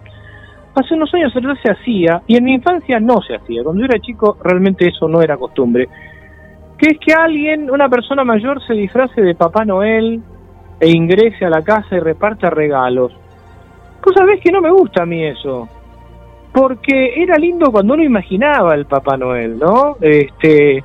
hace 0.75 0.95
unos 0.95 1.13
años 1.15 1.33
se 1.63 1.71
hacía, 1.71 2.23
y 2.27 2.37
en 2.37 2.45
mi 2.45 2.55
infancia 2.55 2.99
no 2.99 3.21
se 3.21 3.35
hacía, 3.35 3.63
cuando 3.63 3.81
yo 3.81 3.87
era 3.87 4.01
chico 4.01 4.39
realmente 4.43 4.89
eso 4.89 5.09
no 5.09 5.21
era 5.21 5.37
costumbre, 5.37 5.89
que 6.79 6.89
es 6.89 6.99
que 6.99 7.13
alguien, 7.13 7.71
una 7.71 7.89
persona 7.89 8.25
mayor, 8.25 8.65
se 8.67 8.75
disfrace 8.75 9.21
de 9.21 9.35
Papá 9.35 9.65
Noel 9.65 10.21
e 10.81 10.89
ingrese 10.89 11.45
a 11.45 11.51
la 11.51 11.63
casa 11.63 11.95
y 11.97 12.01
reparta 12.01 12.51
regalos. 12.51 13.13
Vos 14.05 14.15
sabés 14.17 14.41
que 14.41 14.51
no 14.51 14.61
me 14.61 14.71
gusta 14.71 15.05
a 15.05 15.07
mí 15.07 15.23
eso, 15.25 15.69
porque 16.53 17.15
era 17.17 17.37
lindo 17.37 17.71
cuando 17.73 17.95
uno 17.95 18.03
imaginaba 18.03 18.75
el 18.75 18.87
Papá 18.87 19.17
Noel, 19.17 19.59
¿no? 19.59 19.97
Este, 20.01 20.85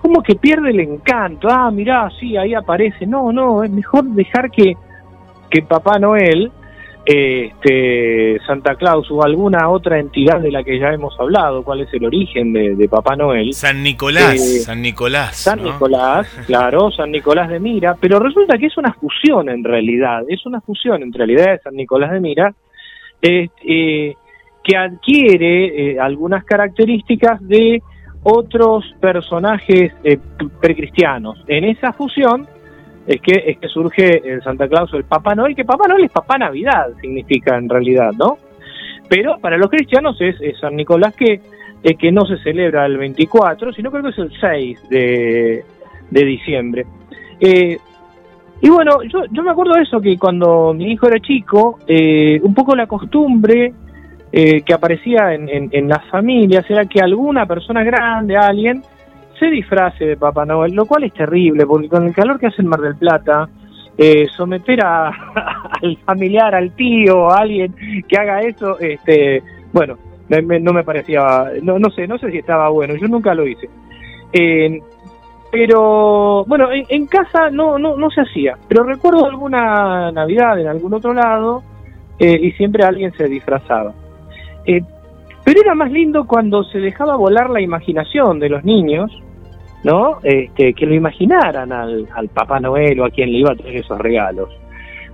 como 0.00 0.22
que 0.22 0.34
pierde 0.34 0.70
el 0.70 0.80
encanto, 0.80 1.48
ah, 1.50 1.70
mirá, 1.70 2.10
sí, 2.18 2.36
ahí 2.36 2.54
aparece, 2.54 3.06
no, 3.06 3.32
no, 3.32 3.62
es 3.62 3.70
mejor 3.70 4.04
dejar 4.04 4.50
que, 4.50 4.76
que 5.50 5.62
Papá 5.62 5.98
Noel 5.98 6.50
este, 7.04 8.38
Santa 8.46 8.76
Claus 8.76 9.10
o 9.10 9.22
alguna 9.22 9.68
otra 9.68 9.98
entidad 9.98 10.40
de 10.40 10.50
la 10.50 10.62
que 10.62 10.78
ya 10.78 10.88
hemos 10.88 11.18
hablado, 11.20 11.62
cuál 11.62 11.82
es 11.82 11.92
el 11.92 12.04
origen 12.04 12.52
de, 12.52 12.74
de 12.76 12.88
Papá 12.88 13.14
Noel. 13.14 13.52
San 13.52 13.82
Nicolás, 13.82 14.34
Eh, 14.34 14.60
San 14.60 14.80
Nicolás. 14.80 15.36
San 15.36 15.62
¿no? 15.62 15.72
Nicolás, 15.72 16.26
claro, 16.46 16.90
San 16.90 17.10
Nicolás 17.10 17.50
de 17.50 17.60
Mira, 17.60 17.94
pero 18.00 18.18
resulta 18.18 18.56
que 18.56 18.66
es 18.66 18.76
una 18.78 18.94
fusión 18.94 19.50
en 19.50 19.62
realidad, 19.62 20.22
es 20.28 20.46
una 20.46 20.60
fusión 20.62 21.02
entre 21.02 21.26
la 21.26 21.32
idea 21.32 21.52
de 21.52 21.58
San 21.58 21.74
Nicolás 21.74 22.10
de 22.10 22.20
Mira, 22.20 22.54
eh, 23.20 23.48
que 24.64 24.76
adquiere 24.76 25.92
eh, 25.92 26.00
algunas 26.00 26.44
características 26.44 27.46
de 27.46 27.82
otros 28.22 28.84
personajes 29.00 29.92
eh, 30.02 30.18
precristianos. 30.60 31.44
En 31.46 31.64
esa 31.64 31.92
fusión 31.92 32.46
es 33.06 33.20
que, 33.20 33.44
es 33.46 33.58
que 33.58 33.68
surge 33.68 34.22
el 34.26 34.42
Santa 34.42 34.66
Claus 34.66 34.92
el 34.94 35.04
Papá 35.04 35.34
Noel, 35.34 35.54
que 35.54 35.64
Papá 35.64 35.86
Noel 35.86 36.04
es 36.04 36.10
Papá 36.10 36.38
Navidad, 36.38 36.88
significa 37.00 37.56
en 37.58 37.68
realidad, 37.68 38.12
¿no? 38.18 38.38
Pero 39.08 39.36
para 39.38 39.58
los 39.58 39.68
cristianos 39.68 40.16
es, 40.20 40.36
San 40.58 40.74
Nicolás 40.74 41.14
que, 41.14 41.42
que 41.98 42.10
no 42.10 42.24
se 42.24 42.38
celebra 42.38 42.86
el 42.86 42.96
24, 42.96 43.74
sino 43.74 43.90
creo 43.90 44.04
que 44.04 44.08
es 44.08 44.18
el 44.18 44.32
6 44.40 44.88
de, 44.88 45.64
de 46.10 46.24
diciembre. 46.24 46.86
Eh, 47.38 47.76
y 48.62 48.68
bueno, 48.70 49.02
yo, 49.02 49.24
yo 49.30 49.42
me 49.42 49.50
acuerdo 49.50 49.74
de 49.74 49.82
eso, 49.82 50.00
que 50.00 50.16
cuando 50.16 50.72
mi 50.72 50.92
hijo 50.92 51.06
era 51.06 51.20
chico, 51.20 51.78
eh, 51.86 52.40
un 52.42 52.54
poco 52.54 52.74
la 52.74 52.86
costumbre 52.86 53.74
eh, 54.36 54.62
que 54.62 54.74
aparecía 54.74 55.32
en, 55.32 55.48
en, 55.48 55.88
las 55.88 56.04
familias 56.10 56.68
era 56.68 56.86
que 56.86 57.00
alguna 57.00 57.46
persona 57.46 57.84
grande, 57.84 58.36
alguien, 58.36 58.82
se 59.38 59.46
disfrace 59.46 60.04
de 60.06 60.16
Papá 60.16 60.44
Noel, 60.44 60.72
lo 60.72 60.86
cual 60.86 61.04
es 61.04 61.12
terrible, 61.12 61.64
porque 61.64 61.88
con 61.88 62.04
el 62.04 62.12
calor 62.12 62.40
que 62.40 62.48
hace 62.48 62.60
en 62.60 62.66
Mar 62.66 62.80
del 62.80 62.96
Plata, 62.96 63.48
eh, 63.96 64.26
someter 64.36 64.84
a, 64.84 65.06
al 65.82 65.96
familiar, 65.98 66.52
al 66.52 66.72
tío, 66.72 67.30
a 67.30 67.42
alguien 67.42 67.76
que 68.08 68.18
haga 68.18 68.40
eso, 68.40 68.76
este, 68.80 69.40
bueno, 69.72 69.98
no 70.28 70.72
me 70.72 70.82
parecía, 70.82 71.52
no, 71.62 71.78
no 71.78 71.88
sé, 71.90 72.08
no 72.08 72.18
sé 72.18 72.32
si 72.32 72.38
estaba 72.38 72.68
bueno, 72.70 72.96
yo 72.96 73.06
nunca 73.06 73.36
lo 73.36 73.46
hice. 73.46 73.68
Eh, 74.32 74.80
pero 75.52 76.44
bueno, 76.46 76.70
en, 76.72 77.06
casa 77.06 77.50
no, 77.50 77.78
no, 77.78 77.96
no 77.96 78.10
se 78.10 78.22
hacía, 78.22 78.58
pero 78.66 78.82
recuerdo 78.82 79.26
alguna 79.26 80.10
Navidad 80.10 80.58
en 80.58 80.66
algún 80.66 80.92
otro 80.92 81.14
lado 81.14 81.62
eh, 82.18 82.36
y 82.42 82.50
siempre 82.52 82.82
alguien 82.82 83.12
se 83.12 83.28
disfrazaba. 83.28 83.94
Eh, 84.66 84.82
pero 85.44 85.60
era 85.60 85.74
más 85.74 85.90
lindo 85.90 86.26
cuando 86.26 86.64
se 86.64 86.78
dejaba 86.78 87.16
volar 87.16 87.50
la 87.50 87.60
imaginación 87.60 88.38
de 88.38 88.48
los 88.48 88.64
niños, 88.64 89.10
¿no? 89.82 90.18
Este, 90.22 90.72
que 90.72 90.86
lo 90.86 90.94
imaginaran 90.94 91.70
al, 91.70 92.08
al 92.14 92.28
Papá 92.28 92.60
Noel 92.60 92.98
o 93.00 93.04
a 93.04 93.10
quien 93.10 93.30
le 93.30 93.38
iba 93.38 93.52
a 93.52 93.56
traer 93.56 93.76
esos 93.76 93.98
regalos. 93.98 94.48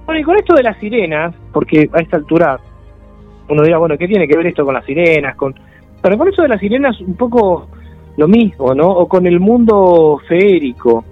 Bueno, 0.06 0.20
y 0.20 0.24
con 0.24 0.36
esto 0.36 0.54
de 0.54 0.62
las 0.62 0.78
sirenas, 0.78 1.34
porque 1.52 1.88
a 1.92 2.00
esta 2.00 2.16
altura 2.16 2.60
uno 3.48 3.62
dirá, 3.62 3.78
bueno, 3.78 3.98
¿qué 3.98 4.06
tiene 4.06 4.28
que 4.28 4.36
ver 4.36 4.46
esto 4.46 4.64
con 4.64 4.74
las 4.74 4.84
sirenas? 4.84 5.36
Con... 5.36 5.54
Pero 6.00 6.16
con 6.16 6.28
eso 6.28 6.42
de 6.42 6.48
las 6.48 6.60
sirenas 6.60 7.00
un 7.00 7.14
poco 7.14 7.68
lo 8.16 8.28
mismo, 8.28 8.74
¿no? 8.74 8.88
O 8.88 9.08
con 9.08 9.26
el 9.26 9.40
mundo 9.40 10.20
feérico. 10.28 11.04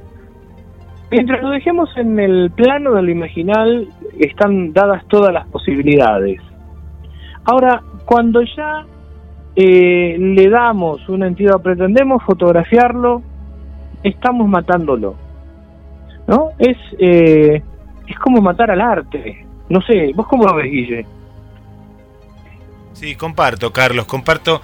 Mientras 1.10 1.42
lo 1.42 1.50
dejemos 1.50 1.90
en 1.96 2.18
el 2.20 2.50
plano 2.50 2.94
de 2.94 3.02
lo 3.02 3.10
imaginal, 3.10 3.88
están 4.18 4.72
dadas 4.72 5.04
todas 5.08 5.32
las 5.32 5.46
posibilidades. 5.48 6.40
Ahora, 7.44 7.82
cuando 8.08 8.40
ya 8.40 8.86
eh, 9.54 10.16
le 10.18 10.48
damos 10.48 11.06
una 11.10 11.26
entidad, 11.26 11.60
pretendemos 11.60 12.22
fotografiarlo, 12.22 13.22
estamos 14.02 14.48
matándolo. 14.48 15.14
¿No? 16.26 16.52
Es, 16.58 16.78
eh, 16.98 17.62
es 18.06 18.18
como 18.20 18.40
matar 18.40 18.70
al 18.70 18.80
arte. 18.80 19.44
No 19.68 19.82
sé, 19.82 20.12
¿vos 20.14 20.26
cómo 20.26 20.44
lo 20.44 20.54
ves, 20.54 20.70
Guille? 20.70 21.06
Sí, 22.94 23.14
comparto, 23.14 23.74
Carlos, 23.74 24.06
comparto 24.06 24.62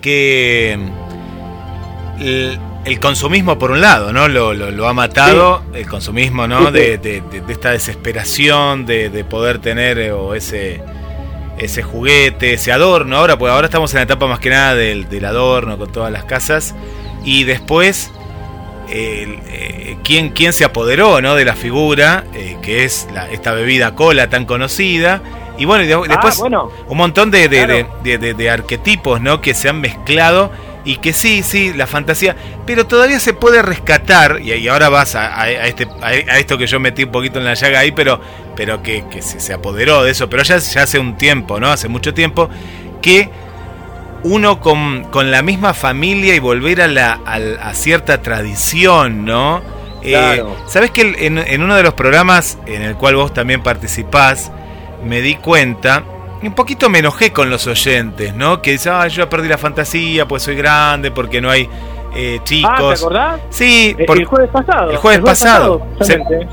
que 0.00 0.76
el, 2.18 3.00
consumismo 3.00 3.56
por 3.56 3.70
un 3.70 3.80
lado, 3.80 4.12
¿no? 4.12 4.26
Lo, 4.26 4.52
lo, 4.52 4.88
ha 4.88 4.94
matado, 4.94 5.62
el 5.74 5.86
consumismo, 5.86 6.48
¿no? 6.48 6.72
De, 6.72 6.98
de, 6.98 7.22
esta 7.48 7.70
desesperación 7.70 8.84
de, 8.84 9.24
poder 9.30 9.60
tener 9.60 9.96
eh, 10.00 10.10
o 10.10 10.34
ese 10.34 10.82
ese 11.58 11.82
juguete, 11.82 12.54
ese 12.54 12.72
adorno. 12.72 13.16
Ahora, 13.16 13.38
pues 13.38 13.52
ahora 13.52 13.66
estamos 13.66 13.92
en 13.92 13.98
la 13.98 14.02
etapa 14.04 14.26
más 14.26 14.40
que 14.40 14.50
nada 14.50 14.74
del, 14.74 15.24
adorno 15.24 15.78
con 15.78 15.90
todas 15.90 16.12
las 16.12 16.24
casas. 16.24 16.74
Y 17.24 17.44
después, 17.44 18.10
eh, 18.88 19.96
¿quién, 20.04 20.30
¿quién, 20.30 20.52
se 20.52 20.64
apoderó 20.64 21.20
¿no? 21.20 21.34
de 21.34 21.44
la 21.44 21.54
figura, 21.54 22.24
eh, 22.34 22.56
que 22.62 22.84
es 22.84 23.08
esta 23.30 23.52
bebida 23.52 23.94
cola 23.94 24.30
tan 24.30 24.46
conocida? 24.46 25.22
Y 25.58 25.66
bueno, 25.66 25.84
y 25.84 25.92
ah, 25.92 26.00
después 26.08 26.40
un 26.40 26.96
montón 26.96 27.30
de, 27.30 27.48
de, 27.48 28.50
arquetipos 28.50 29.20
¿no? 29.20 29.42
que 29.42 29.52
se 29.52 29.68
han 29.68 29.80
mezclado 29.80 30.50
y 30.84 30.96
que 30.96 31.12
sí, 31.12 31.42
sí, 31.42 31.72
la 31.74 31.86
fantasía, 31.86 32.36
pero 32.66 32.86
todavía 32.86 33.20
se 33.20 33.34
puede 33.34 33.60
rescatar, 33.62 34.40
y, 34.40 34.66
ahora 34.68 34.88
vas 34.88 35.14
a, 35.14 35.50
este, 35.50 35.86
a, 36.00 36.14
esto 36.14 36.56
que 36.56 36.66
yo 36.66 36.80
metí 36.80 37.04
un 37.04 37.12
poquito 37.12 37.38
en 37.38 37.44
la 37.44 37.54
llaga 37.54 37.80
ahí, 37.80 37.92
pero, 37.92 38.20
pero 38.60 38.82
que, 38.82 39.02
se, 39.22 39.54
apoderó 39.54 40.02
de 40.02 40.10
eso, 40.10 40.28
pero 40.28 40.42
ya, 40.42 40.58
ya, 40.58 40.82
hace 40.82 40.98
un 40.98 41.16
tiempo, 41.16 41.58
¿no? 41.58 41.68
Hace 41.68 41.88
mucho 41.88 42.12
tiempo, 42.12 42.50
que 43.00 43.30
uno 44.22 44.60
con, 44.60 45.04
con 45.04 45.30
la 45.30 45.40
misma 45.40 45.72
familia 45.72 46.34
y 46.34 46.40
volver 46.40 46.82
a, 46.82 46.86
la, 46.86 47.20
a, 47.24 47.72
cierta 47.72 48.20
tradición, 48.20 49.24
¿no? 49.24 49.62
Eh, 50.02 50.44
Sabes 50.66 50.90
que 50.90 51.14
en, 51.20 51.38
en 51.38 51.62
uno 51.62 51.74
de 51.74 51.82
los 51.82 51.94
programas 51.94 52.58
en 52.66 52.82
el 52.82 52.96
cual 52.96 53.16
vos 53.16 53.32
también 53.32 53.62
participás, 53.62 54.52
me 55.02 55.22
di 55.22 55.36
cuenta 55.36 56.04
un 56.42 56.54
poquito 56.54 56.88
me 56.90 56.98
enojé 56.98 57.32
con 57.32 57.48
los 57.48 57.66
oyentes, 57.66 58.34
¿no? 58.34 58.60
Que 58.60 58.72
dicen, 58.72 58.92
ah, 58.94 59.08
yo 59.08 59.28
perdí 59.28 59.48
la 59.48 59.58
fantasía, 59.58 60.26
pues 60.28 60.42
soy 60.42 60.56
grande, 60.56 61.10
porque 61.10 61.40
no 61.40 61.50
hay 61.50 61.68
eh, 62.14 62.40
chicos. 62.44 62.72
Ah, 62.72 62.78
¿te 62.78 62.94
acordás? 62.94 63.40
Sí, 63.50 63.96
eh, 63.98 64.06
el 64.08 64.24
jueves 64.24 64.50
pasado. 64.50 64.90
El 64.90 64.96
jueves, 64.96 65.20
pasado. 65.20 65.86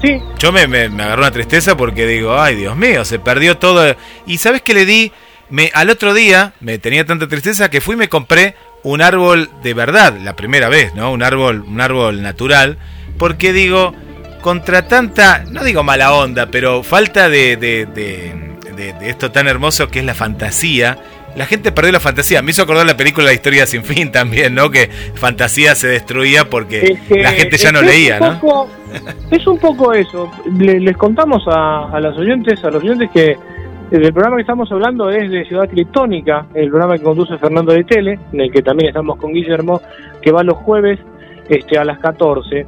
sí. 0.01 0.21
Yo 0.37 0.51
me, 0.51 0.67
me, 0.67 0.85
agarró 1.03 1.23
una 1.23 1.31
tristeza 1.31 1.75
porque 1.75 2.05
digo, 2.05 2.39
ay, 2.39 2.55
Dios 2.55 2.75
mío, 2.75 3.05
se 3.05 3.19
perdió 3.19 3.57
todo. 3.57 3.95
Y 4.25 4.37
¿sabes 4.37 4.61
qué 4.61 4.73
le 4.73 4.85
di? 4.85 5.11
Me, 5.49 5.71
al 5.73 5.89
otro 5.89 6.13
día 6.13 6.53
me 6.59 6.77
tenía 6.77 7.05
tanta 7.05 7.27
tristeza 7.27 7.69
que 7.69 7.81
fui 7.81 7.95
y 7.95 7.97
me 7.97 8.09
compré 8.09 8.55
un 8.83 9.01
árbol 9.01 9.49
de 9.63 9.73
verdad, 9.73 10.13
la 10.21 10.35
primera 10.35 10.69
vez, 10.69 10.93
¿no? 10.93 11.11
Un 11.11 11.23
árbol, 11.23 11.63
un 11.67 11.81
árbol 11.81 12.21
natural, 12.21 12.77
porque 13.17 13.53
digo, 13.53 13.93
contra 14.41 14.87
tanta, 14.87 15.43
no 15.49 15.63
digo 15.63 15.83
mala 15.83 16.13
onda, 16.13 16.47
pero 16.47 16.83
falta 16.83 17.29
de, 17.29 17.55
de 17.57 17.85
de, 18.77 19.09
esto 19.09 19.31
tan 19.31 19.47
hermoso 19.47 19.89
que 19.89 19.99
es 19.99 20.05
la 20.05 20.13
fantasía, 20.13 20.97
la 21.37 21.45
gente 21.45 21.71
perdió 21.71 21.91
la 21.91 21.99
fantasía. 21.99 22.41
Me 22.41 22.51
hizo 22.51 22.63
acordar 22.63 22.85
la 22.85 22.97
película 22.97 23.27
La 23.27 23.33
historia 23.33 23.65
sin 23.65 23.83
fin 23.83 24.11
también, 24.11 24.55
¿no? 24.55 24.69
Que 24.69 24.89
fantasía 25.13 25.75
se 25.75 25.87
destruía 25.87 26.49
porque 26.49 26.97
la 27.09 27.31
gente 27.31 27.57
ya 27.57 27.71
no 27.71 27.81
leía, 27.81 28.19
¿no? 28.19 28.67
es 29.31 29.45
un 29.45 29.59
poco 29.59 29.93
eso. 29.93 30.31
les 30.57 30.97
contamos 30.97 31.43
a, 31.47 31.89
a 31.91 31.99
los 31.99 32.17
oyentes, 32.17 32.63
a 32.63 32.71
los 32.71 32.83
oyentes 32.83 33.09
que 33.13 33.37
el 33.91 34.11
programa 34.11 34.35
que 34.35 34.41
estamos 34.41 34.69
hablando 34.71 35.09
es 35.09 35.29
de 35.31 35.45
Ciudad 35.45 35.69
Criptónica, 35.69 36.47
el 36.53 36.69
programa 36.69 36.97
que 36.97 37.03
conduce 37.03 37.37
Fernando 37.37 37.71
de 37.71 37.85
Tele, 37.85 38.19
en 38.33 38.41
el 38.41 38.51
que 38.51 38.61
también 38.61 38.89
estamos 38.89 39.17
con 39.17 39.31
Guillermo, 39.31 39.81
que 40.21 40.31
va 40.31 40.43
los 40.43 40.57
jueves 40.57 40.99
este, 41.47 41.77
a 41.77 41.85
las 41.85 41.99
14. 41.99 42.65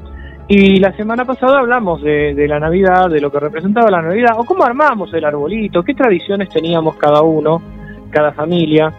Y 0.47 0.77
la 0.77 0.93
semana 0.93 1.25
pasada 1.25 1.59
hablamos 1.59 2.01
de, 2.01 2.45
la 2.47 2.59
Navidad, 2.59 3.09
de 3.09 3.19
lo 3.19 3.31
que 3.31 3.39
representaba 3.39 3.91
la 3.91 4.01
Navidad, 4.01 4.35
o 4.37 4.45
cómo 4.45 4.63
armamos 4.63 5.13
el 5.13 5.25
arbolito, 5.25 5.83
qué 5.83 5.93
tradiciones 5.93 6.49
teníamos 6.49 6.95
cada 6.95 7.21
uno, 7.21 7.61
cada 8.09 8.31
familia. 8.31 8.91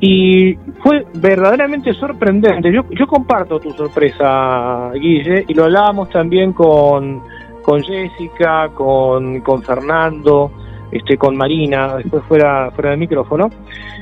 Y 0.00 0.54
fue 0.82 1.06
verdaderamente 1.14 1.92
sorprendente. 1.94 2.72
Yo, 2.72 2.84
yo 2.90 3.06
comparto 3.06 3.58
tu 3.58 3.72
sorpresa, 3.72 4.90
Guille, 4.94 5.44
y 5.48 5.54
lo 5.54 5.64
hablábamos 5.64 6.08
también 6.10 6.52
con, 6.52 7.20
con 7.62 7.82
Jessica, 7.82 8.68
con, 8.74 9.40
con 9.40 9.62
Fernando, 9.62 10.52
este, 10.92 11.16
con 11.16 11.36
Marina, 11.36 11.96
después 11.96 12.22
fuera, 12.24 12.70
fuera 12.70 12.90
del 12.90 12.98
micrófono. 13.00 13.50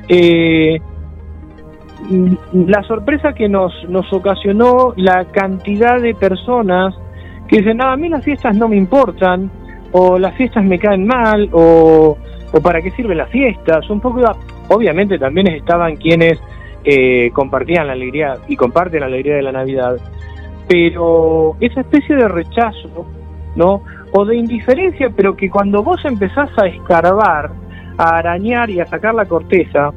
Eh, 0.06 0.78
la 2.52 2.82
sorpresa 2.82 3.32
que 3.32 3.48
nos, 3.48 3.73
nos 3.89 4.12
ocasionó 4.12 4.93
la 4.97 5.24
cantidad 5.27 6.01
de 6.01 6.14
personas 6.14 6.94
que 7.48 7.59
dicen, 7.59 7.78
no, 7.78 7.86
a 7.86 7.97
mí 7.97 8.09
las 8.09 8.24
fiestas 8.24 8.56
no 8.56 8.68
me 8.68 8.77
importan, 8.77 9.51
o 9.93 10.18
las 10.18 10.35
fiestas 10.35 10.64
me 10.64 10.78
caen 10.78 11.06
mal, 11.06 11.48
o, 11.52 12.18
o 12.52 12.60
para 12.60 12.81
qué 12.82 12.90
sirven 12.93 13.18
las 13.18 13.31
fiestas. 13.31 13.89
Un 13.90 14.01
poco, 14.01 14.20
obviamente 14.68 15.18
también 15.18 15.48
estaban 15.48 15.97
quienes 15.97 16.40
eh, 16.85 17.31
compartían 17.32 17.86
la 17.86 17.94
alegría 17.94 18.35
y 18.48 18.56
comparten 18.56 19.01
la 19.01 19.06
alegría 19.06 19.36
de 19.36 19.43
la 19.43 19.52
Navidad, 19.52 19.97
pero 20.68 21.56
esa 21.60 21.81
especie 21.81 22.16
de 22.16 22.28
rechazo, 22.28 23.06
¿no? 23.55 23.82
O 24.12 24.24
de 24.24 24.36
indiferencia, 24.36 25.10
pero 25.14 25.36
que 25.36 25.51
cuando 25.51 25.82
vos 25.82 26.05
empezás 26.05 26.51
a 26.59 26.66
escarbar, 26.66 27.51
a 27.98 28.18
arañar 28.18 28.70
y 28.70 28.81
a 28.81 28.86
sacar 28.86 29.14
la 29.14 29.24
corteza, 29.24 29.93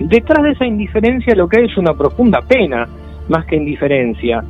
Detrás 0.00 0.42
de 0.42 0.52
esa 0.52 0.64
indiferencia 0.64 1.34
lo 1.34 1.46
que 1.46 1.58
hay 1.58 1.66
es 1.66 1.76
una 1.76 1.92
profunda 1.92 2.40
pena, 2.40 2.88
más 3.28 3.44
que 3.44 3.56
indiferencia. 3.56 4.42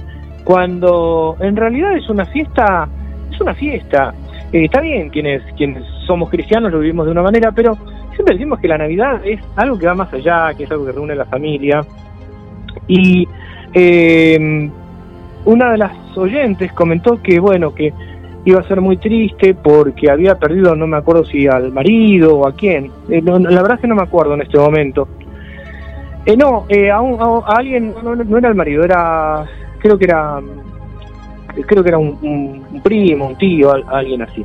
Cuando 0.44 1.36
en 1.40 1.56
realidad 1.56 1.96
es 1.96 2.08
una 2.08 2.24
fiesta, 2.24 2.88
es 3.32 3.40
una 3.40 3.54
fiesta. 3.54 4.14
Eh, 4.52 4.64
está 4.64 4.80
bien, 4.80 5.10
quienes, 5.10 5.42
quienes 5.56 5.84
somos 6.06 6.28
cristianos 6.30 6.72
lo 6.72 6.80
vivimos 6.80 7.06
de 7.06 7.12
una 7.12 7.22
manera, 7.22 7.52
pero 7.52 7.76
siempre 8.14 8.34
decimos 8.34 8.58
que 8.58 8.68
la 8.68 8.78
Navidad 8.78 9.20
es 9.24 9.40
algo 9.56 9.78
que 9.78 9.86
va 9.86 9.94
más 9.94 10.12
allá, 10.12 10.52
que 10.54 10.64
es 10.64 10.70
algo 10.70 10.86
que 10.86 10.92
reúne 10.92 11.12
a 11.12 11.16
la 11.16 11.24
familia. 11.26 11.80
Y 12.88 13.28
eh, 13.72 14.70
una 15.44 15.70
de 15.72 15.78
las 15.78 15.92
oyentes 16.16 16.72
comentó 16.72 17.22
que, 17.22 17.38
bueno, 17.38 17.74
que 17.74 17.92
iba 18.44 18.58
a 18.60 18.64
ser 18.64 18.80
muy 18.80 18.96
triste 18.96 19.54
porque 19.54 20.10
había 20.10 20.34
perdido, 20.36 20.74
no 20.74 20.86
me 20.86 20.96
acuerdo 20.96 21.24
si 21.24 21.46
al 21.46 21.72
marido 21.72 22.38
o 22.38 22.48
a 22.48 22.52
quién, 22.54 22.90
eh, 23.08 23.20
la 23.22 23.38
verdad 23.62 23.74
es 23.74 23.80
que 23.80 23.86
no 23.88 23.94
me 23.94 24.02
acuerdo 24.02 24.34
en 24.34 24.42
este 24.42 24.58
momento, 24.58 25.06
Eh, 26.26 26.36
no, 26.36 26.66
eh, 26.68 26.90
a, 26.90 27.00
un- 27.00 27.18
a- 27.18 27.54
alguien, 27.56 27.94
no, 28.04 28.14
no- 28.14 28.24
no 28.24 28.36
era 28.38 28.50
el 28.50 28.54
marido, 28.54 28.84
era, 28.84 29.44
creo 29.78 29.96
que 29.96 30.04
era, 30.04 30.38
creo 31.66 31.82
que 31.82 31.88
era 31.88 31.98
un, 31.98 32.80
primo, 32.82 33.26
un 33.28 33.36
tío, 33.36 33.72
al- 33.72 33.84
alguien 33.88 34.22
así. 34.22 34.44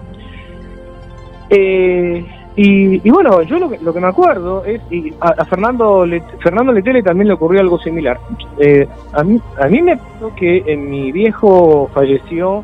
Eh, 1.50 2.26
y, 2.58 3.08
y 3.08 3.10
bueno, 3.12 3.42
yo 3.44 3.60
lo 3.60 3.70
que, 3.70 3.78
lo 3.80 3.94
que 3.94 4.00
me 4.00 4.08
acuerdo 4.08 4.64
es, 4.66 4.82
y 4.90 5.14
a, 5.20 5.44
Fernando, 5.46 6.06
Fernando 6.40 6.72
Letele 6.72 7.04
también 7.04 7.28
le 7.28 7.34
ocurrió 7.34 7.60
algo 7.62 7.78
similar. 7.80 8.18
Eh, 8.60 8.88
a, 9.14 9.24
mí, 9.24 9.40
a 9.62 9.68
mí 9.68 9.82
me 9.82 9.98
pasó 9.98 10.34
que 10.36 10.64
en 10.66 10.90
mi 10.90 11.12
viejo 11.12 11.90
falleció 11.94 12.64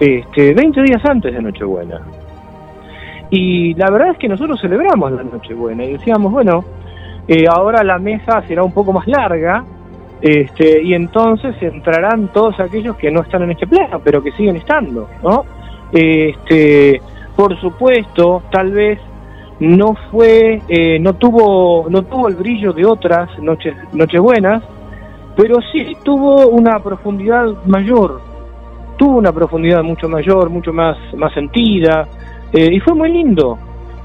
este, 0.00 0.54
20 0.54 0.82
días 0.82 1.04
antes 1.04 1.32
de 1.34 1.42
Nochebuena. 1.42 2.00
Y 3.30 3.74
la 3.74 3.90
verdad 3.90 4.12
es 4.12 4.18
que 4.18 4.28
nosotros 4.28 4.58
celebramos 4.60 5.12
la 5.12 5.22
Nochebuena 5.22 5.84
y 5.84 5.92
decíamos, 5.92 6.32
bueno, 6.32 6.64
eh, 7.26 7.44
ahora 7.46 7.84
la 7.84 7.98
mesa 7.98 8.42
será 8.48 8.62
un 8.64 8.72
poco 8.72 8.94
más 8.94 9.06
larga 9.06 9.62
este, 10.20 10.82
y 10.82 10.94
entonces 10.94 11.54
entrarán 11.60 12.28
todos 12.32 12.58
aquellos 12.60 12.96
que 12.96 13.10
no 13.10 13.22
están 13.22 13.42
en 13.42 13.52
este 13.52 13.66
plano, 13.66 14.00
pero 14.02 14.22
que 14.22 14.32
siguen 14.32 14.56
estando, 14.56 15.08
¿no? 15.22 15.44
Este, 15.92 17.00
por 17.36 17.58
supuesto, 17.60 18.42
tal 18.50 18.72
vez 18.72 18.98
no 19.60 19.94
fue, 20.10 20.60
eh, 20.68 20.98
no 20.98 21.14
tuvo, 21.14 21.86
no 21.88 22.02
tuvo 22.02 22.28
el 22.28 22.34
brillo 22.34 22.72
de 22.72 22.84
otras 22.84 23.38
noches, 23.38 23.74
nochebuenas, 23.92 24.62
pero 25.36 25.56
sí 25.72 25.96
tuvo 26.02 26.48
una 26.48 26.80
profundidad 26.80 27.46
mayor, 27.66 28.20
tuvo 28.96 29.18
una 29.18 29.32
profundidad 29.32 29.82
mucho 29.82 30.08
mayor, 30.08 30.50
mucho 30.50 30.72
más, 30.72 30.96
más 31.16 31.32
sentida, 31.32 32.08
eh, 32.52 32.68
y 32.72 32.80
fue 32.80 32.94
muy 32.94 33.12
lindo, 33.12 33.58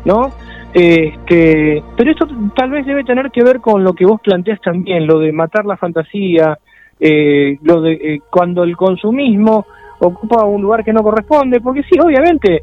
¿no? 0.06 0.31
Este, 0.73 1.83
pero 1.95 2.11
esto 2.11 2.27
tal 2.55 2.71
vez 2.71 2.85
debe 2.85 3.03
tener 3.03 3.29
que 3.29 3.43
ver 3.43 3.61
con 3.61 3.83
lo 3.83 3.93
que 3.93 4.05
vos 4.05 4.19
planteas 4.21 4.59
también, 4.59 5.05
lo 5.05 5.19
de 5.19 5.31
matar 5.31 5.65
la 5.65 5.77
fantasía, 5.77 6.57
eh, 6.99 7.59
lo 7.61 7.81
de 7.81 7.93
eh, 7.93 8.21
cuando 8.29 8.63
el 8.63 8.75
consumismo 8.75 9.67
ocupa 9.99 10.45
un 10.45 10.63
lugar 10.63 10.83
que 10.83 10.91
no 10.91 11.03
corresponde, 11.03 11.61
porque 11.61 11.83
sí, 11.83 11.99
obviamente, 11.99 12.55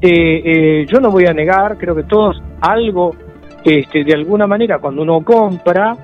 eh, 0.00 0.42
eh, 0.44 0.86
yo 0.86 1.00
no 1.00 1.10
voy 1.10 1.24
a 1.24 1.32
negar, 1.32 1.78
creo 1.78 1.94
que 1.94 2.02
todos 2.02 2.40
algo, 2.60 3.16
este, 3.64 4.04
de 4.04 4.12
alguna 4.12 4.46
manera, 4.46 4.78
cuando 4.78 5.00
uno 5.00 5.22
compra, 5.22 5.96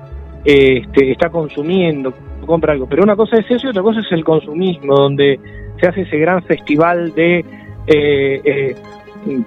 este, 0.43 1.11
está 1.11 1.29
consumiendo, 1.29 2.11
compra 2.43 2.73
algo, 2.73 2.87
pero 2.87 3.03
una 3.03 3.15
cosa 3.15 3.37
es 3.37 3.45
eso 3.51 3.67
y 3.67 3.69
otra 3.69 3.83
cosa 3.83 3.99
es 3.99 4.11
el 4.11 4.23
consumismo, 4.23 4.95
donde 4.95 5.39
se 5.79 5.87
hace 5.87 6.01
ese 6.01 6.17
gran 6.17 6.41
festival 6.41 7.13
de 7.13 7.45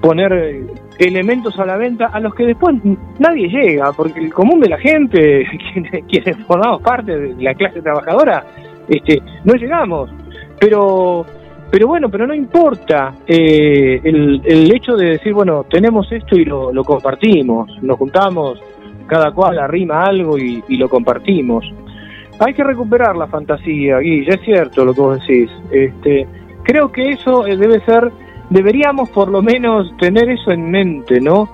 poner 0.00 0.62
elementos 0.98 1.58
a 1.58 1.66
la 1.66 1.76
venta 1.76 2.06
a 2.06 2.20
los 2.20 2.34
que 2.34 2.46
después 2.46 2.76
nadie 3.18 3.48
llega, 3.48 3.92
porque 3.92 4.20
el 4.20 4.32
común 4.32 4.60
de 4.60 4.68
la 4.68 4.78
gente, 4.78 5.46
quienes, 6.08 6.36
formamos 6.46 6.82
parte 6.82 7.16
de 7.18 7.42
la 7.42 7.54
clase 7.54 7.82
trabajadora, 7.82 8.44
este, 8.88 9.20
no 9.44 9.54
llegamos. 9.54 10.10
Pero, 10.58 11.26
pero 11.70 11.88
bueno, 11.88 12.08
pero 12.08 12.26
no 12.26 12.34
importa 12.34 13.14
eh, 13.26 14.00
el, 14.02 14.40
el 14.44 14.74
hecho 14.74 14.96
de 14.96 15.10
decir, 15.10 15.32
bueno, 15.32 15.64
tenemos 15.64 16.10
esto 16.12 16.36
y 16.36 16.44
lo, 16.44 16.72
lo 16.72 16.84
compartimos, 16.84 17.70
nos 17.82 17.98
juntamos, 17.98 18.60
cada 19.06 19.32
cual 19.32 19.58
arrima 19.58 20.04
algo 20.04 20.38
y, 20.38 20.62
y 20.68 20.76
lo 20.76 20.88
compartimos. 20.88 21.64
Hay 22.38 22.54
que 22.54 22.64
recuperar 22.64 23.16
la 23.16 23.26
fantasía, 23.26 23.98
Guille, 23.98 24.34
es 24.34 24.40
cierto 24.42 24.84
lo 24.84 24.94
que 24.94 25.00
vos 25.00 25.20
decís. 25.20 25.50
Este, 25.70 26.26
creo 26.64 26.90
que 26.90 27.10
eso 27.10 27.46
eh, 27.46 27.56
debe 27.56 27.80
ser 27.80 28.10
deberíamos 28.50 29.10
por 29.10 29.28
lo 29.30 29.42
menos 29.42 29.96
tener 29.98 30.28
eso 30.30 30.50
en 30.50 30.70
mente, 30.70 31.20
¿no? 31.20 31.48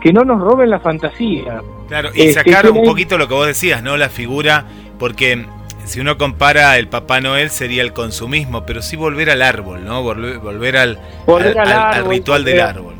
Que 0.00 0.12
no 0.12 0.22
nos 0.24 0.40
roben 0.40 0.70
la 0.70 0.80
fantasía. 0.80 1.60
Claro, 1.88 2.10
y 2.14 2.22
Este, 2.22 2.34
sacar 2.42 2.70
un 2.70 2.84
poquito 2.84 3.16
lo 3.18 3.28
que 3.28 3.34
vos 3.34 3.46
decías, 3.46 3.82
¿no? 3.82 3.96
La 3.96 4.08
figura, 4.08 4.64
porque 4.98 5.46
si 5.84 6.00
uno 6.00 6.18
compara 6.18 6.76
el 6.78 6.88
Papá 6.88 7.20
Noel 7.20 7.50
sería 7.50 7.82
el 7.82 7.92
consumismo, 7.92 8.64
pero 8.66 8.82
sí 8.82 8.96
volver 8.96 9.30
al 9.30 9.42
árbol, 9.42 9.84
¿no? 9.84 10.02
Volver, 10.02 10.38
volver 10.38 10.76
al, 10.76 10.98
Volver 11.26 11.58
al 11.58 11.68
al- 11.68 11.72
al 11.72 11.94
árbol, 11.94 12.10
ritual 12.10 12.44
del 12.44 12.60
árbol. 12.60 12.94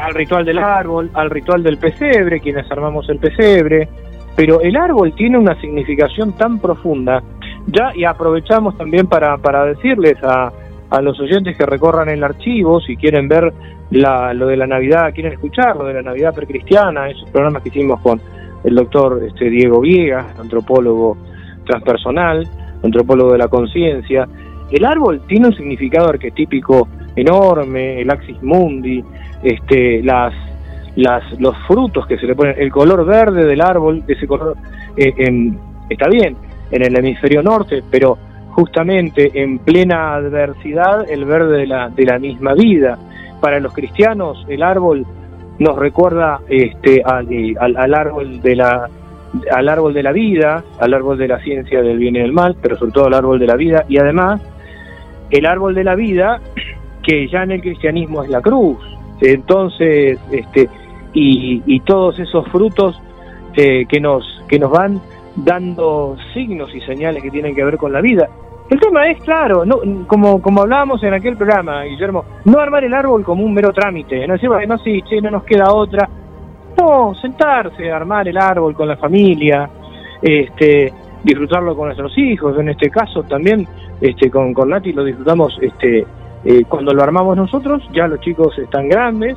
Al 0.00 0.14
ritual 0.14 0.44
del 0.44 0.58
árbol, 0.58 1.10
al 1.14 1.30
ritual 1.30 1.62
del 1.62 1.76
pesebre, 1.78 2.40
quienes 2.40 2.70
armamos 2.70 3.08
el 3.10 3.18
pesebre. 3.18 3.88
Pero 4.34 4.62
el 4.62 4.74
árbol 4.76 5.12
tiene 5.14 5.36
una 5.36 5.60
significación 5.60 6.32
tan 6.32 6.58
profunda. 6.58 7.22
Ya, 7.66 7.90
y 7.94 8.04
aprovechamos 8.04 8.78
también 8.78 9.06
para, 9.06 9.36
para 9.36 9.66
decirles 9.66 10.16
a, 10.24 10.50
a 10.92 11.00
los 11.00 11.18
oyentes 11.20 11.56
que 11.56 11.64
recorran 11.66 12.08
el 12.10 12.22
archivo, 12.22 12.80
si 12.80 12.96
quieren 12.96 13.26
ver 13.26 13.52
la, 13.90 14.32
lo 14.34 14.46
de 14.46 14.56
la 14.56 14.66
Navidad, 14.66 15.12
quieren 15.14 15.32
escuchar 15.32 15.74
lo 15.76 15.84
de 15.84 15.94
la 15.94 16.02
Navidad 16.02 16.34
precristiana, 16.34 17.08
esos 17.08 17.28
programas 17.30 17.62
que 17.62 17.70
hicimos 17.70 18.00
con 18.00 18.20
el 18.64 18.74
doctor 18.74 19.22
este, 19.26 19.48
Diego 19.50 19.80
Viegas, 19.80 20.38
antropólogo 20.38 21.16
transpersonal, 21.64 22.46
antropólogo 22.84 23.32
de 23.32 23.38
la 23.38 23.48
conciencia. 23.48 24.28
El 24.70 24.84
árbol 24.84 25.22
tiene 25.26 25.48
un 25.48 25.54
significado 25.56 26.08
arquetípico 26.08 26.88
enorme, 27.16 28.00
el 28.00 28.10
axis 28.10 28.42
mundi, 28.42 29.02
este, 29.42 30.02
las, 30.02 30.32
las, 30.96 31.22
los 31.40 31.56
frutos 31.66 32.06
que 32.06 32.18
se 32.18 32.26
le 32.26 32.34
ponen, 32.34 32.54
el 32.58 32.70
color 32.70 33.04
verde 33.04 33.44
del 33.44 33.60
árbol, 33.60 34.02
ese 34.08 34.26
color 34.26 34.56
eh, 34.96 35.12
en- 35.18 35.58
está 35.90 36.08
bien 36.08 36.36
en 36.70 36.82
el 36.82 36.96
hemisferio 36.96 37.42
norte, 37.42 37.82
pero 37.90 38.16
justamente 38.52 39.30
en 39.34 39.58
plena 39.58 40.14
adversidad 40.14 41.10
el 41.10 41.24
verde 41.24 41.58
de 41.58 41.66
la, 41.66 41.88
de 41.88 42.04
la 42.04 42.18
misma 42.18 42.54
vida. 42.54 42.98
Para 43.40 43.60
los 43.60 43.72
cristianos 43.72 44.44
el 44.48 44.62
árbol 44.62 45.04
nos 45.58 45.76
recuerda 45.76 46.40
este, 46.48 47.02
al, 47.04 47.30
eh, 47.32 47.54
al, 47.58 47.76
al 47.76 47.94
árbol 47.94 48.40
de 48.40 48.56
la 48.56 48.88
al 49.50 49.66
árbol 49.70 49.94
de 49.94 50.02
la 50.02 50.12
vida, 50.12 50.62
al 50.78 50.92
árbol 50.92 51.16
de 51.16 51.26
la 51.26 51.38
ciencia 51.38 51.80
del 51.80 51.96
bien 51.96 52.16
y 52.16 52.18
del 52.18 52.32
mal, 52.32 52.54
pero 52.60 52.76
sobre 52.76 52.92
todo 52.92 53.06
al 53.06 53.14
árbol 53.14 53.38
de 53.38 53.46
la 53.46 53.56
vida 53.56 53.86
y 53.88 53.96
además 53.96 54.42
el 55.30 55.46
árbol 55.46 55.74
de 55.74 55.84
la 55.84 55.94
vida 55.94 56.38
que 57.02 57.28
ya 57.28 57.42
en 57.42 57.52
el 57.52 57.62
cristianismo 57.62 58.22
es 58.22 58.30
la 58.30 58.40
cruz. 58.40 58.78
Entonces, 59.20 60.18
este 60.30 60.68
y, 61.14 61.62
y 61.66 61.80
todos 61.80 62.18
esos 62.18 62.46
frutos 62.48 63.00
eh, 63.56 63.86
que 63.88 64.00
nos 64.00 64.24
que 64.48 64.58
nos 64.58 64.70
van 64.70 65.00
dando 65.36 66.16
signos 66.34 66.74
y 66.74 66.80
señales 66.80 67.22
que 67.22 67.30
tienen 67.30 67.54
que 67.54 67.64
ver 67.64 67.76
con 67.76 67.92
la 67.92 68.00
vida. 68.00 68.28
El 68.70 68.80
tema 68.80 69.06
es 69.08 69.22
claro, 69.22 69.64
no, 69.64 69.80
como 70.06 70.40
como 70.40 70.62
hablábamos 70.62 71.02
en 71.02 71.14
aquel 71.14 71.36
programa, 71.36 71.82
Guillermo, 71.84 72.24
no 72.44 72.58
armar 72.58 72.84
el 72.84 72.94
árbol 72.94 73.24
como 73.24 73.44
un 73.44 73.52
mero 73.52 73.72
trámite, 73.72 74.26
no 74.26 74.34
decir, 74.34 74.48
bueno, 74.48 74.78
sí, 74.78 75.02
no 75.22 75.30
nos 75.30 75.44
queda 75.44 75.72
otra. 75.72 76.08
No, 76.78 77.14
sentarse, 77.14 77.90
armar 77.90 78.26
el 78.28 78.38
árbol 78.38 78.74
con 78.74 78.88
la 78.88 78.96
familia, 78.96 79.68
este, 80.22 80.92
disfrutarlo 81.22 81.76
con 81.76 81.86
nuestros 81.86 82.16
hijos, 82.16 82.58
en 82.58 82.70
este 82.70 82.88
caso 82.88 83.22
también 83.24 83.66
este, 84.00 84.30
con, 84.30 84.54
con 84.54 84.70
Nati 84.70 84.92
lo 84.92 85.04
disfrutamos 85.04 85.56
este, 85.60 86.06
eh, 86.44 86.64
cuando 86.68 86.92
lo 86.92 87.02
armamos 87.02 87.36
nosotros, 87.36 87.82
ya 87.92 88.08
los 88.08 88.20
chicos 88.20 88.58
están 88.58 88.88
grandes, 88.88 89.36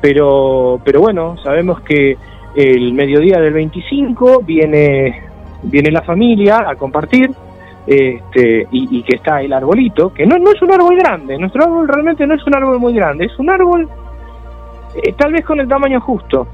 pero, 0.00 0.80
pero 0.84 1.00
bueno, 1.00 1.36
sabemos 1.42 1.80
que 1.82 2.16
el 2.54 2.92
mediodía 2.94 3.38
del 3.40 3.52
25 3.52 4.42
viene, 4.44 5.27
viene 5.62 5.90
la 5.90 6.02
familia 6.02 6.64
a 6.68 6.74
compartir 6.76 7.30
este, 7.86 8.66
y, 8.70 8.98
y 8.98 9.02
que 9.02 9.16
está 9.16 9.40
el 9.40 9.52
arbolito, 9.52 10.12
que 10.12 10.26
no, 10.26 10.38
no 10.38 10.52
es 10.52 10.60
un 10.60 10.72
árbol 10.72 10.96
grande, 10.96 11.38
nuestro 11.38 11.64
árbol 11.64 11.88
realmente 11.88 12.26
no 12.26 12.34
es 12.34 12.46
un 12.46 12.54
árbol 12.54 12.78
muy 12.78 12.92
grande, 12.94 13.24
es 13.26 13.38
un 13.38 13.48
árbol 13.50 13.88
eh, 15.02 15.12
tal 15.16 15.32
vez 15.32 15.44
con 15.44 15.60
el 15.60 15.68
tamaño 15.68 16.00
justo. 16.00 16.46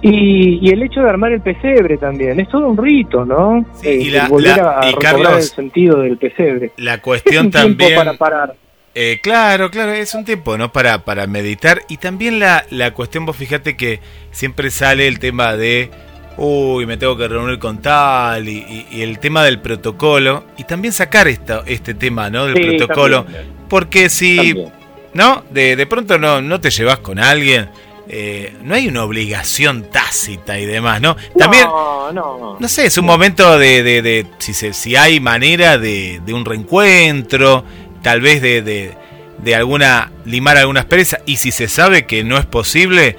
Y, 0.00 0.60
y 0.62 0.70
el 0.70 0.80
hecho 0.84 1.00
de 1.00 1.10
armar 1.10 1.32
el 1.32 1.40
pesebre 1.40 1.98
también, 1.98 2.38
es 2.38 2.48
todo 2.48 2.68
un 2.68 2.76
rito, 2.76 3.24
¿no? 3.24 3.64
Sí, 3.74 3.88
Eh, 3.88 3.94
y 4.02 4.10
la- 4.10 4.28
volver 4.28 4.56
la- 4.56 4.78
a 4.80 4.90
y 4.90 4.94
Carlos, 4.94 5.36
el 5.36 5.42
sentido 5.42 6.00
del 6.00 6.16
pesebre. 6.16 6.70
La 6.76 6.94
Es 6.94 7.00
cuestión 7.00 7.46
un 7.46 7.50
tiempo 7.50 7.78
también... 7.78 7.98
para 7.98 8.12
parar. 8.14 8.54
Eh, 8.94 9.18
claro, 9.22 9.70
claro, 9.70 9.92
es 9.92 10.14
un 10.14 10.24
tiempo, 10.24 10.56
¿no? 10.56 10.70
Para, 10.72 11.04
para 11.04 11.26
meditar. 11.26 11.80
Y 11.88 11.96
también 11.96 12.38
la, 12.38 12.64
la 12.70 12.92
cuestión, 12.94 13.26
vos 13.26 13.36
fíjate 13.36 13.76
que 13.76 13.98
siempre 14.30 14.70
sale 14.70 15.08
el 15.08 15.18
tema 15.18 15.54
de, 15.56 15.90
uy, 16.38 16.86
me 16.86 16.96
tengo 16.96 17.16
que 17.16 17.28
reunir 17.28 17.58
con 17.58 17.78
tal, 17.82 18.48
y, 18.48 18.56
y- 18.58 18.86
y 18.98 19.02
el 19.02 19.18
tema 19.18 19.44
del 19.44 19.60
protocolo. 19.60 20.44
Y 20.56 20.64
también 20.64 20.92
sacar 20.94 21.28
esta, 21.28 21.62
este 21.66 21.94
tema, 21.94 22.30
¿no? 22.30 22.46
Del 22.46 22.56
Sí, 22.56 22.76
protocolo. 22.78 23.24
también, 23.24 23.44
Porque 23.68 24.08
si, 24.08 24.36
también. 24.36 24.72
¿no? 25.14 25.44
De, 25.50 25.76
de 25.76 25.86
pronto 25.86 26.18
no, 26.18 26.40
no 26.40 26.60
te 26.60 26.70
llevas 26.70 26.98
con 27.00 27.18
alguien, 27.18 27.68
eh, 28.08 28.54
no 28.62 28.74
hay 28.74 28.88
una 28.88 29.04
obligación 29.04 29.90
tácita 29.90 30.58
y 30.58 30.64
demás, 30.64 31.00
¿no? 31.02 31.16
También... 31.38 31.64
No, 31.64 32.10
no. 32.12 32.56
No 32.58 32.68
sé, 32.68 32.86
es 32.86 32.96
un 32.96 33.04
momento 33.04 33.58
de, 33.58 33.82
de, 33.82 34.00
de- 34.00 34.26
si, 34.38 34.54
se, 34.54 34.72
si 34.72 34.96
hay 34.96 35.20
manera 35.20 35.76
de, 35.76 36.20
de 36.24 36.32
un 36.32 36.44
reencuentro, 36.46 37.64
tal 38.02 38.20
vez 38.22 38.40
de, 38.40 38.62
de, 38.62 38.94
de 39.38 39.54
alguna 39.54 40.10
limar 40.24 40.56
algunas 40.56 40.86
perezas, 40.86 41.20
y 41.26 41.36
si 41.36 41.50
se 41.52 41.68
sabe 41.68 42.06
que 42.06 42.24
no 42.24 42.38
es 42.38 42.46
posible, 42.46 43.16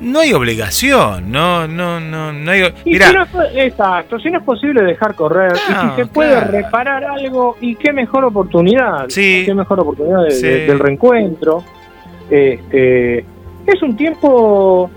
no 0.00 0.20
hay 0.20 0.32
obligación, 0.32 1.30
no, 1.30 1.68
no, 1.68 2.00
no, 2.00 2.32
no 2.32 2.50
hay. 2.50 2.62
Y 2.84 2.90
Mira, 2.92 3.08
si 3.08 3.14
no 3.14 3.22
es 3.42 3.56
exacto, 3.56 4.18
si 4.18 4.30
no 4.30 4.38
es 4.38 4.44
posible 4.44 4.82
dejar 4.82 5.14
correr, 5.14 5.52
y 5.54 5.58
si 5.90 5.96
se 5.96 6.06
puede 6.06 6.30
claro. 6.32 6.50
reparar 6.52 7.04
algo, 7.04 7.56
y 7.60 7.74
qué 7.76 7.92
mejor 7.92 8.24
oportunidad, 8.24 9.08
Sí. 9.08 9.42
qué 9.46 9.54
mejor 9.54 9.80
oportunidad 9.80 10.24
de- 10.24 10.30
Sí. 10.30 10.46
de- 10.46 10.66
del 10.66 10.78
reencuentro. 10.78 11.62
Este, 12.30 13.18
es 13.66 13.82
un 13.82 13.96
tiempo, 13.96 14.90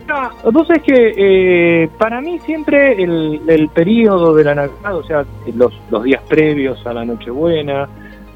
Mira, 0.00 0.30
vos 0.52 0.66
sabés 0.66 0.82
que 0.82 1.14
eh, 1.16 1.88
para 1.98 2.20
mí 2.20 2.38
siempre 2.40 3.00
el, 3.02 3.40
el 3.46 3.68
periodo 3.68 4.34
de 4.34 4.44
la 4.44 4.54
Navidad, 4.54 4.96
o 4.96 5.04
sea, 5.04 5.24
los, 5.54 5.72
los 5.90 6.02
días 6.02 6.20
previos 6.28 6.84
a 6.86 6.92
la 6.92 7.04
Nochebuena, 7.04 7.88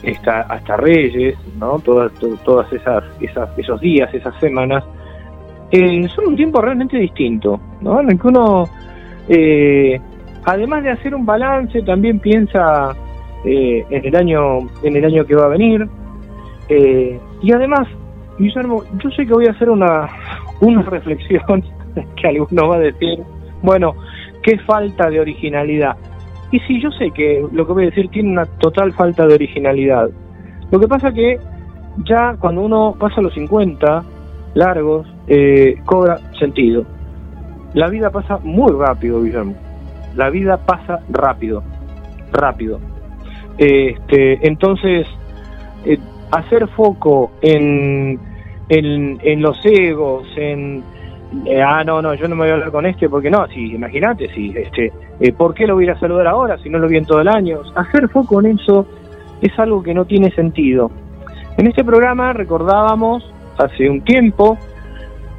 hasta, 0.07 0.43
hasta 0.43 0.77
Reyes, 0.77 1.37
¿no? 1.59 1.81
Todas, 1.81 2.13
to- 2.15 2.37
todas 2.45 2.73
esas, 2.73 3.03
esas, 3.21 3.49
esos 3.59 3.81
días, 3.81 4.13
esas 4.15 4.39
semanas, 4.39 4.85
eh, 5.71 6.09
son 6.15 6.29
un 6.29 6.37
tiempo 6.37 6.61
realmente 6.61 6.97
distinto, 6.97 7.61
¿no? 7.81 8.01
En 8.01 8.11
el 8.11 8.21
que 8.21 8.29
uno, 8.29 8.65
eh, 9.29 10.01
además 10.45 10.85
de 10.85 10.91
hacer 10.91 11.15
un 11.15 11.27
balance, 11.27 11.83
también 11.83 12.21
piensa 12.21 12.95
eh, 13.45 13.85
en 13.91 14.05
el 14.05 14.17
año, 14.17 14.59
en 14.83 14.97
el 14.97 15.05
año 15.05 15.25
que 15.25 15.35
va 15.35 15.47
a 15.47 15.49
venir, 15.49 15.87
eh, 16.69 17.19
y 17.43 17.53
además, 17.53 17.87
Guillermo, 18.39 18.83
yo 19.03 19.11
sé 19.11 19.27
que 19.27 19.33
voy 19.33 19.47
a 19.47 19.53
hacer 19.53 19.71
una, 19.71 20.09
una 20.61 20.83
reflexión 20.83 21.63
que 22.17 22.29
alguno 22.29 22.69
va 22.69 22.77
a 22.77 22.81
decir, 22.81 23.21
bueno, 23.63 23.95
qué 24.43 24.59
falta 24.59 25.11
de 25.11 25.21
originalidad. 25.21 25.97
Y 26.53 26.61
sí, 26.61 26.81
yo 26.81 26.91
sé 26.93 27.11
que 27.11 27.45
lo 27.53 27.67
que 27.67 27.73
voy 27.73 27.83
a 27.85 27.87
decir 27.87 28.09
tiene 28.09 28.31
una 28.31 28.47
total 28.47 28.93
falta 28.93 29.27
de 29.27 29.35
originalidad. 29.35 30.09
Lo 30.71 30.79
que 30.79 30.87
pasa 30.87 31.13
que 31.13 31.39
ya 32.05 32.37
cuando 32.39 32.63
uno 32.63 32.95
pasa 32.99 33.21
los 33.21 33.35
50 33.35 34.05
largos, 34.57 35.07
eh, 35.29 35.77
cobra 35.85 36.19
sentido. 36.39 36.85
La 37.75 37.89
vida 37.89 38.11
pasa 38.11 38.39
muy 38.43 38.73
rápido, 38.73 39.23
Guillermo. 39.23 39.55
La 40.17 40.31
vida 40.31 40.57
pasa 40.57 41.01
rápido, 41.11 41.63
rápido. 42.33 42.81
Este, 43.59 44.47
entonces, 44.47 45.07
eh, 45.85 45.99
hacer 46.31 46.67
foco 46.69 47.33
en, 47.43 48.19
en, 48.71 49.19
en 49.23 49.43
los 49.43 49.59
egos, 49.65 50.27
en 50.37 50.83
eh, 51.45 51.61
ah 51.61 51.83
no 51.85 52.01
no 52.01 52.15
yo 52.15 52.29
no 52.29 52.37
me 52.37 52.43
voy 52.43 52.51
a 52.51 52.55
hablar 52.55 52.71
con 52.71 52.87
este 52.87 53.09
porque 53.09 53.29
no 53.29 53.47
si 53.49 53.75
imagínate 53.75 54.33
si 54.33 54.55
este 54.57 54.93
por 55.37 55.55
qué 55.55 55.67
lo 55.67 55.75
voy 55.75 55.89
a 55.89 55.93
a 55.93 55.99
saludar 55.99 56.29
ahora 56.29 56.57
si 56.59 56.71
no 56.71 56.79
lo 56.79 56.87
vi 56.87 56.99
en 56.99 57.05
todo 57.05 57.21
el 57.21 57.27
año 57.27 57.63
hacer 57.75 58.09
foco 58.09 58.39
en 58.41 58.57
eso 58.57 58.87
es 59.41 59.59
algo 59.59 59.83
que 59.83 59.93
no 59.93 60.05
tiene 60.05 60.31
sentido 60.31 60.89
en 61.59 61.67
este 61.67 61.83
programa 61.83 62.33
recordábamos 62.33 63.29
hace 63.59 63.89
un 63.89 64.03
tiempo 64.03 64.59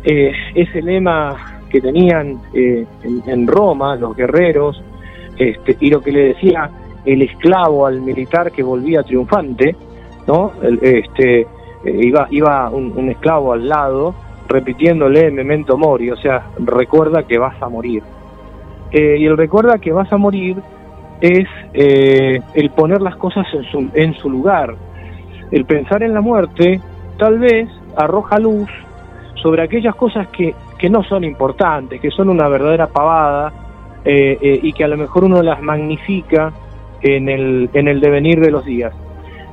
eh, 0.03 0.31
ese 0.55 0.81
lema 0.81 1.61
que 1.69 1.81
tenían 1.81 2.39
eh, 2.53 2.85
en, 3.03 3.47
Roma 3.47 3.95
los 3.95 4.15
guerreros 4.15 4.81
este, 5.37 5.77
y 5.79 5.89
lo 5.89 6.01
que 6.01 6.11
le 6.11 6.23
decía 6.29 6.69
el 7.05 7.21
esclavo 7.21 7.85
al 7.85 8.01
militar 8.01 8.51
que 8.51 8.63
volvía 8.63 9.03
triunfante 9.03 9.75
no 10.27 10.51
El- 10.61 10.79
este 10.81 11.41
eh, 11.41 11.47
iba 11.85 12.27
iba 12.31 12.69
un, 12.69 12.93
un 12.95 13.09
esclavo 13.09 13.53
al 13.53 13.67
lado 13.67 14.15
repitiéndole 14.47 15.29
memento 15.29 15.77
mori, 15.77 16.09
o 16.09 16.15
sea, 16.15 16.47
recuerda 16.57 17.23
que 17.23 17.37
vas 17.37 17.61
a 17.61 17.67
morir. 17.67 18.01
Eh, 18.91 19.17
y 19.19 19.25
el 19.25 19.35
recuerda 19.35 19.77
que 19.77 19.91
vas 19.91 20.11
a 20.13 20.17
morir 20.17 20.55
es 21.19 21.47
eh, 21.73 22.39
el 22.53 22.69
poner 22.71 23.01
las 23.01 23.17
cosas 23.17 23.45
en 23.53 23.63
su, 23.63 23.89
en 23.93 24.13
su 24.13 24.29
lugar. 24.29 24.75
El 25.51 25.65
pensar 25.65 26.01
en 26.03 26.13
la 26.13 26.21
muerte 26.21 26.79
tal 27.17 27.39
vez 27.39 27.67
arroja 27.97 28.39
luz 28.39 28.69
sobre 29.35 29.61
aquellas 29.63 29.95
cosas 29.95 30.27
que, 30.29 30.55
que 30.77 30.89
no 30.89 31.03
son 31.03 31.23
importantes, 31.23 31.99
que 32.01 32.11
son 32.11 32.29
una 32.29 32.47
verdadera 32.47 32.87
pavada 32.87 33.51
eh, 34.05 34.37
eh, 34.41 34.59
y 34.63 34.73
que 34.73 34.83
a 34.83 34.87
lo 34.87 34.97
mejor 34.97 35.23
uno 35.25 35.41
las 35.41 35.61
magnifica 35.61 36.51
en 37.01 37.29
el, 37.29 37.69
en 37.73 37.87
el 37.87 37.99
devenir 37.99 38.39
de 38.39 38.51
los 38.51 38.65
días. 38.65 38.93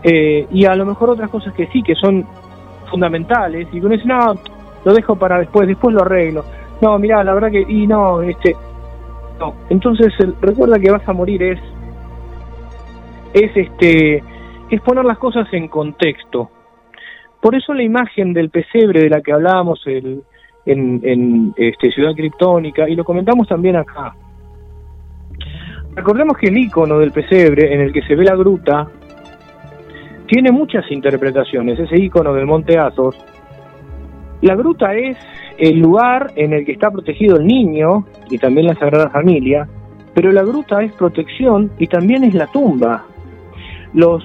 Eh, 0.03 0.47
y 0.51 0.65
a 0.66 0.75
lo 0.75 0.85
mejor 0.87 1.11
otras 1.11 1.31
cosas 1.31 1.55
que 1.55 1.66
sí, 1.69 1.83
que 1.83 1.95
son 1.95 2.27
fundamentales, 2.91 3.69
y 3.73 3.81
uno 3.81 3.89
dice, 3.91 4.07
no, 4.07 4.35
lo 4.85 4.93
dejo 4.95 5.16
para 5.16 5.39
después, 5.39 5.66
después 5.66 5.95
lo 5.95 6.03
arreglo. 6.03 6.45
No, 6.81 6.99
mira, 6.99 7.25
la 7.25 7.35
verdad 7.35 7.51
que, 7.51 7.65
y 7.66 7.87
no, 7.87 8.23
este, 8.23 8.55
no. 9.41 9.55
Entonces, 9.71 10.12
el- 10.19 10.35
recuerda 10.41 10.79
que 10.79 10.91
vas 10.91 11.09
a 11.09 11.12
morir 11.12 11.43
es, 11.43 11.61
es 13.33 13.51
este, 13.57 14.23
es 14.71 14.81
poner 14.83 15.05
las 15.05 15.19
cosas 15.19 15.47
en 15.53 15.69
contexto. 15.69 16.51
Por 17.45 17.55
eso 17.55 17.75
la 17.75 17.83
imagen 17.83 18.33
del 18.33 18.49
pesebre 18.49 19.03
de 19.03 19.11
la 19.11 19.21
que 19.21 19.31
hablábamos 19.31 19.79
en 19.87 21.53
este, 21.59 21.91
Ciudad 21.91 22.15
Criptónica, 22.15 22.89
y 22.89 22.95
lo 22.95 23.05
comentamos 23.05 23.47
también 23.47 23.77
acá. 23.77 24.15
Recordemos 25.95 26.39
que 26.39 26.47
el 26.47 26.57
icono 26.57 26.99
del 26.99 27.12
pesebre, 27.12 27.75
en 27.75 27.83
el 27.83 27.93
que 27.93 28.01
se 28.01 28.15
ve 28.15 28.25
la 28.25 28.35
gruta, 28.35 28.89
tiene 30.27 30.53
muchas 30.53 30.91
interpretaciones. 30.91 31.79
Ese 31.79 31.99
icono 31.99 32.33
del 32.33 32.47
Monte 32.47 32.79
Athos, 32.79 33.15
la 34.41 34.55
gruta 34.55 34.95
es 34.95 35.19
el 35.59 35.81
lugar 35.81 36.33
en 36.37 36.55
el 36.55 36.65
que 36.65 36.73
está 36.73 36.91
protegido 36.91 37.37
el 37.37 37.47
niño 37.47 38.07
y 38.31 38.39
también 38.39 38.69
la 38.69 38.75
Sagrada 38.77 39.11
Familia, 39.11 39.69
pero 40.15 40.33
la 40.33 40.45
gruta 40.45 40.83
es 40.83 40.93
protección 40.95 41.73
y 41.79 41.89
también 41.89 42.25
es 42.25 42.33
la 42.33 42.47
tumba. 42.47 43.05
Los, 43.93 44.25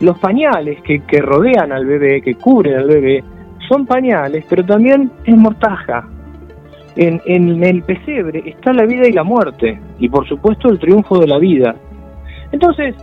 los 0.00 0.18
pañales 0.18 0.80
que, 0.82 1.00
que 1.00 1.20
rodean 1.20 1.72
al 1.72 1.86
bebé, 1.86 2.22
que 2.22 2.34
cubren 2.34 2.76
al 2.76 2.88
bebé, 2.88 3.22
son 3.68 3.86
pañales, 3.86 4.44
pero 4.48 4.64
también 4.64 5.10
es 5.24 5.36
mortaja. 5.36 6.08
En, 6.96 7.20
en 7.24 7.62
el 7.62 7.82
pesebre 7.82 8.42
está 8.44 8.72
la 8.72 8.84
vida 8.84 9.06
y 9.06 9.12
la 9.12 9.22
muerte, 9.22 9.78
y 9.98 10.08
por 10.08 10.26
supuesto 10.28 10.68
el 10.68 10.78
triunfo 10.78 11.18
de 11.18 11.26
la 11.28 11.38
vida. 11.38 11.76
Entonces, 12.50 12.96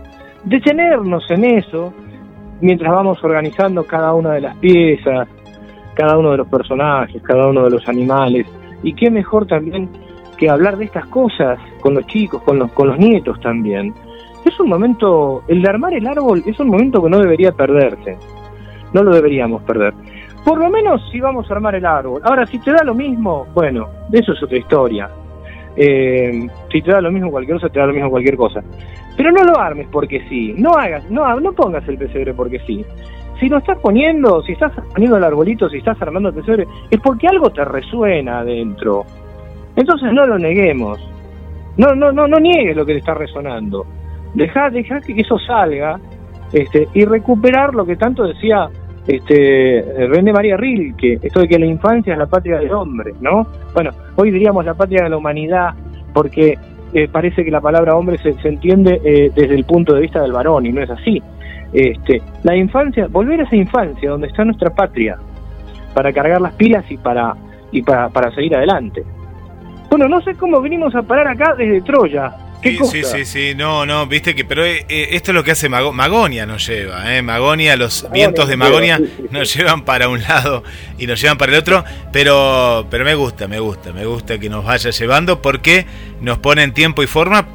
detenernos 0.44 1.28
en 1.30 1.44
eso, 1.44 1.94
mientras 2.60 2.92
vamos 2.92 3.22
organizando 3.24 3.84
cada 3.84 4.12
una 4.12 4.32
de 4.32 4.42
las 4.42 4.56
piezas, 4.56 5.26
cada 5.94 6.18
uno 6.18 6.32
de 6.32 6.36
los 6.38 6.48
personajes, 6.48 7.22
cada 7.22 7.48
uno 7.48 7.64
de 7.64 7.70
los 7.70 7.88
animales, 7.88 8.46
y 8.82 8.92
qué 8.94 9.10
mejor 9.10 9.46
también 9.46 9.88
que 10.36 10.48
hablar 10.48 10.76
de 10.76 10.84
estas 10.84 11.06
cosas 11.06 11.58
con 11.80 11.94
los 11.94 12.06
chicos, 12.06 12.42
con 12.42 12.58
los, 12.58 12.70
con 12.72 12.88
los 12.88 12.98
nietos 12.98 13.40
también. 13.40 13.92
Es 14.48 14.58
un 14.58 14.70
momento, 14.70 15.42
el 15.46 15.60
de 15.60 15.68
armar 15.68 15.92
el 15.92 16.06
árbol 16.06 16.42
es 16.46 16.58
un 16.58 16.68
momento 16.68 17.02
que 17.02 17.10
no 17.10 17.18
debería 17.18 17.52
perderse, 17.52 18.16
no 18.94 19.02
lo 19.02 19.14
deberíamos 19.14 19.62
perder. 19.64 19.92
Por 20.42 20.58
lo 20.58 20.70
menos 20.70 21.02
si 21.12 21.20
vamos 21.20 21.50
a 21.50 21.54
armar 21.54 21.74
el 21.74 21.84
árbol. 21.84 22.22
Ahora, 22.24 22.46
si 22.46 22.58
te 22.58 22.72
da 22.72 22.82
lo 22.82 22.94
mismo, 22.94 23.46
bueno, 23.52 23.88
eso 24.10 24.32
es 24.32 24.42
otra 24.42 24.56
historia. 24.56 25.10
Eh, 25.76 26.48
si 26.72 26.80
te 26.80 26.90
da 26.90 27.02
lo 27.02 27.12
mismo 27.12 27.30
cualquier 27.30 27.58
cosa, 27.58 27.68
te 27.68 27.78
da 27.78 27.88
lo 27.88 27.92
mismo 27.92 28.08
cualquier 28.08 28.38
cosa. 28.38 28.62
Pero 29.18 29.30
no 29.32 29.44
lo 29.44 29.58
armes 29.58 29.86
porque 29.92 30.26
sí, 30.30 30.54
no 30.56 30.70
hagas, 30.70 31.10
no, 31.10 31.38
no 31.40 31.52
pongas 31.52 31.86
el 31.86 31.98
pesebre 31.98 32.32
porque 32.32 32.58
sí. 32.60 32.82
Si 33.38 33.50
lo 33.50 33.58
estás 33.58 33.78
poniendo, 33.80 34.42
si 34.44 34.52
estás 34.52 34.72
poniendo 34.94 35.18
el 35.18 35.24
arbolito, 35.24 35.68
si 35.68 35.76
estás 35.76 36.00
armando 36.00 36.30
el 36.30 36.36
pesebre, 36.36 36.66
es 36.90 37.00
porque 37.00 37.28
algo 37.28 37.50
te 37.50 37.66
resuena 37.66 38.38
adentro. 38.38 39.04
Entonces 39.76 40.10
no 40.10 40.24
lo 40.24 40.38
neguemos. 40.38 40.98
No, 41.76 41.94
no, 41.94 42.10
no, 42.12 42.26
no 42.26 42.38
niegues 42.38 42.74
lo 42.74 42.86
que 42.86 42.94
te 42.94 43.00
está 43.00 43.12
resonando. 43.12 43.84
Deja, 44.34 44.70
deja 44.70 45.00
que 45.00 45.20
eso 45.20 45.38
salga 45.38 45.98
este, 46.52 46.88
y 46.94 47.04
recuperar 47.04 47.74
lo 47.74 47.84
que 47.84 47.96
tanto 47.96 48.24
decía 48.24 48.68
este, 49.06 49.84
René 50.08 50.32
María 50.32 50.56
Rilke, 50.56 51.18
esto 51.22 51.40
de 51.40 51.48
que 51.48 51.58
la 51.58 51.66
infancia 51.66 52.12
es 52.12 52.18
la 52.18 52.26
patria 52.26 52.58
del 52.58 52.72
hombre, 52.72 53.14
¿no? 53.20 53.46
Bueno, 53.72 53.90
hoy 54.16 54.30
diríamos 54.30 54.64
la 54.64 54.74
patria 54.74 55.04
de 55.04 55.10
la 55.10 55.16
humanidad, 55.16 55.70
porque 56.12 56.58
eh, 56.92 57.08
parece 57.08 57.44
que 57.44 57.50
la 57.50 57.60
palabra 57.60 57.96
hombre 57.96 58.18
se, 58.18 58.34
se 58.34 58.48
entiende 58.48 59.00
eh, 59.02 59.30
desde 59.34 59.54
el 59.54 59.64
punto 59.64 59.94
de 59.94 60.02
vista 60.02 60.20
del 60.20 60.32
varón, 60.32 60.66
y 60.66 60.72
no 60.72 60.82
es 60.82 60.90
así. 60.90 61.22
Este, 61.72 62.20
la 62.42 62.54
infancia, 62.54 63.06
volver 63.08 63.40
a 63.40 63.44
esa 63.44 63.56
infancia 63.56 64.10
donde 64.10 64.26
está 64.26 64.44
nuestra 64.44 64.70
patria, 64.70 65.16
para 65.94 66.12
cargar 66.12 66.40
las 66.40 66.52
pilas 66.54 66.84
y 66.90 66.96
para, 66.98 67.34
y 67.72 67.82
para, 67.82 68.08
para 68.10 68.30
seguir 68.32 68.54
adelante. 68.56 69.02
Bueno, 69.90 70.06
no 70.06 70.20
sé 70.20 70.34
cómo 70.34 70.60
vinimos 70.60 70.94
a 70.94 71.02
parar 71.02 71.28
acá 71.28 71.54
desde 71.56 71.80
Troya. 71.80 72.30
¿Qué 72.60 72.70
Sí, 72.72 72.76
cosa? 72.78 72.90
sí, 72.92 73.02
sí, 73.04 73.24
sí, 73.24 73.54
no, 73.54 73.86
no, 73.86 74.06
viste 74.06 74.34
que, 74.34 74.44
pero 74.44 74.64
eh, 74.64 74.84
eh, 74.88 75.08
esto 75.12 75.30
es 75.30 75.34
lo 75.36 75.44
que 75.44 75.52
hace 75.52 75.68
Mago- 75.68 75.92
Magonia, 75.92 76.44
nos 76.44 76.66
lleva, 76.66 77.14
¿eh? 77.16 77.22
Magonia, 77.22 77.76
los 77.76 78.02
Magonia 78.02 78.14
vientos 78.26 78.48
de 78.48 78.54
lleva, 78.56 78.68
Magonia 78.68 78.96
sí, 78.98 79.04
sí, 79.04 79.12
sí. 79.22 79.28
nos 79.30 79.54
llevan 79.54 79.84
para 79.84 80.08
un 80.08 80.20
lado 80.22 80.64
y 80.98 81.06
nos 81.06 81.20
llevan 81.20 81.38
para 81.38 81.52
el 81.52 81.58
otro, 81.58 81.84
pero, 82.12 82.84
pero 82.90 83.04
me 83.04 83.14
gusta, 83.14 83.46
me 83.46 83.60
gusta, 83.60 83.92
me 83.92 84.04
gusta 84.06 84.38
que 84.38 84.48
nos 84.48 84.64
vaya 84.64 84.90
llevando 84.90 85.40
porque 85.40 85.86
nos 86.20 86.38
pone 86.38 86.64
en 86.64 86.72
tiempo 86.74 87.02
y 87.04 87.06
forma. 87.06 87.46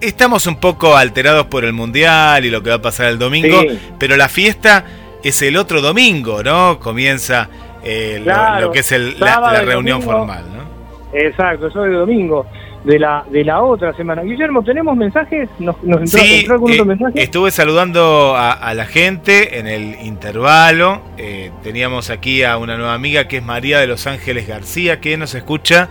Estamos 0.00 0.46
un 0.46 0.56
poco 0.60 0.96
alterados 0.96 1.46
por 1.46 1.64
el 1.64 1.72
mundial 1.72 2.44
y 2.44 2.50
lo 2.50 2.62
que 2.62 2.70
va 2.70 2.76
a 2.76 2.82
pasar 2.82 3.06
el 3.06 3.18
domingo, 3.18 3.62
pero 3.98 4.16
la 4.16 4.28
fiesta 4.28 4.84
es 5.22 5.40
el 5.42 5.56
otro 5.56 5.80
domingo, 5.80 6.42
¿no? 6.42 6.78
Comienza 6.78 7.48
eh, 7.82 8.16
lo- 8.18 8.24
Claro, 8.24 8.66
lo, 8.66 8.72
que 8.72 8.78
es 8.80 8.92
el- 8.92 9.18
la, 9.18 9.60
reunión 9.62 10.00
domingo. 10.00 10.18
formal, 10.18 10.44
¿no? 10.54 11.18
Exacto, 11.18 11.68
eso 11.68 11.84
es 11.84 11.90
de 11.90 11.96
domingo, 11.96 12.46
de 12.84 12.98
la, 12.98 13.24
de 13.30 13.44
la 13.44 13.62
otra 13.62 13.92
semana. 13.94 14.22
Guillermo, 14.22 14.62
¿tenemos 14.62 14.96
mensajes? 14.96 15.48
¿Nos, 15.58 15.82
nos 15.82 16.00
entró, 16.02 16.20
Sí, 16.20 16.38
entró 16.40 16.54
algún 16.54 16.70
eh, 16.70 16.74
otro 16.74 16.84
mensaje? 16.84 17.22
estuve 17.22 17.50
saludando 17.50 18.34
a, 18.36 18.52
a 18.52 18.74
la 18.74 18.84
gente 18.86 19.58
en 19.58 19.66
el 19.66 19.96
intervalo. 20.04 21.00
Eh, 21.16 21.50
teníamos 21.62 22.10
aquí 22.10 22.42
a 22.42 22.58
una 22.58 22.76
nueva 22.76 22.94
amiga 22.94 23.26
que 23.26 23.38
es 23.38 23.42
María 23.44 23.80
de 23.80 23.86
Los 23.86 24.06
Ángeles 24.06 24.46
García, 24.46 25.00
que 25.00 25.16
nos 25.16 25.34
escucha 25.34 25.88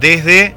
desde. 0.00 0.54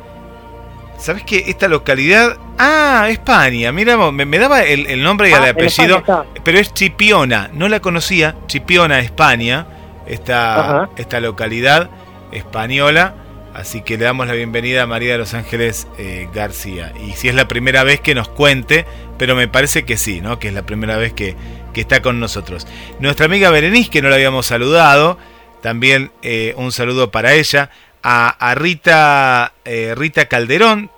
¿Sabes 0.97 1.23
qué? 1.23 1.45
Esta 1.47 1.67
localidad. 1.69 2.35
Ah, 2.57 3.07
España. 3.09 3.71
Mira, 3.71 3.95
me, 4.11 4.25
me 4.25 4.37
daba 4.37 4.63
el, 4.63 4.85
el 4.87 5.01
nombre 5.01 5.29
y 5.29 5.33
Ah, 5.33 5.37
el 5.37 5.43
en 5.45 5.49
apellido. 5.51 6.03
Pero 6.43 6.57
es 6.59 6.73
Chipiona. 6.73 7.49
No 7.53 7.69
la 7.69 7.79
conocía. 7.79 8.35
Chipiona, 8.47 8.99
España. 8.99 9.65
Esta, 10.07 10.59
Ajá. 10.59 10.89
esta 10.97 11.19
localidad. 11.21 11.89
española. 12.33 13.13
Así 13.53 13.81
que 13.81 13.97
le 13.97 14.05
damos 14.05 14.27
la 14.27 14.33
bienvenida 14.33 14.83
a 14.83 14.87
María 14.87 15.13
de 15.13 15.17
los 15.17 15.33
Ángeles 15.33 15.87
eh, 15.97 16.27
García. 16.33 16.93
Y 17.05 17.13
si 17.13 17.29
es 17.29 17.35
la 17.35 17.47
primera 17.47 17.83
vez 17.83 17.99
que 17.99 18.15
nos 18.15 18.29
cuente, 18.29 18.85
pero 19.17 19.35
me 19.35 19.47
parece 19.47 19.83
que 19.83 19.97
sí, 19.97 20.21
¿no? 20.21 20.39
Que 20.39 20.49
es 20.49 20.53
la 20.53 20.65
primera 20.65 20.97
vez 20.97 21.13
que, 21.13 21.35
está 21.75 22.01
con 22.01 22.19
nosotros. 22.19 22.67
Nuestra 22.99 23.27
amiga 23.27 23.49
Berenice, 23.51 23.89
que 23.89 24.01
no 24.01 24.09
la 24.09 24.15
habíamos 24.15 24.47
saludado, 24.47 25.17
también 25.61 26.11
eh, 26.23 26.53
un 26.57 26.73
saludo 26.73 27.09
para 27.09 27.33
ella. 27.35 27.69
A, 28.03 28.53
Rita, 28.55 29.53
eh, 29.63 29.93
Rita 29.95 30.27
Calderón, 30.27 30.91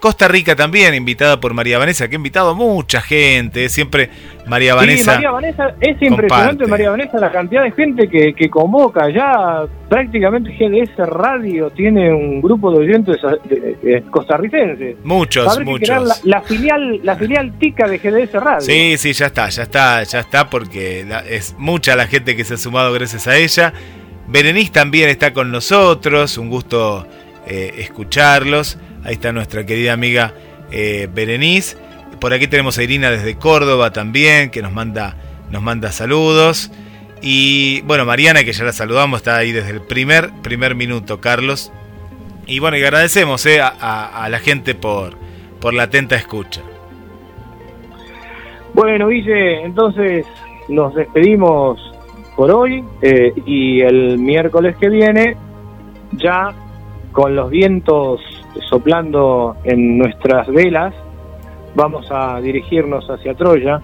Costa 0.00 0.26
Rica 0.26 0.56
también, 0.56 0.94
invitada 0.94 1.40
por 1.40 1.54
María 1.54 1.78
Vanessa, 1.78 2.08
que 2.08 2.16
ha 2.16 2.18
invitado 2.18 2.56
mucha 2.56 3.00
gente, 3.00 3.68
siempre 3.68 4.10
María 4.46 4.74
Vanessa. 4.74 5.14
María 5.14 5.30
Vanessa, 5.30 5.74
es 5.80 6.00
impresionante 6.00 6.66
María 6.66 6.90
Vanessa 6.90 7.18
la 7.18 7.30
cantidad 7.30 7.64
de 7.64 7.72
gente 7.72 8.08
que, 8.08 8.48
convoca, 8.48 9.10
ya 9.10 9.64
prácticamente 9.88 10.50
GDS 10.56 10.96
Radio 11.08 11.70
tiene 11.70 12.12
un 12.12 12.40
grupo 12.40 12.70
de 12.70 12.78
oyentes 12.78 13.18
costarricenses. 14.10 14.96
Muchos, 15.04 15.58
muchos. 15.60 16.24
la, 16.24 16.42
filial, 16.42 17.00
la 17.02 17.16
filial 17.16 17.52
tica 17.58 17.88
de 17.88 17.98
GDS 17.98 18.32
Radio. 18.34 18.60
Sí, 18.60 18.96
sí, 18.98 19.12
ya 19.12 19.26
está, 19.26 19.48
ya 19.48 19.64
está, 19.64 20.02
ya 20.04 20.20
está, 20.20 20.48
porque 20.48 21.04
es 21.28 21.54
mucha 21.58 21.96
la 21.96 22.06
gente 22.06 22.36
que 22.36 22.44
se 22.44 22.54
ha 22.54 22.58
sumado 22.58 22.92
gracias 22.92 23.26
a 23.26 23.36
ella. 23.36 23.72
Berenice 24.28 24.72
también 24.72 25.08
está 25.08 25.32
con 25.32 25.50
nosotros, 25.50 26.38
un 26.38 26.50
gusto 26.50 27.06
eh, 27.46 27.74
escucharlos. 27.78 28.78
Ahí 29.04 29.14
está 29.14 29.32
nuestra 29.32 29.64
querida 29.64 29.92
amiga 29.92 30.32
eh, 30.70 31.08
Berenice. 31.12 31.76
Por 32.20 32.32
aquí 32.32 32.46
tenemos 32.46 32.78
a 32.78 32.82
Irina 32.82 33.10
desde 33.10 33.36
Córdoba 33.36 33.92
también, 33.92 34.50
que 34.50 34.62
nos 34.62 34.72
manda, 34.72 35.16
nos 35.50 35.62
manda 35.62 35.92
saludos. 35.92 36.70
Y 37.22 37.80
bueno, 37.82 38.04
Mariana, 38.04 38.44
que 38.44 38.52
ya 38.52 38.64
la 38.64 38.72
saludamos, 38.72 39.20
está 39.20 39.36
ahí 39.36 39.52
desde 39.52 39.70
el 39.70 39.80
primer, 39.80 40.30
primer 40.42 40.74
minuto, 40.74 41.20
Carlos. 41.20 41.72
Y 42.46 42.58
bueno, 42.58 42.76
y 42.76 42.84
agradecemos 42.84 43.44
eh, 43.46 43.60
a, 43.60 44.28
la 44.30 44.38
gente 44.38 44.74
por, 44.74 45.14
por 45.60 45.74
la 45.74 45.84
atenta 45.84 46.16
escucha. 46.16 46.62
Bueno, 48.74 49.08
Guille, 49.08 49.64
entonces 49.64 50.26
nos 50.68 50.94
despedimos 50.94 51.80
por 52.36 52.50
hoy 52.50 52.84
eh, 53.02 53.32
y 53.46 53.80
el 53.80 54.18
miércoles 54.18 54.76
que 54.76 54.90
viene 54.90 55.36
ya 56.12 56.52
con 57.12 57.34
los 57.34 57.50
vientos 57.50 58.20
soplando 58.68 59.56
en 59.64 59.98
nuestras 59.98 60.46
velas, 60.48 60.94
vamos 61.76 62.10
a 62.10 62.40
dirigirnos 62.40 63.08
hacia 63.08 63.34
Troya 63.34 63.80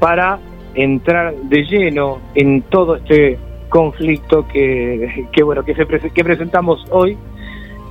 para 0.00 0.38
entrar 0.74 1.34
de 1.34 1.62
lleno 1.64 2.18
en 2.34 2.62
todo 2.62 2.96
este 2.96 3.38
conflicto 3.68 4.46
que, 4.48 5.26
bueno 5.42 5.64
que, 5.64 5.74
se 5.74 5.86
que 5.86 6.24
presentamos 6.24 6.84
hoy 6.90 7.16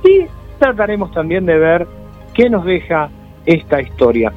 y 0.04 0.26
trataremos 0.58 1.10
también 1.12 1.46
de 1.46 1.58
ver 1.58 1.86
qué 2.34 2.50
nos 2.50 2.64
deja 2.64 3.08
esta 3.46 3.80
historia. 3.80 4.32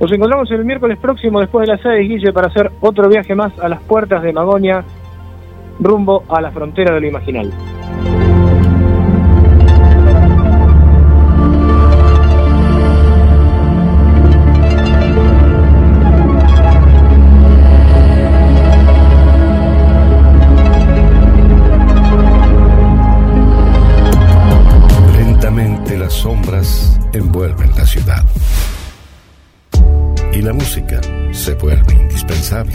Nos 0.00 0.12
encontramos 0.12 0.50
el 0.50 0.64
miércoles 0.64 0.98
próximo 0.98 1.40
después 1.40 1.66
de 1.66 1.72
las 1.72 1.80
6, 1.82 2.08
Guille, 2.08 2.32
para 2.32 2.48
hacer 2.48 2.70
otro 2.80 3.08
viaje 3.08 3.34
más 3.34 3.58
a 3.58 3.68
las 3.68 3.80
puertas 3.82 4.22
de 4.22 4.32
Magonia 4.32 4.84
rumbo 5.80 6.24
a 6.28 6.40
la 6.40 6.50
frontera 6.50 6.94
de 6.94 7.00
lo 7.00 7.06
imaginal. 7.06 7.52
La 30.46 30.52
música 30.52 31.00
se 31.32 31.54
vuelve 31.54 31.92
indispensable. 31.92 32.72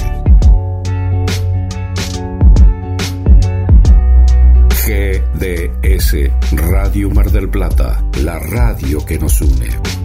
GDS 4.84 6.16
Radio 6.52 7.10
Mar 7.12 7.32
del 7.32 7.48
Plata, 7.48 8.04
la 8.24 8.40
radio 8.40 9.06
que 9.06 9.18
nos 9.18 9.40
une. 9.40 10.01